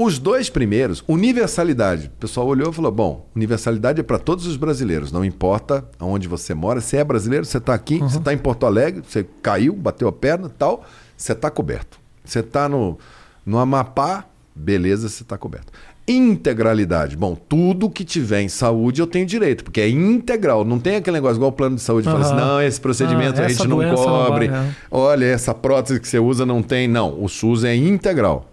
Os 0.00 0.16
dois 0.16 0.48
primeiros, 0.48 1.02
universalidade. 1.08 2.06
O 2.06 2.20
pessoal 2.20 2.46
olhou 2.46 2.70
e 2.70 2.72
falou: 2.72 2.92
bom, 2.92 3.28
universalidade 3.34 3.98
é 3.98 4.04
para 4.04 4.16
todos 4.16 4.46
os 4.46 4.56
brasileiros, 4.56 5.10
não 5.10 5.24
importa 5.24 5.84
aonde 5.98 6.28
você 6.28 6.54
mora. 6.54 6.80
Se 6.80 6.96
é 6.96 7.02
brasileiro, 7.02 7.44
você 7.44 7.58
está 7.58 7.74
aqui, 7.74 7.96
uhum. 7.96 8.08
você 8.08 8.18
está 8.18 8.32
em 8.32 8.38
Porto 8.38 8.64
Alegre, 8.64 9.02
você 9.04 9.26
caiu, 9.42 9.74
bateu 9.74 10.06
a 10.06 10.12
perna 10.12 10.48
tal, 10.48 10.84
você 11.16 11.32
está 11.32 11.50
coberto. 11.50 11.98
Você 12.24 12.38
está 12.38 12.68
no, 12.68 12.96
no 13.44 13.58
Amapá, 13.58 14.24
beleza, 14.54 15.08
você 15.08 15.24
está 15.24 15.36
coberto. 15.36 15.72
Integralidade. 16.06 17.16
Bom, 17.16 17.34
tudo 17.34 17.90
que 17.90 18.04
tiver 18.04 18.42
em 18.42 18.48
saúde 18.48 19.00
eu 19.00 19.06
tenho 19.06 19.26
direito, 19.26 19.64
porque 19.64 19.80
é 19.80 19.88
integral. 19.88 20.64
Não 20.64 20.78
tem 20.78 20.94
aquele 20.94 21.16
negócio 21.16 21.38
igual 21.38 21.50
o 21.50 21.54
plano 21.54 21.74
de 21.74 21.82
saúde 21.82 22.06
uhum. 22.06 22.14
fala 22.14 22.24
assim: 22.24 22.36
não, 22.36 22.62
esse 22.62 22.80
procedimento 22.80 23.40
ah, 23.40 23.46
a 23.46 23.48
gente 23.48 23.66
não 23.66 23.78
cobre. 23.96 24.46
Não 24.46 24.54
vai, 24.54 24.68
é. 24.68 24.74
Olha, 24.92 25.24
essa 25.24 25.52
prótese 25.52 25.98
que 25.98 26.06
você 26.06 26.20
usa 26.20 26.46
não 26.46 26.62
tem. 26.62 26.86
Não, 26.86 27.20
o 27.20 27.28
SUS 27.28 27.64
é 27.64 27.74
integral. 27.74 28.48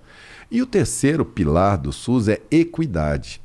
E 0.49 0.61
o 0.61 0.65
terceiro 0.65 1.25
pilar 1.25 1.77
do 1.77 1.91
SUS 1.91 2.27
é 2.27 2.41
equidade. 2.51 3.41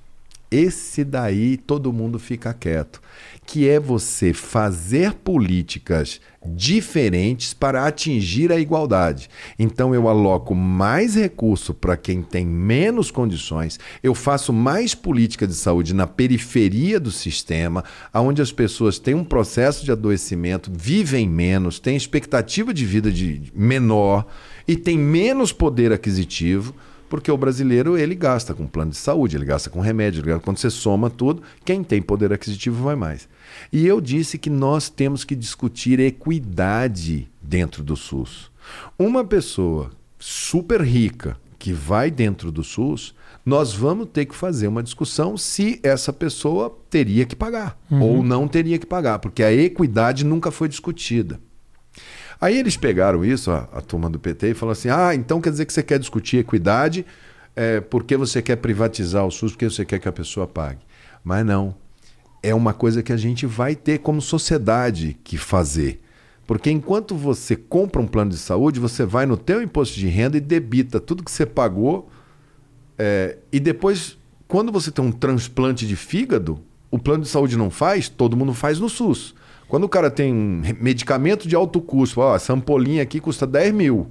Esse 0.50 1.04
daí 1.04 1.56
todo 1.56 1.92
mundo 1.92 2.18
fica 2.18 2.52
quieto, 2.52 3.00
que 3.46 3.68
é 3.68 3.78
você 3.78 4.34
fazer 4.34 5.14
políticas 5.14 6.20
diferentes 6.44 7.54
para 7.54 7.86
atingir 7.86 8.50
a 8.50 8.58
igualdade. 8.58 9.30
Então 9.56 9.94
eu 9.94 10.08
aloco 10.08 10.52
mais 10.52 11.14
recurso 11.14 11.72
para 11.72 11.96
quem 11.96 12.20
tem 12.20 12.44
menos 12.44 13.12
condições, 13.12 13.78
eu 14.02 14.12
faço 14.12 14.52
mais 14.52 14.92
política 14.92 15.46
de 15.46 15.54
saúde 15.54 15.94
na 15.94 16.08
periferia 16.08 16.98
do 16.98 17.12
sistema, 17.12 17.84
onde 18.12 18.42
as 18.42 18.50
pessoas 18.50 18.98
têm 18.98 19.14
um 19.14 19.24
processo 19.24 19.84
de 19.84 19.92
adoecimento, 19.92 20.68
vivem 20.74 21.28
menos, 21.28 21.78
têm 21.78 21.96
expectativa 21.96 22.74
de 22.74 22.84
vida 22.84 23.12
de 23.12 23.52
menor 23.54 24.26
e 24.66 24.74
têm 24.74 24.98
menos 24.98 25.52
poder 25.52 25.92
aquisitivo 25.92 26.74
porque 27.10 27.30
o 27.30 27.36
brasileiro 27.36 27.98
ele 27.98 28.14
gasta 28.14 28.54
com 28.54 28.68
plano 28.68 28.92
de 28.92 28.96
saúde, 28.96 29.36
ele 29.36 29.44
gasta 29.44 29.68
com 29.68 29.80
remédio, 29.80 30.22
gasta, 30.22 30.42
quando 30.42 30.58
você 30.58 30.70
soma 30.70 31.10
tudo, 31.10 31.42
quem 31.64 31.82
tem 31.82 32.00
poder 32.00 32.32
aquisitivo 32.32 32.84
vai 32.84 32.94
mais. 32.94 33.28
E 33.72 33.84
eu 33.84 34.00
disse 34.00 34.38
que 34.38 34.48
nós 34.48 34.88
temos 34.88 35.24
que 35.24 35.34
discutir 35.34 35.98
equidade 35.98 37.28
dentro 37.42 37.82
do 37.82 37.96
SUS. 37.96 38.50
Uma 38.96 39.24
pessoa 39.24 39.90
super 40.18 40.80
rica 40.80 41.36
que 41.58 41.72
vai 41.72 42.10
dentro 42.10 42.52
do 42.52 42.62
SUS, 42.62 43.12
nós 43.44 43.74
vamos 43.74 44.08
ter 44.12 44.26
que 44.26 44.34
fazer 44.34 44.68
uma 44.68 44.82
discussão 44.82 45.36
se 45.36 45.80
essa 45.82 46.12
pessoa 46.12 46.78
teria 46.88 47.26
que 47.26 47.34
pagar 47.34 47.76
uhum. 47.90 48.02
ou 48.02 48.22
não 48.22 48.46
teria 48.46 48.78
que 48.78 48.86
pagar, 48.86 49.18
porque 49.18 49.42
a 49.42 49.52
equidade 49.52 50.24
nunca 50.24 50.50
foi 50.50 50.68
discutida. 50.68 51.40
Aí 52.40 52.58
eles 52.58 52.76
pegaram 52.76 53.24
isso, 53.24 53.50
a, 53.50 53.68
a 53.72 53.80
turma 53.80 54.08
do 54.08 54.18
PT, 54.18 54.50
e 54.50 54.54
falaram 54.54 54.72
assim: 54.72 54.88
ah, 54.88 55.14
então 55.14 55.40
quer 55.40 55.50
dizer 55.50 55.66
que 55.66 55.72
você 55.72 55.82
quer 55.82 55.98
discutir 55.98 56.38
equidade 56.38 57.04
é, 57.54 57.80
porque 57.80 58.16
você 58.16 58.40
quer 58.40 58.56
privatizar 58.56 59.26
o 59.26 59.30
SUS, 59.30 59.52
porque 59.52 59.68
você 59.68 59.84
quer 59.84 59.98
que 59.98 60.08
a 60.08 60.12
pessoa 60.12 60.46
pague. 60.46 60.80
Mas 61.22 61.44
não. 61.44 61.74
É 62.42 62.54
uma 62.54 62.72
coisa 62.72 63.02
que 63.02 63.12
a 63.12 63.16
gente 63.16 63.44
vai 63.44 63.74
ter 63.74 63.98
como 63.98 64.22
sociedade 64.22 65.16
que 65.22 65.36
fazer. 65.36 66.00
Porque 66.46 66.70
enquanto 66.70 67.14
você 67.14 67.54
compra 67.54 68.00
um 68.00 68.06
plano 68.06 68.30
de 68.30 68.38
saúde, 68.38 68.80
você 68.80 69.04
vai 69.04 69.26
no 69.26 69.36
teu 69.36 69.62
imposto 69.62 69.94
de 69.96 70.08
renda 70.08 70.36
e 70.36 70.40
debita 70.40 70.98
tudo 70.98 71.22
que 71.22 71.30
você 71.30 71.44
pagou. 71.44 72.10
É, 72.98 73.36
e 73.52 73.60
depois, 73.60 74.16
quando 74.48 74.72
você 74.72 74.90
tem 74.90 75.04
um 75.04 75.12
transplante 75.12 75.86
de 75.86 75.96
fígado, 75.96 76.60
o 76.90 76.98
plano 76.98 77.22
de 77.22 77.28
saúde 77.28 77.56
não 77.56 77.70
faz, 77.70 78.08
todo 78.08 78.36
mundo 78.36 78.54
faz 78.54 78.80
no 78.80 78.88
SUS. 78.88 79.34
Quando 79.70 79.84
o 79.84 79.88
cara 79.88 80.10
tem 80.10 80.34
um 80.34 80.62
medicamento 80.80 81.46
de 81.46 81.54
alto 81.54 81.80
custo, 81.80 82.20
ó, 82.20 82.34
essa 82.34 82.52
ampolinha 82.52 83.04
aqui 83.04 83.20
custa 83.20 83.46
10 83.46 83.72
mil. 83.72 84.08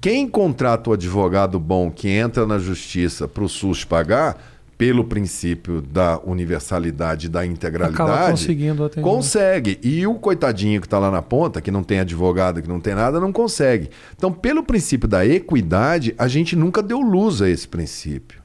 Quem 0.00 0.26
contrata 0.26 0.88
o 0.88 0.92
advogado 0.94 1.60
bom 1.60 1.90
que 1.90 2.08
entra 2.08 2.46
na 2.46 2.58
justiça 2.58 3.28
para 3.28 3.44
o 3.44 3.48
SUS 3.50 3.84
pagar, 3.84 4.38
pelo 4.78 5.04
princípio 5.04 5.82
da 5.82 6.20
universalidade 6.24 7.26
e 7.26 7.28
da 7.28 7.44
integralidade, 7.44 8.30
conseguindo 8.30 8.88
consegue. 9.02 9.78
E 9.82 10.06
o 10.06 10.14
coitadinho 10.14 10.80
que 10.80 10.86
está 10.86 11.00
lá 11.00 11.10
na 11.10 11.20
ponta, 11.20 11.60
que 11.60 11.70
não 11.70 11.82
tem 11.82 11.98
advogado, 11.98 12.62
que 12.62 12.68
não 12.68 12.80
tem 12.80 12.94
nada, 12.94 13.20
não 13.20 13.32
consegue. 13.32 13.90
Então, 14.16 14.32
pelo 14.32 14.62
princípio 14.62 15.08
da 15.08 15.26
equidade, 15.26 16.14
a 16.16 16.28
gente 16.28 16.54
nunca 16.54 16.80
deu 16.80 17.00
luz 17.00 17.42
a 17.42 17.50
esse 17.50 17.66
princípio. 17.66 18.37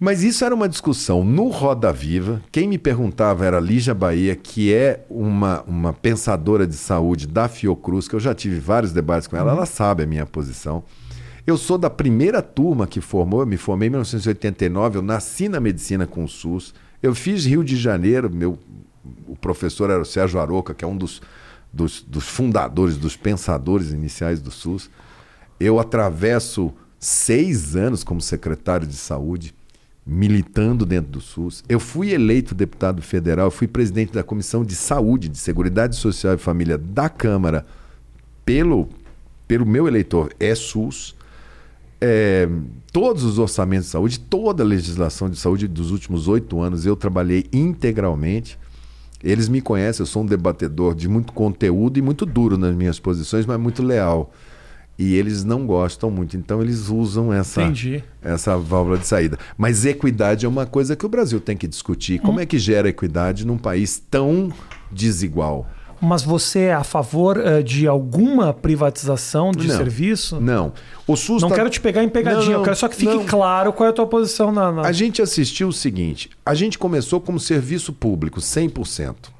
Mas 0.00 0.22
isso 0.22 0.44
era 0.44 0.54
uma 0.54 0.68
discussão 0.68 1.24
no 1.24 1.48
Roda 1.48 1.92
Viva. 1.92 2.40
Quem 2.52 2.68
me 2.68 2.78
perguntava 2.78 3.44
era 3.44 3.58
Lígia 3.58 3.92
Bahia, 3.92 4.36
que 4.36 4.72
é 4.72 5.04
uma, 5.10 5.62
uma 5.62 5.92
pensadora 5.92 6.68
de 6.68 6.76
saúde 6.76 7.26
da 7.26 7.48
Fiocruz, 7.48 8.06
que 8.06 8.14
eu 8.14 8.20
já 8.20 8.32
tive 8.32 8.60
vários 8.60 8.92
debates 8.92 9.26
com 9.26 9.36
ela, 9.36 9.50
ela 9.50 9.66
sabe 9.66 10.04
a 10.04 10.06
minha 10.06 10.24
posição. 10.24 10.84
Eu 11.44 11.56
sou 11.56 11.76
da 11.76 11.90
primeira 11.90 12.40
turma 12.40 12.86
que 12.86 13.00
formou, 13.00 13.40
eu 13.40 13.46
me 13.46 13.56
formei 13.56 13.88
em 13.88 13.90
1989, 13.90 14.98
eu 14.98 15.02
nasci 15.02 15.48
na 15.48 15.58
medicina 15.58 16.06
com 16.06 16.22
o 16.22 16.28
SUS. 16.28 16.74
Eu 17.02 17.12
fiz 17.12 17.44
Rio 17.44 17.64
de 17.64 17.76
Janeiro, 17.76 18.30
meu, 18.30 18.56
o 19.26 19.34
professor 19.34 19.90
era 19.90 20.00
o 20.00 20.04
Sérgio 20.04 20.38
Aroca, 20.38 20.74
que 20.74 20.84
é 20.84 20.88
um 20.88 20.96
dos, 20.96 21.20
dos, 21.72 22.02
dos 22.02 22.28
fundadores, 22.28 22.96
dos 22.96 23.16
pensadores 23.16 23.90
iniciais 23.90 24.40
do 24.40 24.52
SUS. 24.52 24.88
Eu 25.58 25.80
atravesso 25.80 26.72
seis 27.00 27.74
anos 27.74 28.04
como 28.04 28.20
secretário 28.20 28.86
de 28.86 28.94
saúde 28.94 29.57
militando 30.08 30.86
dentro 30.86 31.12
do 31.12 31.20
SUS. 31.20 31.62
Eu 31.68 31.78
fui 31.78 32.12
eleito 32.14 32.54
deputado 32.54 33.02
federal, 33.02 33.50
fui 33.50 33.68
presidente 33.68 34.14
da 34.14 34.22
Comissão 34.22 34.64
de 34.64 34.74
Saúde, 34.74 35.28
de 35.28 35.36
Seguridade 35.36 35.96
Social 35.96 36.34
e 36.34 36.38
Família 36.38 36.78
da 36.78 37.10
Câmara 37.10 37.66
pelo, 38.42 38.88
pelo 39.46 39.66
meu 39.66 39.86
eleitor, 39.86 40.32
é 40.40 40.54
SUS. 40.54 41.14
É, 42.00 42.48
todos 42.90 43.22
os 43.22 43.38
orçamentos 43.38 43.86
de 43.86 43.92
saúde, 43.92 44.18
toda 44.18 44.62
a 44.62 44.66
legislação 44.66 45.28
de 45.28 45.36
saúde 45.36 45.68
dos 45.68 45.90
últimos 45.90 46.26
oito 46.26 46.58
anos 46.58 46.86
eu 46.86 46.96
trabalhei 46.96 47.44
integralmente. 47.52 48.58
Eles 49.22 49.48
me 49.48 49.60
conhecem, 49.60 50.02
eu 50.02 50.06
sou 50.06 50.22
um 50.22 50.26
debatedor 50.26 50.94
de 50.94 51.08
muito 51.08 51.34
conteúdo 51.34 51.98
e 51.98 52.02
muito 52.02 52.24
duro 52.24 52.56
nas 52.56 52.74
minhas 52.74 52.98
posições, 52.98 53.44
mas 53.44 53.60
muito 53.60 53.82
leal 53.82 54.32
e 54.98 55.14
eles 55.14 55.44
não 55.44 55.64
gostam 55.64 56.10
muito. 56.10 56.36
Então 56.36 56.60
eles 56.60 56.88
usam 56.88 57.32
essa, 57.32 57.62
essa 58.20 58.58
válvula 58.58 58.98
de 58.98 59.06
saída. 59.06 59.38
Mas 59.56 59.84
equidade 59.84 60.44
é 60.44 60.48
uma 60.48 60.66
coisa 60.66 60.96
que 60.96 61.06
o 61.06 61.08
Brasil 61.08 61.40
tem 61.40 61.56
que 61.56 61.68
discutir. 61.68 62.18
Como 62.18 62.38
hum. 62.38 62.40
é 62.40 62.46
que 62.46 62.58
gera 62.58 62.88
equidade 62.88 63.46
num 63.46 63.56
país 63.56 64.02
tão 64.10 64.52
desigual? 64.90 65.66
Mas 66.00 66.22
você 66.22 66.60
é 66.60 66.74
a 66.74 66.84
favor 66.84 67.38
uh, 67.38 67.62
de 67.62 67.86
alguma 67.86 68.52
privatização 68.52 69.50
de 69.50 69.66
não, 69.66 69.76
serviço? 69.76 70.40
Não. 70.40 70.72
O 71.06 71.16
SUS 71.16 71.42
não 71.42 71.48
tá... 71.48 71.56
quero 71.56 71.70
te 71.70 71.80
pegar 71.80 72.04
em 72.04 72.08
pegadinha, 72.08 72.40
não, 72.40 72.50
não, 72.52 72.58
eu 72.60 72.62
quero 72.62 72.76
só 72.76 72.86
que 72.86 72.94
fique 72.94 73.24
claro 73.24 73.72
qual 73.72 73.88
é 73.88 73.90
a 73.90 73.92
tua 73.92 74.06
posição 74.06 74.52
na, 74.52 74.70
na. 74.70 74.82
A 74.82 74.92
gente 74.92 75.20
assistiu 75.20 75.68
o 75.68 75.72
seguinte: 75.72 76.30
a 76.46 76.54
gente 76.54 76.78
começou 76.78 77.20
como 77.20 77.40
serviço 77.40 77.92
público, 77.92 78.38
100%. 78.38 79.37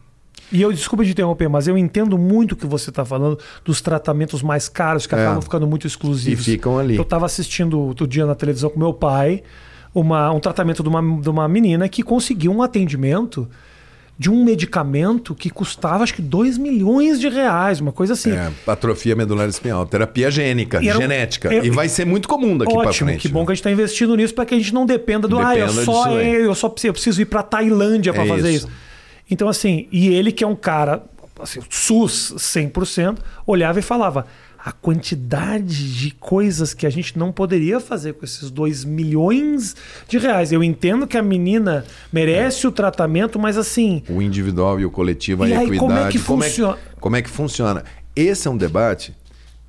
E 0.50 0.62
eu, 0.62 0.72
desculpa 0.72 1.04
de 1.04 1.10
interromper, 1.10 1.48
mas 1.48 1.68
eu 1.68 1.76
entendo 1.76 2.16
muito 2.16 2.52
o 2.52 2.56
que 2.56 2.66
você 2.66 2.90
está 2.90 3.04
falando 3.04 3.38
dos 3.64 3.80
tratamentos 3.80 4.42
mais 4.42 4.68
caros 4.68 5.06
que 5.06 5.14
é. 5.14 5.20
acabam 5.20 5.42
ficando 5.42 5.66
muito 5.66 5.86
exclusivos. 5.86 6.46
E 6.46 6.52
ficam 6.52 6.78
ali. 6.78 6.96
Eu 6.96 7.02
estava 7.02 7.26
assistindo 7.26 7.78
outro 7.78 8.06
dia 8.06 8.24
na 8.24 8.34
televisão 8.34 8.70
com 8.70 8.78
meu 8.78 8.94
pai 8.94 9.42
uma, 9.94 10.30
um 10.32 10.40
tratamento 10.40 10.82
de 10.82 10.88
uma, 10.88 11.20
de 11.20 11.28
uma 11.28 11.48
menina 11.48 11.88
que 11.88 12.02
conseguiu 12.02 12.52
um 12.52 12.62
atendimento 12.62 13.48
de 14.18 14.28
um 14.28 14.44
medicamento 14.44 15.32
que 15.32 15.48
custava 15.48 16.02
acho 16.02 16.12
que 16.12 16.20
2 16.20 16.58
milhões 16.58 17.20
de 17.20 17.28
reais, 17.28 17.80
uma 17.80 17.92
coisa 17.92 18.14
assim. 18.14 18.32
É, 18.32 18.50
atrofia 18.66 19.14
medular 19.14 19.48
espinhal, 19.48 19.86
terapia 19.86 20.28
gênica, 20.28 20.82
e 20.82 20.86
genética. 20.86 21.54
É, 21.54 21.64
e 21.64 21.70
vai 21.70 21.88
ser 21.88 22.04
muito 22.04 22.26
comum 22.26 22.58
daqui 22.58 22.74
para 22.74 22.92
frente. 22.92 23.20
Que 23.20 23.28
bom 23.28 23.46
que 23.46 23.52
a 23.52 23.54
gente 23.54 23.60
está 23.60 23.70
investindo 23.70 24.16
nisso 24.16 24.34
para 24.34 24.44
que 24.44 24.54
a 24.54 24.58
gente 24.58 24.74
não 24.74 24.84
dependa 24.84 25.28
do 25.28 25.36
dependa 25.36 25.52
ah, 25.52 25.58
eu 25.58 25.68
só, 25.68 26.10
eu 26.20 26.54
só 26.54 26.68
preciso, 26.68 26.88
eu 26.88 26.92
preciso 26.92 27.22
ir 27.22 27.26
para 27.26 27.44
Tailândia 27.44 28.12
para 28.12 28.24
é 28.24 28.26
fazer 28.26 28.50
isso. 28.50 28.66
isso. 28.66 28.87
Então, 29.30 29.48
assim, 29.48 29.86
e 29.92 30.08
ele 30.08 30.32
que 30.32 30.42
é 30.42 30.46
um 30.46 30.56
cara, 30.56 31.04
assim, 31.40 31.60
SUS 31.68 32.34
100%, 32.36 33.18
olhava 33.46 33.78
e 33.78 33.82
falava: 33.82 34.26
a 34.58 34.72
quantidade 34.72 35.94
de 35.94 36.10
coisas 36.10 36.74
que 36.74 36.86
a 36.86 36.90
gente 36.90 37.18
não 37.18 37.32
poderia 37.32 37.80
fazer 37.80 38.14
com 38.14 38.24
esses 38.24 38.50
2 38.50 38.84
milhões 38.84 39.76
de 40.08 40.18
reais. 40.18 40.52
Eu 40.52 40.62
entendo 40.62 41.06
que 41.06 41.16
a 41.16 41.22
menina 41.22 41.84
merece 42.12 42.66
é. 42.66 42.68
o 42.68 42.72
tratamento, 42.72 43.38
mas 43.38 43.56
assim. 43.56 44.02
O 44.08 44.20
individual 44.20 44.80
e 44.80 44.84
o 44.84 44.90
coletivo, 44.90 45.44
a 45.44 45.48
e 45.48 45.52
equidade. 45.52 45.72
Aí, 45.72 45.78
como 45.78 45.92
é 45.98 46.10
que 46.10 46.18
como 46.18 46.42
funciona? 46.42 46.72
É 46.72 46.76
que, 46.76 47.00
como 47.00 47.16
é 47.16 47.22
que 47.22 47.30
funciona? 47.30 47.84
Esse 48.14 48.48
é 48.48 48.50
um 48.50 48.56
debate 48.56 49.14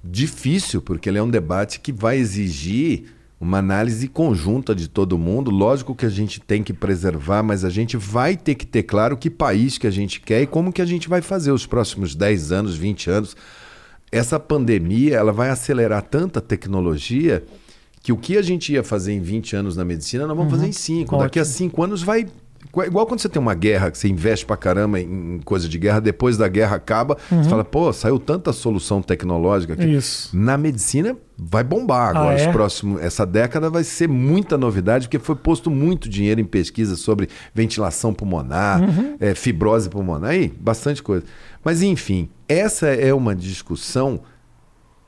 difícil, 0.03 0.81
porque 0.81 1.07
ele 1.07 1.17
é 1.17 1.23
um 1.23 1.29
debate 1.29 1.79
que 1.79 1.91
vai 1.91 2.17
exigir 2.17 3.05
uma 3.39 3.59
análise 3.59 4.07
conjunta 4.07 4.75
de 4.75 4.87
todo 4.87 5.17
mundo. 5.17 5.49
Lógico 5.49 5.95
que 5.95 6.05
a 6.05 6.09
gente 6.09 6.39
tem 6.39 6.61
que 6.61 6.73
preservar, 6.73 7.41
mas 7.41 7.63
a 7.63 7.69
gente 7.69 7.95
vai 7.95 8.35
ter 8.35 8.55
que 8.55 8.65
ter 8.65 8.83
claro 8.83 9.15
que 9.15 9.29
país 9.29 9.77
que 9.77 9.87
a 9.87 9.91
gente 9.91 10.19
quer 10.19 10.41
e 10.41 10.47
como 10.47 10.73
que 10.73 10.81
a 10.81 10.85
gente 10.85 11.07
vai 11.07 11.21
fazer 11.21 11.51
os 11.51 11.65
próximos 11.65 12.15
10 12.15 12.51
anos, 12.51 12.75
20 12.75 13.09
anos 13.09 13.35
essa 14.11 14.39
pandemia 14.39 15.15
ela 15.15 15.31
vai 15.31 15.49
acelerar 15.49 16.01
tanta 16.01 16.41
tecnologia 16.41 17.43
que 18.01 18.11
o 18.11 18.17
que 18.17 18.37
a 18.37 18.41
gente 18.41 18.73
ia 18.73 18.83
fazer 18.83 19.13
em 19.13 19.19
20 19.19 19.55
anos 19.55 19.75
na 19.75 19.83
medicina, 19.83 20.25
nós 20.25 20.35
vamos 20.35 20.51
uhum. 20.51 20.59
fazer 20.59 20.69
em 20.69 20.73
5. 20.73 21.17
Daqui 21.17 21.39
a 21.39 21.45
5 21.45 21.83
anos 21.83 22.01
vai. 22.01 22.25
Igual 22.85 23.07
quando 23.07 23.19
você 23.19 23.29
tem 23.29 23.41
uma 23.41 23.55
guerra, 23.55 23.89
que 23.89 23.97
você 23.97 24.07
investe 24.07 24.45
pra 24.45 24.55
caramba 24.55 24.99
em 24.99 25.39
coisa 25.43 25.67
de 25.67 25.77
guerra, 25.79 25.99
depois 25.99 26.37
da 26.37 26.47
guerra 26.47 26.75
acaba, 26.75 27.17
uhum. 27.31 27.43
você 27.43 27.49
fala, 27.49 27.63
pô, 27.63 27.91
saiu 27.91 28.19
tanta 28.19 28.53
solução 28.53 29.01
tecnológica 29.01 29.73
aqui. 29.73 29.85
Isso. 29.85 30.35
Na 30.37 30.57
medicina 30.57 31.17
vai 31.37 31.63
bombar 31.63 32.09
agora. 32.09 32.35
Ah, 32.35 32.39
é? 32.39 32.51
próximos, 32.51 33.01
essa 33.01 33.25
década 33.25 33.69
vai 33.69 33.83
ser 33.83 34.07
muita 34.07 34.57
novidade, 34.57 35.07
porque 35.07 35.17
foi 35.17 35.35
posto 35.35 35.71
muito 35.71 36.07
dinheiro 36.07 36.39
em 36.39 36.45
pesquisa 36.45 36.95
sobre 36.95 37.29
ventilação 37.53 38.13
pulmonar, 38.13 38.81
uhum. 38.81 39.15
é, 39.19 39.33
fibrose 39.33 39.89
pulmonar, 39.89 40.31
aí, 40.31 40.53
bastante 40.59 41.01
coisa. 41.01 41.25
Mas 41.63 41.81
enfim, 41.81 42.29
essa 42.47 42.87
é 42.87 43.13
uma 43.13 43.35
discussão 43.35 44.21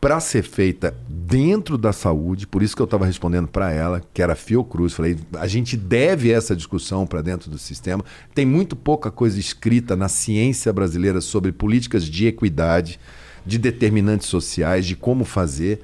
para 0.01 0.19
ser 0.19 0.41
feita 0.41 0.95
dentro 1.07 1.77
da 1.77 1.93
saúde, 1.93 2.47
por 2.47 2.63
isso 2.63 2.75
que 2.75 2.81
eu 2.81 2.85
estava 2.85 3.05
respondendo 3.05 3.47
para 3.47 3.71
ela, 3.71 4.01
que 4.11 4.19
era 4.23 4.35
Fiocruz, 4.35 4.93
falei, 4.93 5.15
a 5.37 5.45
gente 5.45 5.77
deve 5.77 6.31
essa 6.31 6.55
discussão 6.55 7.05
para 7.05 7.21
dentro 7.21 7.51
do 7.51 7.59
sistema. 7.59 8.03
Tem 8.33 8.43
muito 8.43 8.75
pouca 8.75 9.11
coisa 9.11 9.39
escrita 9.39 9.95
na 9.95 10.09
ciência 10.09 10.73
brasileira 10.73 11.21
sobre 11.21 11.51
políticas 11.51 12.03
de 12.03 12.25
equidade, 12.25 12.99
de 13.45 13.59
determinantes 13.59 14.27
sociais, 14.27 14.87
de 14.87 14.95
como 14.95 15.23
fazer. 15.23 15.83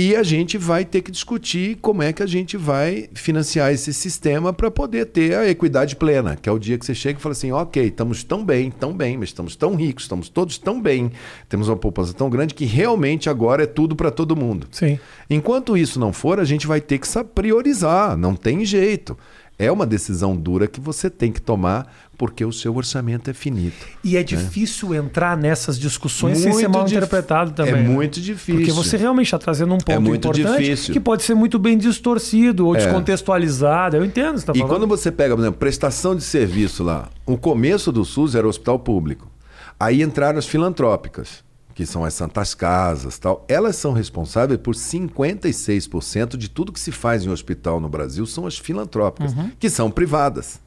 E 0.00 0.14
a 0.14 0.22
gente 0.22 0.56
vai 0.56 0.84
ter 0.84 1.02
que 1.02 1.10
discutir 1.10 1.76
como 1.80 2.04
é 2.04 2.12
que 2.12 2.22
a 2.22 2.26
gente 2.26 2.56
vai 2.56 3.10
financiar 3.14 3.72
esse 3.72 3.92
sistema 3.92 4.52
para 4.52 4.70
poder 4.70 5.06
ter 5.06 5.34
a 5.34 5.50
equidade 5.50 5.96
plena, 5.96 6.36
que 6.36 6.48
é 6.48 6.52
o 6.52 6.58
dia 6.58 6.78
que 6.78 6.86
você 6.86 6.94
chega 6.94 7.18
e 7.18 7.20
fala 7.20 7.32
assim: 7.32 7.50
ok, 7.50 7.84
estamos 7.84 8.22
tão 8.22 8.44
bem, 8.44 8.70
tão 8.70 8.96
bem, 8.96 9.16
mas 9.16 9.30
estamos 9.30 9.56
tão 9.56 9.74
ricos, 9.74 10.04
estamos 10.04 10.28
todos 10.28 10.56
tão 10.56 10.80
bem, 10.80 11.10
temos 11.48 11.66
uma 11.66 11.76
poupança 11.76 12.14
tão 12.14 12.30
grande 12.30 12.54
que 12.54 12.64
realmente 12.64 13.28
agora 13.28 13.64
é 13.64 13.66
tudo 13.66 13.96
para 13.96 14.12
todo 14.12 14.36
mundo. 14.36 14.68
Sim. 14.70 15.00
Enquanto 15.28 15.76
isso 15.76 15.98
não 15.98 16.12
for, 16.12 16.38
a 16.38 16.44
gente 16.44 16.64
vai 16.64 16.80
ter 16.80 16.98
que 16.98 17.08
priorizar, 17.34 18.16
não 18.16 18.36
tem 18.36 18.64
jeito. 18.64 19.18
É 19.58 19.72
uma 19.72 19.84
decisão 19.84 20.36
dura 20.36 20.68
que 20.68 20.80
você 20.80 21.10
tem 21.10 21.32
que 21.32 21.42
tomar 21.42 21.92
porque 22.18 22.44
o 22.44 22.52
seu 22.52 22.74
orçamento 22.76 23.30
é 23.30 23.32
finito. 23.32 23.86
E 24.02 24.16
é 24.16 24.18
né? 24.18 24.24
difícil 24.24 24.92
entrar 24.92 25.36
nessas 25.36 25.78
discussões 25.78 26.40
muito 26.40 26.52
sem 26.52 26.62
ser 26.64 26.68
mal 26.68 26.84
interpretado 26.84 27.52
também. 27.52 27.74
É 27.74 27.76
né? 27.76 27.88
muito 27.88 28.20
difícil. 28.20 28.56
Porque 28.56 28.72
você 28.72 28.96
realmente 28.96 29.26
está 29.26 29.38
trazendo 29.38 29.72
um 29.72 29.78
ponto 29.78 29.92
é 29.92 30.16
importante 30.16 30.58
difícil. 30.58 30.92
que 30.92 30.98
pode 30.98 31.22
ser 31.22 31.34
muito 31.34 31.60
bem 31.60 31.78
distorcido 31.78 32.66
ou 32.66 32.74
é. 32.74 32.80
descontextualizado. 32.80 33.96
Eu 33.96 34.04
entendo 34.04 34.36
você 34.36 34.46
tá 34.46 34.52
E 34.52 34.60
quando 34.62 34.84
você 34.84 35.12
pega, 35.12 35.36
por 35.36 35.42
exemplo, 35.42 35.60
prestação 35.60 36.16
de 36.16 36.24
serviço 36.24 36.82
lá, 36.82 37.08
o 37.24 37.38
começo 37.38 37.92
do 37.92 38.04
SUS 38.04 38.34
era 38.34 38.48
hospital 38.48 38.80
público. 38.80 39.30
Aí 39.78 40.02
entraram 40.02 40.40
as 40.40 40.46
filantrópicas, 40.46 41.44
que 41.72 41.86
são 41.86 42.04
as 42.04 42.14
santas 42.14 42.52
casas, 42.52 43.16
tal. 43.16 43.44
Elas 43.46 43.76
são 43.76 43.92
responsáveis 43.92 44.58
por 44.60 44.74
56% 44.74 46.36
de 46.36 46.50
tudo 46.50 46.72
que 46.72 46.80
se 46.80 46.90
faz 46.90 47.24
em 47.24 47.28
hospital 47.28 47.78
no 47.78 47.88
Brasil 47.88 48.26
são 48.26 48.44
as 48.44 48.58
filantrópicas, 48.58 49.32
uhum. 49.34 49.52
que 49.56 49.70
são 49.70 49.88
privadas 49.88 50.60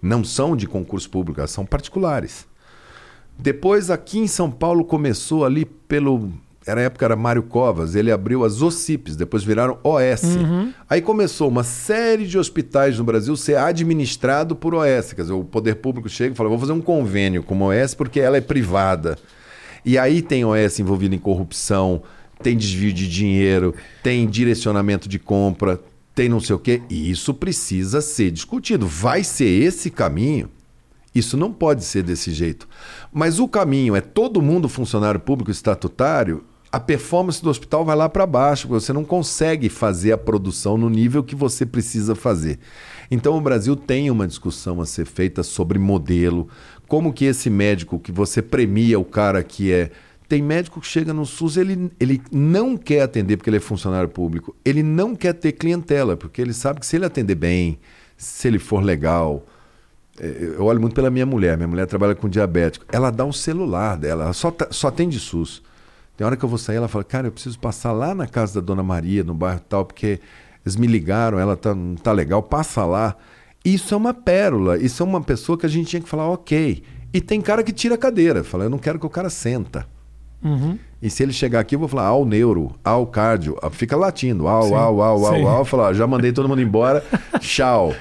não 0.00 0.22
são 0.22 0.56
de 0.56 0.66
concurso 0.66 1.10
público, 1.10 1.40
elas 1.40 1.50
são 1.50 1.66
particulares. 1.66 2.46
Depois, 3.38 3.90
aqui 3.90 4.18
em 4.18 4.26
São 4.26 4.50
Paulo, 4.50 4.84
começou 4.84 5.44
ali 5.44 5.64
pelo. 5.64 6.32
Era 6.66 6.82
época 6.82 7.06
era 7.06 7.16
Mário 7.16 7.44
Covas, 7.44 7.94
ele 7.94 8.12
abriu 8.12 8.44
as 8.44 8.60
OCIPs, 8.60 9.16
depois 9.16 9.42
viraram 9.42 9.78
OS. 9.82 10.22
Uhum. 10.24 10.70
Aí 10.90 11.00
começou 11.00 11.48
uma 11.48 11.62
série 11.62 12.26
de 12.26 12.36
hospitais 12.36 12.98
no 12.98 13.04
Brasil 13.04 13.34
ser 13.36 13.56
administrado 13.56 14.54
por 14.54 14.74
OS. 14.74 15.14
Quer 15.14 15.22
dizer, 15.22 15.32
o 15.32 15.44
poder 15.44 15.76
público 15.76 16.10
chega 16.10 16.34
e 16.34 16.36
fala: 16.36 16.50
vou 16.50 16.58
fazer 16.58 16.72
um 16.72 16.80
convênio 16.80 17.42
com 17.42 17.54
a 17.64 17.68
OS 17.68 17.94
porque 17.94 18.20
ela 18.20 18.36
é 18.36 18.40
privada. 18.40 19.16
E 19.84 19.96
aí 19.96 20.20
tem 20.20 20.44
OS 20.44 20.78
envolvido 20.80 21.14
em 21.14 21.18
corrupção, 21.18 22.02
tem 22.42 22.56
desvio 22.56 22.92
de 22.92 23.08
dinheiro, 23.08 23.74
tem 24.02 24.26
direcionamento 24.26 25.08
de 25.08 25.18
compra, 25.18 25.80
tem 26.18 26.28
não 26.28 26.40
sei 26.40 26.56
o 26.56 26.58
quê. 26.58 26.82
E 26.90 27.08
isso 27.08 27.32
precisa 27.32 28.00
ser 28.00 28.32
discutido. 28.32 28.88
Vai 28.88 29.22
ser 29.22 29.46
esse 29.46 29.88
caminho? 29.88 30.50
Isso 31.14 31.36
não 31.36 31.52
pode 31.52 31.84
ser 31.84 32.02
desse 32.02 32.32
jeito. 32.32 32.68
Mas 33.12 33.38
o 33.38 33.46
caminho 33.46 33.94
é 33.94 34.00
todo 34.00 34.42
mundo 34.42 34.68
funcionário 34.68 35.20
público 35.20 35.52
estatutário, 35.52 36.44
a 36.72 36.80
performance 36.80 37.40
do 37.40 37.48
hospital 37.48 37.84
vai 37.84 37.94
lá 37.94 38.08
para 38.08 38.26
baixo, 38.26 38.66
porque 38.66 38.84
você 38.84 38.92
não 38.92 39.04
consegue 39.04 39.68
fazer 39.68 40.10
a 40.10 40.18
produção 40.18 40.76
no 40.76 40.90
nível 40.90 41.22
que 41.22 41.36
você 41.36 41.64
precisa 41.64 42.16
fazer. 42.16 42.58
Então 43.08 43.38
o 43.38 43.40
Brasil 43.40 43.76
tem 43.76 44.10
uma 44.10 44.26
discussão 44.26 44.80
a 44.80 44.86
ser 44.86 45.06
feita 45.06 45.44
sobre 45.44 45.78
modelo, 45.78 46.48
como 46.88 47.12
que 47.12 47.26
esse 47.26 47.48
médico 47.48 47.96
que 47.96 48.10
você 48.10 48.42
premia 48.42 48.98
o 48.98 49.04
cara 49.04 49.44
que 49.44 49.72
é 49.72 49.92
tem 50.28 50.42
médico 50.42 50.80
que 50.80 50.86
chega 50.86 51.14
no 51.14 51.24
SUS, 51.24 51.56
ele, 51.56 51.90
ele 51.98 52.20
não 52.30 52.76
quer 52.76 53.00
atender 53.00 53.38
porque 53.38 53.48
ele 53.48 53.56
é 53.56 53.60
funcionário 53.60 54.10
público. 54.10 54.54
Ele 54.62 54.82
não 54.82 55.16
quer 55.16 55.32
ter 55.32 55.52
clientela, 55.52 56.18
porque 56.18 56.42
ele 56.42 56.52
sabe 56.52 56.80
que 56.80 56.86
se 56.86 56.96
ele 56.96 57.06
atender 57.06 57.34
bem, 57.34 57.78
se 58.14 58.46
ele 58.46 58.58
for 58.58 58.82
legal. 58.82 59.46
É, 60.20 60.54
eu 60.58 60.64
olho 60.66 60.78
muito 60.78 60.94
pela 60.94 61.10
minha 61.10 61.24
mulher. 61.24 61.56
Minha 61.56 61.68
mulher 61.68 61.86
trabalha 61.86 62.14
com 62.14 62.28
diabético. 62.28 62.84
Ela 62.92 63.10
dá 63.10 63.24
o 63.24 63.32
celular 63.32 63.96
dela, 63.96 64.24
ela 64.24 64.32
só, 64.34 64.50
tá, 64.50 64.68
só 64.70 64.88
atende 64.88 65.18
SUS. 65.18 65.62
Tem 66.14 66.26
hora 66.26 66.36
que 66.36 66.44
eu 66.44 66.48
vou 66.48 66.58
sair, 66.58 66.76
ela 66.76 66.88
fala, 66.88 67.04
cara, 67.04 67.28
eu 67.28 67.32
preciso 67.32 67.58
passar 67.58 67.92
lá 67.92 68.14
na 68.14 68.26
casa 68.26 68.60
da 68.60 68.66
Dona 68.66 68.82
Maria, 68.82 69.24
no 69.24 69.32
bairro 69.32 69.60
tal, 69.60 69.86
porque 69.86 70.20
eles 70.62 70.76
me 70.76 70.86
ligaram, 70.86 71.38
ela 71.38 71.56
tá, 71.56 71.74
não 71.74 71.94
tá 71.94 72.12
legal, 72.12 72.42
passa 72.42 72.84
lá. 72.84 73.16
Isso 73.64 73.94
é 73.94 73.96
uma 73.96 74.12
pérola, 74.12 74.76
isso 74.76 75.02
é 75.02 75.06
uma 75.06 75.22
pessoa 75.22 75.56
que 75.56 75.64
a 75.64 75.68
gente 75.68 75.88
tinha 75.88 76.02
que 76.02 76.08
falar, 76.08 76.28
ok. 76.28 76.82
E 77.14 77.20
tem 77.20 77.40
cara 77.40 77.62
que 77.62 77.72
tira 77.72 77.94
a 77.94 77.98
cadeira, 77.98 78.44
fala, 78.44 78.64
eu 78.64 78.70
não 78.70 78.78
quero 78.78 78.98
que 78.98 79.06
o 79.06 79.10
cara 79.10 79.30
senta. 79.30 79.86
Uhum. 80.42 80.78
E 81.00 81.08
se 81.08 81.22
ele 81.22 81.32
chegar 81.32 81.60
aqui, 81.60 81.74
eu 81.74 81.78
vou 81.78 81.88
falar 81.88 82.06
ao 82.06 82.24
neuro, 82.24 82.72
ao 82.82 83.06
cardio, 83.06 83.56
fica 83.70 83.96
latindo, 83.96 84.48
ao, 84.48 84.64
sim, 84.64 84.74
ao, 84.74 85.00
ao, 85.00 85.26
ao, 85.26 85.48
ao, 85.48 85.64
falar, 85.64 85.92
já 85.92 86.06
mandei 86.06 86.32
todo 86.32 86.48
mundo 86.48 86.60
embora, 86.60 87.04
tchau. 87.40 87.94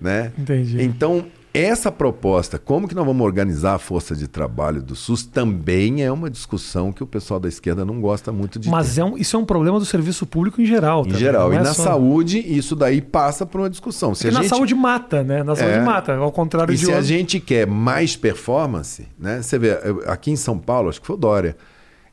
Né? 0.00 0.32
Entendi. 0.38 0.82
Então, 0.82 1.26
essa 1.52 1.90
proposta, 1.90 2.58
como 2.58 2.86
que 2.86 2.94
nós 2.94 3.04
vamos 3.04 3.24
organizar 3.26 3.74
a 3.74 3.78
força 3.78 4.14
de 4.14 4.28
trabalho 4.28 4.80
do 4.80 4.94
SUS, 4.94 5.24
também 5.24 6.02
é 6.02 6.10
uma 6.10 6.30
discussão 6.30 6.92
que 6.92 7.02
o 7.02 7.06
pessoal 7.06 7.40
da 7.40 7.48
esquerda 7.48 7.84
não 7.84 8.00
gosta 8.00 8.30
muito 8.30 8.58
de 8.58 8.68
Mas. 8.68 8.98
É 8.98 9.04
um, 9.04 9.16
isso 9.16 9.36
é 9.36 9.38
um 9.38 9.44
problema 9.44 9.78
do 9.78 9.84
serviço 9.84 10.24
público 10.26 10.62
em 10.62 10.66
geral. 10.66 11.00
Em 11.00 11.04
também, 11.06 11.18
geral. 11.18 11.52
E 11.52 11.56
é 11.56 11.58
na 11.58 11.74
só... 11.74 11.84
saúde, 11.84 12.38
isso 12.38 12.76
daí 12.76 13.00
passa 13.00 13.44
por 13.44 13.60
uma 13.60 13.70
discussão. 13.70 14.14
Se 14.14 14.28
Porque 14.28 14.42
na 14.42 14.48
saúde 14.48 14.74
mata, 14.76 15.24
né? 15.24 15.42
Na 15.42 15.56
saúde 15.56 15.74
é... 15.74 15.82
mata, 15.82 16.14
ao 16.14 16.30
contrário 16.30 16.72
e 16.72 16.76
de 16.76 16.80
se 16.80 16.86
outro... 16.86 17.00
a 17.00 17.02
gente 17.02 17.40
quer 17.40 17.66
mais 17.66 18.14
performance, 18.14 19.08
né? 19.18 19.42
Você 19.42 19.58
vê, 19.58 19.76
aqui 20.06 20.30
em 20.30 20.36
São 20.36 20.56
Paulo, 20.56 20.88
acho 20.88 21.00
que 21.00 21.06
foi 21.06 21.16
o 21.16 21.18
Dória, 21.18 21.56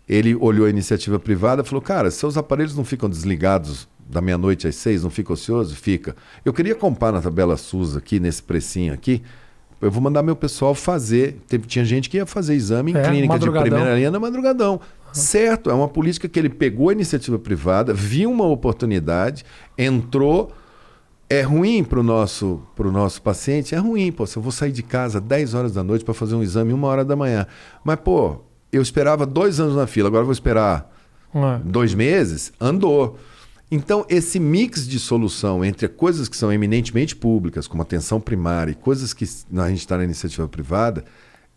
ele 0.07 0.35
olhou 0.35 0.65
a 0.65 0.69
iniciativa 0.69 1.19
privada 1.19 1.61
e 1.61 1.65
falou: 1.65 1.81
Cara, 1.81 2.09
seus 2.09 2.37
aparelhos 2.37 2.75
não 2.75 2.85
ficam 2.85 3.09
desligados 3.09 3.87
da 4.09 4.21
meia-noite 4.21 4.67
às 4.67 4.75
seis, 4.75 5.03
não 5.03 5.09
fica 5.09 5.33
ocioso? 5.33 5.75
Fica. 5.75 6.15
Eu 6.45 6.53
queria 6.53 6.75
comprar 6.75 7.11
na 7.11 7.21
tabela 7.21 7.57
SUS 7.57 7.97
aqui, 7.97 8.19
nesse 8.19 8.41
precinho 8.41 8.93
aqui. 8.93 9.21
Eu 9.81 9.91
vou 9.91 10.01
mandar 10.01 10.23
meu 10.23 10.35
pessoal 10.35 10.73
fazer. 10.73 11.37
Tinha 11.67 11.85
gente 11.85 12.09
que 12.09 12.17
ia 12.17 12.25
fazer 12.25 12.55
exame 12.55 12.93
em 12.93 12.97
é, 12.97 13.03
clínica 13.03 13.37
de 13.37 13.51
primeira 13.51 13.95
linha 13.95 14.09
na 14.09 14.19
madrugadão. 14.19 14.73
Uhum. 14.73 15.13
Certo, 15.13 15.69
é 15.69 15.73
uma 15.73 15.87
política 15.87 16.27
que 16.27 16.39
ele 16.39 16.49
pegou 16.49 16.89
a 16.89 16.93
iniciativa 16.93 17.37
privada, 17.37 17.93
viu 17.93 18.31
uma 18.31 18.45
oportunidade, 18.45 19.45
entrou. 19.77 20.51
É 21.29 21.41
ruim 21.41 21.83
para 21.83 21.99
o 21.99 22.03
nosso, 22.03 22.61
pro 22.73 22.89
nosso 22.89 23.21
paciente? 23.21 23.75
É 23.75 23.77
ruim, 23.77 24.13
pô. 24.13 24.25
Se 24.25 24.37
eu 24.37 24.41
vou 24.41 24.51
sair 24.51 24.71
de 24.71 24.81
casa 24.81 25.19
10 25.19 25.53
horas 25.53 25.73
da 25.73 25.83
noite 25.83 26.05
para 26.05 26.13
fazer 26.13 26.35
um 26.35 26.41
exame 26.41 26.71
uma 26.71 26.87
hora 26.87 27.03
da 27.03 27.17
manhã. 27.17 27.45
Mas, 27.83 27.97
pô, 27.99 28.46
eu 28.71 28.81
esperava 28.81 29.25
dois 29.25 29.59
anos 29.59 29.75
na 29.75 29.87
fila, 29.87 30.07
agora 30.07 30.23
vou 30.23 30.33
esperar 30.33 30.91
é. 31.33 31.59
dois 31.63 31.93
meses, 31.93 32.51
andou. 32.59 33.17
Então, 33.69 34.05
esse 34.07 34.39
mix 34.39 34.87
de 34.87 34.97
solução 34.97 35.63
entre 35.63 35.87
coisas 35.89 36.29
que 36.29 36.37
são 36.37 36.51
eminentemente 36.51 37.15
públicas, 37.15 37.67
como 37.67 37.81
atenção 37.81 38.19
primária, 38.19 38.71
e 38.71 38.75
coisas 38.75 39.13
que 39.13 39.25
a 39.25 39.67
gente 39.69 39.79
está 39.79 39.97
na 39.97 40.05
iniciativa 40.05 40.47
privada, 40.47 41.03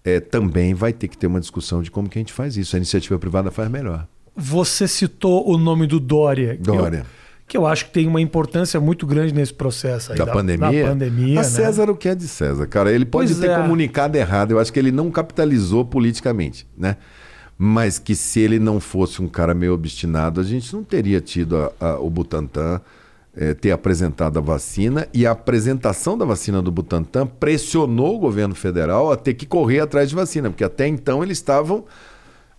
é, 0.05 0.19
também 0.19 0.75
vai 0.75 0.93
ter 0.93 1.07
que 1.07 1.17
ter 1.17 1.29
uma 1.29 1.41
discussão 1.41 1.83
de 1.83 1.91
como 1.91 2.09
que 2.09 2.19
a 2.19 2.21
gente 2.21 2.33
faz 2.33 2.57
isso. 2.57 2.75
A 2.75 2.79
iniciativa 2.79 3.19
privada 3.19 3.51
faz 3.51 3.71
melhor. 3.71 4.09
Você 4.35 4.89
citou 4.89 5.49
o 5.49 5.57
nome 5.57 5.87
do 5.87 6.01
Dória. 6.01 6.59
Dória. 6.61 6.99
Eu, 6.99 7.07
que 7.51 7.57
eu 7.57 7.67
acho 7.67 7.87
que 7.87 7.91
tem 7.91 8.07
uma 8.07 8.21
importância 8.21 8.81
muito 8.81 9.05
grande 9.05 9.35
nesse 9.35 9.53
processo 9.53 10.13
aí, 10.13 10.19
da, 10.19 10.25
da, 10.25 10.33
pandemia. 10.33 10.85
Da 10.85 10.89
pandemia 10.91 11.41
a 11.41 11.43
César 11.43 11.87
né? 11.87 11.93
o 11.93 11.97
que 11.97 12.09
é 12.09 12.15
de 12.15 12.29
César, 12.29 12.65
cara. 12.69 12.93
Ele 12.93 13.05
pode 13.05 13.35
pois 13.35 13.41
ter 13.41 13.51
é. 13.51 13.57
comunicado 13.61 14.17
errado. 14.17 14.53
Eu 14.53 14.61
acho 14.61 14.73
que 14.73 14.79
ele 14.79 14.93
não 14.93 15.11
capitalizou 15.11 15.85
politicamente, 15.85 16.65
né? 16.79 16.97
Mas 17.59 17.99
que 17.99 18.15
se 18.15 18.39
ele 18.39 18.61
não 18.61 18.79
fosse 18.79 19.21
um 19.21 19.27
cara 19.27 19.53
meio 19.53 19.75
obstinado, 19.75 20.41
a 20.41 20.45
gente 20.45 20.73
não 20.73 20.85
teria 20.85 21.21
tido 21.21 21.57
a, 21.57 21.73
a, 21.81 21.99
o 21.99 22.09
Butantan 22.09 22.81
é, 23.35 23.53
ter 23.53 23.73
apresentado 23.73 24.39
a 24.39 24.41
vacina 24.41 25.09
e 25.13 25.27
a 25.27 25.33
apresentação 25.33 26.17
da 26.17 26.25
vacina 26.25 26.63
do 26.63 26.71
Butantan 26.71 27.27
pressionou 27.27 28.15
o 28.15 28.21
governo 28.21 28.55
federal 28.55 29.11
a 29.11 29.17
ter 29.17 29.35
que 29.35 29.45
correr 29.45 29.81
atrás 29.81 30.09
de 30.09 30.15
vacina, 30.15 30.51
porque 30.51 30.63
até 30.63 30.87
então 30.87 31.21
eles 31.21 31.39
estavam 31.39 31.85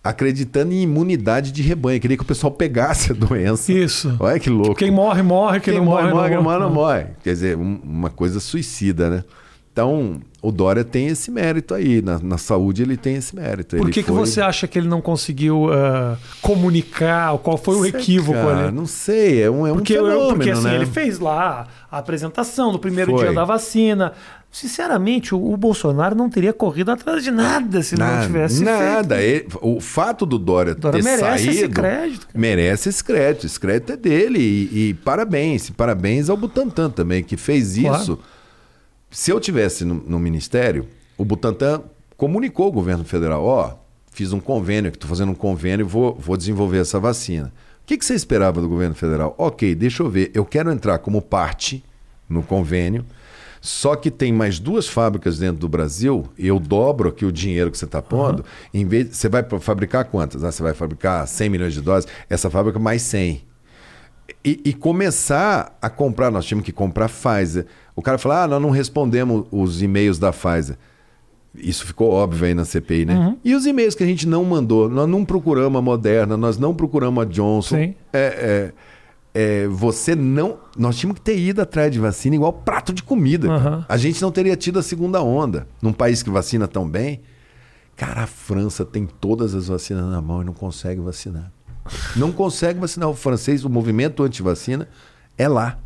acreditando 0.02 0.72
em 0.72 0.82
imunidade 0.82 1.52
de 1.52 1.62
rebanho. 1.62 2.00
Queria 2.00 2.16
que 2.16 2.22
o 2.22 2.26
pessoal 2.26 2.52
pegasse 2.52 3.12
a 3.12 3.14
doença. 3.14 3.72
Isso. 3.72 4.16
Olha 4.18 4.38
que 4.38 4.50
louco. 4.50 4.74
Quem 4.74 4.90
morre, 4.90 5.22
morre. 5.22 5.60
Quem, 5.60 5.74
Quem 5.74 5.82
não 5.82 5.90
morre, 5.90 6.10
morre, 6.12 6.34
não 6.34 6.42
morre. 6.42 6.58
Não 6.58 6.70
morre. 6.70 7.06
Quer 7.22 7.32
dizer, 7.32 7.56
um, 7.56 7.80
uma 7.84 8.10
coisa 8.10 8.40
suicida, 8.40 9.08
né? 9.08 9.24
Então, 9.72 10.20
o 10.42 10.52
Dória 10.52 10.84
tem 10.84 11.06
esse 11.06 11.30
mérito 11.30 11.72
aí. 11.72 12.02
Na, 12.02 12.18
na 12.18 12.36
saúde, 12.36 12.82
ele 12.82 12.94
tem 12.94 13.14
esse 13.14 13.34
mérito. 13.34 13.76
Por 13.76 13.90
que, 13.90 14.02
foi... 14.02 14.02
que 14.02 14.10
você 14.10 14.42
acha 14.42 14.68
que 14.68 14.78
ele 14.78 14.86
não 14.88 15.00
conseguiu 15.00 15.64
uh, 15.64 16.16
comunicar? 16.42 17.38
Qual 17.38 17.56
foi 17.56 17.76
o 17.76 17.86
equívoco 17.86 18.38
cara, 18.38 18.66
ali? 18.66 18.76
Não 18.76 18.84
sei. 18.84 19.42
É 19.42 19.50
um, 19.50 19.66
é 19.66 19.72
porque, 19.72 19.98
um 19.98 20.04
fenômeno, 20.04 20.34
Porque 20.34 20.50
assim, 20.50 20.64
né? 20.64 20.74
ele 20.74 20.84
fez 20.86 21.18
lá 21.18 21.68
a 21.90 21.98
apresentação 21.98 22.70
no 22.70 22.78
primeiro 22.78 23.12
foi. 23.12 23.24
dia 23.24 23.32
da 23.32 23.44
vacina. 23.44 24.12
Sinceramente, 24.52 25.34
o, 25.34 25.52
o, 25.52 25.56
Bolsonaro 25.56 26.14
não 26.14 26.28
teria 26.28 26.52
corrido 26.52 26.90
atrás 26.90 27.24
de 27.24 27.30
nada 27.30 27.82
se 27.82 27.96
nada, 27.96 28.16
não 28.16 28.26
tivesse 28.26 28.62
nada. 28.62 29.20
Ele, 29.20 29.48
o 29.62 29.80
fato 29.80 30.26
do 30.26 30.38
Dória, 30.38 30.74
Dória 30.74 31.02
ter 31.02 31.04
merece 31.04 31.44
saído... 31.44 31.50
Esse 31.50 31.68
crédito, 31.68 32.26
cara. 32.26 32.38
merece 32.38 32.88
esse 32.90 33.02
crédito. 33.02 33.46
Esse 33.46 33.58
crédito 33.58 33.92
é 33.92 33.96
dele. 33.96 34.38
E, 34.38 34.90
e 34.90 34.94
parabéns. 34.94 35.70
Parabéns 35.70 36.28
ao 36.28 36.36
Butantan 36.36 36.90
também, 36.90 37.24
que 37.24 37.36
fez 37.36 37.78
claro. 37.78 38.02
isso 38.02 38.18
se 39.12 39.30
eu 39.30 39.38
tivesse 39.38 39.84
no, 39.84 39.94
no, 39.94 40.18
ministério, 40.18 40.88
o 41.18 41.24
Butantan 41.24 41.82
comunicou 42.16 42.64
ao 42.64 42.72
governo 42.72 43.04
federal: 43.04 43.44
ó, 43.44 43.68
oh, 43.68 43.78
fiz 44.10 44.32
um 44.32 44.40
convênio, 44.40 44.90
que 44.90 44.96
estou 44.96 45.08
fazendo 45.08 45.30
um 45.30 45.34
convênio, 45.34 45.86
vou, 45.86 46.16
vou 46.18 46.36
desenvolver 46.36 46.78
essa 46.78 46.98
vacina. 46.98 47.52
O 47.82 47.86
que, 47.86 47.98
que 47.98 48.04
você 48.04 48.14
esperava 48.14 48.60
do 48.60 48.68
governo 48.68 48.94
federal? 48.94 49.34
Ok, 49.36 49.74
deixa 49.74 50.02
eu 50.02 50.08
ver, 50.08 50.30
eu 50.34 50.44
quero 50.44 50.72
entrar 50.72 50.98
como 50.98 51.20
parte 51.20 51.84
no 52.28 52.42
convênio, 52.42 53.04
só 53.64 53.94
que 53.94 54.10
tem 54.10 54.32
mais 54.32 54.58
duas 54.58 54.88
fábricas 54.88 55.38
dentro 55.38 55.58
do 55.58 55.68
Brasil, 55.68 56.26
eu 56.36 56.58
dobro 56.58 57.08
aqui 57.08 57.24
o 57.24 57.30
dinheiro 57.30 57.70
que 57.70 57.78
você 57.78 57.84
está 57.84 58.02
pondo, 58.02 58.40
uhum. 58.40 58.80
em 58.80 58.84
vez 58.84 59.16
você 59.16 59.28
vai 59.28 59.44
fabricar 59.60 60.04
quantas? 60.06 60.42
Ah, 60.42 60.50
você 60.50 60.64
vai 60.64 60.74
fabricar 60.74 61.24
100 61.28 61.48
milhões 61.48 61.72
de 61.72 61.80
doses, 61.80 62.10
essa 62.28 62.50
fábrica 62.50 62.80
mais 62.80 63.02
100. 63.02 63.40
E, 64.44 64.60
e, 64.64 64.72
começar 64.72 65.78
a 65.80 65.88
comprar, 65.88 66.28
nós 66.28 66.44
tínhamos 66.44 66.64
que 66.64 66.72
comprar 66.72 67.08
Pfizer. 67.08 67.66
O 67.94 68.02
cara 68.02 68.18
fala, 68.18 68.42
ah, 68.42 68.48
nós 68.48 68.60
não 68.60 68.70
respondemos 68.70 69.46
os 69.52 69.80
e-mails 69.80 70.18
da 70.18 70.32
Pfizer. 70.32 70.76
Isso 71.54 71.86
ficou 71.86 72.10
óbvio 72.10 72.46
aí 72.46 72.54
na 72.54 72.64
CPI, 72.64 73.04
né? 73.04 73.16
Uhum. 73.16 73.38
E 73.44 73.54
os 73.54 73.64
e-mails 73.64 73.94
que 73.94 74.02
a 74.02 74.06
gente 74.06 74.26
não 74.26 74.44
mandou? 74.44 74.88
Nós 74.88 75.08
não 75.08 75.24
procuramos 75.24 75.78
a 75.78 75.82
Moderna, 75.82 76.36
nós 76.36 76.58
não 76.58 76.74
procuramos 76.74 77.22
a 77.22 77.26
Johnson. 77.26 77.76
Sim. 77.76 77.94
É, 78.12 78.18
é, 78.18 78.72
é, 79.34 79.66
você 79.66 80.14
não. 80.14 80.58
Nós 80.76 80.96
tínhamos 80.96 81.18
que 81.18 81.24
ter 81.24 81.38
ido 81.38 81.62
atrás 81.62 81.90
de 81.90 81.98
vacina 81.98 82.36
igual 82.36 82.52
prato 82.52 82.92
de 82.92 83.02
comida. 83.02 83.48
Uhum. 83.48 83.84
A 83.88 83.96
gente 83.96 84.20
não 84.20 84.30
teria 84.30 84.56
tido 84.56 84.78
a 84.78 84.82
segunda 84.82 85.22
onda. 85.22 85.66
Num 85.80 85.92
país 85.92 86.22
que 86.22 86.30
vacina 86.30 86.68
tão 86.68 86.88
bem. 86.88 87.22
Cara, 87.96 88.22
a 88.22 88.26
França 88.26 88.84
tem 88.84 89.06
todas 89.06 89.54
as 89.54 89.68
vacinas 89.68 90.04
na 90.06 90.20
mão 90.20 90.42
e 90.42 90.44
não 90.44 90.52
consegue 90.52 91.00
vacinar. 91.00 91.50
Não 92.16 92.30
consegue 92.32 92.78
vacinar 92.78 93.08
o 93.08 93.14
francês, 93.14 93.64
o 93.64 93.70
movimento 93.70 94.22
anti-vacina 94.22 94.88
é 95.36 95.48
lá. 95.48 95.78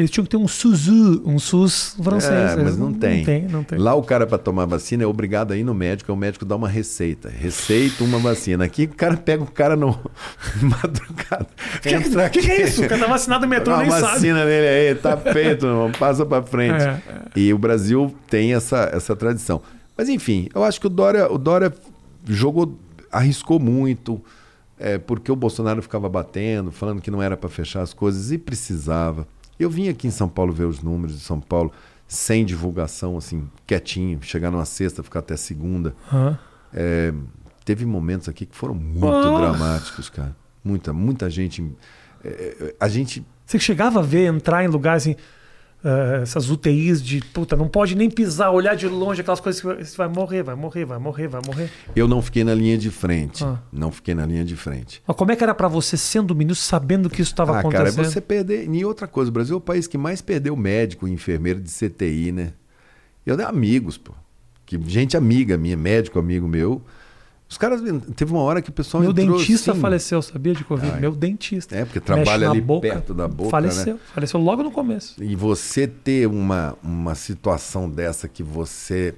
Eles 0.00 0.10
tinham 0.10 0.24
que 0.24 0.30
ter 0.30 0.36
um 0.36 0.48
SUSU, 0.48 1.22
um 1.26 1.38
SUS 1.38 1.94
francês. 2.02 2.52
É, 2.52 2.56
mas 2.56 2.76
não, 2.76 2.90
não, 2.90 2.98
tem. 2.98 3.18
não, 3.18 3.24
tem. 3.24 3.42
não 3.48 3.64
tem. 3.64 3.78
Lá 3.78 3.94
o 3.94 4.02
cara 4.02 4.26
para 4.26 4.38
tomar 4.38 4.64
vacina 4.64 5.04
é 5.04 5.06
obrigado 5.06 5.52
a 5.52 5.56
ir 5.56 5.62
no 5.62 5.74
médico, 5.74 6.10
é 6.10 6.14
o 6.14 6.16
médico 6.16 6.44
dá 6.44 6.56
uma 6.56 6.68
receita. 6.68 7.28
Receita 7.28 8.02
uma 8.02 8.18
vacina. 8.18 8.64
Aqui 8.64 8.84
o 8.84 8.94
cara 8.96 9.16
pega 9.16 9.42
o 9.42 9.50
cara 9.50 9.76
no 9.76 9.88
madrugada. 10.62 11.46
O 11.76 11.80
que, 11.80 12.40
que, 12.40 12.50
é 12.50 12.62
isso? 12.62 12.82
O 12.82 12.88
cara 12.88 13.02
tá 13.02 13.06
vacinado 13.06 13.44
no 13.44 13.50
metrô 13.50 13.76
nem 13.76 13.90
sabe. 13.90 14.02
vacina 14.02 14.44
nele 14.44 14.68
aí, 14.68 14.94
tá 14.94 15.16
feito, 15.16 15.66
irmão, 15.66 15.92
passa 15.92 16.24
para 16.24 16.42
frente. 16.42 16.82
É, 16.82 17.02
é. 17.08 17.22
E 17.36 17.52
o 17.52 17.58
Brasil 17.58 18.14
tem 18.28 18.54
essa, 18.54 18.90
essa 18.92 19.14
tradição. 19.14 19.60
Mas 19.96 20.08
enfim, 20.08 20.48
eu 20.54 20.64
acho 20.64 20.80
que 20.80 20.86
o 20.86 20.90
Dória, 20.90 21.30
o 21.30 21.36
Dória 21.36 21.72
jogou, 22.26 22.78
arriscou 23.12 23.58
muito 23.58 24.22
é, 24.80 24.96
porque 24.96 25.30
o 25.30 25.36
Bolsonaro 25.36 25.82
ficava 25.82 26.08
batendo, 26.08 26.72
falando 26.72 27.02
que 27.02 27.10
não 27.10 27.22
era 27.22 27.36
para 27.36 27.50
fechar 27.50 27.82
as 27.82 27.92
coisas 27.92 28.32
e 28.32 28.38
precisava. 28.38 29.28
Eu 29.60 29.68
vim 29.68 29.88
aqui 29.88 30.06
em 30.08 30.10
São 30.10 30.28
Paulo 30.28 30.52
ver 30.52 30.64
os 30.64 30.80
números 30.80 31.18
de 31.18 31.22
São 31.22 31.38
Paulo 31.38 31.70
sem 32.08 32.44
divulgação, 32.44 33.16
assim, 33.16 33.48
quietinho, 33.66 34.18
chegar 34.22 34.50
numa 34.50 34.64
sexta, 34.64 35.02
ficar 35.02 35.20
até 35.20 35.36
segunda. 35.36 35.94
Uhum. 36.10 36.36
É, 36.72 37.12
teve 37.64 37.84
momentos 37.84 38.28
aqui 38.28 38.46
que 38.46 38.56
foram 38.56 38.74
muito 38.74 39.06
oh. 39.06 39.38
dramáticos, 39.38 40.08
cara. 40.08 40.34
Muita, 40.64 40.92
muita 40.92 41.28
gente. 41.28 41.70
É, 42.24 42.28
é 42.28 42.74
a 42.80 42.88
gente. 42.88 43.24
Você 43.44 43.58
chegava 43.58 44.00
a 44.00 44.02
ver 44.02 44.26
entrar 44.26 44.64
em 44.64 44.68
lugares 44.68 45.02
assim 45.02 45.16
uh, 45.84 46.22
essas 46.22 46.50
UTIs 46.50 47.02
de 47.02 47.20
puta, 47.20 47.56
não 47.56 47.68
pode 47.68 47.94
nem 47.94 48.10
pisar, 48.10 48.50
olhar 48.50 48.74
de 48.74 48.86
longe, 48.86 49.20
aquelas 49.20 49.40
coisas 49.40 49.60
que 49.60 49.84
você 49.84 49.96
vai 49.96 50.08
morrer, 50.08 50.42
vai 50.42 50.54
morrer, 50.54 50.84
vai 50.84 50.98
morrer, 50.98 51.28
vai 51.28 51.40
morrer. 51.44 51.70
Eu 51.94 52.06
não 52.06 52.22
fiquei 52.22 52.44
na 52.44 52.54
linha 52.54 52.76
de 52.78 52.90
frente. 52.90 53.44
Ah. 53.44 53.58
Não 53.72 53.90
fiquei 53.90 54.14
na 54.14 54.26
linha 54.26 54.44
de 54.44 54.56
frente. 54.56 55.02
Mas 55.06 55.16
como 55.16 55.32
é 55.32 55.36
que 55.36 55.42
era 55.42 55.54
para 55.54 55.68
você, 55.68 55.96
sendo 55.96 56.34
ministro, 56.34 56.66
sabendo 56.66 57.08
que 57.08 57.22
isso 57.22 57.32
estava 57.32 57.56
ah, 57.56 57.60
acontecendo? 57.60 57.96
Cara, 57.96 58.08
você 58.08 58.20
perder. 58.20 58.68
E 58.72 58.84
outra 58.84 59.06
coisa, 59.06 59.30
o 59.30 59.32
Brasil 59.32 59.54
é 59.54 59.58
o 59.58 59.60
país 59.60 59.86
que 59.86 59.98
mais 59.98 60.20
perdeu 60.20 60.56
médico 60.56 61.06
e 61.08 61.12
enfermeiro 61.12 61.60
de 61.60 61.70
CTI, 61.70 62.32
né? 62.32 62.52
Eu 63.24 63.36
tenho 63.36 63.48
amigos, 63.48 63.98
pô. 63.98 64.12
Que, 64.64 64.80
gente 64.86 65.16
amiga 65.16 65.56
minha, 65.56 65.76
médico 65.76 66.18
amigo 66.18 66.46
meu 66.46 66.82
os 67.50 67.58
caras. 67.58 67.82
Teve 68.14 68.32
uma 68.32 68.42
hora 68.42 68.62
que 68.62 68.70
o 68.70 68.72
pessoal. 68.72 69.02
Meu 69.02 69.10
entrou, 69.10 69.38
dentista 69.38 69.72
assim, 69.72 69.80
faleceu, 69.80 70.22
sabia 70.22 70.54
de 70.54 70.62
Covid? 70.62 70.92
Ai. 70.92 71.00
Meu 71.00 71.10
dentista. 71.10 71.74
É, 71.74 71.84
porque 71.84 71.98
trabalha 71.98 72.48
ali 72.48 72.60
boca, 72.60 72.88
perto 72.88 73.12
da 73.12 73.26
boca. 73.26 73.50
Faleceu. 73.50 73.94
Né? 73.94 74.00
Faleceu 74.14 74.38
logo 74.38 74.62
no 74.62 74.70
começo. 74.70 75.20
E 75.22 75.34
você 75.34 75.88
ter 75.88 76.28
uma, 76.28 76.78
uma 76.80 77.16
situação 77.16 77.90
dessa 77.90 78.28
que 78.28 78.44
você. 78.44 79.16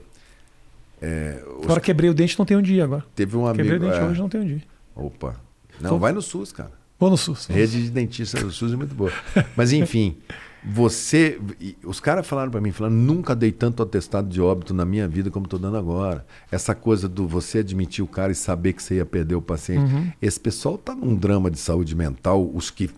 É, 1.00 1.44
os... 1.58 1.64
Agora 1.64 1.80
quebrei 1.80 2.08
o 2.08 2.14
dente, 2.14 2.38
não 2.38 2.46
tem 2.46 2.56
um 2.56 2.62
dia 2.62 2.84
agora. 2.84 3.04
Teve 3.14 3.36
um 3.36 3.46
amigo. 3.46 3.68
Quebrei 3.68 3.76
o 3.76 3.80
dente 3.80 4.02
é... 4.02 4.08
hoje, 4.08 4.20
não 4.20 4.28
tem 4.30 4.40
um 4.40 4.46
dia. 4.46 4.62
Opa. 4.96 5.36
Não, 5.78 5.90
Tô... 5.90 5.98
vai 5.98 6.12
no 6.12 6.22
SUS, 6.22 6.52
cara. 6.52 6.72
No 7.10 7.16
SUS. 7.16 7.46
Rede 7.46 7.82
de 7.82 7.90
dentista 7.90 8.40
do 8.40 8.50
SUS 8.50 8.72
é 8.72 8.76
muito 8.76 8.94
boa. 8.94 9.12
Mas 9.56 9.72
enfim. 9.72 10.16
Você. 10.64 11.40
Os 11.84 11.98
caras 11.98 12.24
falaram 12.26 12.50
para 12.50 12.60
mim, 12.60 12.70
falaram, 12.70 12.94
nunca 12.94 13.34
dei 13.34 13.50
tanto 13.50 13.82
atestado 13.82 14.28
de 14.28 14.40
óbito 14.40 14.72
na 14.72 14.84
minha 14.84 15.08
vida 15.08 15.30
como 15.30 15.46
estou 15.46 15.58
dando 15.58 15.76
agora. 15.76 16.24
Essa 16.52 16.74
coisa 16.74 17.08
do 17.08 17.26
você 17.26 17.58
admitir 17.58 18.04
o 18.04 18.06
cara 18.06 18.30
e 18.30 18.34
saber 18.34 18.72
que 18.72 18.82
você 18.82 18.96
ia 18.96 19.04
perder 19.04 19.34
o 19.34 19.42
paciente. 19.42 19.92
Uhum. 19.92 20.12
Esse 20.22 20.38
pessoal 20.38 20.78
tá 20.78 20.94
num 20.94 21.16
drama 21.16 21.50
de 21.50 21.58
saúde 21.58 21.96
mental, 21.96 22.48
os 22.54 22.70
que, 22.70 22.88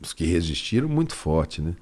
os 0.00 0.12
que 0.12 0.26
resistiram, 0.26 0.88
muito 0.88 1.14
forte, 1.14 1.62
né? 1.62 1.72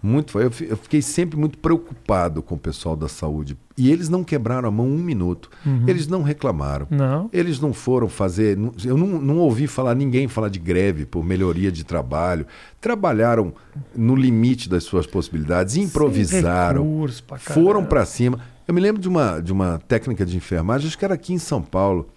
Muito, 0.00 0.38
eu 0.38 0.50
fiquei 0.50 1.02
sempre 1.02 1.36
muito 1.36 1.58
preocupado 1.58 2.40
com 2.40 2.54
o 2.54 2.58
pessoal 2.58 2.94
da 2.94 3.08
saúde. 3.08 3.56
E 3.76 3.90
eles 3.90 4.08
não 4.08 4.22
quebraram 4.22 4.68
a 4.68 4.70
mão 4.70 4.86
um 4.86 4.98
minuto. 4.98 5.50
Uhum. 5.66 5.84
Eles 5.88 6.06
não 6.06 6.22
reclamaram. 6.22 6.86
Não. 6.88 7.28
Eles 7.32 7.58
não 7.58 7.72
foram 7.72 8.08
fazer. 8.08 8.56
Eu 8.84 8.96
não, 8.96 9.20
não 9.20 9.38
ouvi 9.38 9.66
falar 9.66 9.96
ninguém 9.96 10.28
falar 10.28 10.50
de 10.50 10.60
greve 10.60 11.04
por 11.04 11.24
melhoria 11.24 11.72
de 11.72 11.82
trabalho. 11.82 12.46
Trabalharam 12.80 13.52
no 13.94 14.14
limite 14.14 14.68
das 14.68 14.84
suas 14.84 15.04
possibilidades, 15.04 15.76
improvisaram, 15.76 17.06
pra 17.26 17.38
foram 17.38 17.84
para 17.84 18.06
cima. 18.06 18.38
Eu 18.68 18.74
me 18.74 18.80
lembro 18.80 19.02
de 19.02 19.08
uma, 19.08 19.40
de 19.40 19.52
uma 19.52 19.78
técnica 19.88 20.24
de 20.24 20.36
enfermagem, 20.36 20.86
acho 20.86 20.98
que 20.98 21.04
era 21.04 21.14
aqui 21.14 21.32
em 21.32 21.38
São 21.38 21.60
Paulo. 21.60 22.08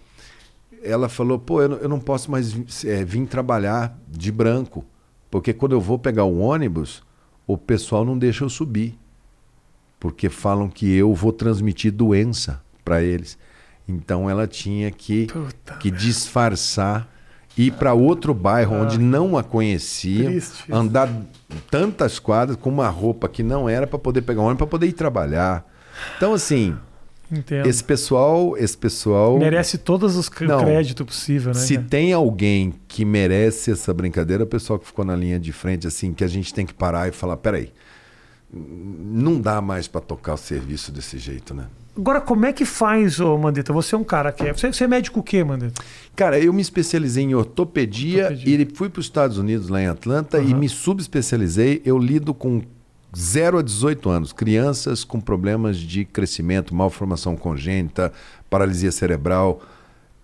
Ela 0.84 1.08
falou: 1.08 1.36
pô, 1.36 1.62
eu 1.62 1.68
não, 1.68 1.76
eu 1.78 1.88
não 1.88 1.98
posso 1.98 2.30
mais 2.30 2.54
é, 2.84 3.04
vir 3.04 3.26
trabalhar 3.26 3.98
de 4.08 4.30
branco, 4.30 4.84
porque 5.30 5.52
quando 5.52 5.72
eu 5.72 5.80
vou 5.80 5.98
pegar 5.98 6.24
o 6.24 6.38
ônibus 6.38 7.02
o 7.46 7.56
pessoal 7.56 8.04
não 8.04 8.16
deixa 8.16 8.44
eu 8.44 8.48
subir, 8.48 8.98
porque 9.98 10.28
falam 10.28 10.68
que 10.68 10.92
eu 10.92 11.14
vou 11.14 11.32
transmitir 11.32 11.92
doença 11.92 12.62
para 12.84 13.02
eles. 13.02 13.38
Então 13.88 14.28
ela 14.28 14.46
tinha 14.46 14.90
que, 14.90 15.26
que 15.80 15.90
disfarçar, 15.90 17.08
ir 17.56 17.72
para 17.72 17.92
outro 17.92 18.32
bairro 18.32 18.76
ah, 18.76 18.82
onde 18.82 18.98
não 18.98 19.36
a 19.36 19.42
conhecia, 19.42 20.38
andar 20.70 21.08
tantas 21.70 22.18
quadras 22.18 22.56
com 22.56 22.70
uma 22.70 22.88
roupa 22.88 23.28
que 23.28 23.42
não 23.42 23.68
era 23.68 23.86
para 23.86 23.98
poder 23.98 24.22
pegar 24.22 24.40
um 24.40 24.44
ônibus, 24.44 24.58
para 24.58 24.66
poder 24.66 24.86
ir 24.86 24.92
trabalhar. 24.92 25.66
Então, 26.16 26.32
assim, 26.32 26.76
Entendo. 27.32 27.66
Esse 27.66 27.82
pessoal, 27.82 28.54
esse 28.58 28.76
pessoal 28.76 29.38
Merece 29.38 29.78
todos 29.78 30.16
os 30.16 30.26
c- 30.26 30.44
Não. 30.44 30.60
crédito 30.62 31.04
possível, 31.04 31.54
né? 31.54 31.58
Se 31.60 31.78
tem 31.78 32.12
alguém 32.12 32.74
que 32.86 33.04
merece 33.06 33.70
essa 33.70 33.94
brincadeira, 33.94 34.44
o 34.44 34.46
pessoal 34.46 34.78
que 34.78 34.86
ficou 34.86 35.04
na 35.04 35.16
linha 35.16 35.40
de 35.40 35.50
frente, 35.52 35.86
assim, 35.86 36.12
que 36.12 36.22
a 36.22 36.28
gente 36.28 36.52
tem 36.52 36.66
que 36.66 36.74
parar 36.74 37.08
e 37.08 37.12
falar, 37.12 37.38
peraí, 37.38 37.72
não 38.54 39.40
dá 39.40 39.60
mais 39.62 39.88
para 39.88 40.00
tocar 40.00 40.34
o 40.34 40.36
serviço 40.36 40.92
desse 40.92 41.16
jeito, 41.18 41.54
né? 41.54 41.66
Agora, 41.96 42.20
como 42.20 42.46
é 42.46 42.52
que 42.52 42.64
faz, 42.64 43.20
ô 43.20 43.36
Mandetta? 43.36 43.72
Você 43.72 43.94
é 43.94 43.98
um 43.98 44.04
cara 44.04 44.32
que 44.32 44.44
é. 44.44 44.52
Você, 44.52 44.72
você 44.72 44.84
é 44.84 44.88
médico 44.88 45.20
o 45.20 45.22
quê, 45.22 45.44
Mandetta? 45.44 45.82
Cara, 46.16 46.38
eu 46.38 46.52
me 46.52 46.62
especializei 46.62 47.24
em 47.24 47.34
ortopedia, 47.34 48.24
Ortopedia. 48.24 48.62
e 48.62 48.68
fui 48.74 48.88
para 48.88 49.00
os 49.00 49.06
Estados 49.06 49.36
Unidos, 49.38 49.68
lá 49.68 49.80
em 49.82 49.86
Atlanta, 49.86 50.38
e 50.38 50.50
Aham. 50.52 50.58
me 50.58 50.68
subespecializei. 50.68 51.82
Eu 51.84 51.98
lido 51.98 52.32
com 52.32 52.62
0 53.16 53.58
a 53.58 53.62
18 53.62 54.08
anos, 54.08 54.32
crianças 54.32 55.04
com 55.04 55.20
problemas 55.20 55.76
de 55.76 56.04
crescimento, 56.04 56.74
malformação 56.74 57.36
congênita, 57.36 58.12
paralisia 58.48 58.90
cerebral. 58.90 59.62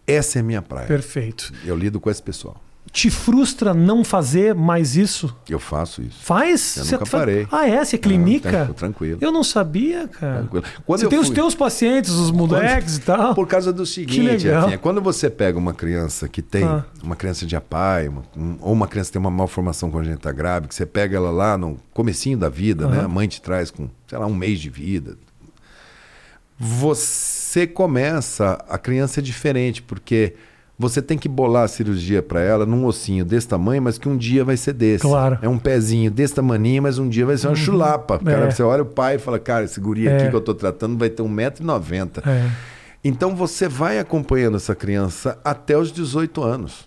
Essa 0.06 0.38
é 0.38 0.40
a 0.40 0.42
minha 0.42 0.62
praia. 0.62 0.86
Perfeito. 0.86 1.52
Eu 1.64 1.76
lido 1.76 2.00
com 2.00 2.10
esse 2.10 2.22
pessoal. 2.22 2.62
Te 2.90 3.10
frustra 3.10 3.74
não 3.74 4.02
fazer 4.02 4.54
mais 4.54 4.96
isso? 4.96 5.34
Eu 5.48 5.58
faço 5.58 6.00
isso. 6.02 6.18
Faz? 6.22 6.76
Eu 6.76 6.84
Você 6.84 6.92
nunca 6.94 7.06
fa- 7.06 7.18
parei. 7.18 7.46
Ah, 7.52 7.68
é? 7.68 7.84
Você 7.84 7.96
Ah, 7.96 7.98
clinica? 7.98 8.50
tranquilo, 8.50 8.74
tranquilo. 8.74 9.18
Eu 9.20 9.30
não 9.30 9.44
sabia, 9.44 10.08
cara. 10.08 10.38
Tranquilo. 10.38 10.64
Quando 10.86 11.00
Você 11.00 11.06
eu 11.06 11.10
tem 11.10 11.18
os 11.18 11.26
fui- 11.26 11.34
teus 11.34 11.54
pacientes, 11.54 12.10
os 12.12 12.30
moleques 12.30 12.96
e 12.96 13.00
tal. 13.00 13.34
Por 13.34 13.46
causa 13.46 13.72
do 13.72 13.84
seguinte. 13.84 14.48
Rafinha, 14.48 14.78
quando 14.78 15.00
você 15.02 15.28
pega 15.28 15.58
uma 15.58 15.74
criança 15.74 16.28
que 16.28 16.40
tem 16.40 16.64
Ah. 16.64 16.84
uma 17.02 17.14
criança 17.14 17.44
de 17.44 17.54
apai, 17.54 18.08
uma- 18.08 18.22
um- 18.36 18.56
ou 18.60 18.72
uma 18.72 18.88
criança 18.88 19.08
que 19.10 19.12
tem 19.14 19.20
uma 19.20 19.30
malformação 19.30 19.90
congênita 19.90 20.32
grave, 20.32 20.66
que 20.68 20.74
você 20.74 20.86
pega 20.86 21.16
ela 21.16 21.30
lá 21.30 21.58
no 21.58 21.78
comecinho 21.92 22.38
da 22.38 22.48
vida, 22.48 22.88
né? 22.88 22.96
Aham. 22.98 23.04
A 23.04 23.08
mãe 23.08 23.28
te 23.28 23.42
traz 23.42 23.70
com, 23.70 23.88
sei 24.06 24.18
lá, 24.18 24.26
um 24.26 24.34
mês 24.34 24.58
de 24.60 24.70
vida. 24.70 25.16
Você 26.58 27.66
começa, 27.66 28.64
a 28.68 28.78
criança 28.78 29.20
é 29.20 29.22
diferente, 29.22 29.80
porque 29.82 30.34
você 30.78 31.02
tem 31.02 31.18
que 31.18 31.28
bolar 31.28 31.64
a 31.64 31.68
cirurgia 31.68 32.22
para 32.22 32.40
ela 32.40 32.64
num 32.64 32.84
ossinho 32.86 33.24
desse 33.24 33.48
tamanho, 33.48 33.82
mas 33.82 33.98
que 33.98 34.08
um 34.08 34.16
dia 34.16 34.44
vai 34.44 34.56
ser 34.56 34.72
desse. 34.74 35.02
Claro. 35.02 35.36
É 35.42 35.48
um 35.48 35.58
pezinho 35.58 36.08
desse 36.10 36.34
tamaninho, 36.34 36.82
mas 36.84 36.98
um 36.98 37.08
dia 37.08 37.26
vai 37.26 37.36
ser 37.36 37.48
uma 37.48 37.56
chulapa. 37.56 38.16
O 38.16 38.24
Cara, 38.24 38.46
É. 38.46 38.50
Você 38.50 38.62
olha 38.62 38.82
o 38.82 38.86
pai 38.86 39.16
e 39.16 39.18
fala, 39.18 39.38
cara, 39.40 39.64
esse 39.64 39.80
guri 39.80 40.06
É. 40.06 40.16
aqui 40.16 40.30
que 40.30 40.36
eu 40.36 40.40
tô 40.40 40.54
tratando 40.54 40.96
vai 40.96 41.10
ter 41.10 41.22
1,90m. 41.22 42.22
É. 42.24 42.50
Então 43.02 43.34
você 43.34 43.66
vai 43.68 43.98
acompanhando 43.98 44.56
essa 44.56 44.74
criança 44.74 45.38
até 45.44 45.76
os 45.76 45.90
18 45.90 46.42
anos. 46.42 46.86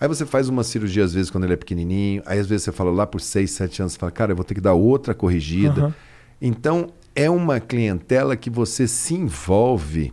Aí 0.00 0.08
você 0.08 0.26
faz 0.26 0.48
uma 0.48 0.64
cirurgia, 0.64 1.04
às 1.04 1.14
vezes, 1.14 1.30
quando 1.30 1.44
ele 1.44 1.52
é 1.54 1.56
pequenininho. 1.56 2.22
Aí, 2.26 2.38
às 2.38 2.46
vezes, 2.46 2.64
você 2.64 2.72
fala 2.72 2.90
lá 2.90 3.06
por 3.06 3.20
6, 3.20 3.50
7 3.50 3.80
anos, 3.82 3.92
você 3.92 3.98
fala, 3.98 4.10
cara, 4.12 4.32
eu 4.32 4.36
vou 4.36 4.44
ter 4.44 4.54
que 4.54 4.60
dar 4.60 4.72
outra 4.74 5.14
corrigida. 5.14 5.80
Aham. 5.82 5.94
Então, 6.42 6.88
é 7.14 7.30
uma 7.30 7.60
clientela 7.60 8.34
que 8.36 8.50
você 8.50 8.88
se 8.88 9.14
envolve 9.14 10.12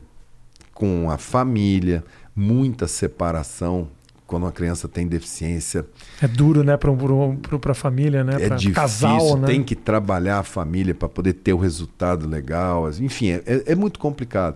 com 0.73 1.09
a 1.09 1.17
família, 1.17 2.03
muita 2.35 2.87
separação 2.87 3.87
quando 4.25 4.43
uma 4.43 4.51
criança 4.51 4.87
tem 4.87 5.05
deficiência. 5.07 5.85
É 6.21 6.27
duro, 6.27 6.63
né, 6.63 6.77
para 6.77 6.89
um, 6.89 7.37
a 7.71 7.73
família, 7.73 8.23
né? 8.23 8.35
É 8.39 8.47
pra 8.47 8.55
difícil, 8.55 8.73
casal, 8.81 9.37
né? 9.37 9.45
tem 9.47 9.61
que 9.61 9.75
trabalhar 9.75 10.39
a 10.39 10.43
família 10.43 10.95
para 10.95 11.09
poder 11.09 11.33
ter 11.33 11.51
o 11.53 11.57
resultado 11.57 12.27
legal. 12.27 12.89
Enfim, 13.01 13.31
é, 13.31 13.43
é- 13.45 13.63
é 13.73 13.75
muito 13.75 13.99
complicado. 13.99 14.55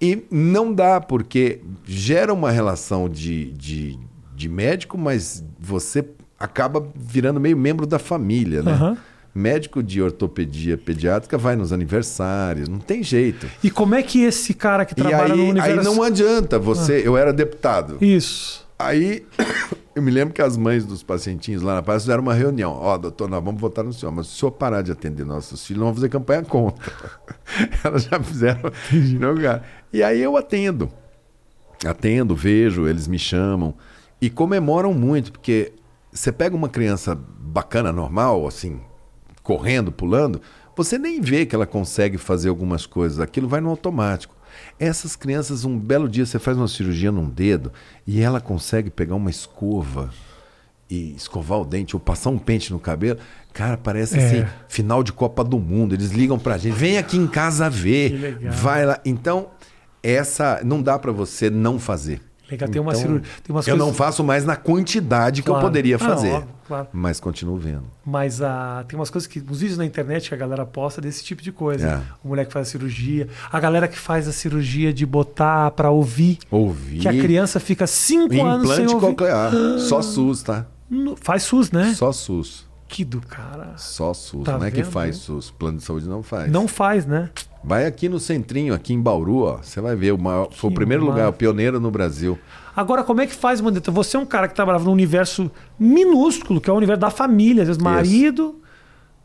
E 0.00 0.24
não 0.30 0.72
dá, 0.72 1.00
porque 1.00 1.60
gera 1.84 2.32
uma 2.32 2.50
relação 2.50 3.08
de, 3.08 3.52
de, 3.52 3.98
de 4.34 4.48
médico, 4.48 4.96
mas 4.96 5.44
você 5.58 6.04
acaba 6.38 6.86
virando 6.94 7.38
meio 7.40 7.56
membro 7.56 7.86
da 7.86 7.98
família, 7.98 8.62
né? 8.62 8.72
Aham. 8.72 8.96
Médico 9.36 9.82
de 9.82 10.00
ortopedia 10.00 10.78
pediátrica 10.78 11.36
vai 11.36 11.56
nos 11.56 11.70
aniversários, 11.70 12.70
não 12.70 12.78
tem 12.78 13.02
jeito. 13.02 13.46
E 13.62 13.70
como 13.70 13.94
é 13.94 14.02
que 14.02 14.22
esse 14.22 14.54
cara 14.54 14.86
que 14.86 14.94
trabalha 14.94 15.34
aí, 15.34 15.38
no 15.38 15.50
universo... 15.50 15.78
aí 15.78 15.84
não 15.84 16.02
adianta 16.02 16.58
você. 16.58 17.02
Eu 17.04 17.18
era 17.18 17.34
deputado. 17.34 17.98
Isso. 18.00 18.66
Aí 18.78 19.26
eu 19.94 20.02
me 20.02 20.10
lembro 20.10 20.32
que 20.32 20.40
as 20.40 20.56
mães 20.56 20.86
dos 20.86 21.02
pacientinhos 21.02 21.60
lá 21.60 21.74
na 21.74 21.82
paz 21.82 22.04
fizeram 22.04 22.22
uma 22.22 22.32
reunião. 22.32 22.72
Ó, 22.72 22.96
doutor, 22.96 23.28
nós 23.28 23.44
vamos 23.44 23.60
votar 23.60 23.84
no 23.84 23.92
senhor, 23.92 24.10
mas 24.10 24.26
se 24.28 24.32
o 24.32 24.36
senhor 24.36 24.52
parar 24.52 24.80
de 24.80 24.90
atender 24.90 25.26
nossos 25.26 25.66
filhos, 25.66 25.80
nós 25.80 25.86
vamos 25.88 25.98
fazer 26.00 26.08
campanha 26.08 26.42
contra. 26.42 26.90
Elas 27.84 28.04
já 28.04 28.18
fizeram. 28.18 28.72
Não, 29.20 29.34
cara. 29.36 29.62
E 29.92 30.02
aí 30.02 30.22
eu 30.22 30.34
atendo. 30.34 30.90
Atendo, 31.84 32.34
vejo, 32.34 32.88
eles 32.88 33.06
me 33.06 33.18
chamam. 33.18 33.74
E 34.18 34.30
comemoram 34.30 34.94
muito, 34.94 35.30
porque 35.30 35.74
você 36.10 36.32
pega 36.32 36.56
uma 36.56 36.70
criança 36.70 37.14
bacana, 37.14 37.92
normal, 37.92 38.46
assim, 38.46 38.80
correndo, 39.46 39.92
pulando, 39.92 40.40
você 40.76 40.98
nem 40.98 41.20
vê 41.20 41.46
que 41.46 41.54
ela 41.54 41.66
consegue 41.66 42.18
fazer 42.18 42.48
algumas 42.48 42.84
coisas. 42.84 43.20
Aquilo 43.20 43.46
vai 43.46 43.60
no 43.60 43.70
automático. 43.70 44.34
Essas 44.78 45.14
crianças, 45.14 45.64
um 45.64 45.78
belo 45.78 46.08
dia, 46.08 46.26
você 46.26 46.38
faz 46.38 46.56
uma 46.56 46.66
cirurgia 46.66 47.12
num 47.12 47.28
dedo 47.30 47.72
e 48.06 48.20
ela 48.20 48.40
consegue 48.40 48.90
pegar 48.90 49.14
uma 49.14 49.30
escova 49.30 50.10
e 50.90 51.14
escovar 51.14 51.60
o 51.60 51.64
dente 51.64 51.94
ou 51.94 52.00
passar 52.00 52.30
um 52.30 52.38
pente 52.38 52.72
no 52.72 52.80
cabelo. 52.80 53.20
Cara, 53.52 53.76
parece 53.76 54.18
É. 54.18 54.24
assim, 54.26 54.44
final 54.68 55.02
de 55.04 55.12
Copa 55.12 55.44
do 55.44 55.58
Mundo. 55.58 55.94
Eles 55.94 56.10
ligam 56.10 56.38
pra 56.38 56.58
gente, 56.58 56.74
vem 56.74 56.98
aqui 56.98 57.16
em 57.16 57.26
casa 57.28 57.70
ver. 57.70 58.38
Vai 58.50 58.84
lá. 58.84 58.98
Então, 59.04 59.50
essa 60.02 60.60
não 60.64 60.82
dá 60.82 60.98
pra 60.98 61.12
você 61.12 61.48
não 61.50 61.78
fazer. 61.78 62.20
Legal, 62.50 62.68
tem 62.68 62.80
uma 62.80 62.92
Então, 62.92 63.00
cirurgia. 63.02 63.28
Tem 63.42 63.54
umas 63.54 63.66
eu 63.66 63.72
coisas... 63.76 63.86
não 63.88 63.94
faço 63.94 64.22
mais 64.22 64.44
na 64.44 64.54
quantidade 64.54 65.42
que 65.42 65.48
eu 65.50 65.54
Claro. 65.54 65.66
poderia 65.66 65.96
Ah, 65.96 65.98
não, 65.98 66.06
fazer. 66.08 66.44
claro. 66.66 66.86
Mas 66.92 67.18
continuo 67.18 67.56
vendo. 67.56 67.82
Mas 68.04 68.40
ah, 68.40 68.84
tem 68.86 68.96
umas 68.98 69.10
coisas 69.10 69.26
que. 69.26 69.42
Os 69.50 69.60
vídeos 69.60 69.76
na 69.78 69.84
internet 69.84 70.28
que 70.28 70.34
a 70.34 70.38
galera 70.38 70.64
posta 70.64 71.00
desse 71.00 71.24
tipo 71.24 71.42
de 71.42 71.50
coisa. 71.50 71.88
É. 71.88 72.00
O 72.24 72.28
moleque 72.28 72.52
faz 72.52 72.68
a 72.68 72.70
cirurgia. 72.70 73.28
A 73.50 73.58
galera 73.58 73.88
que 73.88 73.98
faz 73.98 74.28
a 74.28 74.32
cirurgia 74.32 74.92
de 74.92 75.04
botar 75.06 75.70
pra 75.72 75.90
ouvir. 75.90 76.38
Ouvir. 76.50 77.00
Que 77.00 77.08
a 77.08 77.12
criança 77.12 77.58
fica 77.58 77.86
cinco 77.86 78.40
anos 78.44 78.68
sem 78.68 78.84
Implante 78.84 78.94
ouvir. 78.94 79.06
coclear. 79.08 79.52
Só 79.80 80.00
SUS, 80.02 80.42
tá? 80.42 80.66
No- 80.88 81.16
Faz 81.16 81.42
SUS, 81.42 81.72
né? 81.72 81.94
Só 81.96 82.12
SUS. 82.12 82.65
Que 82.88 83.04
do 83.04 83.20
cara. 83.20 83.74
Só 83.76 84.14
SUS. 84.14 84.44
Tá 84.44 84.58
não 84.58 84.66
é 84.66 84.70
que 84.70 84.82
vendo, 84.82 84.92
faz? 84.92 85.16
SUS. 85.16 85.50
Plano 85.50 85.78
de 85.78 85.84
saúde 85.84 86.08
não 86.08 86.22
faz. 86.22 86.50
Não 86.50 86.68
faz, 86.68 87.04
né? 87.04 87.30
Vai 87.64 87.84
aqui 87.84 88.08
no 88.08 88.20
centrinho, 88.20 88.72
aqui 88.72 88.94
em 88.94 89.00
Bauru, 89.00 89.42
ó. 89.42 89.56
Você 89.60 89.80
vai 89.80 89.96
ver. 89.96 90.12
O 90.12 90.18
maior, 90.18 90.48
foi 90.52 90.70
o 90.70 90.74
primeiro 90.74 91.04
lugar, 91.04 91.28
o 91.28 91.32
pioneiro 91.32 91.80
no 91.80 91.90
Brasil. 91.90 92.38
Agora, 92.76 93.02
como 93.02 93.20
é 93.20 93.26
que 93.26 93.34
faz, 93.34 93.60
Mandetta? 93.60 93.90
Você 93.90 94.16
é 94.16 94.20
um 94.20 94.26
cara 94.26 94.46
que 94.46 94.54
trabalhava 94.54 94.84
num 94.84 94.92
universo 94.92 95.50
minúsculo, 95.78 96.60
que 96.60 96.70
é 96.70 96.72
o 96.72 96.76
universo 96.76 97.00
da 97.00 97.10
família. 97.10 97.62
Às 97.62 97.68
vezes, 97.68 97.82
marido, 97.82 98.60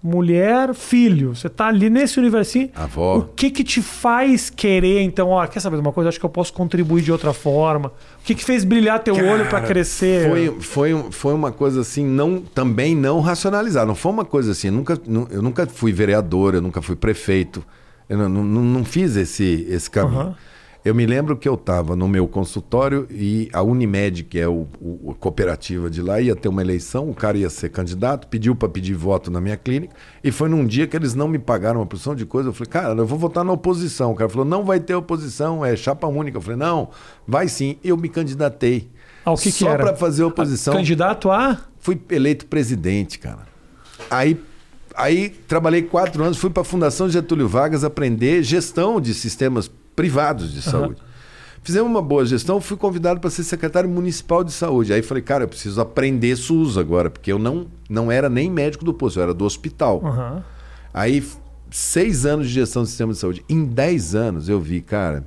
mulher, 0.03 0.73
filho. 0.73 1.35
Você 1.35 1.47
tá 1.49 1.67
ali 1.67 1.89
nesse 1.89 2.19
universinho. 2.19 2.69
Avó. 2.75 3.17
O 3.17 3.21
que 3.23 3.49
que 3.51 3.63
te 3.63 3.81
faz 3.81 4.49
querer, 4.49 5.01
então, 5.01 5.29
ó, 5.29 5.45
quer 5.47 5.59
saber 5.59 5.75
de 5.77 5.81
uma 5.81 5.91
coisa? 5.91 6.09
Acho 6.09 6.19
que 6.19 6.25
eu 6.25 6.29
posso 6.29 6.51
contribuir 6.53 7.01
de 7.03 7.11
outra 7.11 7.33
forma. 7.33 7.89
O 7.89 8.23
que 8.23 8.33
que 8.35 8.43
fez 8.43 8.63
brilhar 8.63 8.99
teu 8.99 9.15
olho 9.15 9.43
para 9.47 9.59
Cara, 9.61 9.67
crescer? 9.67 10.27
Foi, 10.29 10.55
foi, 10.59 11.05
foi 11.11 11.33
uma 11.33 11.51
coisa 11.51 11.81
assim, 11.81 12.05
não, 12.05 12.41
também 12.41 12.95
não 12.95 13.19
racionalizada. 13.19 13.85
Não 13.85 13.95
foi 13.95 14.11
uma 14.11 14.25
coisa 14.25 14.51
assim. 14.51 14.67
Eu 14.67 14.73
nunca, 14.73 14.97
nu- 15.07 15.27
eu 15.31 15.41
nunca 15.41 15.67
fui 15.67 15.91
vereador, 15.91 16.55
eu 16.55 16.61
nunca 16.61 16.81
fui 16.81 16.95
prefeito. 16.95 17.63
Eu 18.09 18.17
não, 18.17 18.29
não, 18.43 18.43
não 18.63 18.83
fiz 18.85 19.15
esse, 19.15 19.65
esse 19.69 19.89
caminho. 19.89 20.19
Aham. 20.21 20.35
Eu 20.83 20.95
me 20.95 21.05
lembro 21.05 21.37
que 21.37 21.47
eu 21.47 21.53
estava 21.53 21.95
no 21.95 22.07
meu 22.07 22.27
consultório 22.27 23.05
e 23.11 23.47
a 23.53 23.61
Unimed, 23.61 24.23
que 24.23 24.39
é 24.39 24.47
o, 24.47 24.67
o- 24.81 25.11
a 25.11 25.13
cooperativa 25.13 25.91
de 25.91 26.01
lá, 26.01 26.19
ia 26.19 26.35
ter 26.35 26.49
uma 26.49 26.61
eleição, 26.61 27.07
o 27.07 27.13
cara 27.13 27.37
ia 27.37 27.51
ser 27.51 27.69
candidato, 27.69 28.27
pediu 28.27 28.55
para 28.55 28.67
pedir 28.67 28.95
voto 28.95 29.29
na 29.29 29.39
minha 29.39 29.55
clínica, 29.55 29.93
e 30.23 30.31
foi 30.31 30.49
num 30.49 30.65
dia 30.65 30.87
que 30.87 30.95
eles 30.97 31.13
não 31.13 31.27
me 31.27 31.37
pagaram 31.37 31.81
uma 31.81 31.85
porção 31.85 32.15
de 32.15 32.25
coisa. 32.25 32.49
Eu 32.49 32.53
falei, 32.53 32.69
cara, 32.71 32.93
eu 32.99 33.05
vou 33.05 33.19
votar 33.19 33.43
na 33.45 33.51
oposição. 33.51 34.11
O 34.11 34.15
cara 34.15 34.27
falou, 34.27 34.43
não 34.45 34.65
vai 34.65 34.79
ter 34.79 34.95
oposição, 34.95 35.63
é 35.63 35.75
chapa 35.75 36.07
única. 36.07 36.37
Eu 36.39 36.41
falei, 36.41 36.57
não, 36.57 36.89
vai 37.27 37.47
sim. 37.47 37.77
Eu 37.83 37.95
me 37.95 38.09
candidatei. 38.09 38.89
Ah, 39.23 39.33
o 39.33 39.37
que 39.37 39.51
Só 39.51 39.75
para 39.77 39.95
fazer 39.95 40.23
oposição. 40.23 40.73
Candidato 40.73 41.29
a. 41.29 41.59
Fui 41.79 41.99
eleito 42.09 42.47
presidente, 42.47 43.19
cara. 43.19 43.45
Aí, 44.09 44.35
aí 44.95 45.29
trabalhei 45.47 45.83
quatro 45.83 46.23
anos, 46.23 46.39
fui 46.39 46.49
para 46.49 46.61
a 46.61 46.65
Fundação 46.65 47.07
Getúlio 47.07 47.47
Vargas 47.47 47.83
aprender 47.83 48.41
gestão 48.41 48.99
de 48.99 49.13
sistemas 49.13 49.69
privados 49.95 50.51
de 50.53 50.61
saúde. 50.61 51.01
Fizemos 51.63 51.89
uma 51.89 52.01
boa 52.01 52.25
gestão, 52.25 52.59
fui 52.59 52.75
convidado 52.75 53.19
para 53.19 53.29
ser 53.29 53.43
secretário 53.43 53.87
municipal 53.87 54.43
de 54.43 54.51
saúde. 54.51 54.91
Aí 54.93 55.03
falei, 55.03 55.21
cara, 55.21 55.43
eu 55.43 55.47
preciso 55.47 55.79
aprender 55.79 56.35
SUS 56.35 56.75
agora, 56.75 57.09
porque 57.09 57.31
eu 57.31 57.37
não, 57.37 57.67
não 57.87 58.11
era 58.11 58.27
nem 58.29 58.49
médico 58.49 58.83
do 58.83 58.93
posto, 58.93 59.19
eu 59.19 59.23
era 59.23 59.33
do 59.33 59.45
hospital. 59.45 60.01
Aham. 60.03 60.43
Aí, 60.91 61.23
seis 61.69 62.25
anos 62.25 62.47
de 62.47 62.53
gestão 62.53 62.81
do 62.81 62.87
sistema 62.87 63.13
de 63.13 63.19
saúde. 63.19 63.45
Em 63.47 63.63
dez 63.63 64.15
anos 64.15 64.49
eu 64.49 64.59
vi, 64.59 64.81
cara, 64.81 65.23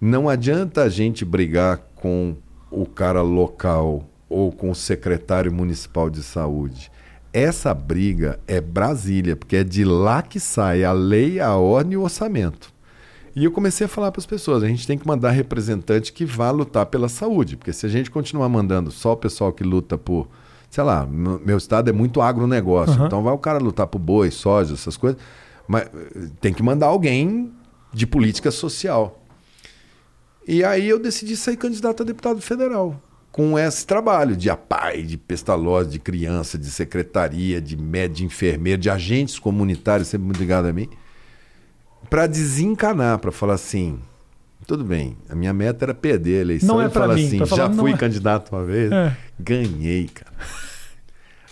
não 0.00 0.28
adianta 0.28 0.82
a 0.82 0.88
gente 0.88 1.24
brigar 1.24 1.78
com 1.94 2.36
o 2.70 2.84
cara 2.84 3.22
local 3.22 4.08
ou 4.28 4.50
com 4.50 4.70
o 4.70 4.74
secretário 4.74 5.52
municipal 5.52 6.10
de 6.10 6.22
saúde. 6.22 6.90
Essa 7.32 7.72
briga 7.72 8.40
é 8.46 8.60
Brasília, 8.60 9.36
porque 9.36 9.56
é 9.56 9.64
de 9.64 9.84
lá 9.84 10.22
que 10.22 10.40
sai 10.40 10.82
a 10.82 10.92
lei, 10.92 11.38
a 11.38 11.54
ordem 11.54 11.92
e 11.92 11.96
o 11.96 12.02
orçamento. 12.02 12.72
E 13.34 13.44
eu 13.44 13.52
comecei 13.52 13.84
a 13.84 13.88
falar 13.88 14.10
para 14.10 14.20
as 14.20 14.26
pessoas: 14.26 14.62
a 14.62 14.68
gente 14.68 14.86
tem 14.86 14.98
que 14.98 15.06
mandar 15.06 15.30
representante 15.30 16.12
que 16.12 16.24
vá 16.24 16.50
lutar 16.50 16.86
pela 16.86 17.08
saúde, 17.08 17.56
porque 17.56 17.72
se 17.72 17.86
a 17.86 17.88
gente 17.88 18.10
continuar 18.10 18.48
mandando 18.48 18.90
só 18.90 19.12
o 19.12 19.16
pessoal 19.16 19.52
que 19.52 19.64
luta 19.64 19.96
por, 19.96 20.28
sei 20.70 20.84
lá, 20.84 21.06
meu 21.06 21.56
estado 21.56 21.88
é 21.90 21.92
muito 21.92 22.20
agronegócio, 22.20 22.94
Aham. 22.94 23.06
então 23.06 23.22
vai 23.22 23.32
o 23.32 23.38
cara 23.38 23.58
lutar 23.58 23.86
por 23.86 23.98
boi, 23.98 24.30
soja, 24.30 24.74
essas 24.74 24.96
coisas, 24.96 25.20
mas 25.66 25.82
eh, 25.82 26.28
tem 26.40 26.52
que 26.52 26.62
mandar 26.62 26.86
alguém 26.86 27.52
de 27.92 28.06
política 28.06 28.50
social. 28.50 29.22
E 30.46 30.64
aí 30.64 30.88
eu 30.88 30.98
decidi 30.98 31.36
sair 31.36 31.56
candidato 31.56 32.02
a 32.02 32.06
deputado 32.06 32.40
federal 32.40 33.00
com 33.30 33.58
esse 33.58 33.86
trabalho 33.86 34.36
de 34.36 34.50
APAI, 34.50 35.02
de 35.02 35.16
pestalose, 35.16 35.90
de 35.90 35.98
criança, 35.98 36.58
de 36.58 36.70
secretaria, 36.70 37.60
de 37.60 37.76
médico, 37.76 38.16
de 38.16 38.24
enfermeiro, 38.24 38.80
de 38.80 38.90
agentes 38.90 39.38
comunitários, 39.38 40.08
sempre 40.08 40.26
muito 40.26 40.40
ligado 40.40 40.66
a 40.66 40.72
mim, 40.72 40.88
para 42.08 42.26
desencanar, 42.26 43.18
para 43.18 43.30
falar 43.30 43.54
assim, 43.54 43.98
tudo 44.66 44.84
bem, 44.84 45.16
a 45.28 45.34
minha 45.34 45.52
meta 45.52 45.84
era 45.84 45.94
perder 45.94 46.38
a 46.38 46.40
eleição. 46.42 46.76
Não 46.76 46.82
é 46.82 46.88
para 46.88 47.08
mim. 47.08 47.26
assim, 47.26 47.46
falar, 47.46 47.68
já 47.68 47.70
fui 47.70 47.92
é. 47.92 47.96
candidato 47.96 48.54
uma 48.54 48.64
vez, 48.64 48.92
é. 48.92 49.16
ganhei, 49.38 50.08
cara. 50.12 50.32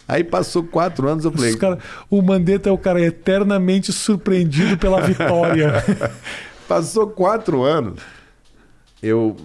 Aí 0.09 0.23
passou 0.23 0.63
quatro 0.63 1.09
anos, 1.09 1.25
eu 1.25 1.33
falei. 1.33 1.57
Cara, 1.57 1.79
o 2.09 2.23
Mandetta 2.23 2.69
é 2.69 2.73
o 2.73 2.79
cara 2.79 3.01
eternamente 3.01 3.93
surpreendido 3.93 4.79
pela 4.79 5.01
vitória. 5.01 5.85
passou 6.69 7.09
quatro 7.09 7.63
anos. 7.63 8.01
Eu 9.03 9.37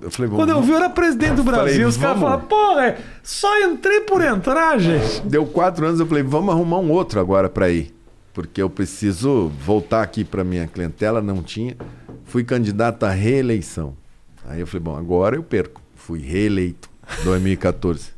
eu 0.00 0.10
falei, 0.10 0.30
Quando 0.30 0.50
eu 0.50 0.62
vi, 0.62 0.70
eu 0.70 0.76
era 0.76 0.90
presidente 0.90 1.36
do 1.36 1.42
Brasil. 1.42 1.72
Falei, 1.72 1.84
os 1.84 1.96
caras 1.96 2.20
falaram, 2.20 2.42
porra, 2.42 2.96
só 3.22 3.60
entrei 3.62 4.02
por 4.02 4.22
entrar, 4.22 4.78
gente. 4.78 5.22
Deu 5.22 5.46
quatro 5.46 5.86
anos, 5.86 5.98
eu 5.98 6.06
falei, 6.06 6.22
vamos 6.22 6.54
arrumar 6.54 6.78
um 6.78 6.90
outro 6.90 7.18
agora 7.18 7.48
para 7.48 7.70
ir. 7.70 7.95
Porque 8.36 8.60
eu 8.60 8.68
preciso 8.68 9.50
voltar 9.64 10.02
aqui 10.02 10.22
para 10.22 10.44
minha 10.44 10.66
clientela, 10.66 11.22
não 11.22 11.42
tinha. 11.42 11.74
Fui 12.26 12.44
candidato 12.44 13.04
à 13.04 13.10
reeleição. 13.10 13.96
Aí 14.46 14.60
eu 14.60 14.66
falei, 14.66 14.82
bom, 14.82 14.94
agora 14.94 15.36
eu 15.36 15.42
perco. 15.42 15.80
Fui 15.94 16.18
reeleito, 16.18 16.90
2014. 17.24 18.10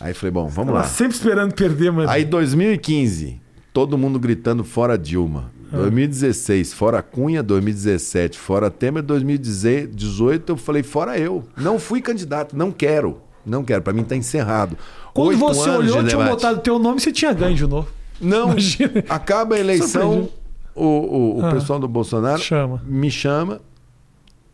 Aí 0.00 0.14
falei, 0.14 0.30
bom, 0.30 0.48
vamos 0.48 0.72
lá. 0.72 0.84
Sempre 0.84 1.16
esperando 1.16 1.52
perder, 1.52 1.92
mas. 1.92 2.08
Aí 2.08 2.24
2015, 2.24 3.42
todo 3.74 3.98
mundo 3.98 4.18
gritando 4.18 4.64
fora 4.64 4.96
Dilma. 4.96 5.52
2016, 5.70 6.72
fora 6.72 7.02
Cunha, 7.02 7.42
2017, 7.42 8.38
fora 8.38 8.70
Temer, 8.70 9.02
2018, 9.02 10.52
eu 10.52 10.56
falei, 10.56 10.82
fora 10.82 11.18
eu. 11.18 11.44
Não 11.58 11.78
fui 11.78 12.00
candidato, 12.00 12.56
não 12.56 12.72
quero. 12.72 13.20
Não 13.44 13.62
quero, 13.62 13.82
para 13.82 13.92
mim 13.92 14.02
tá 14.02 14.16
encerrado. 14.16 14.78
Quando 15.12 15.28
Oito 15.28 15.40
você 15.40 15.68
olhou, 15.68 16.02
tinha 16.04 16.24
botado 16.24 16.60
teu 16.62 16.78
nome, 16.78 17.00
você 17.00 17.12
tinha 17.12 17.34
ganho 17.34 17.54
de 17.54 17.66
novo. 17.66 17.88
Não, 18.20 18.50
Imagina. 18.50 19.04
acaba 19.08 19.56
a 19.56 19.58
eleição, 19.58 20.28
o, 20.74 20.82
o, 20.84 21.38
o 21.40 21.46
ah, 21.46 21.50
pessoal 21.50 21.78
do 21.78 21.88
Bolsonaro 21.88 22.40
chama. 22.40 22.82
me 22.86 23.10
chama, 23.10 23.60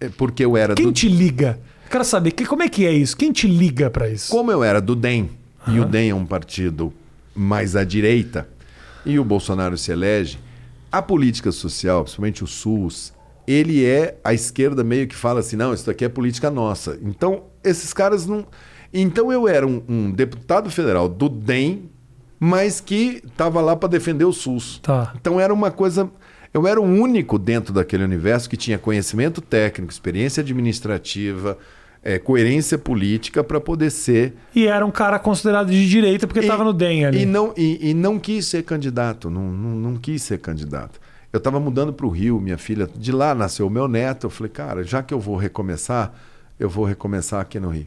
é, 0.01 0.09
porque 0.09 0.45
eu 0.45 0.57
era 0.57 0.75
Quem 0.75 0.87
do... 0.87 0.93
te 0.93 1.09
liga? 1.09 1.61
Quero 1.91 2.05
saber, 2.05 2.33
como 2.33 2.63
é 2.63 2.69
que 2.69 2.87
é 2.87 2.93
isso? 2.93 3.17
Quem 3.17 3.33
te 3.33 3.47
liga 3.49 3.91
para 3.91 4.09
isso? 4.09 4.31
Como 4.31 4.51
eu 4.51 4.63
era 4.63 4.81
do 4.81 4.95
DEM, 4.95 5.31
e 5.67 5.79
o 5.81 5.85
DEM 5.85 6.11
é 6.11 6.15
um 6.15 6.25
partido 6.25 6.93
mais 7.35 7.75
à 7.75 7.85
direita, 7.85 8.49
e 9.05 9.19
o 9.19 9.25
Bolsonaro 9.25 9.77
se 9.77 9.91
elege, 9.91 10.39
a 10.91 11.03
política 11.03 11.53
social, 11.53 12.03
principalmente 12.03 12.45
o 12.45 12.47
SUS, 12.47 13.13
ele 13.47 13.85
é 13.85 14.19
a 14.23 14.33
esquerda 14.33 14.85
meio 14.85 15.09
que 15.09 15.15
fala 15.15 15.41
assim, 15.41 15.57
não, 15.57 15.75
isso 15.75 15.91
aqui 15.91 16.05
é 16.05 16.09
política 16.09 16.51
nossa. 16.51 16.99
Então, 17.03 17.45
esses 17.65 17.93
caras 17.93 18.27
não. 18.27 18.47
Então 18.93 19.33
eu 19.33 19.47
era 19.47 19.67
um, 19.67 19.83
um 19.89 20.11
deputado 20.11 20.71
federal 20.71 21.09
do 21.09 21.29
DEM, 21.29 21.89
mas 22.43 22.81
que 22.81 23.23
estava 23.23 23.61
lá 23.61 23.77
para 23.77 23.91
defender 23.91 24.25
o 24.25 24.33
SUS. 24.33 24.81
Tá. 24.83 25.13
Então 25.21 25.39
era 25.39 25.53
uma 25.53 25.71
coisa. 25.71 26.11
Eu 26.55 26.67
era 26.67 26.81
o 26.81 26.85
único 26.85 27.39
dentro 27.39 27.73
daquele 27.73 28.03
universo 28.03 28.49
que 28.49 28.57
tinha 28.57 28.79
conhecimento 28.79 29.43
técnico, 29.43 29.93
experiência 29.93 30.41
administrativa, 30.41 31.59
é, 32.03 32.19
coerência 32.19 32.79
política 32.79 33.45
para 33.45 33.61
poder 33.61 33.91
ser. 33.91 34.35
E 34.55 34.67
era 34.67 34.85
um 34.85 34.91
cara 34.91 35.19
considerado 35.19 35.71
de 35.71 35.87
direita 35.87 36.27
porque 36.27 36.41
estava 36.41 36.65
no 36.65 36.73
DEM 36.73 37.05
ali. 37.05 37.23
E 37.23 37.27
não, 37.27 37.53
e, 37.57 37.91
e, 37.91 37.95
não 37.95 38.19
quis 38.19 38.47
ser 38.47 38.65
candidato, 38.65 39.29
não, 39.29 39.53
não, 39.53 39.71
não 39.77 39.97
quis 39.97 40.23
ser 40.23 40.39
candidato. 40.39 40.99
Eu 41.31 41.39
estava 41.39 41.61
mudando 41.61 41.93
para 41.93 42.07
o 42.07 42.09
Rio, 42.09 42.41
minha 42.41 42.59
filha, 42.59 42.89
de 42.93 43.13
lá 43.13 43.35
nasceu 43.35 43.67
o 43.67 43.71
meu 43.71 43.87
neto. 43.87 44.27
Eu 44.27 44.31
falei, 44.31 44.51
cara, 44.51 44.83
já 44.83 45.03
que 45.03 45.15
eu 45.15 45.21
vou 45.21 45.37
recomeçar, 45.37 46.13
eu 46.59 46.69
vou 46.69 46.85
recomeçar 46.85 47.41
aqui 47.41 47.61
no 47.61 47.69
Rio. 47.69 47.87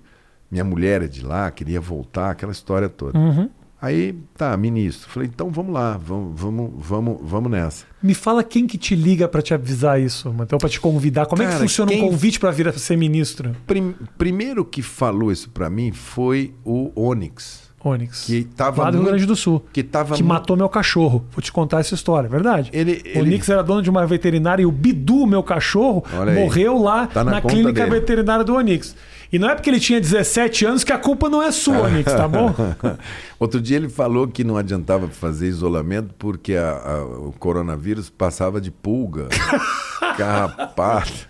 Minha 0.50 0.64
mulher 0.64 1.02
é 1.02 1.08
de 1.08 1.26
lá, 1.26 1.50
queria 1.52 1.82
voltar, 1.82 2.30
aquela 2.30 2.52
história 2.52 2.88
toda. 2.88 3.18
Uhum. 3.18 3.50
Aí, 3.84 4.16
tá, 4.38 4.56
ministro. 4.56 5.10
Falei, 5.10 5.28
então 5.28 5.50
vamos 5.50 5.74
lá, 5.74 6.00
vamos, 6.02 6.40
vamos, 6.40 6.72
vamos, 6.78 7.18
vamos 7.22 7.52
nessa. 7.52 7.86
Me 8.02 8.14
fala 8.14 8.42
quem 8.42 8.66
que 8.66 8.78
te 8.78 8.96
liga 8.96 9.28
para 9.28 9.42
te 9.42 9.54
avisar 9.54 10.00
isso, 10.00 10.34
então 10.40 10.58
para 10.58 10.70
te 10.70 10.80
convidar. 10.80 11.26
Como 11.26 11.42
Cara, 11.42 11.52
é 11.52 11.56
que 11.58 11.62
funciona 11.64 11.92
quem... 11.92 12.02
um 12.02 12.08
convite 12.08 12.40
para 12.40 12.50
vir 12.52 12.66
a 12.70 12.72
ser 12.72 12.96
ministro? 12.96 13.54
Prim... 13.68 13.94
Primeiro 14.18 14.64
que 14.64 14.82
falou 14.82 15.34
isso 15.34 15.50
para 15.50 15.70
mim 15.70 15.92
foi 15.92 16.54
o 16.64 16.94
Onyx. 16.96 17.74
Onyx. 17.84 18.24
Que 18.26 18.46
tava 18.46 18.84
lá 18.84 18.92
do 18.92 19.00
Rio 19.00 19.08
Grande 19.08 19.26
do 19.26 19.36
Sul. 19.36 19.62
Que, 19.74 19.84
tava 19.84 20.16
que 20.16 20.24
matou 20.24 20.56
meu 20.56 20.70
cachorro. 20.70 21.26
Vou 21.32 21.42
te 21.42 21.52
contar 21.52 21.82
essa 21.82 21.94
história, 21.94 22.28
é 22.28 22.30
verdade? 22.30 22.70
Ele, 22.72 23.02
o 23.04 23.20
ele... 23.20 23.20
Onyx 23.20 23.50
era 23.50 23.62
dono 23.62 23.82
de 23.82 23.90
uma 23.90 24.08
veterinária 24.08 24.64
e 24.64 24.66
o 24.66 24.72
Bidu, 24.72 25.28
meu 25.28 25.44
cachorro, 25.44 26.06
morreu 26.34 26.82
lá 26.82 27.08
tá 27.08 27.22
na, 27.22 27.32
na 27.32 27.42
clínica 27.42 27.84
dele. 27.84 28.00
veterinária 28.00 28.46
do 28.46 28.56
Onyx. 28.56 28.96
E 29.34 29.40
não 29.40 29.50
é 29.50 29.56
porque 29.56 29.68
ele 29.68 29.80
tinha 29.80 30.00
17 30.00 30.64
anos 30.64 30.84
que 30.84 30.94
a 30.94 30.98
culpa 31.00 31.28
não 31.28 31.42
é 31.42 31.52
sua, 31.52 31.90
Nix, 31.90 32.14
tá 32.14 32.28
bom? 32.28 32.54
Outro 33.40 33.60
dia 33.60 33.78
ele 33.78 33.90
falou 33.90 34.28
que 34.28 34.44
não 34.44 34.58
adiantava 34.58 35.08
fazer 35.08 35.48
isolamento 35.48 36.14
porque 36.20 36.54
a, 36.54 36.70
a, 36.70 37.04
o 37.04 37.34
coronavírus 37.40 38.12
passava 38.12 38.62
de 38.62 38.70
pulga, 38.70 39.30
carrapato. 40.16 41.28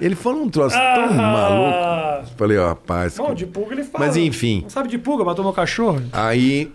Ele 0.00 0.14
falou 0.16 0.42
um 0.42 0.48
troço 0.48 0.74
tão 0.74 1.04
ah, 1.04 1.12
maluco. 1.12 2.34
Falei, 2.34 2.56
ó, 2.56 2.68
rapaz. 2.68 3.18
Não, 3.18 3.34
de 3.34 3.44
pulga 3.44 3.74
ele 3.74 3.84
fala. 3.84 4.06
Mas 4.06 4.16
enfim. 4.16 4.62
Não 4.62 4.70
sabe 4.70 4.88
de 4.88 4.96
pulga, 4.96 5.22
matou 5.22 5.44
meu 5.44 5.52
cachorro. 5.52 6.02
Aí. 6.14 6.72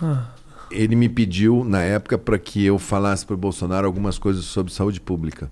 Ah. 0.00 0.26
Ele 0.70 0.94
me 0.94 1.08
pediu, 1.08 1.64
na 1.64 1.82
época, 1.82 2.16
para 2.16 2.38
que 2.38 2.64
eu 2.64 2.78
falasse 2.78 3.26
para 3.26 3.34
o 3.34 3.36
Bolsonaro 3.36 3.84
algumas 3.84 4.16
coisas 4.16 4.44
sobre 4.44 4.72
saúde 4.72 5.00
pública. 5.00 5.50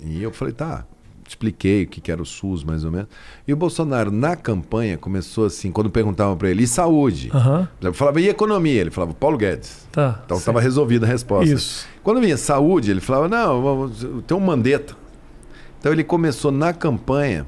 E 0.00 0.22
eu 0.22 0.32
falei, 0.32 0.54
tá, 0.54 0.86
expliquei 1.28 1.84
o 1.84 1.86
que 1.86 2.10
era 2.10 2.20
o 2.20 2.26
SUS, 2.26 2.64
mais 2.64 2.84
ou 2.84 2.90
menos. 2.90 3.08
E 3.46 3.52
o 3.52 3.56
Bolsonaro, 3.56 4.10
na 4.10 4.34
campanha, 4.34 4.96
começou 4.96 5.46
assim, 5.46 5.70
quando 5.70 5.90
perguntavam 5.90 6.36
para 6.36 6.50
ele, 6.50 6.64
e 6.64 6.66
saúde? 6.66 7.30
Uhum. 7.32 7.68
Eu 7.80 7.94
falava, 7.94 8.20
e 8.20 8.28
economia? 8.28 8.80
Ele 8.80 8.90
falava, 8.90 9.14
Paulo 9.14 9.36
Guedes. 9.36 9.86
Tá, 9.92 10.22
então 10.24 10.38
estava 10.38 10.60
resolvida 10.60 11.06
a 11.06 11.08
resposta. 11.08 11.52
Isso. 11.52 11.86
Quando 12.02 12.20
vinha 12.20 12.36
saúde, 12.36 12.90
ele 12.90 13.00
falava, 13.00 13.28
não, 13.28 13.90
tem 14.26 14.36
um 14.36 14.40
mandeta. 14.40 14.96
Então 15.78 15.92
ele 15.92 16.04
começou 16.04 16.50
na 16.50 16.72
campanha... 16.72 17.46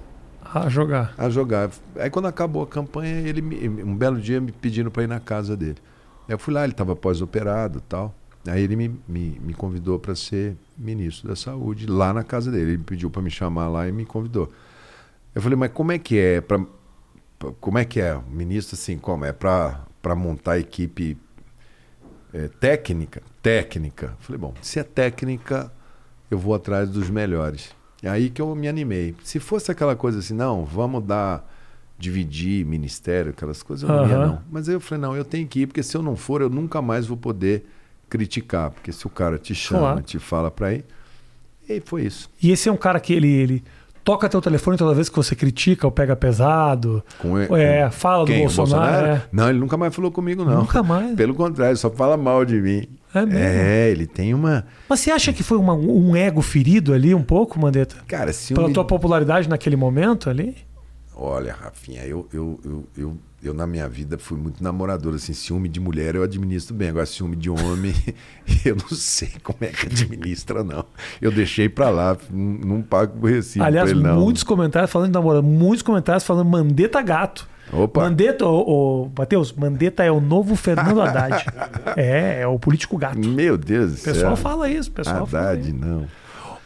A 0.53 0.69
jogar. 0.69 1.15
A 1.17 1.31
jogar. 1.31 1.71
Aí 1.97 2.11
quando 2.11 2.27
acabou 2.27 2.63
a 2.63 2.67
campanha, 2.67 3.21
ele 3.27 3.41
me, 3.41 3.69
um 3.85 3.97
belo 3.97 4.21
dia 4.21 4.41
me 4.41 4.51
pedindo 4.51 4.91
para 4.91 5.05
ir 5.05 5.07
na 5.07 5.21
casa 5.21 5.57
dele. 5.57 5.77
Eu 6.29 6.39
fui 6.39 6.53
lá, 6.53 6.65
ele 6.65 6.73
estava 6.73 6.97
pós-operado 6.97 7.81
tal. 7.89 8.15
Aí 8.47 8.63
ele 8.63 8.75
me, 8.75 9.01
me, 9.07 9.39
me 9.41 9.55
convidou 9.55 9.99
para 9.99 10.15
ser 10.15 10.57
ministro 10.77 11.29
da 11.29 11.37
Saúde 11.37 11.87
lá 11.87 12.13
na 12.13 12.25
casa 12.25 12.51
dele. 12.51 12.73
Ele 12.73 12.79
pediu 12.79 13.11
para 13.11 13.21
me 13.21 13.31
chamar 13.31 13.69
lá 13.69 13.87
e 13.87 13.93
me 13.93 14.07
convidou. 14.07 14.51
Eu 15.35 15.43
falei, 15.43 15.57
mas 15.57 15.71
como 15.73 15.93
é 15.93 15.99
que 15.99 16.19
é? 16.19 16.41
Pra, 16.41 16.65
como 17.61 17.79
é 17.79 17.85
que 17.85 18.01
é? 18.01 18.15
O 18.15 18.23
ministro, 18.23 18.77
assim, 18.77 18.99
como? 18.99 19.25
É 19.25 19.33
para 19.33 20.15
montar 20.17 20.59
equipe 20.59 21.19
é, 22.33 22.49
técnica? 22.49 23.23
Técnica. 23.43 24.07
Eu 24.07 24.17
falei, 24.21 24.41
bom, 24.41 24.55
se 24.63 24.79
é 24.79 24.83
técnica, 24.83 25.71
eu 26.31 26.39
vou 26.39 26.55
atrás 26.55 26.89
dos 26.89 27.11
melhores. 27.11 27.71
É 28.03 28.09
aí 28.09 28.31
que 28.31 28.41
eu 28.41 28.55
me 28.55 28.69
animei. 28.69 29.15
Se 29.23 29.39
fosse 29.39 29.71
aquela 29.71 29.95
coisa 29.95 30.21
assim, 30.21 30.35
não, 30.35 30.65
vamos 30.65 31.05
dar, 31.05 31.47
dividir 31.99 32.65
ministério, 32.65 33.33
aquelas 33.33 33.63
coisas, 33.63 33.89
eu 33.89 33.95
não 33.95 34.05
uhum. 34.05 34.09
ia, 34.09 34.27
não. 34.27 34.43
Mas 34.51 34.69
aí 34.69 34.75
eu 34.75 34.81
falei, 34.81 35.03
não, 35.03 35.15
eu 35.15 35.25
tenho 35.25 35.47
que 35.47 35.61
ir, 35.61 35.67
porque 35.67 35.83
se 35.83 35.95
eu 35.95 36.03
não 36.03 36.17
for, 36.17 36.41
eu 36.41 36.49
nunca 36.49 36.81
mais 36.81 37.07
vou 37.07 37.17
poder 37.17 37.67
criticar, 38.11 38.71
porque 38.71 38.93
se 38.93 39.07
o 39.07 39.11
cara 39.11 39.39
te 39.39 39.55
chama, 39.55 39.81
claro. 39.81 40.03
te 40.03 40.19
fala 40.19 40.51
para 40.51 40.75
ir, 40.75 40.85
e 41.69 41.81
foi 41.81 42.03
isso. 42.03 42.29
E 42.43 42.51
esse 42.51 42.69
é 42.69 42.73
um 42.73 42.77
cara 42.77 42.99
que 42.99 43.13
ele, 43.15 43.29
ele 43.29 43.65
toca 44.03 44.29
teu 44.29 44.41
telefone 44.41 44.77
toda 44.77 44.93
vez 44.93 45.09
que 45.09 45.15
você 45.15 45.37
critica 45.37 45.87
ou 45.87 45.93
pega 45.93 46.17
pesado. 46.17 47.03
Com 47.21 47.39
ele, 47.39 47.55
é, 47.55 47.89
fala 47.91 48.27
quem? 48.27 48.39
do 48.39 48.55
Bolsonaro. 48.55 48.91
Bolsonaro? 48.91 49.07
É. 49.07 49.23
Não, 49.31 49.49
ele 49.49 49.59
nunca 49.61 49.77
mais 49.77 49.95
falou 49.95 50.11
comigo, 50.11 50.45
não. 50.45 50.59
Nunca 50.59 50.83
mais. 50.83 51.15
Pelo 51.17 51.35
contrário, 51.35 51.77
só 51.77 51.89
fala 51.89 52.17
mal 52.17 52.45
de 52.45 52.61
mim. 52.61 52.89
É, 53.15 53.25
mesmo? 53.25 53.39
é 53.39 53.91
ele 53.91 54.07
tem 54.07 54.35
uma. 54.35 54.67
Mas 54.89 55.01
você 55.01 55.11
acha 55.11 55.33
que 55.33 55.43
foi 55.43 55.59
uma, 55.59 55.75
um 55.75 56.15
ego 56.17 56.43
ferido 56.43 56.93
ali 56.93 57.15
um 57.15 57.23
pouco, 57.23 57.59
Mandetta? 57.59 57.97
Cara, 58.07 58.33
se 58.33 58.53
Pela 58.53 58.73
tua 58.73 58.85
popularidade 58.85 59.49
naquele 59.49 59.77
momento 59.77 60.29
ali? 60.29 60.57
Olha, 61.15 61.53
Rafinha, 61.53 62.03
eu, 62.05 62.27
eu, 62.33 62.59
eu, 62.65 62.85
eu 62.97 63.19
eu 63.43 63.55
na 63.55 63.67
minha 63.67 63.89
vida 63.89 64.19
fui 64.19 64.37
muito 64.37 64.63
namorador, 64.63 65.15
assim, 65.15 65.33
ciúme 65.33 65.69
de 65.69 65.81
mulher 65.81 66.15
eu 66.15 66.23
administro 66.23 66.75
bem, 66.75 66.91
agora 66.91 67.07
ciúme 67.07 67.37
de 67.37 67.49
homem 67.49 67.95
eu 68.65 68.77
não 68.77 68.97
sei 68.97 69.33
como 69.43 69.59
é 69.63 69.69
que 69.69 69.87
administra 69.87 70.63
não. 70.63 70.85
Eu 71.21 71.33
deixei 71.33 71.69
para 71.69 71.89
lá, 71.89 72.17
não, 72.31 72.83
pago 72.83 73.27
recibo 73.27 73.65
Aliás, 73.65 73.91
ele, 73.91 74.03
muitos 74.03 74.43
comentários 74.43 74.91
falando 74.91 75.09
de 75.09 75.15
namorado, 75.15 75.43
muitos 75.43 75.83
comentários 75.83 76.25
falando 76.25 76.49
mandeta 76.49 77.01
gato. 77.01 77.49
Opa. 77.73 78.03
Mandetta, 78.03 78.45
ô, 78.45 79.05
ô, 79.05 79.11
Matheus, 79.17 79.53
Mandetta 79.53 80.03
é 80.03 80.11
o 80.11 80.21
novo 80.21 80.57
Fernando 80.57 81.01
Haddad. 81.01 81.47
é, 81.97 82.41
é 82.41 82.47
o 82.47 82.59
político 82.59 82.99
gato. 82.99 83.19
Meu 83.19 83.57
Deus 83.57 83.93
do 83.93 83.97
céu. 83.99 84.13
O 84.13 84.15
pessoal 84.15 84.37
fala 84.37 84.69
isso, 84.69 84.91
pessoal 84.91 85.23
Haddad, 85.23 85.73
não. 85.73 86.07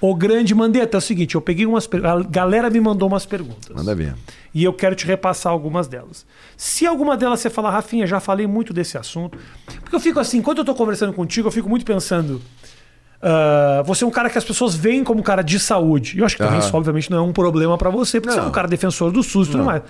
O 0.07 0.15
grande 0.15 0.55
Mandetta, 0.55 0.99
é 0.99 0.99
o 0.99 1.01
seguinte, 1.01 1.35
eu 1.35 1.41
peguei 1.41 1.65
umas 1.65 1.89
a 2.05 2.23
galera 2.29 2.69
me 2.69 2.79
mandou 2.79 3.09
umas 3.09 3.25
perguntas. 3.25 3.75
Manda 3.75 3.95
ver. 3.95 4.15
E 4.53 4.63
eu 4.63 4.71
quero 4.75 4.95
te 4.95 5.07
repassar 5.07 5.51
algumas 5.51 5.89
delas. 5.89 6.27
Se 6.59 6.87
alguma 6.87 7.17
delas 7.17 7.41
você 7.41 7.49
falar, 7.49 7.71
Rafinha, 7.71 8.07
já 8.07 8.21
falei 8.21 8.47
muito 8.47 8.75
desse 8.75 8.99
assunto. 8.99 9.39
Porque 9.81 9.97
eu 9.97 10.01
fico 10.01 10.21
assim, 10.21 10.43
quando 10.43 10.59
eu 10.59 10.63
estou 10.63 10.75
conversando 10.75 11.15
contigo, 11.15 11.49
eu 11.49 11.53
fico 11.53 11.71
muito 11.71 11.87
pensando. 11.87 12.43
Uh, 13.23 13.83
você 13.87 14.05
é 14.05 14.07
um 14.07 14.11
cara 14.11 14.29
que 14.29 14.37
as 14.37 14.45
pessoas 14.45 14.75
veem 14.75 15.03
como 15.03 15.21
um 15.21 15.23
cara 15.23 15.41
de 15.41 15.59
saúde. 15.59 16.19
E 16.19 16.21
eu 16.21 16.27
acho 16.27 16.37
que 16.37 16.43
também 16.43 16.59
Aham. 16.59 16.67
isso, 16.67 16.77
obviamente, 16.77 17.11
não 17.11 17.17
é 17.17 17.23
um 17.23 17.33
problema 17.33 17.79
para 17.79 17.89
você, 17.89 18.21
porque 18.21 18.35
você 18.35 18.41
é 18.41 18.43
um 18.43 18.47
Não. 18.47 18.53
cara 18.53 18.69
defensor 18.69 19.11
do 19.11 19.23
SUS 19.23 19.49
e 19.49 19.51
tudo 19.53 19.61
Não. 19.61 19.65
mais. 19.65 19.83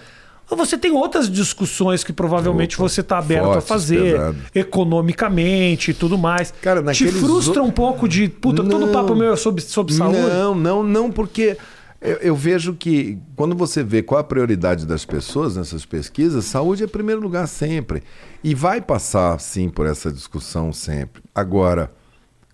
Você 0.49 0.78
tem 0.78 0.92
outras 0.92 1.28
discussões 1.30 2.05
que 2.05 2.12
provavelmente 2.12 2.76
Opa, 2.76 2.88
você 2.88 3.01
está 3.01 3.18
aberto 3.18 3.47
a 3.59 3.61
fazer, 3.61 4.12
pesado. 4.12 4.36
economicamente 4.55 5.90
e 5.90 5.95
tudo 5.95 6.16
mais. 6.16 6.53
Cara, 6.62 6.82
Te 6.92 7.07
frustra 7.09 7.62
o- 7.62 7.66
um 7.66 7.70
pouco 7.70 8.09
de, 8.09 8.28
puta, 8.28 8.62
todo 8.62 8.86
Não. 8.86 8.92
papo 8.92 9.14
meu 9.14 9.32
é 9.32 9.36
sobre, 9.36 9.62
sobre 9.62 9.95
saúde? 9.95 10.18
Não, 10.18 10.55
não, 10.55 10.82
não, 10.82 11.11
porque 11.11 11.57
eu, 12.01 12.16
eu 12.18 12.36
vejo 12.36 12.74
que 12.74 13.18
quando 13.34 13.55
você 13.57 13.82
vê 13.82 14.03
qual 14.03 14.20
a 14.20 14.24
prioridade 14.24 14.86
das 14.86 15.05
pessoas 15.05 15.57
nessas 15.57 15.84
pesquisas, 15.84 16.45
saúde 16.45 16.84
é 16.84 16.86
primeiro 16.86 17.20
lugar 17.20 17.49
sempre. 17.49 18.03
E 18.42 18.55
vai 18.55 18.80
passar, 18.80 19.40
sim, 19.40 19.68
por 19.68 19.86
essa 19.86 20.12
discussão 20.12 20.72
sempre. 20.72 21.22
Agora, 21.34 21.90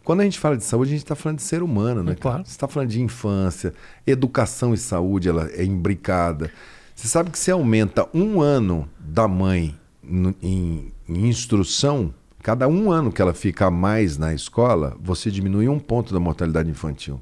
quando 0.04 0.20
a 0.20 0.24
gente 0.24 0.38
fala 0.38 0.56
de 0.56 0.64
saúde, 0.64 0.90
a 0.90 0.94
gente 0.94 1.02
está 1.04 1.14
falando 1.16 1.38
de 1.38 1.44
ser 1.44 1.62
humano, 1.62 2.02
né? 2.02 2.12
É 2.12 2.14
claro. 2.14 2.44
Você 2.44 2.52
está 2.52 2.66
falando 2.68 2.88
de 2.88 3.02
infância, 3.02 3.74
educação 4.06 4.72
e 4.72 4.78
saúde, 4.78 5.28
ela 5.28 5.50
é 5.52 5.64
imbricada. 5.64 6.50
Você 7.00 7.08
sabe 7.08 7.30
que 7.30 7.38
se 7.38 7.50
aumenta 7.50 8.06
um 8.12 8.42
ano 8.42 8.86
da 8.98 9.26
mãe 9.26 9.74
em, 10.04 10.92
em 11.08 11.26
instrução, 11.28 12.12
cada 12.42 12.68
um 12.68 12.92
ano 12.92 13.10
que 13.10 13.22
ela 13.22 13.32
fica 13.32 13.68
a 13.68 13.70
mais 13.70 14.18
na 14.18 14.34
escola, 14.34 14.94
você 15.00 15.30
diminui 15.30 15.66
um 15.66 15.78
ponto 15.78 16.12
da 16.12 16.20
mortalidade 16.20 16.68
infantil. 16.68 17.18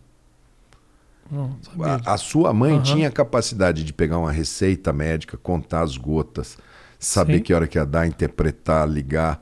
A, 1.81 2.14
a 2.14 2.16
sua 2.16 2.53
mãe 2.53 2.72
Aham. 2.72 2.83
tinha 2.83 3.07
a 3.07 3.11
capacidade 3.12 3.85
de 3.85 3.93
pegar 3.93 4.18
uma 4.18 4.33
receita 4.33 4.93
médica, 4.93 5.37
contar 5.37 5.83
as 5.83 5.97
gotas, 5.97 6.59
saber 6.99 7.37
Sim. 7.37 7.43
que 7.45 7.55
hora 7.55 7.68
que 7.68 7.79
ia 7.79 7.87
dar, 7.87 8.05
interpretar, 8.05 8.89
ligar. 8.89 9.41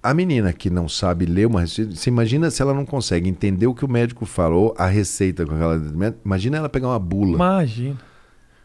A 0.00 0.14
menina 0.14 0.52
que 0.52 0.70
não 0.70 0.88
sabe 0.88 1.26
ler 1.26 1.48
uma 1.48 1.62
receita, 1.62 1.96
você 1.96 2.08
imagina 2.08 2.52
se 2.52 2.62
ela 2.62 2.72
não 2.72 2.86
consegue 2.86 3.28
entender 3.28 3.66
o 3.66 3.74
que 3.74 3.84
o 3.84 3.90
médico 3.90 4.24
falou, 4.24 4.76
a 4.78 4.86
receita 4.86 5.44
com 5.44 5.56
aquela. 5.56 6.14
Imagina 6.24 6.58
ela 6.58 6.68
pegar 6.68 6.86
uma 6.86 7.00
bula. 7.00 7.34
Imagina. 7.34 7.98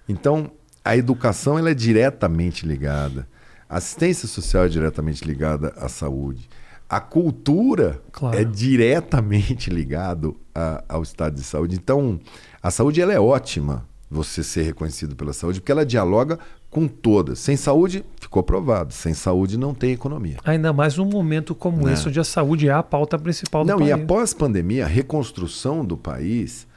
Então, 0.08 0.52
a 0.86 0.96
educação 0.96 1.58
ela 1.58 1.72
é 1.72 1.74
diretamente 1.74 2.66
ligada. 2.66 3.28
A 3.68 3.78
assistência 3.78 4.28
social 4.28 4.66
é 4.66 4.70
diretamente 4.70 5.26
ligada 5.26 5.74
à 5.76 5.90
saúde. 5.90 6.48
A 6.88 7.00
cultura 7.00 8.00
Claro. 8.12 8.38
é 8.38 8.44
diretamente 8.44 9.70
ligado 9.72 10.38
a- 10.54 10.84
ao 10.88 11.02
estado 11.02 11.36
de 11.36 11.44
saúde. 11.44 11.76
Então, 11.76 12.20
a 12.62 12.70
saúde 12.70 13.02
ela 13.02 13.12
é 13.12 13.20
ótima 13.20 13.86
você 14.10 14.44
ser 14.44 14.62
reconhecido 14.62 15.16
pela 15.16 15.34
saúde, 15.34 15.60
porque 15.60 15.72
ela 15.72 15.84
dialoga 15.86 16.38
com 16.70 16.88
todas. 16.88 17.40
Sem 17.40 17.58
saúde, 17.58 18.06
ficou 18.22 18.44
provado, 18.44 18.94
sem 18.94 19.14
saúde 19.16 19.58
não 19.58 19.74
tem 19.74 19.92
economia. 19.94 20.38
Ainda 20.46 20.72
mais 20.72 20.96
num 20.98 21.06
momento 21.06 21.56
como 21.56 21.86
Né? 21.88 21.94
esse, 21.94 22.08
onde 22.08 22.20
a 22.20 22.24
saúde 22.24 22.68
é 22.70 22.72
a 22.72 22.84
pauta 22.84 23.18
principal 23.18 23.64
do 23.64 23.68
Não, 23.70 23.78
país. 23.80 23.90
e 23.90 23.94
após 23.94 24.34
pandemia, 24.34 24.86
a 24.86 24.88
reconstrução 24.88 25.84
do 25.84 25.98
país, 25.98 26.68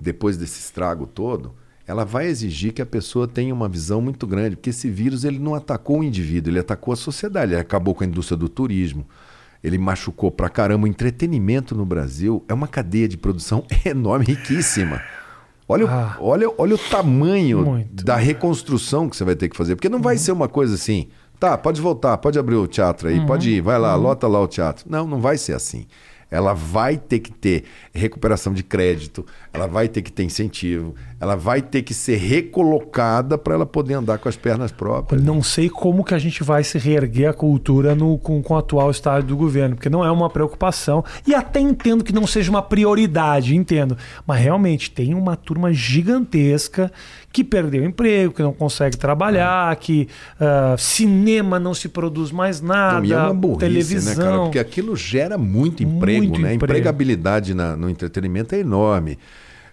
depois 0.00 0.38
desse 0.38 0.60
estrago 0.60 1.06
todo, 1.06 1.52
ela 1.88 2.04
vai 2.04 2.26
exigir 2.26 2.72
que 2.72 2.82
a 2.82 2.86
pessoa 2.86 3.26
tenha 3.26 3.52
uma 3.54 3.68
visão 3.68 4.00
muito 4.02 4.26
grande, 4.26 4.54
porque 4.56 4.70
esse 4.70 4.88
vírus 4.90 5.24
ele 5.24 5.38
não 5.38 5.54
atacou 5.54 6.00
o 6.00 6.04
indivíduo, 6.04 6.52
ele 6.52 6.58
atacou 6.60 6.92
a 6.92 6.96
sociedade, 6.96 7.52
ele 7.54 7.60
acabou 7.60 7.94
com 7.94 8.04
a 8.04 8.06
indústria 8.06 8.36
do 8.36 8.46
turismo, 8.48 9.06
ele 9.64 9.78
machucou 9.78 10.30
pra 10.30 10.48
caramba. 10.50 10.84
O 10.84 10.86
entretenimento 10.86 11.74
no 11.74 11.86
Brasil 11.86 12.44
é 12.46 12.52
uma 12.52 12.68
cadeia 12.68 13.08
de 13.08 13.16
produção 13.16 13.64
enorme, 13.86 14.26
riquíssima. 14.26 15.00
Olha, 15.66 15.86
o- 15.86 15.88
Ah. 15.88 16.16
olha, 16.20 16.46
olha 16.58 16.74
o 16.74 16.78
tamanho 16.78 17.64
Muito. 17.64 18.04
da 18.04 18.16
reconstrução 18.16 19.08
que 19.08 19.16
você 19.16 19.24
vai 19.24 19.34
ter 19.34 19.48
que 19.48 19.56
fazer, 19.56 19.74
porque 19.74 19.88
não 19.88 20.00
vai 20.02 20.16
ser 20.18 20.32
uma 20.32 20.46
coisa 20.48 20.74
assim, 20.74 21.08
tá, 21.40 21.56
pode 21.56 21.80
voltar, 21.80 22.18
pode 22.18 22.38
abrir 22.38 22.56
o 22.56 22.66
teatro 22.66 23.08
aí, 23.08 23.24
pode 23.26 23.50
ir, 23.50 23.60
vai 23.62 23.78
lá, 23.78 23.94
lota 23.94 24.26
lá 24.28 24.40
o 24.40 24.46
teatro. 24.46 24.84
Não, 24.88 25.06
não 25.06 25.20
vai 25.20 25.38
ser 25.38 25.54
assim. 25.54 25.86
Ela 26.30 26.52
vai 26.52 26.98
ter 26.98 27.20
que 27.20 27.32
ter 27.32 27.64
recuperação 27.90 28.52
de 28.52 28.62
crédito, 28.62 29.24
ela 29.58 29.66
vai 29.66 29.88
ter 29.88 30.02
que 30.02 30.10
ter 30.12 30.22
incentivo, 30.24 30.94
ela 31.20 31.36
vai 31.36 31.60
ter 31.60 31.82
que 31.82 31.92
ser 31.92 32.16
recolocada 32.16 33.36
para 33.36 33.54
ela 33.54 33.66
poder 33.66 33.94
andar 33.94 34.18
com 34.18 34.28
as 34.28 34.36
pernas 34.36 34.70
próprias. 34.72 35.22
não 35.22 35.42
sei 35.42 35.68
como 35.68 36.04
que 36.04 36.14
a 36.14 36.18
gente 36.18 36.42
vai 36.42 36.62
se 36.64 36.78
reerguer 36.78 37.28
a 37.30 37.32
cultura 37.32 37.94
no, 37.94 38.16
com, 38.18 38.42
com 38.42 38.54
o 38.54 38.56
atual 38.56 38.90
estado 38.90 39.26
do 39.26 39.36
governo, 39.36 39.74
porque 39.76 39.90
não 39.90 40.04
é 40.04 40.10
uma 40.10 40.30
preocupação. 40.30 41.04
E 41.26 41.34
até 41.34 41.60
entendo 41.60 42.04
que 42.04 42.12
não 42.12 42.26
seja 42.26 42.50
uma 42.50 42.62
prioridade, 42.62 43.54
entendo. 43.56 43.96
Mas 44.26 44.40
realmente 44.40 44.90
tem 44.90 45.14
uma 45.14 45.36
turma 45.36 45.72
gigantesca 45.72 46.90
que 47.32 47.44
perdeu 47.44 47.84
emprego, 47.84 48.32
que 48.32 48.42
não 48.42 48.52
consegue 48.52 48.96
trabalhar, 48.96 49.74
que 49.76 50.08
ah, 50.40 50.74
cinema 50.78 51.58
não 51.58 51.74
se 51.74 51.88
produz 51.88 52.30
mais 52.32 52.60
nada, 52.60 52.98
Não, 53.00 53.04
e 53.04 53.12
é 53.12 53.16
uma 53.16 53.34
burrice, 53.34 53.58
televisão. 53.60 54.24
né, 54.24 54.30
cara? 54.30 54.42
Porque 54.44 54.58
aquilo 54.58 54.96
gera 54.96 55.36
muito 55.36 55.82
emprego, 55.82 56.20
Muito 56.20 56.40
né? 56.40 56.54
Emprego. 56.54 56.72
empregabilidade 56.72 57.54
na- 57.54 57.76
no 57.76 57.88
entretenimento 57.90 58.54
é 58.54 58.60
enorme. 58.60 59.18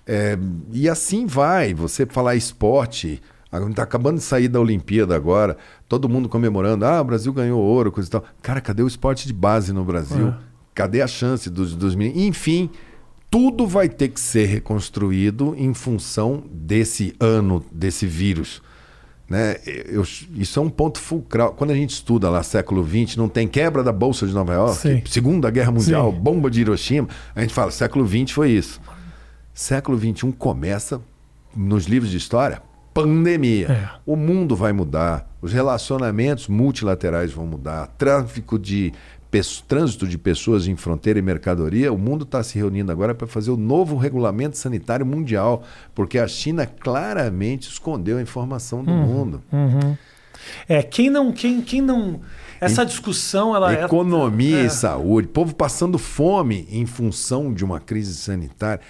É, 0.07 0.37
e 0.71 0.87
assim 0.89 1.25
vai. 1.25 1.73
Você 1.73 2.05
falar 2.05 2.35
esporte, 2.35 3.21
está 3.69 3.83
acabando 3.83 4.17
de 4.17 4.23
sair 4.23 4.47
da 4.47 4.59
Olimpíada 4.59 5.15
agora, 5.15 5.57
todo 5.87 6.09
mundo 6.09 6.27
comemorando, 6.29 6.85
ah, 6.85 7.01
o 7.01 7.05
Brasil 7.05 7.31
ganhou 7.33 7.59
ouro, 7.61 7.91
coisa 7.91 8.07
e 8.07 8.11
tal. 8.11 8.23
Cara, 8.41 8.61
cadê 8.61 8.83
o 8.83 8.87
esporte 8.87 9.27
de 9.27 9.33
base 9.33 9.73
no 9.73 9.83
Brasil? 9.83 10.29
É. 10.29 10.33
Cadê 10.73 11.01
a 11.01 11.07
chance 11.07 11.49
dos, 11.49 11.73
dos 11.75 11.95
meninos? 11.95 12.21
Enfim, 12.21 12.69
tudo 13.31 13.65
vai 13.65 13.87
ter 13.89 14.09
que 14.09 14.19
ser 14.19 14.45
reconstruído 14.45 15.55
em 15.57 15.73
função 15.73 16.43
desse 16.51 17.15
ano, 17.19 17.63
desse 17.71 18.05
vírus. 18.05 18.61
Né? 19.27 19.55
Eu- 19.87 20.03
isso 20.35 20.59
é 20.59 20.61
um 20.61 20.69
ponto 20.69 20.99
fulcral. 20.99 21.53
Quando 21.53 21.71
a 21.71 21.75
gente 21.75 21.91
estuda 21.91 22.29
lá 22.29 22.43
século 22.43 22.85
XX, 22.87 23.15
não 23.17 23.27
tem 23.27 23.47
quebra 23.47 23.83
da 23.83 23.91
Bolsa 23.91 24.27
de 24.27 24.33
Nova 24.33 24.53
York, 24.53 24.75
Sim. 24.75 25.01
Segunda 25.07 25.49
Guerra 25.49 25.71
Mundial, 25.71 26.11
Sim. 26.11 26.19
bomba 26.19 26.51
de 26.51 26.61
Hiroshima. 26.61 27.07
A 27.33 27.41
gente 27.41 27.53
fala, 27.53 27.71
século 27.71 28.05
XX 28.07 28.31
foi 28.31 28.51
isso. 28.51 28.79
Século 29.55 29.97
XXI 29.97 30.33
começa, 30.37 31.01
nos 31.55 31.85
livros 31.85 32.11
de 32.11 32.17
história, 32.17 32.61
pandemia. 32.93 33.71
É. 33.71 33.89
O 34.05 34.17
mundo 34.17 34.53
vai 34.53 34.73
mudar, 34.73 35.33
os 35.41 35.53
relacionamentos 35.53 36.49
multilaterais 36.49 37.31
vão 37.31 37.47
mudar, 37.47 37.87
tráfico 37.97 38.59
de 38.59 38.91
trânsito 39.67 40.07
de 40.07 40.17
pessoas 40.17 40.65
em 40.65 40.75
fronteira 40.77 41.19
e 41.19 41.21
mercadoria, 41.21 41.91
o 41.91 41.97
mundo 41.97 42.23
está 42.23 42.41
se 42.41 42.57
reunindo 42.57 42.89
agora 42.89 43.13
para 43.13 43.27
fazer 43.27 43.51
o 43.51 43.57
novo 43.57 43.97
regulamento 43.97 44.57
sanitário 44.57 45.05
mundial, 45.05 45.63
porque 45.93 46.19
a 46.19 46.27
China 46.27 46.65
claramente 46.65 47.69
escondeu 47.69 48.17
a 48.17 48.21
informação 48.21 48.81
do 48.83 48.91
mundo. 48.91 49.41
É, 50.67 50.83
quem 50.83 51.09
não. 51.09 51.31
Quem, 51.31 51.61
quem 51.61 51.81
não. 51.81 52.21
Essa 52.59 52.85
discussão, 52.85 53.55
ela 53.55 53.73
é. 53.73 53.83
Economia 53.85 54.59
é. 54.59 54.65
e 54.65 54.69
saúde, 54.69 55.27
povo 55.27 55.53
passando 55.53 55.97
fome 55.97 56.67
em 56.71 56.85
função 56.85 57.53
de 57.53 57.63
uma 57.65 57.79
crise 57.79 58.15
sanitária, 58.15 58.81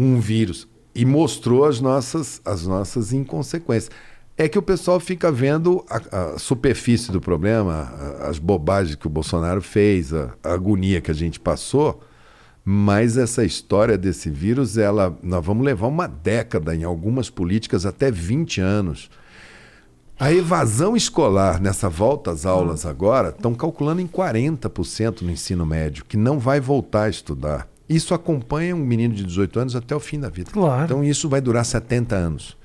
um 0.00 0.20
vírus. 0.20 0.68
E 0.94 1.04
mostrou 1.04 1.64
as 1.64 1.80
nossas, 1.80 2.40
as 2.44 2.66
nossas 2.66 3.12
inconsequências. 3.12 3.90
É 4.36 4.48
que 4.48 4.58
o 4.58 4.62
pessoal 4.62 5.00
fica 5.00 5.32
vendo 5.32 5.84
a, 5.90 6.34
a 6.34 6.38
superfície 6.38 7.10
do 7.10 7.20
problema, 7.20 7.72
a- 8.22 8.28
as 8.28 8.38
bobagens 8.38 8.94
que 8.94 9.06
o 9.06 9.10
Bolsonaro 9.10 9.60
fez, 9.60 10.14
a, 10.14 10.30
a 10.44 10.52
agonia 10.52 11.00
que 11.00 11.10
a 11.10 11.14
gente 11.14 11.40
passou. 11.40 12.00
Mas 12.64 13.16
essa 13.16 13.44
história 13.44 13.96
desse 13.98 14.30
vírus, 14.30 14.76
ela, 14.78 15.16
nós 15.22 15.44
vamos 15.44 15.64
levar 15.64 15.86
uma 15.88 16.06
década 16.06 16.74
em 16.76 16.84
algumas 16.84 17.30
políticas, 17.30 17.84
até 17.86 18.10
20 18.10 18.60
anos. 18.60 19.10
A 20.20 20.32
evasão 20.32 20.96
escolar 20.96 21.60
nessa 21.60 21.88
volta 21.88 22.30
às 22.32 22.44
aulas 22.44 22.84
agora 22.84 23.30
estão 23.30 23.54
calculando 23.54 24.00
em 24.00 24.06
40% 24.06 25.22
no 25.22 25.30
ensino 25.30 25.64
médio, 25.64 26.04
que 26.04 26.16
não 26.16 26.38
vai 26.38 26.60
voltar 26.60 27.04
a 27.04 27.08
estudar. 27.08 27.68
Isso 27.88 28.12
acompanha 28.14 28.74
um 28.76 28.80
menino 28.80 29.14
de 29.14 29.24
18 29.24 29.60
anos 29.60 29.76
até 29.76 29.96
o 29.96 30.00
fim 30.00 30.20
da 30.20 30.28
vida. 30.28 30.50
Claro. 30.52 30.84
Então 30.84 31.04
isso 31.04 31.28
vai 31.28 31.40
durar 31.40 31.64
70 31.64 32.14
anos. 32.14 32.56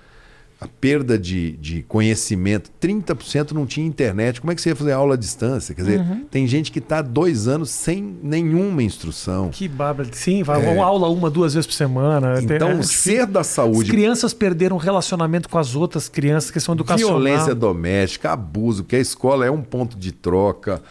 A 0.60 0.68
perda 0.80 1.20
de, 1.20 1.58
de 1.58 1.84
conhecimento, 1.84 2.72
30% 2.82 3.52
não 3.52 3.66
tinha 3.66 3.86
internet. 3.86 4.40
Como 4.40 4.50
é 4.50 4.56
que 4.56 4.62
você 4.62 4.70
ia 4.70 4.76
fazer 4.78 4.94
aula 4.94 5.16
à 5.16 5.18
distância? 5.18 5.76
Quer 5.76 5.82
dizer, 5.82 6.00
Uhum. 6.00 6.24
tem 6.32 6.48
gente 6.48 6.72
que 6.72 6.80
está 6.80 7.02
dois 7.02 7.50
anos 7.50 7.70
sem 7.70 8.18
nenhuma 8.24 8.82
instrução. 8.82 9.50
Que 9.50 9.68
bárbaro. 9.68 10.08
Sim, 10.14 10.42
vai 10.42 10.66
uma 10.66 10.86
aula 10.86 11.10
uma, 11.10 11.30
duas 11.30 11.54
vezes 11.54 11.68
por 11.68 11.74
semana. 11.74 12.40
É. 12.40 12.42
Então, 12.44 12.70
é 12.70 12.84
ser 12.84 13.26
da 13.26 13.42
As 13.42 13.48
saúde 13.48 13.92
crianças 13.92 14.34
perderam 14.34 14.78
relacionamento 14.78 15.50
com 15.50 15.58
as 15.58 15.76
outras 15.76 16.08
crianças, 16.08 16.50
questão 16.50 16.74
educacional. 16.76 17.16
Violência 17.16 17.54
doméstica, 17.54 18.32
abuso, 18.32 18.84
porque 18.84 18.96
a 18.96 19.00
escola 19.00 19.46
é 19.46 19.52
um 19.52 19.62
ponto 19.62 19.98
de 19.98 20.14
troca. 20.14 20.82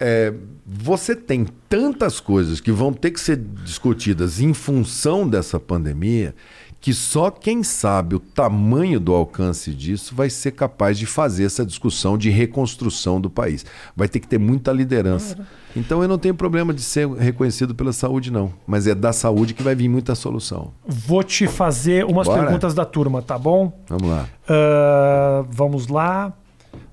É, 0.00 0.32
você 0.66 1.14
tem 1.14 1.46
tantas 1.68 2.18
coisas 2.20 2.58
que 2.58 2.72
vão 2.72 2.92
ter 2.92 3.10
que 3.10 3.20
ser 3.20 3.36
discutidas 3.36 4.40
em 4.40 4.54
função 4.54 5.28
dessa 5.28 5.60
pandemia 5.60 6.34
que 6.80 6.94
só 6.94 7.30
quem 7.30 7.62
sabe 7.62 8.16
o 8.16 8.20
tamanho 8.20 8.98
do 8.98 9.12
alcance 9.12 9.74
disso 9.74 10.14
vai 10.14 10.30
ser 10.30 10.52
capaz 10.52 10.98
de 10.98 11.04
fazer 11.04 11.44
essa 11.44 11.64
discussão 11.64 12.16
de 12.16 12.30
reconstrução 12.30 13.20
do 13.20 13.28
país. 13.28 13.66
Vai 13.94 14.08
ter 14.08 14.18
que 14.18 14.26
ter 14.26 14.38
muita 14.38 14.72
liderança. 14.72 15.46
Então 15.76 16.02
eu 16.02 16.08
não 16.08 16.18
tenho 16.18 16.34
problema 16.34 16.72
de 16.72 16.80
ser 16.80 17.06
reconhecido 17.06 17.74
pela 17.74 17.92
saúde, 17.92 18.32
não. 18.32 18.52
Mas 18.66 18.86
é 18.86 18.94
da 18.94 19.12
saúde 19.12 19.52
que 19.52 19.62
vai 19.62 19.74
vir 19.74 19.88
muita 19.90 20.14
solução. 20.14 20.72
Vou 20.86 21.22
te 21.22 21.46
fazer 21.46 22.06
umas 22.06 22.26
Bora. 22.26 22.44
perguntas 22.44 22.72
da 22.72 22.86
turma, 22.86 23.20
tá 23.20 23.38
bom? 23.38 23.78
Vamos 23.86 24.08
lá. 24.08 24.26
Ah, 24.48 25.44
vamos 25.50 25.86
lá. 25.86 26.32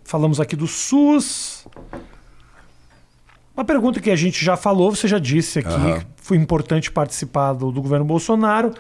Falamos 0.03 0.41
aqui 0.41 0.55
do 0.55 0.67
SUS. 0.67 1.65
Uma 3.57 3.65
pergunta 3.65 3.99
que 3.99 4.11
a 4.11 4.15
gente 4.15 4.45
já 4.45 4.55
falou, 4.55 4.91
você 4.93 5.07
já 5.07 5.17
disse 5.17 5.57
aqui, 5.59 5.69
Aham. 5.73 6.01
foi 6.15 6.37
importante 6.37 6.91
participar 6.91 7.53
do, 7.53 7.71
do 7.71 7.81
governo 7.81 8.05
Bolsonaro. 8.05 8.71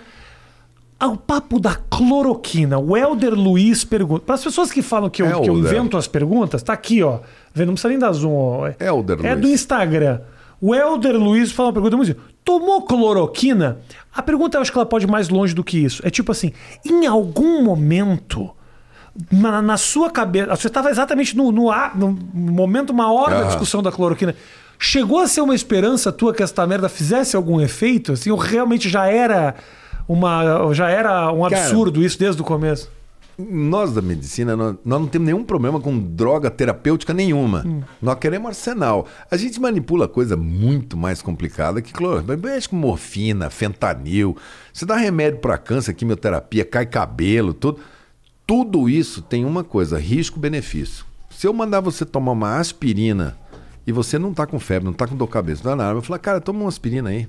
Ah, 0.99 1.07
O 1.07 1.17
papo 1.17 1.59
da 1.59 1.73
cloroquina. 1.75 2.77
O 2.77 2.95
Helder 2.95 3.33
Luiz 3.33 3.83
pergunta. 3.83 4.23
Para 4.25 4.35
as 4.35 4.43
pessoas 4.43 4.71
que 4.71 4.81
falam 4.83 5.09
que 5.09 5.21
eu, 5.23 5.41
que 5.41 5.49
eu 5.49 5.57
invento 5.57 5.97
as 5.97 6.07
perguntas, 6.07 6.61
tá 6.61 6.73
aqui, 6.73 7.01
ó. 7.03 7.19
Não 7.55 7.67
precisa 7.73 7.89
nem 7.89 7.97
dar 7.99 8.11
zoom. 8.11 8.31
Ó. 8.33 8.67
É- 8.67 8.75
Helder 8.79 9.17
É 9.25 9.31
Luiz. 9.33 9.41
do 9.41 9.47
Instagram. 9.49 10.21
O 10.61 10.73
Helder 10.75 11.15
Luiz 11.17 11.51
fala 11.51 11.69
uma 11.69 11.73
pergunta 11.73 11.97
muito. 11.97 12.15
Tomou 12.43 12.81
cloroquina? 12.83 13.79
A 14.13 14.21
pergunta 14.23 14.57
eu 14.57 14.61
acho 14.61 14.71
que 14.71 14.77
ela 14.77 14.85
pode 14.85 15.05
ir 15.05 15.09
mais 15.09 15.27
longe 15.29 15.53
do 15.53 15.63
que 15.63 15.77
isso. 15.83 16.01
É 16.05 16.09
tipo 16.09 16.31
assim: 16.31 16.51
em 16.85 17.05
algum 17.05 17.63
momento, 17.63 18.49
na, 19.31 19.61
na 19.61 19.77
sua 19.77 20.09
cabeça, 20.09 20.55
você 20.55 20.67
estava 20.67 20.89
exatamente 20.89 21.35
no, 21.37 21.51
no, 21.51 21.69
no 21.95 22.11
momento 22.51 22.93
maior 22.93 23.29
da 23.29 23.37
Aham. 23.39 23.47
discussão 23.47 23.83
da 23.83 23.91
cloroquina. 23.91 24.33
Chegou 24.79 25.19
a 25.19 25.27
ser 25.27 25.41
uma 25.41 25.55
esperança 25.55 26.11
tua 26.11 26.33
que 26.33 26.43
esta 26.43 26.65
merda 26.67 26.87
fizesse 26.87 27.35
algum 27.35 27.59
efeito? 27.59 28.11
Assim, 28.13 28.29
ou 28.29 28.37
realmente 28.37 28.87
já 28.89 29.07
era 29.07 29.55
uma 30.07 30.73
já 30.73 30.89
era 30.89 31.31
um 31.31 31.41
Cara, 31.41 31.61
absurdo 31.61 32.03
isso 32.03 32.19
desde 32.19 32.41
o 32.41 32.45
começo? 32.45 32.89
Nós 33.37 33.93
da 33.93 34.01
medicina, 34.01 34.55
nós, 34.55 34.75
nós 34.83 34.99
não 34.99 35.07
temos 35.07 35.27
nenhum 35.27 35.43
problema 35.43 35.79
com 35.79 35.97
droga 35.99 36.49
terapêutica 36.49 37.13
nenhuma. 37.13 37.85
Nós 38.01 38.17
queremos 38.17 38.47
arsenal. 38.47 39.05
A 39.29 39.37
gente 39.37 39.59
manipula 39.59 40.07
coisa 40.07 40.35
muito 40.35 40.97
mais 40.97 41.21
complicada 41.21 41.79
que 41.79 41.93
cloro. 41.93 42.23
Mexe 42.41 42.67
com 42.67 42.75
morfina, 42.75 43.51
fentanil. 43.51 44.35
Você 44.73 44.87
dá 44.87 44.95
remédio 44.95 45.39
para 45.39 45.55
câncer, 45.57 45.93
quimioterapia, 45.93 46.65
cai 46.65 46.87
cabelo, 46.87 47.53
tudo. 47.53 47.79
Tudo 48.47 48.89
isso 48.89 49.21
tem 49.21 49.43
uma 49.43 49.63
coisa, 49.63 49.99
risco-benefício. 49.99 51.05
Se 51.29 51.45
eu 51.45 51.53
mandar 51.53 51.81
você 51.81 52.05
tomar 52.05 52.31
uma 52.31 52.57
aspirina 52.57 53.37
e 53.87 53.91
você 53.91 54.19
não 54.19 54.33
tá 54.33 54.45
com 54.45 54.59
febre, 54.59 54.85
não 54.85 54.93
tá 54.93 55.07
com 55.07 55.15
dor 55.15 55.25
de 55.27 55.31
cabeça, 55.33 55.61
não 55.63 55.71
dá 55.77 55.83
nada, 55.85 55.97
eu 55.97 56.01
falar, 56.03 56.19
cara, 56.19 56.39
toma 56.41 56.59
uma 56.59 56.67
aspirina 56.69 57.09
aí. 57.09 57.27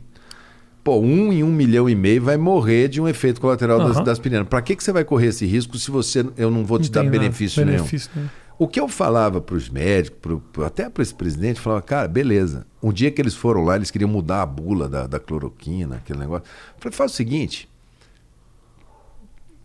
Pô, 0.84 0.98
um 0.98 1.32
em 1.32 1.42
um 1.44 1.52
milhão 1.52 1.88
e 1.88 1.94
meio 1.94 2.22
vai 2.22 2.36
morrer 2.36 2.88
de 2.88 3.00
um 3.00 3.06
efeito 3.08 3.40
colateral 3.40 3.78
das- 3.78 3.96
Aham. 3.96 4.04
da 4.04 4.12
aspirina. 4.12 4.44
Para 4.44 4.60
que, 4.62 4.74
que 4.76 4.82
você 4.82 4.90
vai 4.92 5.04
correr 5.04 5.28
esse 5.28 5.46
risco 5.46 5.76
se 5.78 5.90
você 5.90 6.26
eu 6.36 6.50
não 6.50 6.64
vou 6.64 6.78
te 6.78 6.84
Não 6.86 6.92
dar 6.92 7.02
nada, 7.04 7.18
benefício, 7.18 7.64
nenhum? 7.64 7.78
benefício 7.78 8.10
nenhum. 8.14 8.28
O 8.58 8.66
que 8.66 8.80
eu 8.80 8.88
falava 8.88 9.40
para 9.40 9.54
os 9.54 9.68
médicos, 9.68 10.18
pro- 10.20 10.40
pro- 10.40 10.64
até 10.64 10.88
para 10.90 11.02
esse 11.02 11.14
presidente, 11.14 11.60
falava, 11.60 11.82
cara, 11.82 12.08
beleza. 12.08 12.66
Um 12.82 12.92
dia 12.92 13.10
que 13.10 13.20
eles 13.22 13.34
foram 13.34 13.62
lá, 13.64 13.76
eles 13.76 13.90
queriam 13.90 14.08
mudar 14.10 14.42
a 14.42 14.46
bula 14.46 14.88
da, 14.88 15.06
da 15.06 15.20
cloroquina, 15.20 15.96
aquele 15.96 16.18
negócio. 16.18 16.44
Eu 16.44 16.80
falei, 16.80 16.96
faz 16.96 17.12
o 17.12 17.14
seguinte, 17.14 17.68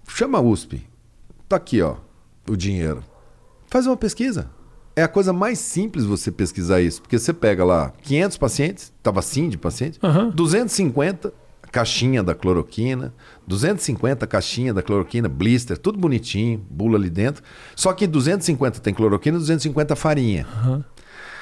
chama 0.08 0.38
a 0.38 0.42
USP. 0.42 0.86
Tá 1.48 1.56
aqui, 1.56 1.82
ó, 1.82 1.96
o 2.50 2.56
dinheiro. 2.56 3.04
Faz 3.68 3.88
uma 3.88 3.98
pesquisa. 3.98 4.50
É 4.96 5.04
a 5.04 5.08
coisa 5.08 5.34
mais 5.34 5.58
simples 5.60 6.06
você 6.06 6.32
pesquisar 6.32 6.82
isso, 6.82 7.02
porque 7.02 7.18
você 7.18 7.34
pega 7.34 7.66
lá 7.66 7.92
500 8.04 8.38
pacientes, 8.38 8.94
estava 8.96 9.20
assim 9.20 9.50
de 9.50 9.58
paciente, 9.58 10.00
Aham. 10.04 10.30
250 10.30 11.34
caixinha 11.72 12.22
da 12.22 12.36
cloroquina, 12.36 13.12
250 13.48 14.28
caixinha 14.28 14.72
da 14.72 14.84
cloroquina, 14.84 15.28
blister, 15.28 15.76
tudo 15.76 15.98
bonitinho, 15.98 16.64
bula 16.70 17.00
ali 17.00 17.10
dentro. 17.10 17.44
Só 17.76 17.92
que 17.94 18.06
250 18.06 18.80
tem 18.80 18.94
cloroquina, 18.94 19.40
250 19.40 19.96
farinha. 19.96 20.46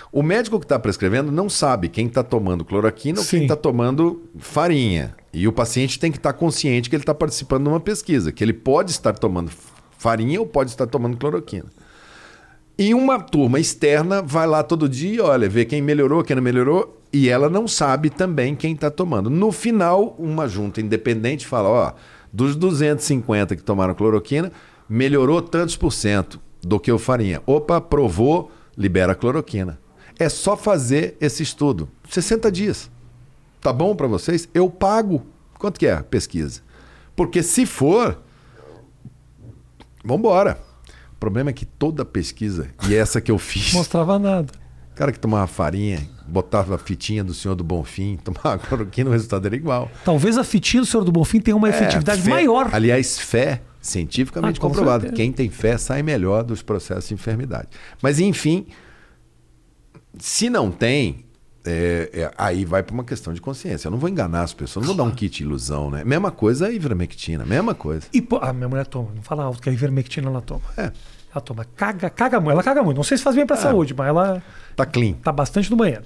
O 0.09 0.23
médico 0.23 0.57
que 0.57 0.65
está 0.65 0.79
prescrevendo 0.79 1.31
não 1.33 1.49
sabe 1.49 1.89
quem 1.89 2.07
está 2.07 2.23
tomando 2.23 2.63
cloroquina 2.63 3.19
ou 3.19 3.25
Sim. 3.25 3.29
quem 3.29 3.41
está 3.43 3.57
tomando 3.57 4.23
farinha. 4.39 5.15
E 5.33 5.47
o 5.49 5.51
paciente 5.51 5.99
tem 5.99 6.11
que 6.11 6.17
estar 6.17 6.31
consciente 6.33 6.89
que 6.89 6.95
ele 6.95 7.03
está 7.03 7.13
participando 7.13 7.63
de 7.63 7.69
uma 7.69 7.79
pesquisa, 7.81 8.31
que 8.31 8.41
ele 8.41 8.53
pode 8.53 8.91
estar 8.91 9.13
tomando 9.13 9.51
farinha 9.97 10.39
ou 10.39 10.47
pode 10.47 10.69
estar 10.69 10.87
tomando 10.87 11.17
cloroquina. 11.17 11.65
E 12.81 12.95
uma 12.95 13.19
turma 13.19 13.59
externa 13.59 14.23
vai 14.23 14.47
lá 14.47 14.63
todo 14.63 14.89
dia, 14.89 15.23
olha, 15.23 15.47
vê 15.47 15.65
quem 15.65 15.83
melhorou, 15.83 16.23
quem 16.23 16.35
não 16.35 16.41
melhorou, 16.41 16.99
e 17.13 17.29
ela 17.29 17.47
não 17.47 17.67
sabe 17.67 18.09
também 18.09 18.55
quem 18.55 18.73
está 18.73 18.89
tomando. 18.89 19.29
No 19.29 19.51
final, 19.51 20.15
uma 20.17 20.47
junta 20.47 20.81
independente 20.81 21.45
fala, 21.45 21.69
ó, 21.69 21.93
dos 22.33 22.55
250 22.55 23.55
que 23.55 23.61
tomaram 23.61 23.93
cloroquina, 23.93 24.51
melhorou 24.89 25.43
tantos 25.43 25.77
por 25.77 25.93
cento 25.93 26.41
do 26.59 26.79
que 26.79 26.91
o 26.91 26.97
farinha. 26.97 27.39
Opa, 27.45 27.79
provou, 27.79 28.49
libera 28.75 29.11
a 29.11 29.15
cloroquina. 29.15 29.77
É 30.17 30.27
só 30.27 30.57
fazer 30.57 31.15
esse 31.21 31.43
estudo. 31.43 31.87
60 32.09 32.51
dias. 32.51 32.89
Tá 33.61 33.71
bom 33.71 33.95
para 33.95 34.07
vocês? 34.07 34.49
Eu 34.55 34.71
pago. 34.71 35.23
Quanto 35.59 35.79
que 35.79 35.85
é 35.85 35.93
a 35.93 36.03
pesquisa? 36.03 36.61
Porque 37.15 37.43
se 37.43 37.67
for, 37.67 38.17
Vambora. 40.03 40.70
O 40.70 40.70
problema 41.21 41.51
é 41.51 41.53
que 41.53 41.65
toda 41.65 42.03
pesquisa, 42.03 42.67
e 42.89 42.93
essa 42.95 43.21
que 43.21 43.31
eu 43.31 43.37
fiz, 43.37 43.71
Mostrava 43.73 44.19
nada. 44.19 44.51
o 44.91 44.95
cara 44.95 45.11
que 45.13 45.19
tomava 45.19 45.47
farinha, 45.47 45.99
botava 46.27 46.75
a 46.75 46.77
fitinha 46.77 47.23
do 47.23 47.33
Senhor 47.33 47.55
do 47.55 47.63
Bonfim, 47.63 48.17
tomava 48.25 48.57
cloroquina, 48.57 49.09
o 49.09 49.13
resultado 49.13 49.45
era 49.45 49.55
igual. 49.55 49.89
Talvez 50.03 50.37
a 50.37 50.43
fitinha 50.43 50.81
do 50.81 50.85
Senhor 50.87 51.03
do 51.03 51.11
Bonfim 51.11 51.39
tenha 51.39 51.55
uma 51.55 51.69
efetividade 51.69 52.19
É, 52.19 52.23
fé- 52.23 52.29
maior. 52.29 52.69
Aliás, 52.73 53.17
fé, 53.19 53.61
cientificamente 53.79 54.57
Ah, 54.57 54.61
com 54.61 54.67
comprovado. 54.67 55.03
certeza. 55.03 55.15
Quem 55.21 55.31
tem 55.31 55.49
fé 55.49 55.77
sai 55.77 56.01
melhor 56.03 56.43
dos 56.43 56.61
processos 56.61 57.07
de 57.07 57.13
enfermidade. 57.13 57.69
Mas, 58.01 58.19
enfim, 58.19 58.65
se 60.19 60.49
não 60.49 60.71
tem, 60.71 61.25
é, 61.65 62.09
é, 62.13 62.31
aí 62.37 62.65
vai 62.65 62.81
para 62.83 62.93
uma 62.93 63.03
questão 63.03 63.33
de 63.33 63.41
consciência. 63.41 63.87
Eu 63.87 63.91
não 63.91 63.97
vou 63.97 64.09
enganar 64.09 64.41
as 64.41 64.53
pessoas, 64.53 64.85
não 64.85 64.95
vou 64.95 65.05
dar 65.05 65.09
um 65.09 65.15
kit 65.15 65.43
ilusão, 65.43 65.91
né? 65.91 66.03
Mesma 66.03 66.31
coisa 66.31 66.67
a 66.67 66.71
ivermectina, 66.71 67.45
mesma 67.45 67.73
coisa. 67.73 68.07
E, 68.13 68.21
pô, 68.21 68.37
a 68.37 68.51
minha 68.51 68.67
mulher 68.67 68.85
toma, 68.87 69.09
não 69.15 69.21
fala 69.21 69.43
alto, 69.43 69.61
que 69.61 69.69
a 69.69 69.73
ivermectina 69.73 70.27
ela 70.29 70.41
toma. 70.41 70.61
É, 70.77 70.91
Ela 71.33 71.41
toma, 71.41 71.65
caga, 71.75 72.09
caga 72.09 72.39
muito. 72.39 72.51
Ela 72.53 72.63
caga 72.63 72.83
muito. 72.83 72.97
Não 72.97 73.03
sei 73.03 73.17
se 73.17 73.23
faz 73.23 73.35
bem 73.35 73.45
pra 73.45 73.55
saúde, 73.55 73.93
mas 73.93 74.07
ela 74.07 74.43
tá 74.75 74.85
clean. 74.85 75.13
tá 75.13 75.31
bastante 75.31 75.69
no 75.69 75.77
banheiro. 75.77 76.03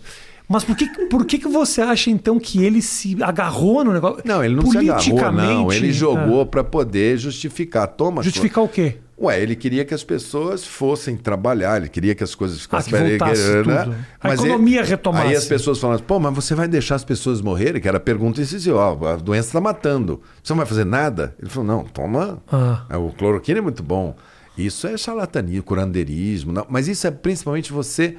Mas 0.47 0.63
por 0.63 0.75
que, 0.75 0.87
por 1.07 1.25
que, 1.25 1.39
que 1.39 1.47
você 1.47 1.81
acha, 1.81 2.11
então, 2.11 2.39
que 2.39 2.63
ele 2.63 2.81
se 2.81 3.17
agarrou 3.23 3.83
no 3.83 3.91
negócio? 3.91 4.21
Não, 4.23 4.43
ele 4.43 4.55
não 4.55 4.69
se 4.69 4.77
agarrou, 4.77 5.31
não. 5.31 5.71
Ele 5.71 5.91
jogou 5.91 6.41
ah, 6.41 6.45
para 6.45 6.63
poder 6.63 7.17
justificar. 7.17 7.87
Toma. 7.87 8.21
justificar 8.21 8.63
o 8.63 8.69
quê? 8.69 8.97
Ué, 9.17 9.41
ele 9.41 9.55
queria 9.55 9.85
que 9.85 9.93
as 9.93 10.03
pessoas 10.03 10.65
fossem 10.65 11.15
trabalhar, 11.15 11.77
ele 11.77 11.87
queria 11.87 12.13
que 12.13 12.23
as 12.23 12.35
coisas 12.35 12.59
ficassem 12.59 12.91
Ah, 12.93 13.87
né? 13.87 13.95
A 14.19 14.33
economia 14.33 14.79
ele- 14.81 14.89
retomasse. 14.89 15.27
Aí 15.27 15.35
as 15.35 15.45
pessoas 15.45 15.79
falaram, 15.79 16.03
pô, 16.03 16.19
mas 16.19 16.33
você 16.35 16.53
vai 16.53 16.67
deixar 16.67 16.95
as 16.95 17.05
pessoas 17.05 17.39
morrerem? 17.39 17.81
Que 17.81 17.87
era 17.87 17.95
a 17.95 18.01
pergunta 18.01 18.41
incisiva, 18.41 18.75
ó, 18.77 19.07
a 19.07 19.15
doença 19.15 19.47
está 19.47 19.61
matando. 19.61 20.21
Você 20.43 20.51
não 20.51 20.57
vai 20.57 20.65
fazer 20.65 20.83
nada? 20.85 21.33
Ele 21.39 21.49
falou, 21.49 21.65
não, 21.65 21.83
toma. 21.85 22.43
Ah. 22.51 22.85
É, 22.89 22.97
O 22.97 23.09
cloroquina 23.09 23.59
é 23.59 23.61
muito 23.61 23.81
bom. 23.81 24.15
Isso 24.57 24.85
é 24.85 24.97
charlatanismo, 24.97 25.63
curandeirismo. 25.63 26.51
não. 26.51 26.65
Mas 26.69 26.87
isso 26.89 27.07
é 27.07 27.11
principalmente 27.11 27.71
você 27.71 28.17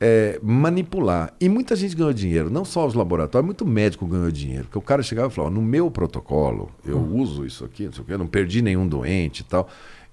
é, 0.00 0.38
manipular. 0.40 1.32
E 1.40 1.48
muita 1.48 1.74
gente 1.74 1.96
ganhou 1.96 2.12
dinheiro, 2.12 2.48
não 2.50 2.64
só 2.64 2.86
os 2.86 2.94
laboratórios, 2.94 3.44
muito 3.44 3.66
médico 3.66 4.06
ganhou 4.06 4.30
dinheiro. 4.30 4.64
Porque 4.64 4.78
o 4.78 4.82
cara 4.82 5.02
chegava 5.02 5.26
e 5.26 5.34
falava, 5.34 5.52
no 5.52 5.60
meu 5.60 5.90
protocolo, 5.90 6.70
eu 6.86 6.98
uso 7.00 7.44
isso 7.44 7.64
aqui, 7.64 7.86
não 7.86 7.92
sei 7.92 8.02
o 8.02 8.04
quê, 8.04 8.16
não 8.16 8.26
perdi 8.28 8.62
nenhum 8.62 8.86
doente 8.86 9.40
e 9.40 9.44
tal. 9.44 9.68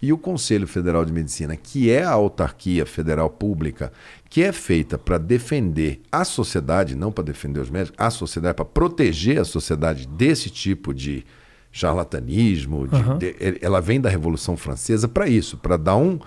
E 0.06 0.14
o 0.14 0.18
Conselho 0.20 0.68
Federal 0.68 1.04
de 1.04 1.12
Medicina, 1.12 1.56
que 1.56 1.90
é 1.90 2.04
a 2.04 2.12
autarquia 2.12 2.86
federal 2.86 3.28
pública, 3.30 3.92
que 4.30 4.44
é 4.44 4.52
feita 4.52 4.98
para 5.00 5.18
defender 5.18 6.02
a 6.12 6.24
sociedade, 6.24 6.96
não 6.96 7.12
para 7.12 7.24
defender 7.24 7.60
os 7.60 7.70
médicos, 7.72 7.96
a 8.00 8.10
sociedade, 8.12 8.54
para 8.56 8.66
proteger 8.66 9.40
a 9.40 9.46
sociedade 9.46 10.08
desse 10.08 10.50
tipo 10.52 10.94
de 10.94 11.26
charlatanismo. 11.72 12.88
de- 12.88 12.96
Aham. 12.96 13.18
de- 13.18 13.36
ela 13.62 13.80
vem 13.82 14.00
da 14.00 14.10
Revolução 14.10 14.56
Francesa 14.58 15.08
para 15.08 15.28
isso, 15.28 15.58
para 15.58 15.78
dar 15.78 15.96
um, 15.98 16.20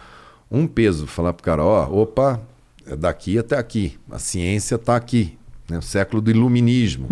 um 0.50 0.66
peso, 0.66 1.06
falar 1.06 1.32
para 1.32 1.40
o 1.40 1.44
cara, 1.44 1.64
ó, 1.64 1.84
opa, 2.02 2.40
é 2.86 2.96
daqui 2.96 3.38
até 3.38 3.56
aqui, 3.56 3.98
a 4.10 4.18
ciência 4.18 4.76
está 4.76 4.96
aqui, 4.96 5.36
né? 5.68 5.78
o 5.78 5.82
século 5.82 6.20
do 6.22 6.30
iluminismo, 6.30 7.06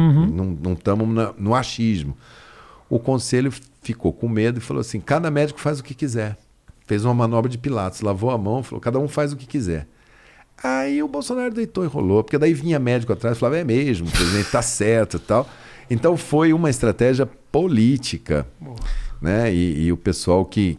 não 0.63 0.73
estamos 0.73 1.07
no 1.39 1.55
achismo. 1.55 2.17
O 2.89 2.99
conselho 2.99 3.53
ficou 3.83 4.13
com 4.13 4.29
medo 4.29 4.59
e 4.59 4.61
falou 4.61 4.81
assim, 4.81 5.01
cada 5.01 5.31
médico 5.31 5.61
faz 5.61 5.81
o 5.81 5.85
que 5.85 5.95
quiser. 5.95 6.37
Fez 6.87 7.05
uma 7.05 7.15
manobra 7.15 7.51
de 7.51 7.59
Pilatos, 7.59 8.01
lavou 8.01 8.31
a 8.31 8.39
mão, 8.39 8.63
falou, 8.63 8.81
cada 8.81 8.99
um 8.99 9.09
faz 9.09 9.33
o 9.33 9.37
que 9.37 9.47
quiser. 9.47 9.89
Aí 10.63 11.03
o 11.03 11.09
Bolsonaro 11.09 11.53
deitou 11.53 11.85
e 11.85 11.87
rolou, 11.87 12.23
porque 12.25 12.39
daí 12.39 12.55
vinha 12.55 12.79
médico 12.79 13.13
atrás 13.13 13.37
e 13.37 13.41
falava, 13.41 13.59
é 13.59 13.65
mesmo, 13.65 14.09
o 14.09 14.11
presidente 14.11 14.47
está 14.47 14.63
certo 14.63 15.17
e 15.17 15.21
tal. 15.21 15.49
Então 15.91 16.17
foi 16.17 16.53
uma 16.53 16.71
estratégia 16.71 17.27
política. 17.53 18.47
Né? 19.21 19.53
E, 19.53 19.85
e 19.85 19.93
o 19.93 19.97
pessoal 19.97 20.45
que, 20.45 20.79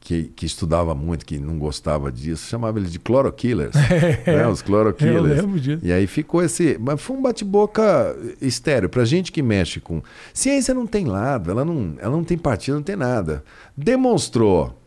que, 0.00 0.24
que 0.24 0.44
estudava 0.46 0.94
muito, 0.94 1.24
que 1.24 1.38
não 1.38 1.58
gostava 1.58 2.10
disso, 2.10 2.48
chamava 2.48 2.78
eles 2.78 2.92
de 2.92 2.98
chlorokillers. 2.98 3.74
né? 4.26 4.46
Os 4.46 4.62
chlorokillers. 4.62 5.16
Eu 5.16 5.22
lembro 5.22 5.60
disso. 5.60 5.84
E 5.84 5.92
aí 5.92 6.06
ficou 6.06 6.42
esse. 6.42 6.76
Mas 6.80 7.00
foi 7.00 7.16
um 7.16 7.22
bate-boca 7.22 8.16
estéreo. 8.40 8.88
Pra 8.88 9.04
gente 9.04 9.32
que 9.32 9.42
mexe 9.42 9.80
com. 9.80 10.02
Ciência 10.34 10.74
não 10.74 10.86
tem 10.86 11.06
lado, 11.06 11.50
ela 11.50 11.64
não, 11.64 11.94
ela 11.98 12.16
não 12.16 12.24
tem 12.24 12.36
partido, 12.36 12.74
não 12.74 12.82
tem 12.82 12.96
nada. 12.96 13.44
Demonstrou. 13.76 14.81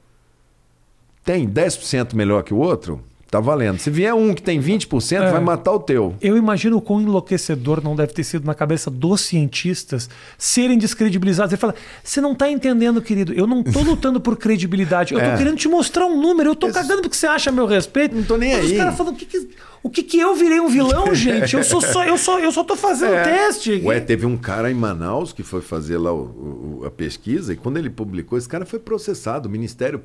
Tem 1.25 1.47
10% 1.49 2.13
melhor 2.13 2.43
que 2.43 2.53
o 2.53 2.57
outro? 2.57 3.01
Tá 3.31 3.39
valendo. 3.39 3.79
Se 3.79 3.89
vier 3.89 4.13
um 4.13 4.33
que 4.33 4.41
tem 4.41 4.61
20%, 4.61 5.23
É. 5.27 5.31
vai 5.31 5.41
matar 5.41 5.73
o 5.73 5.79
teu. 5.79 6.15
Eu 6.21 6.37
imagino 6.37 6.77
o 6.77 6.81
quão 6.81 7.01
enlouquecedor 7.01 7.83
não 7.83 7.93
deve 7.95 8.13
ter 8.13 8.23
sido 8.23 8.45
na 8.45 8.53
cabeça 8.53 8.89
dos 8.89 9.19
cientistas 9.21 10.07
serem 10.37 10.77
descredibilizados. 10.77 11.51
Ele 11.51 11.59
fala: 11.59 11.75
você 12.03 12.21
não 12.21 12.31
está 12.33 12.49
entendendo, 12.49 13.01
querido. 13.01 13.33
Eu 13.33 13.45
não 13.47 13.61
estou 13.61 13.81
lutando 13.83 14.21
por 14.21 14.37
credibilidade. 14.37 15.13
Eu 15.13 15.19
É. 15.25 15.35
querendo 15.35 15.57
te 15.57 15.67
mostrar 15.67 16.05
um 16.05 16.21
número. 16.21 16.49
Eu 16.49 16.53
estou 16.53 16.69
Isso. 16.69 16.79
cagando 16.79 17.01
porque 17.01 17.17
você 17.17 17.27
acha 17.27 17.49
a 17.49 17.53
meu 17.53 17.65
respeito. 17.65 18.15
Não 18.15 18.23
tô 18.23 18.37
nem 18.37 18.53
Mas 18.53 18.65
aí. 18.65 18.71
Os 18.71 18.77
caras 18.77 18.95
falam: 18.95 19.11
o 19.13 19.15
que, 19.15 19.25
que- 19.25 19.49
O 19.83 19.89
que 19.89 20.01
que 20.03 20.19
eu 20.19 20.33
virei 20.35 20.59
um 20.59 20.67
vilão, 20.69 21.13
gente? 21.13 21.55
Eu 21.55 21.63
sou 21.63 21.81
só, 21.81 22.05
eu 22.05 22.17
só, 22.17 22.39
eu 22.39 22.51
só 22.51 22.63
tô 22.63 22.75
fazendo 22.75 23.15
É. 23.15 23.23
teste. 23.23 23.81
Ué, 23.83 23.99
teve 23.99 24.25
um 24.25 24.37
cara 24.37 24.71
em 24.71 24.73
Manaus 24.73 25.33
que 25.33 25.43
foi 25.43 25.61
fazer 25.61 25.97
lá 25.97 26.13
o- 26.13 26.79
o- 26.81 26.85
a 26.85 26.91
pesquisa 26.91 27.53
e 27.53 27.55
quando 27.55 27.77
ele 27.77 27.89
publicou, 27.89 28.37
esse 28.37 28.47
cara 28.47 28.65
foi 28.65 28.79
processado, 28.79 29.49
o 29.49 29.51
Ministério. 29.51 30.01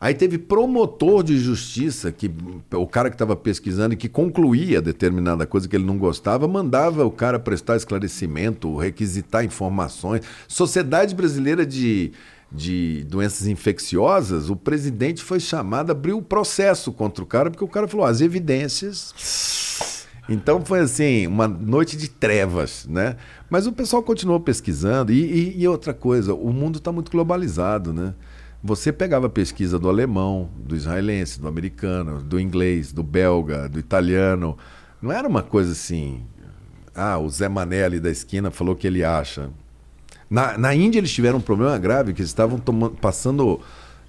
Aí 0.00 0.14
teve 0.14 0.38
promotor 0.38 1.22
de 1.22 1.38
justiça, 1.38 2.10
que 2.10 2.30
o 2.72 2.86
cara 2.86 3.10
que 3.10 3.14
estava 3.16 3.36
pesquisando 3.36 3.92
e 3.92 3.96
que 3.98 4.08
concluía 4.08 4.80
determinada 4.80 5.46
coisa 5.46 5.68
que 5.68 5.76
ele 5.76 5.84
não 5.84 5.98
gostava, 5.98 6.48
mandava 6.48 7.04
o 7.04 7.10
cara 7.10 7.38
prestar 7.38 7.76
esclarecimento, 7.76 8.74
requisitar 8.78 9.44
informações. 9.44 10.22
Sociedade 10.48 11.14
Brasileira 11.14 11.66
de, 11.66 12.12
de 12.50 13.04
Doenças 13.10 13.46
Infecciosas, 13.46 14.48
o 14.48 14.56
presidente 14.56 15.22
foi 15.22 15.38
chamado, 15.38 15.90
abriu 15.90 16.16
o 16.16 16.22
processo 16.22 16.90
contra 16.92 17.22
o 17.22 17.26
cara, 17.26 17.50
porque 17.50 17.64
o 17.64 17.68
cara 17.68 17.86
falou: 17.86 18.06
as 18.06 18.22
evidências 18.22 19.12
então 20.28 20.64
foi 20.64 20.78
assim, 20.80 21.26
uma 21.26 21.48
noite 21.48 21.96
de 21.96 22.08
trevas, 22.08 22.86
né? 22.88 23.16
Mas 23.50 23.66
o 23.66 23.72
pessoal 23.72 24.00
continuou 24.02 24.38
pesquisando. 24.38 25.12
E, 25.12 25.20
e- 25.24 25.60
e 25.62 25.68
outra 25.68 25.92
coisa, 25.92 26.32
o 26.34 26.52
mundo 26.52 26.78
está 26.78 26.92
muito 26.92 27.10
globalizado, 27.10 27.92
né? 27.92 28.14
Você 28.62 28.92
pegava 28.92 29.26
a 29.26 29.30
pesquisa 29.30 29.78
do 29.78 29.88
alemão, 29.88 30.50
do 30.56 30.76
israelense, 30.76 31.40
do 31.40 31.48
americano, 31.48 32.22
do 32.22 32.38
inglês, 32.38 32.92
do 32.92 33.02
belga, 33.02 33.68
do 33.68 33.78
italiano. 33.78 34.56
Não 35.00 35.10
era 35.10 35.26
uma 35.26 35.42
coisa 35.42 35.72
assim. 35.72 36.22
Ah, 36.94 37.18
o 37.18 37.28
Zé 37.30 37.48
Mané 37.48 37.84
ali 37.84 37.98
da 37.98 38.10
esquina 38.10 38.50
falou 38.50 38.76
que 38.76 38.86
ele 38.86 39.02
acha. 39.02 39.48
Na, 40.28 40.58
na 40.58 40.74
Índia 40.74 40.98
eles 40.98 41.12
tiveram 41.12 41.38
um 41.38 41.42
problema 41.42 41.76
grave, 41.78 42.12
que 42.12 42.20
eles 42.20 42.30
estavam 42.30 42.58
tomando- 42.58 42.96
passando 42.96 43.60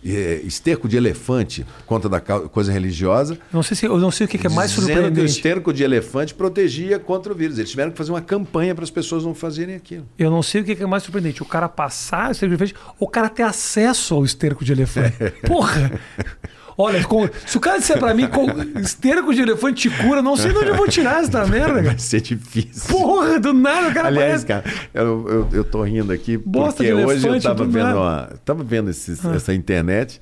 esterco 0.04 0.88
de 0.88 0.98
elefante 0.98 1.64
por 1.80 1.86
conta 1.86 2.10
da 2.10 2.20
coisa 2.20 2.72
religiosa. 2.72 3.38
Não 3.52 3.62
sei 3.62 3.78
se 3.78 3.86
eu 3.86 3.98
não 3.98 4.12
sei 4.12 4.26
o 4.26 4.28
que 4.28 4.38
que 4.38 4.48
é 4.48 4.50
mais 4.50 4.72
Dizendo 4.72 4.86
que 4.88 4.92
o 4.92 4.96
surpreendente. 4.96 5.32
esterco 5.32 5.74
de 5.74 5.84
elefante 5.84 6.34
protegia 6.34 6.98
contra 7.00 7.32
o 7.32 7.36
vírus. 7.36 7.58
Eles 7.58 7.70
tiveram 7.70 7.92
que 7.92 7.98
fazer 7.98 8.12
uma 8.12 8.22
campanha 8.22 8.74
para 8.74 8.84
as 8.84 8.90
pessoas 8.92 9.24
não 9.24 9.36
fazerem 9.36 9.76
aquilo. 9.76 10.06
Eu 10.18 10.32
não 10.32 10.42
sei 10.42 10.62
o 10.62 10.64
que 10.64 10.76
que 10.76 10.84
é 10.84 10.88
mais 10.88 11.04
surpreendente. 11.04 11.44
O 11.44 11.46
cara 11.46 11.70
passar 11.70 12.30
o 12.30 12.32
esterco 12.32 12.56
de 12.56 12.64
elefante 12.64 12.86
ou 13.00 13.08
o 13.08 13.12
cara 13.12 13.30
ter 13.30 13.44
acesso 13.44 14.16
ao 14.16 14.26
esterco 14.26 14.66
de 14.66 14.72
elefante. 14.72 15.18
Porra! 15.46 16.00
Olha, 16.82 17.04
com- 17.04 17.30
se 17.46 17.58
o 17.58 17.60
cara 17.60 17.80
disser 17.80 18.00
pra 18.00 18.14
mim 18.14 18.28
com 18.28 18.46
esterco 18.80 19.34
de 19.34 19.42
elefante 19.42 19.90
te 19.90 20.04
cura, 20.04 20.22
não 20.22 20.36
sei 20.36 20.52
de 20.52 20.58
onde 20.58 20.70
eu 20.70 20.76
vou 20.76 20.88
tirar 20.88 21.24
essa 21.24 21.46
merda, 21.48 21.74
cara. 21.76 21.82
Vai 21.84 22.00
ser 22.00 22.22
difícil. 22.22 22.90
Porra, 22.96 23.40
do 23.40 23.54
nada 23.54 23.90
o 23.90 23.94
cara 23.94 24.08
Aliás, 24.08 24.44
parece... 24.44 24.46
cara, 24.46 24.64
eu, 24.94 25.28
eu, 25.30 25.50
eu 25.54 25.64
tô 25.64 25.84
rindo 25.84 26.12
aqui 26.12 26.38
Bosta 26.38 26.84
porque 26.84 26.94
hoje 26.94 27.28
eu 27.28 27.42
tava 27.42 27.66
do 27.66 27.72
vendo, 27.72 27.96
uma, 27.98 28.30
tava 28.44 28.64
vendo 28.64 28.90
esses- 28.90 29.24
essa 29.26 29.54
internet. 29.54 30.20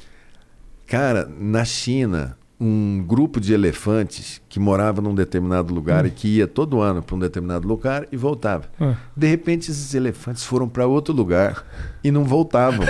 Cara, 0.88 1.30
na 1.40 1.64
China, 1.64 2.36
um 2.60 3.04
grupo 3.08 3.40
de 3.40 3.54
elefantes 3.54 4.42
que 4.50 4.60
morava 4.60 5.02
num 5.02 5.14
determinado 5.16 5.74
lugar 5.74 6.06
e 6.06 6.10
que 6.10 6.28
ia 6.38 6.48
todo 6.48 6.82
ano 6.82 7.02
para 7.02 7.16
um 7.16 7.20
determinado 7.20 7.68
lugar 7.68 8.06
e 8.12 8.18
voltava. 8.18 8.66
Ah. 8.82 8.96
De 9.16 9.28
repente, 9.28 9.70
esses 9.72 9.94
elefantes 9.94 10.44
foram 10.44 10.68
para 10.68 10.86
outro 10.88 11.14
lugar 11.14 11.64
e 12.04 12.12
não 12.12 12.26
voltavam. 12.26 12.86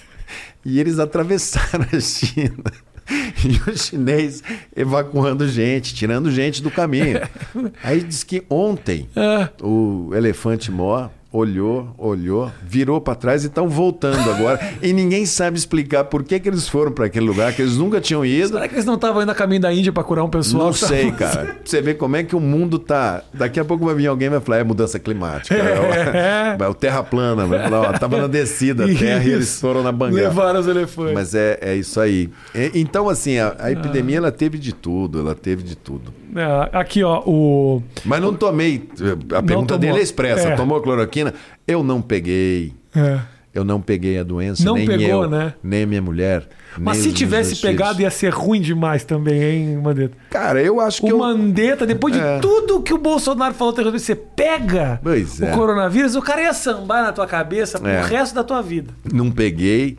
e 0.64 0.80
eles 0.80 0.98
atravessaram 0.98 1.84
a 1.92 2.00
China. 2.00 2.64
E 3.44 3.70
o 3.70 3.76
chinês 3.76 4.42
evacuando 4.74 5.46
gente, 5.46 5.94
tirando 5.94 6.30
gente 6.30 6.62
do 6.62 6.70
caminho. 6.70 7.20
Aí 7.82 8.00
diz 8.02 8.24
que 8.24 8.42
ontem 8.48 9.08
Ah. 9.14 9.50
o 9.62 10.10
elefante 10.14 10.70
mó 10.70 11.08
olhou, 11.34 11.92
olhou, 11.98 12.52
virou 12.62 13.00
para 13.00 13.16
trás 13.16 13.42
e 13.42 13.48
estão 13.48 13.68
voltando 13.68 14.30
agora. 14.30 14.60
e 14.80 14.92
ninguém 14.92 15.26
sabe 15.26 15.58
explicar 15.58 16.04
por 16.04 16.22
que, 16.22 16.38
que 16.38 16.48
eles 16.48 16.68
foram 16.68 16.92
para 16.92 17.06
aquele 17.06 17.26
lugar 17.26 17.52
que 17.52 17.60
eles 17.60 17.76
nunca 17.76 18.00
tinham 18.00 18.24
ido. 18.24 18.50
Será 18.50 18.68
que 18.68 18.74
eles 18.76 18.84
não 18.84 18.94
estavam 18.94 19.20
indo 19.20 19.32
a 19.32 19.34
caminho 19.34 19.60
da 19.60 19.74
Índia 19.74 19.92
pra 19.92 20.04
curar 20.04 20.24
um 20.24 20.30
pessoal? 20.30 20.66
Não 20.66 20.72
sei, 20.72 21.10
cara. 21.10 21.34
Pra 21.54 21.56
você 21.64 21.82
ver 21.82 21.94
como 21.94 22.14
é 22.14 22.22
que 22.22 22.36
o 22.36 22.40
mundo 22.40 22.78
tá. 22.78 23.22
Daqui 23.32 23.58
a 23.58 23.64
pouco 23.64 23.84
vai 23.86 23.94
vir 23.94 24.06
alguém 24.06 24.26
e 24.26 24.30
vai 24.30 24.40
falar: 24.40 24.58
é 24.58 24.64
mudança 24.64 24.98
climática. 24.98 25.54
É, 25.54 26.56
o, 26.60 26.62
é 26.62 26.68
o 26.68 26.74
terra 26.74 27.02
plana. 27.02 27.46
Vai 27.46 27.64
falar: 27.64 27.80
ó, 27.80 27.92
tava 27.98 28.20
na 28.20 28.26
descida 28.26 28.84
a 28.84 28.86
terra 28.86 29.24
e 29.24 29.32
eles 29.32 29.60
foram 29.60 29.82
na 29.82 29.90
banguela. 29.90 30.28
Levaram 30.28 30.60
os 30.60 30.68
elefantes. 30.68 31.14
Mas 31.14 31.34
é, 31.34 31.58
é 31.60 31.74
isso 31.74 31.98
aí. 31.98 32.30
Então, 32.74 33.08
assim, 33.08 33.38
a, 33.38 33.56
a 33.58 33.72
epidemia 33.72 34.18
ela 34.18 34.30
teve 34.30 34.58
de 34.58 34.72
tudo, 34.72 35.20
ela 35.20 35.34
teve 35.34 35.62
de 35.62 35.74
tudo. 35.74 36.12
É, 36.34 36.70
aqui, 36.78 37.02
ó, 37.04 37.22
o... 37.26 37.82
Mas 38.04 38.20
não 38.20 38.34
tomei. 38.34 38.88
A 39.34 39.42
pergunta 39.42 39.74
tomou. 39.74 39.78
dele 39.78 39.98
é 39.98 40.02
expressa: 40.02 40.48
É. 40.48 40.56
tomou 40.56 40.80
cloroquina? 40.80 41.32
Eu 41.66 41.82
não 41.84 42.02
peguei. 42.02 42.72
É. 42.94 43.20
Eu 43.54 43.62
não 43.64 43.80
peguei 43.80 44.18
a 44.18 44.24
doença, 44.24 44.64
Não 44.64 44.74
nem 44.74 44.84
pegou, 44.84 45.06
eu, 45.24 45.30
né? 45.30 45.54
nem 45.62 45.86
minha 45.86 46.02
mulher. 46.02 46.48
Mas 46.76 46.96
se 46.96 47.12
tivesse 47.12 47.54
pegado, 47.62 48.02
ia 48.02 48.10
ser 48.10 48.30
ruim 48.30 48.60
demais 48.60 49.04
também, 49.04 49.40
hein, 49.40 49.76
Mandetta? 49.76 50.16
Cara, 50.28 50.60
eu 50.60 50.80
acho 50.80 51.00
que 51.00 51.06
O 51.06 51.10
eu. 51.10 51.18
Mandetta, 51.18 51.86
depois 51.86 52.12
de 52.12 52.18
É. 52.20 52.40
tudo 52.40 52.82
que 52.82 52.92
o 52.92 52.98
Bolsonaro 52.98 53.54
falou, 53.54 53.72
você 53.92 54.16
pega 54.16 54.98
Pois 55.00 55.38
o 55.38 55.44
é. 55.44 55.50
coronavírus, 55.52 56.16
o 56.16 56.20
cara 56.22 56.42
ia 56.42 56.52
sambar 56.52 57.04
na 57.04 57.12
tua 57.12 57.28
cabeça 57.28 57.78
pro 57.78 57.88
É. 57.88 58.02
resto 58.02 58.34
da 58.34 58.42
tua 58.42 58.60
vida. 58.60 58.92
Não 59.12 59.30
peguei, 59.30 59.98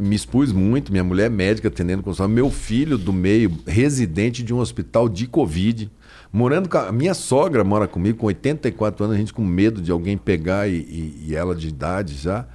me 0.00 0.16
expus 0.16 0.52
muito. 0.52 0.90
Minha 0.90 1.04
mulher 1.04 1.26
é 1.26 1.28
médica 1.28 1.68
atendendo 1.68 2.02
consultório. 2.02 2.34
Meu 2.34 2.50
filho 2.50 2.96
do 2.98 3.12
meio, 3.12 3.52
residente 3.66 4.42
de 4.42 4.52
um 4.54 4.58
hospital 4.58 5.08
de 5.08 5.26
Covid. 5.26 5.90
Morando 6.32 6.68
com 6.68 6.78
a 6.78 6.88
a 6.88 6.92
minha 6.92 7.12
sogra 7.14 7.62
mora 7.64 7.86
comigo 7.88 8.18
com 8.18 8.26
84 8.26 9.04
anos, 9.04 9.16
a 9.16 9.18
gente 9.18 9.32
com 9.34 9.44
medo 9.44 9.80
de 9.82 9.90
alguém 9.90 10.16
pegar 10.16 10.68
e, 10.68 10.76
e- 10.76 11.24
e 11.28 11.34
ela 11.36 11.54
de 11.54 11.68
idade 11.68 12.14
já. 12.14 12.46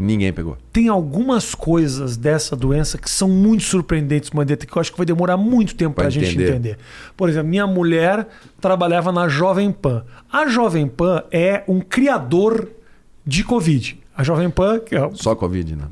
Ninguém 0.00 0.32
pegou. 0.32 0.56
Tem 0.72 0.86
algumas 0.88 1.56
coisas 1.56 2.16
dessa 2.16 2.54
doença 2.54 2.96
que 2.98 3.10
são 3.10 3.28
muito 3.28 3.64
surpreendentes, 3.64 4.30
Mandetta, 4.30 4.64
que 4.64 4.76
eu 4.76 4.80
acho 4.80 4.92
que 4.92 4.96
vai 4.96 5.04
demorar 5.04 5.36
muito 5.36 5.74
tempo 5.74 5.94
pra 5.96 6.04
Pra 6.04 6.10
gente 6.10 6.36
entender. 6.40 6.78
Por 7.16 7.28
exemplo, 7.28 7.48
minha 7.48 7.66
mulher 7.66 8.28
trabalhava 8.60 9.10
na 9.10 9.26
Jovem 9.28 9.72
Pan. 9.72 10.04
A 10.32 10.46
Jovem 10.46 10.86
Pan 10.86 11.24
é 11.32 11.64
um 11.66 11.80
criador 11.80 12.68
de 13.26 13.42
Covid. 13.42 13.98
A 14.18 14.24
Jovem 14.24 14.50
Pan, 14.50 14.80
que 14.80 14.96
é 14.96 15.10
Só 15.14 15.34
Covid, 15.36 15.76
né? 15.76 15.84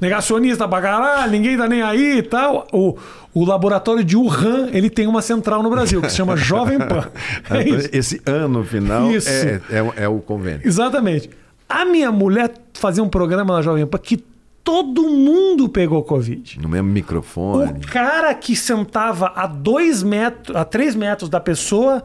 negacionista 0.00 0.66
pra 0.66 0.80
caralho, 0.80 1.30
ninguém 1.30 1.56
tá 1.56 1.68
nem 1.68 1.82
aí 1.82 2.18
e 2.18 2.22
tal. 2.22 2.66
O, 2.72 2.96
o 3.34 3.44
laboratório 3.44 4.02
de 4.02 4.16
Wuhan, 4.16 4.70
ele 4.72 4.88
tem 4.88 5.06
uma 5.06 5.20
central 5.20 5.62
no 5.62 5.68
Brasil, 5.68 6.00
que 6.00 6.08
se 6.08 6.16
chama 6.16 6.34
Jovem 6.36 6.78
Pan. 6.78 7.08
É. 7.50 7.96
Esse 7.96 8.20
ano 8.26 8.64
final 8.64 9.10
Isso. 9.10 9.28
é, 9.28 9.60
é, 9.70 9.82
o- 9.82 9.92
é 9.96 10.08
o 10.08 10.18
convênio. 10.20 10.62
Exatamente. 10.66 11.28
A 11.68 11.84
minha 11.84 12.10
mulher 12.10 12.52
fazia 12.74 13.02
um 13.04 13.08
programa 13.08 13.54
na 13.54 13.62
Jovem 13.62 13.86
Pan 13.86 13.98
que 13.98 14.24
todo 14.64 15.02
mundo 15.02 15.68
pegou 15.68 16.02
Covid. 16.02 16.58
No 16.60 16.68
mesmo 16.68 16.88
microfone. 16.88 17.80
O 17.84 17.86
cara 17.86 18.32
que 18.34 18.54
sentava 18.56 19.32
a 19.34 19.46
dois 19.46 20.02
metros, 20.02 20.56
a 20.56 20.64
três 20.64 20.94
metros 20.94 21.28
da 21.30 21.40
pessoa, 21.40 22.02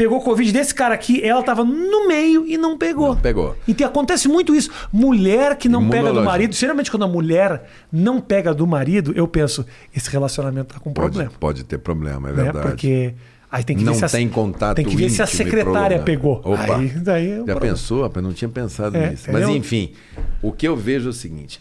pegou 0.00 0.18
Covid 0.22 0.50
desse 0.50 0.74
cara 0.74 0.94
aqui, 0.94 1.22
ela 1.22 1.42
tava 1.42 1.62
no 1.62 2.08
meio 2.08 2.46
e 2.46 2.56
não 2.56 2.78
pegou. 2.78 3.08
Não 3.08 3.20
pegou. 3.20 3.54
E 3.68 3.84
acontece 3.84 4.28
muito 4.28 4.54
isso. 4.54 4.70
Mulher 4.90 5.56
que 5.58 5.68
não 5.68 5.90
pega 5.90 6.10
do 6.10 6.22
marido, 6.22 6.54
geralmente 6.54 6.90
quando 6.90 7.02
a 7.02 7.08
mulher 7.08 7.68
não 7.92 8.18
pega 8.18 8.54
do 8.54 8.66
marido, 8.66 9.12
eu 9.14 9.28
penso, 9.28 9.66
esse 9.94 10.08
relacionamento 10.08 10.72
tá 10.72 10.80
com 10.80 10.90
Pode, 10.94 11.10
problema. 11.10 11.32
pode 11.38 11.64
ter 11.64 11.76
problema, 11.76 12.30
é 12.30 12.32
né? 12.32 12.42
verdade. 12.44 12.66
Porque 12.66 13.12
aí 13.52 13.62
tem 13.62 13.76
que 13.76 13.84
não 13.84 13.92
ver 13.92 13.98
se 13.98 14.04
a, 14.06 14.08
tem 14.08 14.26
contato 14.26 14.76
Tem 14.76 14.86
que 14.86 14.96
ver 14.96 15.10
se 15.10 15.20
a 15.20 15.26
secretária 15.26 15.98
pegou. 15.98 16.40
Opa. 16.46 16.78
Aí, 16.78 16.88
daí 16.88 17.26
é 17.32 17.34
um 17.34 17.38
Já 17.40 17.44
problema. 17.52 17.60
pensou? 17.60 18.02
rapaz? 18.04 18.24
Não 18.24 18.32
tinha 18.32 18.48
pensado 18.48 18.96
É, 18.96 19.10
nisso. 19.10 19.24
Mas 19.30 19.42
entendeu? 19.42 19.56
enfim, 19.58 19.92
o 20.40 20.50
que 20.50 20.66
eu 20.66 20.74
vejo 20.74 21.08
é 21.08 21.10
o 21.10 21.12
seguinte: 21.12 21.60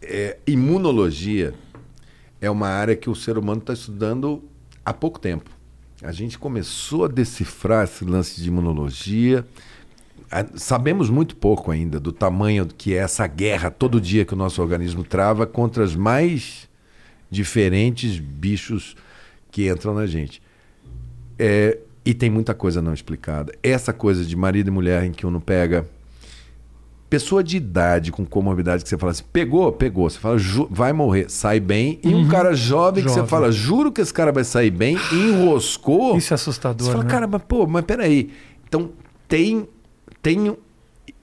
é, 0.00 0.36
imunologia 0.46 1.52
é 2.40 2.48
uma 2.48 2.68
área 2.68 2.94
que 2.94 3.10
o 3.10 3.14
ser 3.16 3.36
humano 3.36 3.58
está 3.60 3.72
estudando 3.72 4.40
há 4.84 4.92
pouco 4.94 5.18
tempo. 5.18 5.50
A 6.02 6.10
gente 6.10 6.36
começou 6.36 7.04
a 7.04 7.08
decifrar 7.08 7.84
esse 7.84 8.04
lance 8.04 8.40
de 8.40 8.48
imunologia. 8.48 9.46
Sabemos 10.56 11.08
muito 11.08 11.36
pouco 11.36 11.70
ainda 11.70 12.00
do 12.00 12.10
tamanho 12.10 12.66
que 12.66 12.94
é 12.94 12.98
essa 12.98 13.26
guerra 13.26 13.70
todo 13.70 14.00
dia 14.00 14.24
que 14.24 14.34
o 14.34 14.36
nosso 14.36 14.60
organismo 14.60 15.04
trava 15.04 15.46
contra 15.46 15.84
os 15.84 15.94
mais 15.94 16.68
diferentes 17.30 18.18
bichos 18.18 18.96
que 19.50 19.70
entram 19.70 19.94
na 19.94 20.06
gente. 20.06 20.42
É, 21.38 21.78
e 22.04 22.12
tem 22.12 22.28
muita 22.28 22.52
coisa 22.52 22.82
não 22.82 22.92
explicada. 22.92 23.54
Essa 23.62 23.92
coisa 23.92 24.24
de 24.24 24.34
marido 24.34 24.68
e 24.68 24.70
mulher 24.70 25.04
em 25.04 25.12
que 25.12 25.24
um 25.24 25.30
não 25.30 25.40
pega. 25.40 25.86
Pessoa 27.12 27.44
de 27.44 27.58
idade 27.58 28.10
com 28.10 28.24
comorbidade 28.24 28.82
que 28.82 28.88
você 28.88 28.96
fala 28.96 29.12
assim, 29.12 29.22
pegou, 29.30 29.70
pegou. 29.70 30.08
Você 30.08 30.18
fala, 30.18 30.38
"Ju- 30.38 30.66
vai 30.70 30.94
morrer, 30.94 31.26
sai 31.28 31.60
bem. 31.60 32.00
E 32.02 32.14
um 32.14 32.26
cara 32.26 32.54
jovem, 32.54 33.02
que 33.04 33.08
Jovem. 33.10 33.24
você 33.24 33.28
fala, 33.28 33.52
juro 33.52 33.92
que 33.92 34.00
esse 34.00 34.14
cara 34.14 34.32
vai 34.32 34.44
sair 34.44 34.70
bem, 34.70 34.96
enroscou. 35.12 36.16
Isso 36.16 36.32
é 36.32 36.36
assustador, 36.36 36.86
Você 36.86 36.92
fala, 36.92 37.04
né? 37.04 37.10
cara, 37.10 37.26
mas 37.26 37.42
pô, 37.46 37.66
mas 37.66 37.84
peraí. 37.84 38.30
Então, 38.66 38.90
tem. 39.28 39.68
tem 40.22 40.56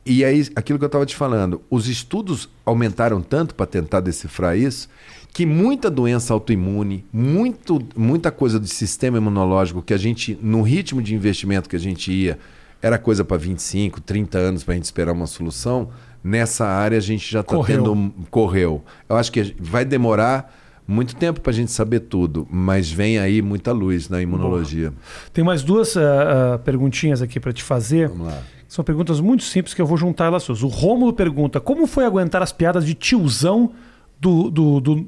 e 0.05 0.23
aí, 0.23 0.47
aquilo 0.55 0.77
que 0.77 0.85
eu 0.85 0.87
estava 0.87 1.05
te 1.07 1.15
falando, 1.15 1.59
os 1.71 1.87
estudos 1.87 2.49
aumentaram 2.65 3.19
tanto 3.21 3.55
para 3.55 3.65
tentar 3.65 3.99
decifrar 3.99 4.55
isso, 4.57 4.89
que 5.33 5.45
muita 5.45 5.89
doença 5.89 6.33
autoimune, 6.33 7.03
muito, 7.11 7.79
muita 7.95 8.31
coisa 8.31 8.59
do 8.59 8.67
sistema 8.67 9.17
imunológico 9.17 9.81
que 9.81 9.93
a 9.93 9.97
gente, 9.97 10.37
no 10.41 10.61
ritmo 10.61 11.01
de 11.01 11.13
investimento 11.15 11.67
que 11.69 11.75
a 11.75 11.79
gente 11.79 12.11
ia, 12.11 12.37
era 12.81 12.97
coisa 12.97 13.23
para 13.25 13.37
25, 13.37 14.01
30 14.01 14.37
anos 14.37 14.63
para 14.63 14.73
a 14.73 14.75
gente 14.75 14.85
esperar 14.85 15.11
uma 15.11 15.27
solução. 15.27 15.89
Nessa 16.23 16.65
área 16.65 16.97
a 16.97 17.01
gente 17.01 17.29
já 17.31 17.41
está 17.41 17.61
tendo. 17.63 18.13
Correu. 18.29 18.83
Eu 19.07 19.15
acho 19.15 19.31
que 19.31 19.55
vai 19.59 19.85
demorar 19.85 20.53
muito 20.87 21.15
tempo 21.15 21.39
para 21.39 21.51
a 21.51 21.53
gente 21.53 21.71
saber 21.71 22.01
tudo, 22.01 22.47
mas 22.49 22.91
vem 22.91 23.19
aí 23.19 23.41
muita 23.41 23.71
luz 23.71 24.09
na 24.09 24.21
imunologia. 24.21 24.91
Tem 25.31 25.43
mais 25.43 25.61
duas 25.61 25.95
uh, 25.95 25.99
uh, 25.99 26.59
perguntinhas 26.59 27.21
aqui 27.21 27.39
para 27.39 27.53
te 27.53 27.61
fazer. 27.61 28.09
Vamos 28.09 28.27
lá. 28.27 28.41
São 28.67 28.83
perguntas 28.83 29.19
muito 29.19 29.43
simples 29.43 29.73
que 29.73 29.81
eu 29.81 29.85
vou 29.85 29.97
juntar 29.97 30.25
elas 30.25 30.43
suas. 30.43 30.63
O 30.63 30.67
Rômulo 30.67 31.13
pergunta: 31.13 31.59
como 31.59 31.85
foi 31.85 32.05
aguentar 32.05 32.41
as 32.41 32.51
piadas 32.51 32.85
de 32.85 32.93
tiozão 32.93 33.71
do, 34.19 34.49
do, 34.49 34.79
do, 34.79 35.07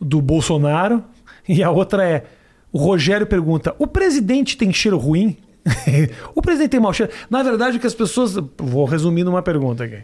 do 0.00 0.22
Bolsonaro? 0.22 1.02
E 1.46 1.62
a 1.62 1.70
outra 1.70 2.08
é: 2.08 2.24
o 2.72 2.78
Rogério 2.78 3.26
pergunta: 3.26 3.74
o 3.78 3.86
presidente 3.86 4.56
tem 4.56 4.72
cheiro 4.72 4.96
ruim? 4.96 5.36
o 6.34 6.42
presidente 6.42 6.70
tem 6.70 6.80
mau 6.80 6.92
cheiro? 6.92 7.12
Na 7.28 7.42
verdade, 7.42 7.76
o 7.76 7.80
que 7.80 7.86
as 7.86 7.94
pessoas. 7.94 8.36
Vou 8.58 8.84
resumir 8.84 9.24
numa 9.24 9.42
pergunta 9.42 9.84
aqui. 9.84 10.02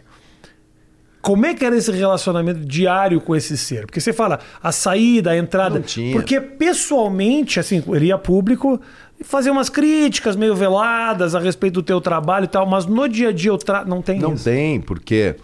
Como 1.21 1.45
é 1.45 1.53
que 1.53 1.63
era 1.63 1.77
esse 1.77 1.91
relacionamento 1.91 2.65
diário 2.65 3.21
com 3.21 3.35
esse 3.35 3.55
ser? 3.55 3.85
Porque 3.85 4.01
você 4.01 4.11
fala 4.11 4.39
a 4.61 4.71
saída, 4.71 5.31
a 5.31 5.37
entrada. 5.37 5.75
Não 5.75 5.81
tinha. 5.85 6.13
Porque 6.13 6.41
pessoalmente, 6.41 7.59
assim, 7.59 7.83
ele 7.89 8.07
ia 8.07 8.17
público 8.17 8.81
fazia 9.23 9.51
umas 9.51 9.69
críticas 9.69 10.35
meio 10.35 10.55
veladas 10.55 11.35
a 11.35 11.39
respeito 11.39 11.75
do 11.75 11.83
teu 11.83 12.01
trabalho 12.01 12.45
e 12.45 12.47
tal, 12.47 12.65
mas 12.65 12.85
no 12.85 13.07
dia 13.07 13.29
a 13.29 13.31
dia 13.31 13.51
eu 13.51 13.57
tra... 13.57 13.85
não 13.85 14.01
tem 14.01 14.19
não 14.19 14.33
isso. 14.33 14.49
Não 14.49 14.55
tem, 14.55 14.81
porque 14.81 15.35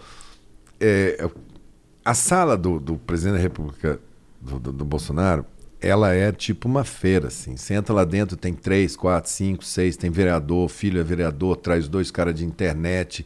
é, 0.80 1.28
a 2.04 2.14
sala 2.14 2.56
do, 2.56 2.78
do, 2.78 2.96
presidente 2.96 3.36
da 3.36 3.42
República 3.42 4.00
do, 4.40 4.58
do, 4.58 4.72
do, 4.72 4.84
Bolsonaro, 4.84 5.44
ela 5.80 6.12
é 6.12 6.32
tipo 6.32 6.68
uma 6.68 6.84
feira, 6.84 7.28
assim. 7.28 7.56
Você 7.56 7.74
entra 7.74 7.94
lá 7.94 8.04
dentro, 8.04 8.36
tem 8.36 8.52
três, 8.52 8.96
quatro, 8.96 9.30
cinco, 9.30 9.64
seis, 9.64 9.96
tem 9.96 10.10
vereador, 10.10 10.68
filho 10.68 11.00
é 11.00 11.04
vereador, 11.04 11.56
traz 11.56 11.88
dois 11.88 12.10
caras 12.10 12.34
de 12.34 12.44
internet 12.44 13.24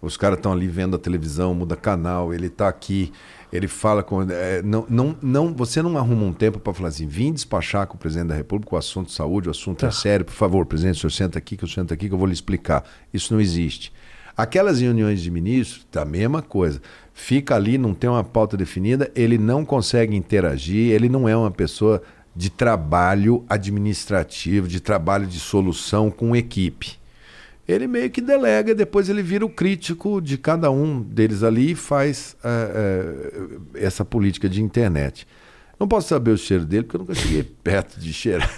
os 0.00 0.16
caras 0.16 0.38
estão 0.38 0.52
ali 0.52 0.68
vendo 0.68 0.94
a 0.94 0.98
televisão, 0.98 1.54
muda 1.54 1.74
canal, 1.74 2.32
ele 2.32 2.46
está 2.46 2.68
aqui, 2.68 3.12
ele 3.52 3.66
fala 3.66 4.02
com. 4.02 4.22
É, 4.22 4.62
não, 4.62 4.86
não, 4.88 5.16
não, 5.20 5.52
você 5.52 5.82
não 5.82 5.98
arruma 5.98 6.24
um 6.24 6.32
tempo 6.32 6.60
para 6.60 6.72
falar 6.72 6.88
assim: 6.88 7.06
vim 7.06 7.32
despachar 7.32 7.86
com 7.86 7.96
o 7.96 7.98
presidente 7.98 8.28
da 8.28 8.34
República 8.34 8.74
o 8.74 8.78
assunto 8.78 9.08
de 9.08 9.14
saúde, 9.14 9.48
o 9.48 9.50
assunto 9.50 9.84
é 9.84 9.88
tá. 9.88 9.88
é 9.88 9.90
sério, 9.90 10.24
por 10.24 10.34
favor, 10.34 10.64
presidente, 10.66 10.94
o 10.94 11.00
senhor 11.00 11.10
senta 11.10 11.38
aqui, 11.38 11.56
que 11.56 11.64
eu 11.64 11.68
sento 11.68 11.92
aqui, 11.92 12.08
que 12.08 12.14
eu 12.14 12.18
vou 12.18 12.28
lhe 12.28 12.32
explicar. 12.32 12.84
Isso 13.12 13.34
não 13.34 13.40
existe. 13.40 13.92
Aquelas 14.36 14.80
reuniões 14.80 15.20
de 15.20 15.32
ministros, 15.32 15.84
tá 15.90 16.02
a 16.02 16.04
mesma 16.04 16.42
coisa. 16.42 16.80
Fica 17.20 17.56
ali, 17.56 17.76
não 17.76 17.94
tem 17.94 18.08
uma 18.08 18.22
pauta 18.22 18.56
definida, 18.56 19.10
ele 19.14 19.38
não 19.38 19.64
consegue 19.64 20.14
interagir, 20.14 20.92
ele 20.92 21.08
não 21.08 21.28
é 21.28 21.36
uma 21.36 21.50
pessoa 21.50 22.00
de 22.34 22.48
trabalho 22.48 23.44
administrativo, 23.48 24.68
de 24.68 24.80
trabalho 24.80 25.26
de 25.26 25.40
solução 25.40 26.10
com 26.10 26.36
equipe 26.36 26.98
ele 27.68 27.86
meio 27.86 28.08
que 28.08 28.22
delega, 28.22 28.74
depois 28.74 29.10
ele 29.10 29.22
vira 29.22 29.44
o 29.44 29.50
crítico 29.50 30.22
de 30.22 30.38
cada 30.38 30.70
um 30.70 31.02
deles 31.02 31.42
ali 31.42 31.72
e 31.72 31.74
faz 31.74 32.34
é, 32.42 33.28
é, 33.74 33.84
essa 33.84 34.06
política 34.06 34.48
de 34.48 34.62
internet. 34.62 35.26
Não 35.78 35.86
posso 35.86 36.08
saber 36.08 36.30
o 36.30 36.38
cheiro 36.38 36.64
dele, 36.64 36.84
porque 36.84 36.96
eu 36.96 37.00
nunca 37.00 37.14
cheguei 37.14 37.42
perto 37.62 38.00
de 38.00 38.10
cheirar. 38.10 38.50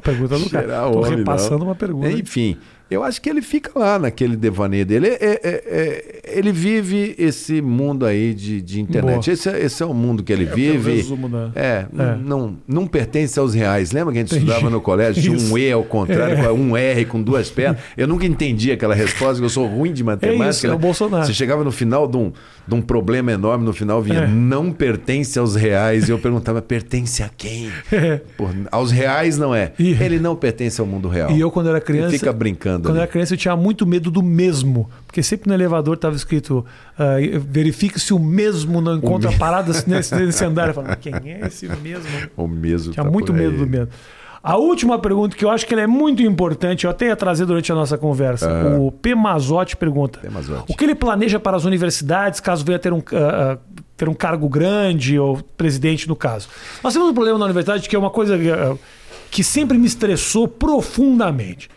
pergunta 0.00 0.38
do 0.38 0.48
cara. 0.48 0.86
Estou 0.86 1.02
repassando 1.02 1.64
uma 1.64 1.74
pergunta. 1.74 2.12
Enfim, 2.12 2.56
eu 2.92 3.02
acho 3.02 3.20
que 3.20 3.28
ele 3.28 3.42
fica 3.42 3.78
lá 3.78 3.98
naquele 3.98 4.36
devaneio 4.36 4.84
dele. 4.84 5.08
É, 5.08 5.12
é, 5.12 5.40
é, 5.42 5.62
é 5.64 6.22
ele 6.38 6.52
vive 6.52 7.14
esse 7.18 7.60
mundo 7.60 8.06
aí 8.06 8.32
de, 8.34 8.60
de 8.60 8.80
internet. 8.80 9.30
Esse, 9.30 9.48
é, 9.48 9.62
esse 9.64 9.82
é 9.82 9.86
o 9.86 9.94
mundo 9.94 10.22
que 10.22 10.32
ele 10.32 10.44
é, 10.44 10.54
vive. 10.54 10.96
Resumo 10.96 11.28
da... 11.28 11.50
É, 11.54 11.86
Não, 12.22 12.56
não 12.66 12.86
pertence 12.86 13.38
aos 13.38 13.54
reais. 13.54 13.92
Lembra 13.92 14.12
que 14.12 14.18
a 14.18 14.22
gente 14.22 14.34
entendi. 14.34 14.50
estudava 14.50 14.70
no 14.70 14.80
colégio? 14.80 15.22
Tinha 15.22 15.52
um 15.52 15.58
E 15.58 15.72
ao 15.72 15.84
contrário, 15.84 16.52
um 16.52 16.76
R 16.76 17.04
com 17.04 17.22
duas 17.22 17.50
pernas. 17.50 17.80
Eu 17.96 18.06
nunca 18.06 18.26
entendi 18.26 18.72
aquela 18.72 18.94
resposta, 18.94 19.34
porque 19.34 19.44
eu 19.44 19.50
sou 19.50 19.66
ruim 19.66 19.92
de 19.92 20.02
matemática. 20.02 20.44
É 20.44 20.50
isso, 20.50 20.66
é 20.66 20.74
o 20.74 20.78
Bolsonaro. 20.78 21.26
Você 21.26 21.34
chegava 21.34 21.64
no 21.64 21.72
final 21.72 22.06
de 22.06 22.16
um, 22.16 22.32
de 22.66 22.74
um 22.74 22.80
problema 22.80 23.32
enorme, 23.32 23.64
no 23.64 23.72
final 23.72 24.00
vinha 24.00 24.26
não 24.26 24.72
pertence 24.72 25.38
aos 25.38 25.54
reais. 25.54 26.08
E 26.08 26.12
eu 26.12 26.18
perguntava, 26.18 26.62
pertence 26.62 27.22
a 27.22 27.28
quem? 27.28 27.70
Aos 28.70 28.90
reais 28.90 29.38
não 29.38 29.54
é. 29.54 29.72
E... 29.78 29.92
Ele 29.92 30.18
não 30.18 30.34
pertence 30.34 30.80
ao 30.80 30.86
mundo 30.86 31.08
real. 31.08 31.30
E 31.30 31.40
eu, 31.40 31.50
quando 31.50 31.68
era 31.68 31.80
criança. 31.80 32.08
Ele 32.08 32.18
fica 32.18 32.32
brincando 32.32 32.81
quando 32.82 32.90
ali. 32.90 32.98
eu 32.98 33.02
era 33.02 33.10
criança, 33.10 33.34
eu 33.34 33.38
tinha 33.38 33.56
muito 33.56 33.86
medo 33.86 34.10
do 34.10 34.22
mesmo. 34.22 34.90
Porque 35.06 35.22
sempre 35.22 35.48
no 35.48 35.54
elevador 35.54 35.94
estava 35.94 36.14
escrito: 36.14 36.64
uh, 36.98 37.40
verifique 37.40 37.98
se 37.98 38.12
o 38.12 38.18
mesmo 38.18 38.80
não 38.80 38.96
encontra 38.96 39.30
me... 39.30 39.38
paradas 39.38 39.86
nesse, 39.86 40.14
nesse 40.16 40.44
andar. 40.44 40.68
Eu 40.68 40.74
falava, 40.74 40.96
quem 40.96 41.14
é 41.14 41.46
esse 41.46 41.68
mesmo? 41.68 42.08
O 42.36 42.46
mesmo. 42.46 42.92
Tinha 42.92 43.04
tá 43.04 43.10
muito 43.10 43.32
medo 43.32 43.56
do 43.58 43.66
mesmo. 43.66 43.88
A 44.42 44.56
última 44.56 44.98
pergunta, 44.98 45.36
que 45.36 45.44
eu 45.44 45.50
acho 45.50 45.64
que 45.64 45.72
é 45.72 45.86
muito 45.86 46.20
importante, 46.20 46.84
eu 46.84 46.90
até 46.90 47.06
ia 47.06 47.16
trazer 47.16 47.46
durante 47.46 47.70
a 47.70 47.74
nossa 47.76 47.96
conversa. 47.96 48.50
Ah. 48.50 48.76
O 48.76 48.90
P. 48.90 49.14
Mazotti 49.14 49.76
pergunta: 49.76 50.18
P. 50.18 50.28
Mazotti. 50.28 50.72
O 50.72 50.76
que 50.76 50.84
ele 50.84 50.96
planeja 50.96 51.38
para 51.38 51.56
as 51.56 51.64
universidades, 51.64 52.40
caso 52.40 52.64
venha 52.64 52.78
ter 52.78 52.92
um, 52.92 52.98
uh, 52.98 53.58
ter 53.96 54.08
um 54.08 54.14
cargo 54.14 54.48
grande, 54.48 55.16
ou 55.16 55.36
presidente 55.56 56.08
no 56.08 56.16
caso? 56.16 56.48
Nós 56.82 56.92
temos 56.92 57.08
um 57.08 57.14
problema 57.14 57.38
na 57.38 57.44
universidade 57.44 57.88
que 57.88 57.94
é 57.94 57.98
uma 57.98 58.10
coisa 58.10 58.36
uh, 58.36 58.78
que 59.30 59.44
sempre 59.44 59.78
me 59.78 59.86
estressou 59.86 60.48
profundamente. 60.48 61.70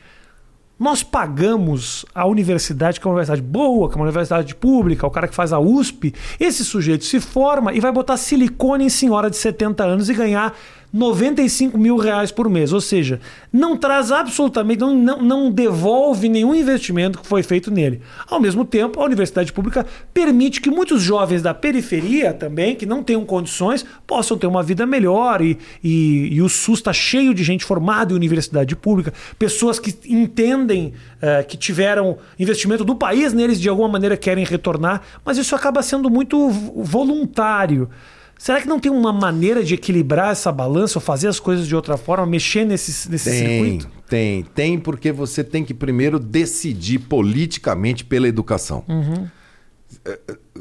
Nós 0.78 1.02
pagamos 1.02 2.06
a 2.14 2.26
universidade, 2.26 3.00
que 3.00 3.08
é 3.08 3.10
uma 3.10 3.16
universidade 3.16 3.42
boa, 3.42 3.88
que 3.88 3.96
é 3.96 3.98
uma 3.98 4.04
universidade 4.04 4.54
pública, 4.56 5.08
o 5.08 5.12
cara 5.12 5.26
que 5.26 5.34
faz 5.34 5.54
a 5.54 5.60
USP, 5.60 6.14
esse 6.38 6.66
sujeito 6.66 7.06
se 7.06 7.22
forma 7.22 7.74
e 7.74 7.80
vai 7.80 7.94
botar 7.94 8.18
silicone 8.18 8.84
em 8.84 8.90
senhora 8.90 9.30
de 9.30 9.38
70 9.38 9.84
anos 9.86 10.10
e 10.10 10.14
ganhar 10.14 10.54
95 10.96 11.78
mil 11.78 11.98
reais 11.98 12.32
por 12.32 12.50
mês. 12.50 12.72
Ou 12.72 12.80
seja, 12.80 13.20
não 13.52 13.76
traz 13.76 14.14
absolutamente, 14.14 14.80
não, 14.80 15.22
não, 15.22 15.52
devolve 15.52 16.30
nenhum 16.30 16.56
investimento 16.56 17.20
que 17.20 17.28
foi 17.28 17.44
feito 17.44 17.70
nele. 17.70 18.02
Ao 18.26 18.40
mesmo 18.40 18.64
tempo, 18.64 19.02
a 19.02 19.04
universidade 19.04 19.52
pública 19.52 19.86
permite 20.14 20.62
que 20.62 20.70
muitos 20.70 21.02
jovens 21.02 21.42
da 21.42 21.54
periferia 21.54 22.32
também, 22.32 22.76
que 22.76 22.86
não 22.86 23.04
tenham 23.04 23.26
condições, 23.26 23.86
possam 24.08 24.38
ter 24.38 24.48
uma 24.48 24.64
vida 24.64 24.86
melhor. 24.86 25.42
E, 25.42 25.58
e, 25.84 26.30
e 26.34 26.42
o 26.42 26.48
SUS 26.48 26.80
está 26.80 26.94
cheio 26.94 27.34
de 27.34 27.44
gente 27.44 27.66
formada 27.66 28.14
em 28.14 28.16
universidade 28.16 28.74
pública, 28.74 29.14
pessoas 29.38 29.78
que 29.78 29.94
entendem 30.08 30.94
uh, 31.18 31.46
que 31.46 31.58
tiveram 31.58 32.18
investimento 32.40 32.86
do 32.86 32.96
país 32.96 33.34
neles, 33.34 33.60
de 33.60 33.68
alguma 33.68 33.90
maneira 33.90 34.16
querem 34.16 34.46
retornar, 34.46 35.02
mas 35.26 35.38
isso 35.38 35.54
acaba 35.56 35.84
sendo 35.84 36.10
muito 36.10 36.50
voluntário. 36.50 37.90
Será 38.38 38.62
que 38.62 38.68
não 38.68 38.80
tem 38.80 38.92
uma 38.92 39.14
maneira 39.14 39.64
de 39.64 39.74
equilibrar 39.74 40.32
essa 40.32 40.52
balança 40.52 40.98
ou 40.98 41.02
fazer 41.02 41.28
as 41.28 41.40
coisas 41.40 41.68
de 41.68 41.76
outra 41.76 41.98
forma, 41.98 42.26
mexer 42.26 42.66
nesse, 42.66 43.10
nesse 43.10 43.30
tem, 43.30 43.40
circuito? 43.40 43.92
Tem, 44.08 44.44
tem, 44.44 44.80
porque 44.80 45.12
você 45.12 45.44
tem 45.44 45.64
que 45.64 45.74
primeiro 45.74 46.20
decidir 46.20 47.00
politicamente 47.00 48.04
pela 48.04 48.28
educação. 48.28 48.84
Uhum. 48.88 49.28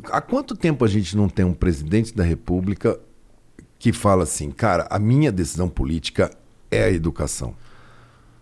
Há 0.05 0.21
quanto 0.21 0.57
tempo 0.57 0.85
a 0.85 0.89
gente 0.89 1.17
não 1.17 1.29
tem 1.29 1.45
um 1.45 1.53
presidente 1.53 2.15
da 2.15 2.23
República 2.23 2.99
que 3.79 3.93
fala 3.93 4.23
assim, 4.23 4.51
cara, 4.51 4.87
a 4.89 4.99
minha 4.99 5.31
decisão 5.31 5.69
política 5.69 6.31
é 6.71 6.85
a 6.85 6.91
educação? 6.91 7.55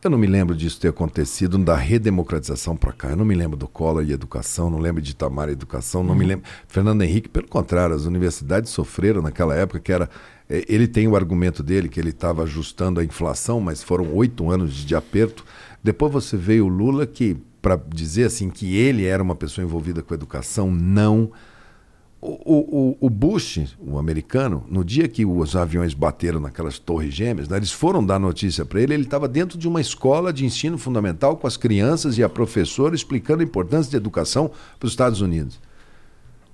Eu 0.04 0.10
não 0.10 0.18
me 0.18 0.26
lembro 0.26 0.56
disso 0.56 0.80
ter 0.80 0.88
acontecido 0.88 1.56
da 1.58 1.76
redemocratização 1.76 2.76
para 2.76 2.92
cá. 2.92 3.10
Eu 3.10 3.16
não 3.16 3.24
me 3.24 3.36
lembro 3.36 3.56
do 3.56 3.68
Collor 3.68 4.02
e 4.02 4.10
educação, 4.10 4.68
não 4.68 4.80
lembro 4.80 5.00
de 5.00 5.12
Itamar 5.12 5.48
e 5.48 5.52
educação, 5.52 6.02
não 6.02 6.10
uhum. 6.10 6.18
me 6.18 6.26
lembro. 6.26 6.44
Fernando 6.66 7.02
Henrique, 7.02 7.28
pelo 7.28 7.46
contrário, 7.46 7.94
as 7.94 8.04
universidades 8.04 8.72
sofreram 8.72 9.22
naquela 9.22 9.54
época 9.54 9.78
que 9.78 9.92
era. 9.92 10.10
É, 10.50 10.64
ele 10.68 10.88
tem 10.88 11.06
o 11.06 11.14
argumento 11.14 11.62
dele 11.62 11.88
que 11.88 12.00
ele 12.00 12.10
estava 12.10 12.42
ajustando 12.42 12.98
a 12.98 13.04
inflação, 13.04 13.60
mas 13.60 13.80
foram 13.80 14.12
oito 14.12 14.50
anos 14.50 14.74
de 14.74 14.96
aperto. 14.96 15.44
Depois 15.84 16.12
você 16.12 16.36
veio 16.36 16.66
o 16.66 16.68
Lula 16.68 17.06
que, 17.06 17.36
para 17.60 17.76
dizer 17.76 18.24
assim 18.24 18.50
que 18.50 18.76
ele 18.76 19.04
era 19.04 19.22
uma 19.22 19.36
pessoa 19.36 19.64
envolvida 19.64 20.02
com 20.02 20.12
a 20.12 20.16
educação, 20.16 20.68
não 20.68 21.30
o, 22.24 22.92
o, 22.92 22.96
o, 23.00 23.10
Bush, 23.10 23.76
o 23.80 23.98
americano, 23.98 24.64
no 24.68 24.84
dia 24.84 25.08
que 25.08 25.26
os 25.26 25.56
aviões 25.56 25.92
bateram 25.92 26.38
naquelas 26.38 26.78
torres 26.78 27.12
gêmeas, 27.12 27.48
né, 27.48 27.56
eles 27.56 27.72
foram 27.72 28.04
dar 28.04 28.20
notícia 28.20 28.64
para 28.64 28.80
ele, 28.80 28.94
ele 28.94 29.02
estava 29.02 29.26
dentro 29.26 29.58
de 29.58 29.66
uma 29.66 29.80
escola 29.80 30.32
de 30.32 30.46
ensino 30.46 30.78
fundamental 30.78 31.36
com 31.36 31.48
as 31.48 31.56
crianças 31.56 32.16
e 32.16 32.22
a 32.22 32.28
professora 32.28 32.94
explicando 32.94 33.42
a 33.42 33.44
importância 33.44 33.90
de 33.90 33.96
educação 33.96 34.52
para 34.78 34.86
os 34.86 34.92
Estados 34.92 35.20
Unidos. 35.20 35.58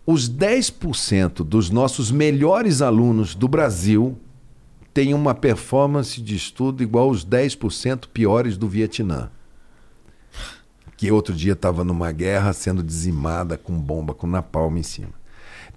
Os 0.06 0.26
10% 0.30 1.44
dos 1.44 1.68
nossos 1.68 2.10
melhores 2.10 2.80
alunos 2.80 3.34
do 3.34 3.46
Brasil 3.46 4.16
têm 4.94 5.12
uma 5.12 5.34
performance 5.34 6.18
de 6.22 6.34
estudo 6.34 6.82
igual 6.82 7.08
aos 7.08 7.26
10% 7.26 8.06
piores 8.06 8.56
do 8.56 8.66
Vietnã. 8.66 9.28
Que 10.96 11.12
outro 11.12 11.34
dia 11.34 11.52
estava 11.52 11.84
numa 11.84 12.10
guerra 12.10 12.54
sendo 12.54 12.82
dizimada 12.82 13.58
com 13.58 13.78
bomba, 13.78 14.14
com 14.14 14.26
napalm 14.26 14.78
em 14.78 14.82
cima. 14.82 15.17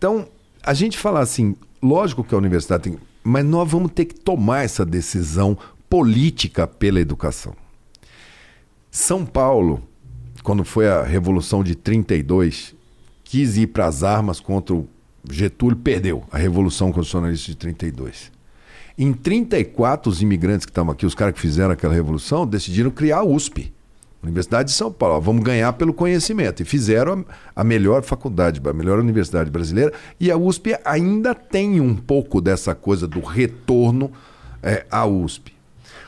Então, 0.01 0.27
a 0.63 0.73
gente 0.73 0.97
fala 0.97 1.19
assim, 1.19 1.55
lógico 1.79 2.23
que 2.23 2.33
a 2.33 2.37
universidade 2.39 2.85
tem. 2.85 2.97
Mas 3.23 3.45
nós 3.45 3.69
vamos 3.69 3.91
ter 3.91 4.05
que 4.05 4.15
tomar 4.15 4.63
essa 4.63 4.83
decisão 4.83 5.55
política 5.87 6.65
pela 6.65 6.99
educação. 6.99 7.55
São 8.89 9.23
Paulo, 9.23 9.83
quando 10.41 10.63
foi 10.63 10.89
a 10.89 11.03
Revolução 11.03 11.63
de 11.63 11.75
32, 11.75 12.73
quis 13.23 13.57
ir 13.57 13.67
para 13.67 13.85
as 13.85 14.01
armas 14.01 14.39
contra 14.39 14.73
o 14.73 14.89
Getúlio, 15.29 15.77
perdeu 15.77 16.23
a 16.31 16.37
Revolução 16.39 16.91
Constitucionalista 16.91 17.51
de 17.51 17.57
32. 17.57 18.31
Em 18.97 19.13
34, 19.13 20.11
os 20.11 20.19
imigrantes 20.19 20.65
que 20.65 20.71
estavam 20.71 20.93
aqui, 20.93 21.05
os 21.05 21.13
caras 21.13 21.35
que 21.35 21.39
fizeram 21.39 21.73
aquela 21.73 21.93
revolução, 21.93 22.47
decidiram 22.47 22.89
criar 22.89 23.19
a 23.19 23.23
USP 23.23 23.71
Universidade 24.23 24.69
de 24.69 24.75
São 24.75 24.91
Paulo, 24.91 25.19
vamos 25.19 25.43
ganhar 25.43 25.73
pelo 25.73 25.93
conhecimento. 25.93 26.61
E 26.61 26.65
fizeram 26.65 27.25
a, 27.55 27.61
a, 27.61 27.63
melhor 27.63 28.03
faculdade, 28.03 28.61
a 28.63 28.73
melhor 28.73 28.99
universidade 28.99 29.49
brasileira. 29.49 29.91
E 30.19 30.29
a 30.29 30.37
USP 30.37 30.77
ainda 30.85 31.33
tem 31.33 31.81
um 31.81 31.95
pouco 31.95 32.39
dessa 32.39 32.75
coisa 32.75 33.07
do 33.07 33.19
retorno 33.19 34.11
é, 34.61 34.85
à 34.91 35.05
USP. 35.05 35.53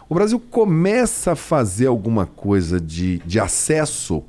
O 0.08 0.14
Brasil 0.14 0.40
começa 0.40 1.32
a 1.32 1.36
fazer 1.36 1.88
alguma 1.88 2.28
coisa 2.28 2.80
de, 2.80 3.18
de 3.26 3.40
acesso 3.40 4.24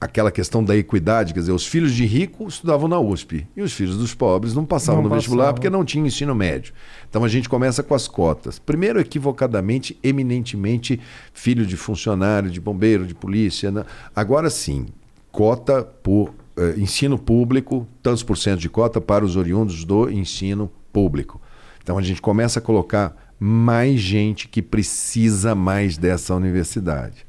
aquela 0.00 0.30
questão 0.30 0.62
da 0.62 0.76
equidade, 0.76 1.34
quer 1.34 1.40
dizer, 1.40 1.52
os 1.52 1.66
filhos 1.66 1.92
de 1.92 2.06
rico 2.06 2.46
estudavam 2.46 2.88
na 2.88 2.98
USP 3.00 3.46
e 3.56 3.62
os 3.62 3.72
filhos 3.72 3.96
dos 3.96 4.14
pobres 4.14 4.54
não 4.54 4.64
passavam 4.64 5.02
não 5.02 5.08
no 5.08 5.14
vestibular 5.14 5.44
passavam. 5.44 5.54
porque 5.54 5.70
não 5.70 5.84
tinha 5.84 6.06
ensino 6.06 6.34
médio. 6.34 6.72
Então 7.08 7.24
a 7.24 7.28
gente 7.28 7.48
começa 7.48 7.82
com 7.82 7.94
as 7.94 8.06
cotas. 8.06 8.58
Primeiro, 8.58 9.00
equivocadamente, 9.00 9.98
eminentemente 10.02 11.00
filho 11.32 11.66
de 11.66 11.76
funcionário, 11.76 12.50
de 12.50 12.60
bombeiro, 12.60 13.06
de 13.06 13.14
polícia. 13.14 13.70
Né? 13.72 13.84
Agora 14.14 14.48
sim, 14.50 14.86
cota 15.32 15.82
por 15.82 16.32
eh, 16.56 16.74
ensino 16.76 17.18
público, 17.18 17.86
tantos 18.00 18.22
por 18.22 18.38
cento 18.38 18.60
de 18.60 18.68
cota 18.68 19.00
para 19.00 19.24
os 19.24 19.34
oriundos 19.36 19.84
do 19.84 20.08
ensino 20.08 20.70
público. 20.92 21.40
Então 21.82 21.98
a 21.98 22.02
gente 22.02 22.22
começa 22.22 22.60
a 22.60 22.62
colocar 22.62 23.16
mais 23.40 24.00
gente 24.00 24.46
que 24.46 24.62
precisa 24.62 25.54
mais 25.54 25.96
dessa 25.96 26.34
universidade 26.34 27.27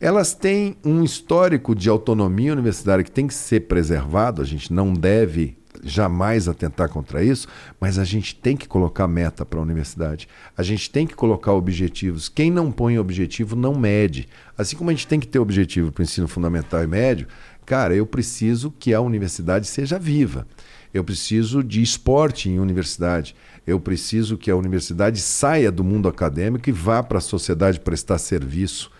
elas 0.00 0.34
têm 0.34 0.76
um 0.84 1.02
histórico 1.02 1.74
de 1.74 1.88
autonomia 1.88 2.52
universitária 2.52 3.02
que 3.02 3.10
tem 3.10 3.26
que 3.26 3.34
ser 3.34 3.66
preservado, 3.66 4.40
a 4.40 4.44
gente 4.44 4.72
não 4.72 4.92
deve 4.92 5.58
jamais 5.82 6.48
atentar 6.48 6.88
contra 6.88 7.22
isso, 7.22 7.46
mas 7.80 7.98
a 7.98 8.04
gente 8.04 8.34
tem 8.34 8.56
que 8.56 8.66
colocar 8.66 9.06
meta 9.06 9.44
para 9.44 9.58
a 9.58 9.62
universidade. 9.62 10.28
A 10.56 10.62
gente 10.62 10.90
tem 10.90 11.06
que 11.06 11.14
colocar 11.14 11.52
objetivos. 11.52 12.28
Quem 12.28 12.50
não 12.50 12.72
põe 12.72 12.98
objetivo 12.98 13.54
não 13.54 13.74
mede. 13.74 14.28
Assim 14.56 14.76
como 14.76 14.90
a 14.90 14.92
gente 14.92 15.06
tem 15.06 15.20
que 15.20 15.26
ter 15.26 15.38
objetivo 15.38 15.92
para 15.92 16.02
o 16.02 16.04
ensino 16.04 16.28
fundamental 16.28 16.82
e 16.82 16.86
médio, 16.86 17.28
cara, 17.64 17.94
eu 17.94 18.06
preciso 18.06 18.72
que 18.72 18.92
a 18.92 19.00
universidade 19.00 19.66
seja 19.66 19.98
viva. 19.98 20.46
Eu 20.92 21.04
preciso 21.04 21.62
de 21.62 21.82
esporte 21.82 22.48
em 22.48 22.58
universidade. 22.58 23.36
Eu 23.66 23.78
preciso 23.78 24.38
que 24.38 24.50
a 24.50 24.56
universidade 24.56 25.20
saia 25.20 25.70
do 25.70 25.84
mundo 25.84 26.08
acadêmico 26.08 26.68
e 26.68 26.72
vá 26.72 27.02
para 27.02 27.18
a 27.18 27.20
sociedade 27.20 27.78
prestar 27.80 28.18
serviço. 28.18 28.90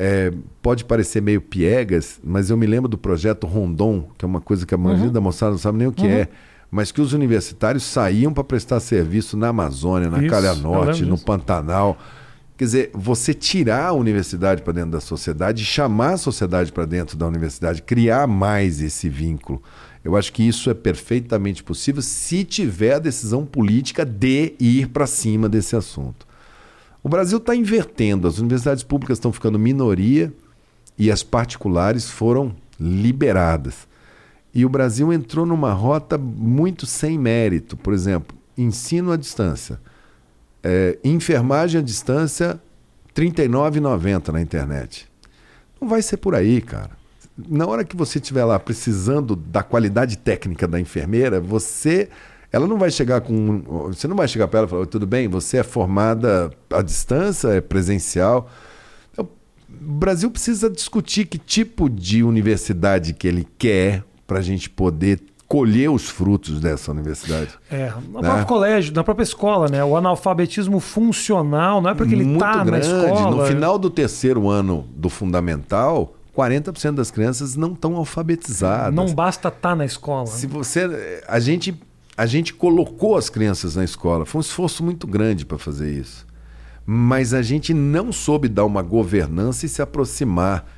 É, 0.00 0.32
pode 0.62 0.84
parecer 0.84 1.20
meio 1.20 1.40
piegas, 1.40 2.20
mas 2.22 2.50
eu 2.50 2.56
me 2.56 2.66
lembro 2.66 2.88
do 2.88 2.96
projeto 2.96 3.48
Rondon, 3.48 4.08
que 4.16 4.24
é 4.24 4.28
uma 4.28 4.40
coisa 4.40 4.64
que 4.64 4.72
a 4.72 4.78
maioria 4.78 5.06
uhum. 5.06 5.12
da 5.12 5.20
moçada 5.20 5.50
não 5.50 5.58
sabe 5.58 5.78
nem 5.78 5.88
o 5.88 5.92
que 5.92 6.06
uhum. 6.06 6.12
é, 6.12 6.28
mas 6.70 6.92
que 6.92 7.00
os 7.00 7.12
universitários 7.12 7.82
saíam 7.82 8.32
para 8.32 8.44
prestar 8.44 8.78
serviço 8.78 9.36
na 9.36 9.48
Amazônia, 9.48 10.08
na 10.08 10.18
Isso, 10.18 10.28
Calha 10.28 10.54
Norte, 10.54 11.04
no 11.04 11.18
Pantanal. 11.18 11.98
Quer 12.56 12.64
dizer, 12.64 12.90
você 12.94 13.34
tirar 13.34 13.86
a 13.86 13.92
universidade 13.92 14.62
para 14.62 14.72
dentro 14.72 14.92
da 14.92 15.00
sociedade, 15.00 15.64
chamar 15.64 16.12
a 16.12 16.16
sociedade 16.16 16.70
para 16.70 16.84
dentro 16.84 17.16
da 17.16 17.26
universidade, 17.26 17.82
criar 17.82 18.28
mais 18.28 18.80
esse 18.80 19.08
vínculo. 19.08 19.60
Eu 20.04 20.16
acho 20.16 20.32
que 20.32 20.46
isso 20.46 20.70
é 20.70 20.74
perfeitamente 20.74 21.64
possível 21.64 22.02
se 22.02 22.44
tiver 22.44 22.94
a 22.94 22.98
decisão 23.00 23.44
política 23.44 24.04
de 24.04 24.54
ir 24.60 24.88
para 24.88 25.08
cima 25.08 25.48
desse 25.48 25.74
assunto. 25.74 26.27
O 27.02 27.08
Brasil 27.08 27.38
está 27.38 27.54
invertendo, 27.54 28.26
as 28.26 28.38
universidades 28.38 28.82
públicas 28.82 29.18
estão 29.18 29.32
ficando 29.32 29.58
minoria 29.58 30.32
e 30.98 31.10
as 31.10 31.22
particulares 31.22 32.10
foram 32.10 32.54
liberadas. 32.78 33.86
E 34.52 34.64
o 34.64 34.68
Brasil 34.68 35.12
entrou 35.12 35.46
numa 35.46 35.72
rota 35.72 36.18
muito 36.18 36.86
sem 36.86 37.18
mérito. 37.18 37.76
Por 37.76 37.92
exemplo, 37.92 38.36
ensino 38.56 39.12
à 39.12 39.16
distância. 39.16 39.80
É, 40.62 40.98
enfermagem 41.04 41.80
à 41.80 41.84
distância, 41.84 42.60
R$ 43.14 43.30
39,90 43.30 44.28
na 44.32 44.40
internet. 44.40 45.08
Não 45.80 45.88
vai 45.88 46.02
ser 46.02 46.16
por 46.16 46.34
aí, 46.34 46.60
cara. 46.60 46.90
Na 47.36 47.66
hora 47.66 47.84
que 47.84 47.96
você 47.96 48.18
estiver 48.18 48.44
lá 48.44 48.58
precisando 48.58 49.36
da 49.36 49.62
qualidade 49.62 50.18
técnica 50.18 50.66
da 50.66 50.80
enfermeira, 50.80 51.40
você 51.40 52.08
ela 52.52 52.66
não 52.66 52.78
vai 52.78 52.90
chegar 52.90 53.20
com. 53.20 53.62
Você 53.88 54.08
não 54.08 54.16
vai 54.16 54.26
chegar 54.26 54.48
para 54.48 54.60
ela 54.60 54.66
e 54.66 54.70
falar: 54.70 54.86
tudo 54.86 55.06
bem, 55.06 55.28
você 55.28 55.58
é 55.58 55.62
formada 55.62 56.50
à 56.70 56.82
distância, 56.82 57.48
é 57.48 57.60
presencial. 57.60 58.48
Então, 59.12 59.28
o 59.68 59.92
Brasil 59.92 60.30
precisa 60.30 60.70
discutir 60.70 61.26
que 61.26 61.38
tipo 61.38 61.88
de 61.90 62.22
universidade 62.22 63.12
que 63.12 63.28
ele 63.28 63.46
quer 63.58 64.02
para 64.26 64.38
a 64.38 64.42
gente 64.42 64.70
poder 64.70 65.20
colher 65.46 65.90
os 65.90 66.08
frutos 66.08 66.60
dessa 66.60 66.90
universidade. 66.90 67.48
É, 67.70 67.90
no 68.10 68.20
né? 68.20 68.28
próprio 68.28 68.46
colégio, 68.46 68.94
na 68.94 69.02
própria 69.02 69.24
escola, 69.24 69.68
né? 69.68 69.82
O 69.82 69.96
analfabetismo 69.96 70.78
funcional, 70.78 71.80
não 71.80 71.90
é 71.90 71.94
porque 71.94 72.14
ele 72.14 72.34
está 72.34 72.64
na 72.64 72.78
escola. 72.78 73.30
No 73.30 73.46
final 73.46 73.78
do 73.78 73.88
terceiro 73.88 74.48
ano 74.48 74.86
do 74.94 75.08
fundamental, 75.08 76.14
40% 76.36 76.92
das 76.92 77.10
crianças 77.10 77.56
não 77.56 77.72
estão 77.72 77.96
alfabetizadas. 77.96 78.94
Não 78.94 79.12
basta 79.12 79.48
estar 79.48 79.70
tá 79.70 79.74
na 79.74 79.86
escola. 79.86 80.26
Se 80.26 80.46
você, 80.46 81.22
a 81.26 81.40
gente 81.40 81.72
a 82.18 82.26
gente 82.26 82.52
colocou 82.52 83.16
as 83.16 83.30
crianças 83.30 83.76
na 83.76 83.84
escola. 83.84 84.26
Foi 84.26 84.40
um 84.40 84.42
esforço 84.42 84.82
muito 84.82 85.06
grande 85.06 85.46
para 85.46 85.56
fazer 85.56 85.88
isso. 85.92 86.26
Mas 86.84 87.32
a 87.32 87.42
gente 87.42 87.72
não 87.72 88.10
soube 88.10 88.48
dar 88.48 88.64
uma 88.64 88.82
governança 88.82 89.66
e 89.66 89.68
se 89.68 89.80
aproximar 89.80 90.68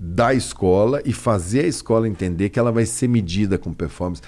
da 0.00 0.32
escola 0.32 1.02
e 1.04 1.12
fazer 1.12 1.66
a 1.66 1.68
escola 1.68 2.08
entender 2.08 2.48
que 2.48 2.58
ela 2.58 2.72
vai 2.72 2.86
ser 2.86 3.08
medida 3.08 3.58
com 3.58 3.74
performance. 3.74 4.22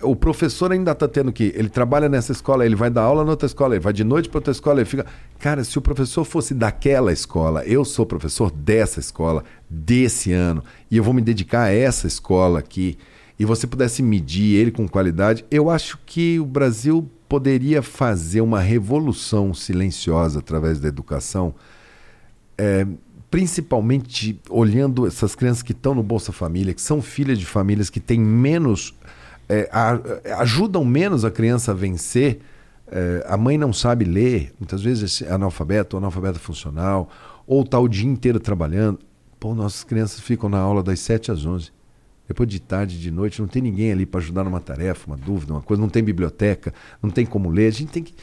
O 0.00 0.16
professor 0.16 0.72
ainda 0.72 0.92
está 0.92 1.06
tendo 1.06 1.30
que. 1.30 1.52
Ele 1.54 1.68
trabalha 1.68 2.08
nessa 2.08 2.32
escola, 2.32 2.64
ele 2.64 2.74
vai 2.74 2.88
dar 2.88 3.02
aula 3.02 3.22
na 3.22 3.32
outra 3.32 3.46
escola, 3.46 3.74
ele 3.74 3.82
vai 3.82 3.92
de 3.92 4.04
noite 4.04 4.30
para 4.30 4.38
outra 4.38 4.52
escola, 4.52 4.80
ele 4.80 4.88
fica. 4.88 5.04
Cara, 5.38 5.62
se 5.62 5.78
o 5.78 5.82
professor 5.82 6.24
fosse 6.24 6.54
daquela 6.54 7.12
escola, 7.12 7.62
eu 7.66 7.84
sou 7.84 8.06
professor 8.06 8.50
dessa 8.50 8.98
escola, 8.98 9.44
desse 9.68 10.32
ano, 10.32 10.64
e 10.90 10.96
eu 10.96 11.04
vou 11.04 11.12
me 11.12 11.20
dedicar 11.20 11.64
a 11.64 11.70
essa 11.70 12.06
escola 12.06 12.60
aqui 12.60 12.96
e 13.38 13.44
você 13.44 13.66
pudesse 13.66 14.02
medir 14.02 14.56
ele 14.56 14.70
com 14.70 14.88
qualidade, 14.88 15.44
eu 15.50 15.68
acho 15.68 15.98
que 16.06 16.40
o 16.40 16.46
Brasil 16.46 17.08
poderia 17.28 17.82
fazer 17.82 18.40
uma 18.40 18.60
revolução 18.60 19.52
silenciosa 19.52 20.38
através 20.38 20.80
da 20.80 20.88
educação, 20.88 21.54
é, 22.56 22.86
principalmente 23.30 24.40
olhando 24.48 25.06
essas 25.06 25.34
crianças 25.34 25.62
que 25.62 25.72
estão 25.72 25.94
no 25.94 26.02
Bolsa 26.02 26.32
Família, 26.32 26.72
que 26.72 26.80
são 26.80 27.02
filhas 27.02 27.38
de 27.38 27.44
famílias 27.44 27.90
que 27.90 28.00
têm 28.00 28.18
menos. 28.20 28.94
É, 29.48 29.68
a, 29.70 29.98
ajudam 30.40 30.84
menos 30.84 31.24
a 31.24 31.30
criança 31.30 31.72
a 31.72 31.74
vencer. 31.74 32.40
É, 32.88 33.26
a 33.28 33.36
mãe 33.36 33.58
não 33.58 33.72
sabe 33.72 34.04
ler, 34.04 34.54
muitas 34.58 34.80
vezes 34.80 35.20
é 35.20 35.32
analfabeto, 35.32 35.96
analfabeto 35.96 36.38
funcional, 36.38 37.10
ou 37.46 37.62
está 37.62 37.78
o 37.78 37.88
dia 37.88 38.08
inteiro 38.08 38.40
trabalhando. 38.40 39.00
Pô, 39.38 39.54
nossas 39.54 39.84
crianças 39.84 40.20
ficam 40.20 40.48
na 40.48 40.58
aula 40.58 40.82
das 40.82 41.00
7 41.00 41.32
às 41.32 41.44
11 41.44 41.75
depois 42.28 42.48
de 42.48 42.60
tarde, 42.60 43.00
de 43.00 43.10
noite, 43.10 43.40
não 43.40 43.48
tem 43.48 43.62
ninguém 43.62 43.92
ali 43.92 44.04
para 44.04 44.20
ajudar 44.20 44.44
numa 44.44 44.60
tarefa, 44.60 45.06
uma 45.06 45.16
dúvida, 45.16 45.52
uma 45.52 45.62
coisa, 45.62 45.80
não 45.80 45.88
tem 45.88 46.02
biblioteca, 46.02 46.74
não 47.02 47.10
tem 47.10 47.24
como 47.24 47.48
ler. 47.48 47.68
A 47.68 47.72
gente 47.72 47.92
tem 47.92 48.02
que. 48.02 48.14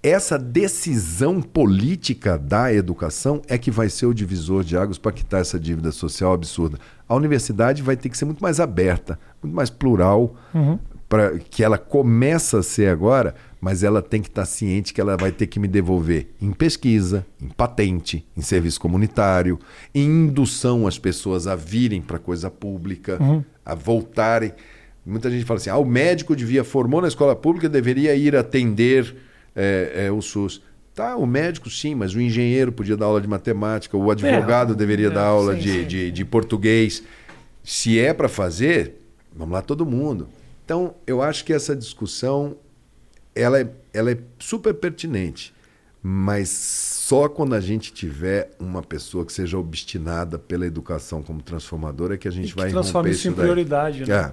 Essa 0.00 0.38
decisão 0.38 1.42
política 1.42 2.38
da 2.38 2.72
educação 2.72 3.42
é 3.48 3.58
que 3.58 3.70
vai 3.70 3.88
ser 3.88 4.06
o 4.06 4.14
divisor 4.14 4.62
de 4.62 4.76
águas 4.76 4.96
para 4.96 5.10
quitar 5.10 5.40
essa 5.40 5.58
dívida 5.58 5.90
social 5.90 6.32
absurda. 6.32 6.78
A 7.08 7.16
universidade 7.16 7.82
vai 7.82 7.96
ter 7.96 8.08
que 8.08 8.16
ser 8.16 8.24
muito 8.24 8.40
mais 8.40 8.60
aberta, 8.60 9.18
muito 9.42 9.54
mais 9.54 9.70
plural, 9.70 10.36
uhum. 10.54 10.78
para 11.08 11.38
que 11.38 11.64
ela 11.64 11.78
começa 11.78 12.60
a 12.60 12.62
ser 12.62 12.88
agora, 12.90 13.34
mas 13.60 13.82
ela 13.82 14.00
tem 14.00 14.22
que 14.22 14.28
estar 14.28 14.42
tá 14.42 14.46
ciente 14.46 14.94
que 14.94 15.00
ela 15.00 15.16
vai 15.16 15.32
ter 15.32 15.46
que 15.46 15.58
me 15.58 15.66
devolver 15.66 16.28
em 16.40 16.52
pesquisa, 16.52 17.26
em 17.40 17.48
patente, 17.48 18.24
em 18.36 18.40
serviço 18.40 18.80
comunitário, 18.80 19.58
em 19.94 20.06
indução 20.06 20.86
as 20.86 20.98
pessoas 20.98 21.46
a 21.46 21.56
virem 21.56 22.00
para 22.00 22.16
a 22.16 22.20
coisa 22.20 22.50
pública, 22.50 23.18
uhum. 23.20 23.42
a 23.64 23.74
voltarem. 23.74 24.52
Muita 25.04 25.30
gente 25.30 25.44
fala 25.44 25.58
assim: 25.58 25.70
ah, 25.70 25.78
o 25.78 25.84
médico 25.84 26.36
devia 26.36 26.62
formou 26.62 27.00
na 27.00 27.08
escola 27.08 27.34
pública, 27.34 27.68
deveria 27.68 28.14
ir 28.14 28.36
atender 28.36 29.16
é, 29.56 30.06
é, 30.06 30.12
o 30.12 30.22
SUS. 30.22 30.62
Tá, 30.94 31.16
o 31.16 31.26
médico 31.26 31.70
sim, 31.70 31.94
mas 31.94 32.12
o 32.14 32.20
engenheiro 32.20 32.72
podia 32.72 32.96
dar 32.96 33.06
aula 33.06 33.20
de 33.20 33.28
matemática, 33.28 33.96
o 33.96 34.10
advogado 34.10 34.72
é, 34.72 34.76
deveria 34.76 35.10
dar 35.10 35.26
aula 35.26 35.54
sim, 35.54 35.60
de, 35.60 35.72
sim. 35.72 35.86
De, 35.86 36.10
de 36.10 36.24
português. 36.24 37.02
Se 37.62 38.00
é 38.00 38.12
para 38.12 38.28
fazer, 38.28 38.94
vamos 39.34 39.52
lá 39.52 39.62
todo 39.62 39.86
mundo. 39.86 40.28
Então, 40.64 40.94
eu 41.06 41.22
acho 41.22 41.44
que 41.44 41.52
essa 41.52 41.74
discussão 41.76 42.56
ela 43.38 43.60
é, 43.60 43.70
ela 43.92 44.10
é 44.10 44.18
super 44.38 44.74
pertinente, 44.74 45.54
mas 46.02 46.48
só 46.48 47.28
quando 47.28 47.54
a 47.54 47.60
gente 47.60 47.92
tiver 47.92 48.50
uma 48.58 48.82
pessoa 48.82 49.24
que 49.24 49.32
seja 49.32 49.56
obstinada 49.56 50.38
pela 50.38 50.66
educação 50.66 51.22
como 51.22 51.40
transformadora 51.40 52.14
é 52.14 52.18
que 52.18 52.26
a 52.26 52.30
gente 52.30 52.50
e 52.50 52.54
vai 52.54 52.70
transformar 52.70 53.10
isso 53.10 53.28
em 53.28 53.32
prioridade. 53.32 54.04
Né? 54.04 54.14
É, 54.14 54.32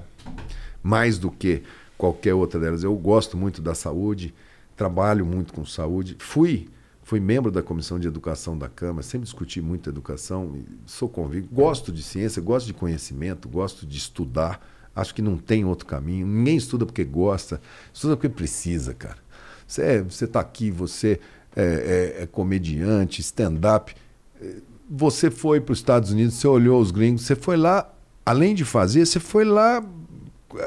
mais 0.82 1.18
do 1.18 1.30
que 1.30 1.62
qualquer 1.98 2.34
outra 2.34 2.60
delas. 2.60 2.84
Eu 2.84 2.96
gosto 2.96 3.38
muito 3.38 3.62
da 3.62 3.76
saúde, 3.76 4.34
trabalho 4.76 5.26
muito 5.26 5.54
com 5.54 5.66
saúde. 5.66 6.16
Fui 6.20 6.68
fui 7.04 7.20
membro 7.20 7.52
da 7.52 7.62
comissão 7.62 8.00
de 8.00 8.08
educação 8.08 8.58
da 8.58 8.68
Câmara, 8.68 9.04
sempre 9.04 9.26
discuti 9.26 9.62
muito 9.62 9.88
educação, 9.88 10.58
sou 10.88 11.08
convicto, 11.08 11.54
gosto 11.54 11.92
de 11.92 12.02
ciência, 12.02 12.42
gosto 12.42 12.66
de 12.66 12.74
conhecimento, 12.74 13.48
gosto 13.48 13.86
de 13.86 13.96
estudar. 13.96 14.60
Acho 14.96 15.14
que 15.14 15.22
não 15.22 15.38
tem 15.38 15.66
outro 15.66 15.86
caminho. 15.86 16.26
Ninguém 16.26 16.56
estuda 16.56 16.86
porque 16.86 17.04
gosta, 17.04 17.62
estuda 17.94 18.16
porque 18.16 18.30
precisa, 18.30 18.94
cara. 18.94 19.18
Você 19.68 19.82
é, 19.82 20.06
está 20.08 20.40
aqui, 20.40 20.72
você 20.72 21.20
é, 21.56 22.16
é, 22.20 22.24
é 22.24 22.28
comediante, 22.28 23.22
stand-up. 23.22 23.96
você 24.90 25.30
foi 25.30 25.60
para 25.60 25.74
os 25.74 25.80
Estados 25.80 26.12
Unidos, 26.12 26.36
você 26.36 26.48
olhou 26.48 26.80
os 26.80 26.92
gringos, 26.92 27.24
você 27.24 27.36
foi 27.36 27.58
lá, 27.58 27.92
além 28.26 28.54
de 28.54 28.64
fazer, 28.64 29.06
você 29.06 29.20
foi 29.20 29.44
lá 29.44 29.84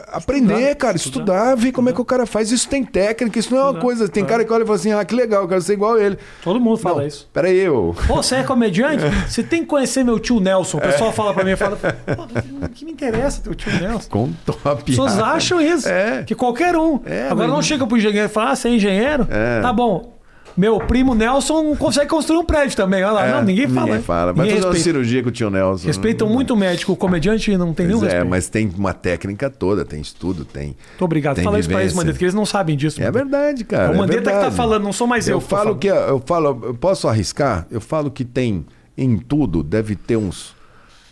aprender, 0.08 0.54
estudar, 0.54 0.74
cara, 0.76 0.96
estudar, 0.96 1.20
estudar 1.20 1.56
ver 1.56 1.72
como 1.72 1.88
é 1.88 1.92
que 1.92 2.00
o 2.00 2.04
cara 2.04 2.26
faz. 2.26 2.50
Isso 2.50 2.68
tem 2.68 2.84
técnica, 2.84 3.38
isso 3.38 3.54
não 3.54 3.60
é 3.60 3.70
uma 3.70 3.80
coisa. 3.80 4.08
Tem 4.08 4.22
é. 4.22 4.26
cara 4.26 4.44
que 4.44 4.52
olha 4.52 4.62
e 4.62 4.66
fala 4.66 4.78
assim: 4.78 4.92
ah, 4.92 5.04
que 5.04 5.14
legal, 5.14 5.42
eu 5.42 5.48
quero 5.48 5.62
ser 5.62 5.74
igual 5.74 5.98
ele. 5.98 6.18
Todo 6.42 6.60
mundo 6.60 6.76
fala 6.78 7.00
não, 7.00 7.06
isso. 7.06 7.28
Peraí, 7.32 7.58
eu. 7.58 7.94
Pô, 8.06 8.16
você 8.16 8.36
é 8.36 8.42
comediante? 8.42 9.04
Você 9.28 9.42
tem 9.42 9.62
que 9.62 9.66
conhecer 9.66 10.04
meu 10.04 10.18
tio 10.18 10.40
Nelson. 10.40 10.78
O 10.78 10.80
pessoal 10.80 11.10
é. 11.10 11.12
fala 11.12 11.34
pra 11.34 11.44
mim, 11.44 11.54
fala, 11.56 11.76
pô, 11.76 12.68
que 12.74 12.84
me 12.84 12.92
interessa 12.92 13.42
teu 13.42 13.54
tio 13.54 13.72
Nelson? 13.80 14.08
Contou 14.08 14.54
a 14.64 14.76
piada. 14.76 14.78
As 14.78 14.82
pessoas 14.82 15.18
acham 15.18 15.60
isso. 15.60 15.88
É. 15.88 16.22
Que 16.24 16.34
qualquer 16.34 16.76
um. 16.76 17.00
É, 17.04 17.28
Agora 17.28 17.48
não 17.48 17.62
chega 17.62 17.86
pro 17.86 17.96
engenheiro 17.96 18.26
e 18.26 18.28
fala, 18.28 18.52
ah, 18.52 18.56
você 18.56 18.68
é 18.68 18.72
engenheiro? 18.72 19.26
É. 19.30 19.60
Tá 19.60 19.72
bom. 19.72 20.17
Meu 20.58 20.80
primo 20.80 21.14
Nelson 21.14 21.76
consegue 21.76 22.10
construir 22.10 22.38
um 22.38 22.44
prédio 22.44 22.76
também. 22.76 23.04
Olha 23.04 23.12
lá. 23.12 23.26
É, 23.26 23.32
não, 23.32 23.44
ninguém 23.44 23.68
fala. 23.68 23.86
Ninguém 23.86 24.02
fala. 24.02 24.32
Vai 24.32 24.50
fazer 24.50 24.66
uma 24.66 24.74
cirurgia 24.74 25.22
com 25.22 25.28
o 25.28 25.32
tio 25.32 25.50
Nelson. 25.50 25.86
Respeitam 25.86 26.28
muito 26.28 26.52
o 26.52 26.56
médico. 26.56 26.90
O 26.90 26.96
comediante 26.96 27.56
não 27.56 27.72
tem 27.72 27.86
pois 27.86 27.88
nenhum 27.88 28.00
é, 28.00 28.04
respeito. 28.06 28.26
É, 28.26 28.28
mas 28.28 28.48
tem 28.48 28.72
uma 28.76 28.92
técnica 28.92 29.48
toda, 29.48 29.84
tem 29.84 30.00
estudo, 30.00 30.44
tem. 30.44 30.74
Muito 30.88 31.04
obrigado. 31.04 31.36
Tem 31.36 31.44
Fala 31.44 31.58
vivência. 31.58 31.68
isso 31.68 31.76
pra 31.76 31.82
eles, 31.82 31.94
Mandetta, 31.94 32.18
que 32.18 32.24
eles 32.24 32.34
não 32.34 32.44
sabem 32.44 32.76
disso. 32.76 33.00
É 33.00 33.08
verdade, 33.08 33.62
cara. 33.62 33.92
É 33.92 33.94
o 33.94 33.98
Mandetta 33.98 34.30
é 34.30 34.34
que 34.34 34.40
tá 34.40 34.50
falando, 34.50 34.82
não 34.82 34.92
sou 34.92 35.06
mais 35.06 35.28
eu. 35.28 35.36
Eu 35.36 35.40
falo 35.40 35.76
que. 35.76 35.86
Eu 35.86 36.20
falo, 36.26 36.60
eu 36.64 36.74
posso 36.74 37.06
arriscar? 37.06 37.64
Eu 37.70 37.80
falo 37.80 38.10
que 38.10 38.24
tem 38.24 38.66
em 38.96 39.16
tudo, 39.16 39.62
deve 39.62 39.94
ter 39.94 40.16
uns 40.16 40.56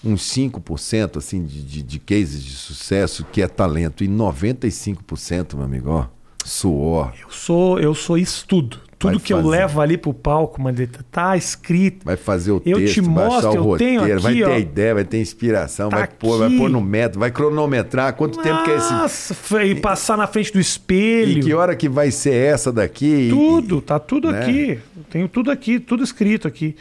uns 0.04 0.22
5% 0.22 1.16
assim, 1.16 1.44
de, 1.44 1.62
de, 1.62 1.82
de 1.82 1.98
cases 1.98 2.42
de 2.42 2.52
sucesso 2.52 3.24
que 3.30 3.42
é 3.42 3.46
talento. 3.46 4.02
E 4.02 4.08
95%, 4.08 5.54
meu 5.54 5.64
amigo, 5.64 5.90
ó, 5.90 6.06
suor. 6.44 7.12
Eu 7.20 7.30
sou, 7.30 7.78
eu 7.78 7.94
sou 7.94 8.18
estudo. 8.18 8.85
Tudo 8.98 9.20
que 9.20 9.32
eu 9.32 9.46
levo 9.46 9.80
ali 9.80 9.98
pro 9.98 10.14
palco, 10.14 10.60
Mandetta, 10.60 11.04
tá 11.10 11.36
escrito. 11.36 12.04
Vai 12.04 12.16
fazer 12.16 12.52
o 12.52 12.62
eu 12.64 12.78
texto, 12.78 12.94
te 12.94 13.02
mostro, 13.02 13.60
o 13.60 13.62
roteiro, 13.62 14.04
aqui, 14.04 14.22
vai 14.22 14.34
ter 14.34 14.44
ó, 14.44 14.58
ideia, 14.58 14.94
vai 14.94 15.04
ter 15.04 15.20
inspiração, 15.20 15.90
tá 15.90 15.98
vai, 15.98 16.08
pôr, 16.08 16.38
vai 16.38 16.56
pôr 16.56 16.70
no 16.70 16.80
método, 16.80 17.18
vai 17.18 17.30
cronometrar 17.30 18.14
quanto 18.14 18.36
Nossa, 18.36 18.48
tempo 18.48 18.64
que 18.64 18.70
é 18.70 18.76
esse. 18.76 18.92
Nossa, 18.92 19.64
e 19.64 19.74
passar 19.74 20.16
na 20.16 20.26
frente 20.26 20.50
do 20.50 20.58
espelho. 20.58 21.40
E 21.40 21.42
que 21.42 21.52
hora 21.52 21.76
que 21.76 21.90
vai 21.90 22.10
ser 22.10 22.34
essa 22.34 22.72
daqui? 22.72 23.28
Tudo, 23.28 23.78
e, 23.78 23.82
tá 23.82 23.98
tudo 23.98 24.32
né? 24.32 24.40
aqui. 24.40 24.78
Tenho 25.10 25.28
tudo 25.28 25.50
aqui, 25.50 25.78
tudo 25.78 26.02
escrito 26.02 26.48
aqui. 26.48 26.74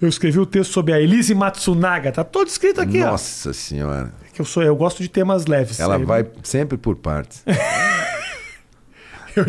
Eu 0.00 0.08
escrevi 0.08 0.38
o 0.38 0.46
texto 0.46 0.72
sobre 0.72 0.92
a 0.92 1.00
Elise 1.00 1.34
Matsunaga, 1.34 2.12
tá 2.12 2.22
todo 2.22 2.46
escrito 2.46 2.80
aqui, 2.80 3.00
Nossa 3.00 3.50
ó. 3.50 3.52
Senhora. 3.52 4.12
É 4.24 4.32
que 4.32 4.40
eu 4.40 4.44
sou, 4.44 4.62
eu 4.62 4.76
gosto 4.76 5.02
de 5.02 5.08
temas 5.08 5.46
leves. 5.46 5.80
Ela 5.80 5.98
vai 5.98 6.24
sempre 6.44 6.78
por 6.78 6.94
partes. 6.94 7.42
eu, 9.34 9.44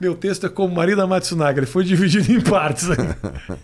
meu 0.00 0.14
texto 0.14 0.46
é 0.46 0.48
como 0.48 0.74
Marina 0.74 1.06
Matsunaga, 1.06 1.60
ele 1.60 1.66
foi 1.66 1.84
dividido 1.84 2.32
em 2.32 2.40
partes. 2.40 2.88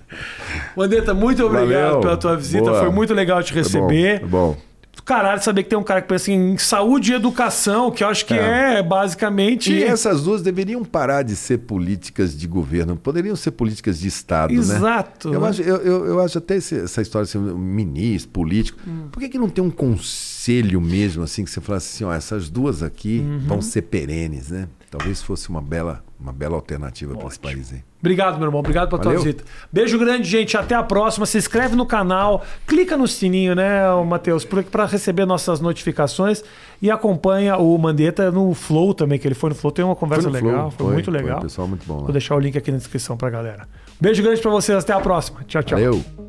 Mandetta, 0.77 1.13
muito 1.13 1.45
obrigado 1.45 1.87
Valeu. 1.87 2.01
pela 2.01 2.17
tua 2.17 2.37
visita, 2.37 2.65
Boa. 2.65 2.81
foi 2.81 2.91
muito 2.91 3.13
legal 3.13 3.43
te 3.43 3.53
receber. 3.53 4.17
É 4.17 4.19
bom. 4.21 4.27
É 4.27 4.29
bom. 4.29 4.71
Caralho, 5.05 5.43
saber 5.43 5.65
que 5.65 5.71
tem 5.71 5.79
um 5.79 5.83
cara 5.83 6.03
que 6.03 6.09
pensa 6.09 6.31
em 6.31 6.57
saúde 6.59 7.13
e 7.13 7.15
educação, 7.15 7.91
que 7.91 8.05
eu 8.05 8.09
acho 8.09 8.25
que 8.25 8.35
é, 8.35 8.79
é 8.79 8.83
basicamente. 8.83 9.73
E 9.73 9.83
essas 9.83 10.23
duas 10.23 10.43
deveriam 10.43 10.85
parar 10.85 11.23
de 11.23 11.35
ser 11.35 11.59
políticas 11.59 12.37
de 12.39 12.47
governo, 12.47 12.97
poderiam 12.97 13.35
ser 13.35 13.53
políticas 13.53 13.99
de 13.99 14.09
Estado, 14.09 14.53
Exato, 14.53 14.73
né? 14.73 14.79
Exato. 14.79 15.35
Eu, 15.35 15.45
acho, 15.45 15.63
eu, 15.63 15.77
eu, 15.77 16.07
eu, 16.07 16.21
acho 16.21 16.39
até 16.39 16.57
esse, 16.57 16.77
essa 16.77 17.03
história 17.03 17.25
de 17.25 17.33
ser 17.33 17.39
um 17.39 17.59
ministro, 17.59 18.31
político. 18.31 18.79
Hum. 18.87 19.09
Por 19.11 19.21
que, 19.21 19.29
que 19.31 19.39
não 19.39 19.49
tem 19.49 19.65
um 19.65 19.71
conselho 19.71 20.81
mesmo, 20.81 21.23
assim, 21.23 21.45
que 21.45 21.51
você 21.51 21.61
falasse 21.61 21.95
assim, 21.95 22.05
ó, 22.05 22.15
essas 22.15 22.49
duas 22.49 22.83
aqui 22.83 23.21
uhum. 23.21 23.39
vão 23.41 23.63
ser 23.63 23.83
perenes, 23.83 24.51
né? 24.51 24.69
Talvez 24.91 25.23
fosse 25.23 25.49
uma 25.49 25.63
bela, 25.63 26.03
uma 26.19 26.33
bela 26.33 26.57
alternativa 26.57 27.17
para 27.17 27.29
esse 27.29 27.39
país 27.39 27.73
aí. 27.73 27.81
Obrigado, 28.01 28.39
meu 28.39 28.49
irmão. 28.49 28.59
Obrigado 28.59 28.89
pela 28.89 29.01
Valeu. 29.01 29.21
tua 29.21 29.25
visita. 29.25 29.45
Beijo 29.71 29.97
grande, 29.99 30.29
gente. 30.29 30.57
Até 30.57 30.75
a 30.75 30.83
próxima. 30.83 31.25
Se 31.27 31.39
inscreve 31.39 31.77
no 31.77 31.87
canal, 31.87 32.45
clica 32.67 32.97
no 32.97 33.07
sininho, 33.07 33.55
né, 33.55 33.83
Matheus, 34.05 34.45
para 34.45 34.87
receber 34.87 35.25
nossas 35.27 35.61
notificações 35.61 36.43
e 36.83 36.91
acompanha 36.91 37.57
o 37.57 37.79
Mandetta 37.79 38.33
no 38.33 38.53
Flow 38.53 38.93
também, 38.93 39.17
que 39.17 39.29
ele 39.29 39.35
foi 39.37 39.51
no 39.51 39.55
Flow. 39.55 39.71
Tem 39.71 39.85
uma 39.85 39.95
conversa 39.95 40.29
foi 40.29 40.41
legal, 40.41 40.71
foi, 40.73 40.87
foi, 40.87 40.95
muito 40.95 41.11
legal. 41.11 41.39
Foi, 41.39 41.49
pessoal 41.49 41.69
muito 41.69 41.87
bom 41.87 41.99
lá. 41.99 42.03
Vou 42.03 42.13
deixar 42.13 42.35
o 42.35 42.41
link 42.41 42.59
aqui 42.59 42.73
na 42.73 42.79
descrição 42.79 43.17
pra 43.17 43.31
galera. 43.31 43.69
Beijo 44.01 44.21
grande 44.25 44.41
para 44.41 44.51
vocês. 44.51 44.77
Até 44.83 44.93
a 44.93 45.01
próxima. 45.01 45.45
Tchau, 45.45 45.63
tchau. 45.63 45.79
Valeu. 45.79 46.20